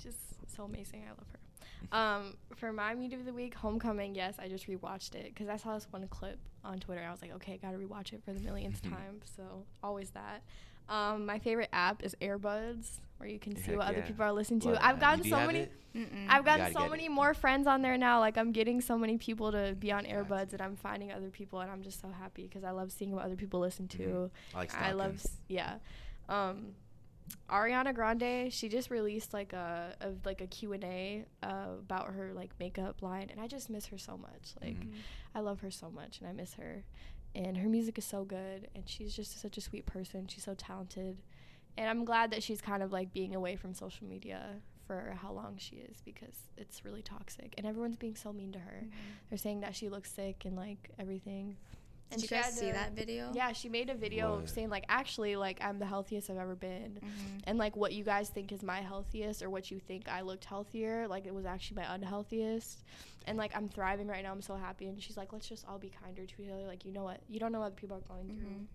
just 0.03 0.19
so 0.55 0.65
amazing. 0.65 1.05
I 1.07 1.11
love 1.11 1.27
her. 1.33 1.39
Um, 1.93 2.37
for 2.57 2.73
my 2.73 2.95
meet 2.95 3.13
of 3.13 3.25
the 3.25 3.33
week, 3.33 3.55
Homecoming. 3.55 4.15
Yes, 4.15 4.35
I 4.39 4.49
just 4.49 4.67
rewatched 4.69 5.15
it 5.15 5.33
because 5.35 5.49
I 5.49 5.57
saw 5.57 5.75
this 5.75 5.87
one 5.91 6.07
clip 6.09 6.39
on 6.65 6.79
Twitter. 6.79 7.03
I 7.07 7.11
was 7.11 7.23
like, 7.23 7.33
okay, 7.35 7.59
gotta 7.61 7.79
rewatch 7.79 8.13
it 8.13 8.23
for 8.25 8.33
the 8.33 8.41
millionth 8.41 8.83
time. 8.91 9.21
So 9.37 9.65
always 9.83 10.11
that. 10.11 10.43
Um, 10.89 11.27
my 11.27 11.39
favorite 11.39 11.69
app 11.73 12.03
is 12.03 12.17
Airbuds, 12.21 13.01
where 13.19 13.29
you 13.29 13.39
can 13.39 13.55
see 13.57 13.73
Heck 13.73 13.77
what 13.77 13.89
other 13.89 14.03
people 14.03 14.25
are 14.25 14.33
listening 14.33 14.61
to. 14.61 14.85
I've 14.85 14.99
gotten 14.99 15.23
so 15.25 15.47
many. 15.47 15.69
I've 16.29 16.45
gotten 16.45 16.73
so 16.73 16.89
many 16.89 17.07
it. 17.07 17.11
more 17.11 17.35
friends 17.35 17.67
on 17.67 17.83
there 17.83 17.99
now. 17.99 18.21
Like 18.21 18.39
I'm 18.39 18.53
getting 18.53 18.81
so 18.81 18.97
many 18.97 19.19
people 19.19 19.53
to 19.53 19.77
be 19.79 19.93
on 19.93 20.05
Airbuds, 20.05 20.53
and 20.53 20.63
I'm 20.63 20.77
finding 20.77 21.13
other 21.13 21.29
people, 21.29 21.61
and 21.61 21.71
I'm 21.71 21.83
just 21.83 22.01
so 22.01 22.09
happy 22.09 22.45
because 22.45 22.65
I 22.65 22.71
love 22.71 22.91
seeing 22.91 23.13
what 23.13 23.25
other 23.25 23.37
people 23.37 23.61
listen 23.61 23.87
to. 23.89 23.99
Mhm. 23.99 24.31
I 24.55 24.59
like 24.59 24.75
I 24.75 24.93
love, 24.93 25.23
yeah. 25.49 25.75
Um, 26.29 26.75
Ariana 27.51 27.95
Grande, 27.95 28.53
she 28.53 28.69
just 28.69 28.91
released 28.91 29.33
like 29.33 29.53
a, 29.53 29.95
a 30.01 30.11
like 30.25 30.41
a 30.41 30.47
Q 30.47 30.73
and 30.75 30.85
A 30.85 31.25
uh, 31.43 31.67
about 31.79 32.09
her 32.15 32.33
like 32.35 32.51
makeup 32.61 33.03
line, 33.03 33.29
and 33.31 33.41
I 33.41 33.47
just 33.47 33.71
miss 33.71 33.87
her 33.87 33.99
so 33.99 34.17
much. 34.17 34.55
Like 34.63 34.79
Mhm. 34.81 34.93
I 35.35 35.41
love 35.41 35.61
her 35.61 35.71
so 35.71 35.91
much, 35.91 36.21
and 36.21 36.29
I 36.29 36.33
miss 36.33 36.55
her. 36.55 36.85
And 37.35 37.57
her 37.59 37.69
music 37.69 37.99
is 37.99 38.05
so 38.05 38.25
good, 38.25 38.69
and 38.75 38.89
she's 38.89 39.15
just 39.15 39.41
such 39.41 39.57
a 39.59 39.61
sweet 39.61 39.87
person. 39.87 40.27
She's 40.29 40.45
so 40.45 40.55
talented, 40.55 41.19
and 41.77 41.89
I'm 41.89 42.05
glad 42.05 42.31
that 42.33 42.43
she's 42.43 42.61
kind 42.61 42.83
of 42.83 42.93
like 42.93 43.13
being 43.13 43.35
away 43.35 43.57
from 43.57 43.75
social 43.75 44.07
media 44.07 44.57
for 44.87 45.15
how 45.21 45.31
long 45.33 45.57
she 45.59 45.77
is 45.77 46.01
because 46.03 46.35
it's 46.57 46.85
really 46.85 47.03
toxic, 47.03 47.55
and 47.59 47.67
everyone's 47.67 47.97
being 47.97 48.17
so 48.17 48.33
mean 48.33 48.53
to 48.53 48.59
her. 48.59 48.85
Mhm. 48.85 48.91
They're 49.29 49.39
saying 49.39 49.61
that 49.61 49.77
she 49.77 49.89
looks 49.89 50.11
sick 50.11 50.45
and 50.45 50.57
like 50.57 50.91
everything. 50.99 51.57
Did 52.11 52.23
you 52.23 52.29
guys 52.29 52.45
had 52.47 52.55
see 52.55 52.67
to- 52.69 52.73
that 52.73 52.93
video? 52.93 53.31
Yeah, 53.35 53.53
she 53.53 53.69
made 53.69 53.91
a 53.91 53.95
video 53.95 54.37
What? 54.37 54.49
saying 54.51 54.71
like 54.71 54.85
actually 54.89 55.37
like 55.37 55.59
I'm 55.63 55.79
the 55.79 55.87
healthiest 55.87 56.31
I've 56.31 56.39
ever 56.39 56.55
been. 56.55 56.99
Mhm. 57.03 57.41
And 57.45 57.59
like 57.59 57.77
what 57.77 57.93
you 57.93 58.05
guys 58.05 58.31
think 58.31 58.51
is 58.53 58.63
my 58.63 58.81
healthiest 58.81 59.43
or 59.43 59.51
what 59.51 59.71
you 59.71 59.79
think 59.79 60.09
I 60.09 60.23
looked 60.23 60.45
healthier, 60.47 61.07
like 61.09 61.27
it 61.27 61.35
was 61.35 61.45
actually 61.47 61.83
my 61.83 61.95
unhealthiest. 61.95 62.79
And 63.27 63.37
like 63.37 63.55
I'm 63.55 63.69
thriving 63.69 64.07
right 64.09 64.23
now. 64.23 64.33
I'm 64.33 64.41
so 64.43 64.57
happy. 64.57 64.87
And 64.87 65.03
she's 65.03 65.17
like, 65.19 65.33
let's 65.33 65.49
just 65.49 65.67
all 65.69 65.79
be 65.79 65.91
kinder 66.03 66.25
to 66.25 66.43
each 66.43 66.51
other. 66.51 66.67
Like 66.67 66.85
you 66.85 66.93
know 66.93 67.05
what? 67.05 67.21
You 67.29 67.39
don't 67.41 67.53
know 67.53 67.61
what 67.61 67.77
people 67.77 67.97
are 67.99 68.01
going 68.15 68.27
through. 68.37 68.49
Mhm. 68.49 68.67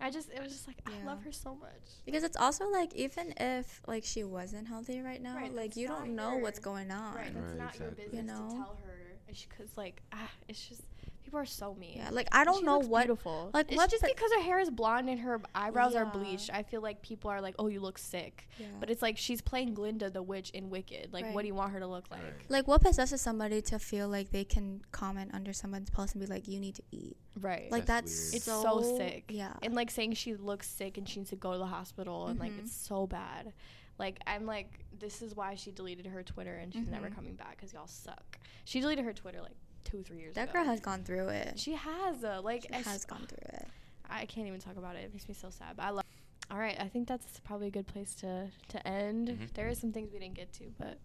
I 0.00 0.10
just 0.10 0.28
it 0.30 0.42
was 0.42 0.52
just 0.52 0.66
like 0.66 0.76
I 0.86 1.02
love 1.04 1.22
her 1.22 1.32
so 1.32 1.54
much. 1.54 1.70
Because 2.04 2.24
it's 2.24 2.36
also 2.36 2.68
like 2.68 2.92
even 2.94 3.32
if 3.38 3.80
like 3.86 4.04
she 4.04 4.24
wasn't 4.24 4.68
healthy 4.68 5.00
right 5.00 5.22
now, 5.22 5.36
Right, 5.36 5.54
like 5.54 5.76
you 5.76 5.86
don't 5.88 6.14
know 6.14 6.36
what's 6.36 6.58
going 6.58 6.90
on. 6.90 7.14
Right, 7.14 7.32
that's 7.32 7.46
Right, 7.52 7.56
not 7.58 7.78
your 7.78 7.92
business 7.92 8.12
You 8.14 8.22
know? 8.24 8.48
to 8.50 8.54
tell 8.56 8.78
her. 8.84 8.98
Because 9.26 9.76
like 9.78 10.02
ah, 10.12 10.30
it's 10.48 10.66
just 10.68 10.82
People 11.24 11.40
are 11.40 11.46
so 11.46 11.74
mean. 11.74 11.96
Yeah, 11.96 12.10
like, 12.12 12.28
I 12.32 12.44
don't 12.44 12.58
she 12.60 12.64
know 12.64 12.76
looks 12.76 12.86
what- 12.88 13.06
Beautiful. 13.06 13.50
like, 13.54 13.66
it's 13.72 13.76
what 13.76 13.90
just 13.90 14.02
the- 14.02 14.08
because 14.14 14.30
her 14.34 14.42
hair 14.42 14.58
is 14.60 14.70
blonde 14.70 15.08
and 15.08 15.18
her 15.20 15.40
eyebrows 15.54 15.94
are 15.94 16.04
bleached. 16.04 16.50
I 16.52 16.62
feel 16.62 16.82
like 16.82 17.00
people 17.02 17.30
are 17.30 17.40
like, 17.40 17.54
"Oh, 17.58 17.66
you 17.68 17.80
look 17.80 17.96
sick," 17.98 18.46
Yeah. 18.58 18.66
but 18.78 18.90
it's 18.90 19.00
like 19.02 19.16
she's 19.16 19.40
playing 19.40 19.72
Glinda 19.74 20.10
the 20.10 20.22
witch 20.22 20.50
in 20.50 20.68
Wicked. 20.70 21.12
Like, 21.12 21.32
what 21.34 21.40
do 21.42 21.48
you 21.48 21.54
want 21.54 21.72
her 21.72 21.80
to 21.80 21.86
look 21.86 22.10
like? 22.10 22.22
Right. 22.22 22.50
like 22.50 22.68
what 22.68 22.82
possesses 22.82 23.20
somebody 23.22 23.62
to 23.62 23.78
feel 23.78 24.08
like 24.08 24.30
they 24.30 24.44
can 24.44 24.82
comment 24.92 25.30
under 25.32 25.52
someone's 25.54 25.88
post 25.90 26.14
and 26.14 26.20
be 26.20 26.26
like, 26.26 26.46
"You 26.46 26.60
need 26.60 26.74
to 26.76 26.82
eat." 26.90 27.16
Right. 27.40 27.70
Like 27.72 27.86
That's 27.86 28.12
that's, 28.12 28.24
weird. 28.26 28.34
it's 28.36 28.44
so, 28.44 28.62
so, 28.82 28.96
sick. 28.98 29.24
Yeah. 29.30 29.54
And 29.62 29.74
like 29.74 29.90
saying 29.90 30.12
she 30.14 30.34
looks 30.34 30.68
sick 30.68 30.98
and 30.98 31.08
she 31.08 31.20
needs 31.20 31.30
to 31.30 31.36
go 31.36 31.52
to 31.52 31.58
the 31.58 31.66
hospital 31.66 32.26
and 32.28 32.38
like 32.38 32.52
it's 32.58 32.72
so 32.76 33.06
bad. 33.06 33.52
Like 33.98 34.20
I'm 34.26 34.44
like 34.44 34.84
this 34.98 35.22
is 35.22 35.34
why 35.34 35.54
she 35.56 35.70
deleted 35.72 36.06
her 36.06 36.22
Twitter 36.22 36.54
and 36.54 36.72
she's 36.72 36.86
never 36.88 37.08
Mhm. 37.08 37.14
coming 37.14 37.34
back 37.34 37.58
cuz 37.60 37.72
y'all 37.72 37.86
suck. 37.88 38.38
She 38.64 38.80
deleted 38.80 39.04
her 39.04 39.12
Twitter 39.12 39.40
like 39.40 39.56
2 39.84 40.02
3 40.02 40.18
years 40.18 40.34
that 40.34 40.44
ago. 40.50 40.52
girl 40.54 40.64
has 40.64 40.80
gone 40.80 41.02
through 41.04 41.28
it. 41.28 41.58
She 41.58 41.72
has 41.74 42.24
uh, 42.24 42.40
like 42.42 42.62
She 42.62 42.72
I 42.74 42.78
s- 42.78 42.86
has 42.86 43.04
gone 43.04 43.26
through 43.26 43.58
it. 43.58 43.66
I 44.08 44.26
can't 44.26 44.46
even 44.46 44.60
talk 44.60 44.76
about 44.76 44.96
it. 44.96 45.04
It 45.04 45.12
makes 45.12 45.28
me 45.28 45.34
so 45.34 45.50
sad. 45.50 45.76
But 45.76 45.84
I 45.86 45.90
love 45.90 46.04
All 46.50 46.58
right, 46.58 46.76
I 46.78 46.88
think 46.88 47.08
that's 47.08 47.40
probably 47.40 47.68
a 47.68 47.70
good 47.70 47.86
place 47.86 48.14
to 48.16 48.48
to 48.68 48.86
end. 48.86 49.28
Mhm. 49.28 49.58
are 49.58 49.74
some 49.74 49.92
things 49.92 50.12
we 50.12 50.18
didn't 50.18 50.34
get 50.36 50.52
to, 50.54 50.64
but 50.78 50.98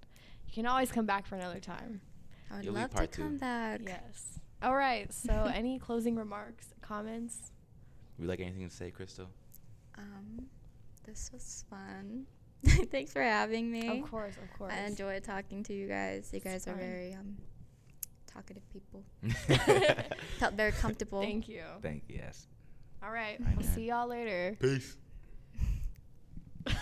you 0.45 0.53
can 0.53 0.65
always 0.65 0.91
come 0.91 1.05
back 1.05 1.25
for 1.27 1.35
another 1.35 1.59
time. 1.59 2.01
I 2.51 2.55
would 2.57 2.65
You'll 2.65 2.73
love 2.73 2.89
to 2.91 2.95
part 2.97 3.11
two. 3.11 3.21
come 3.23 3.37
back. 3.37 3.81
Yes. 3.83 4.39
All 4.61 4.75
right. 4.75 5.11
So, 5.13 5.31
any 5.53 5.79
closing 5.79 6.15
remarks, 6.15 6.73
comments? 6.81 7.51
Would 8.17 8.23
you 8.23 8.29
like 8.29 8.39
anything 8.41 8.67
to 8.67 8.75
say, 8.75 8.91
Krystal? 8.91 9.27
Um, 9.97 10.47
this 11.05 11.29
was 11.31 11.63
fun. 11.69 12.25
Thanks 12.91 13.13
for 13.13 13.21
having 13.23 13.71
me. 13.71 13.87
Of 14.01 14.09
course, 14.09 14.35
of 14.35 14.51
course. 14.57 14.73
I 14.73 14.79
enjoyed 14.81 15.23
talking 15.23 15.63
to 15.63 15.73
you 15.73 15.87
guys. 15.87 16.29
You 16.33 16.37
It's 16.37 16.43
guys 16.43 16.67
are 16.67 16.71
fun. 16.71 16.79
very 16.79 17.13
um 17.13 17.37
talkative 18.39 18.63
people. 18.71 19.03
Felt 20.39 20.53
very 20.53 20.71
comfortable. 20.71 21.21
Thank 21.21 21.47
you. 21.47 21.63
Thank 21.81 22.03
you. 22.07 22.17
Yes. 22.17 22.47
All 23.03 23.11
right. 23.11 23.37
we'll 23.55 23.65
see 23.67 23.87
y'all 23.87 24.07
later. 24.07 24.57
Peace. 24.59 24.97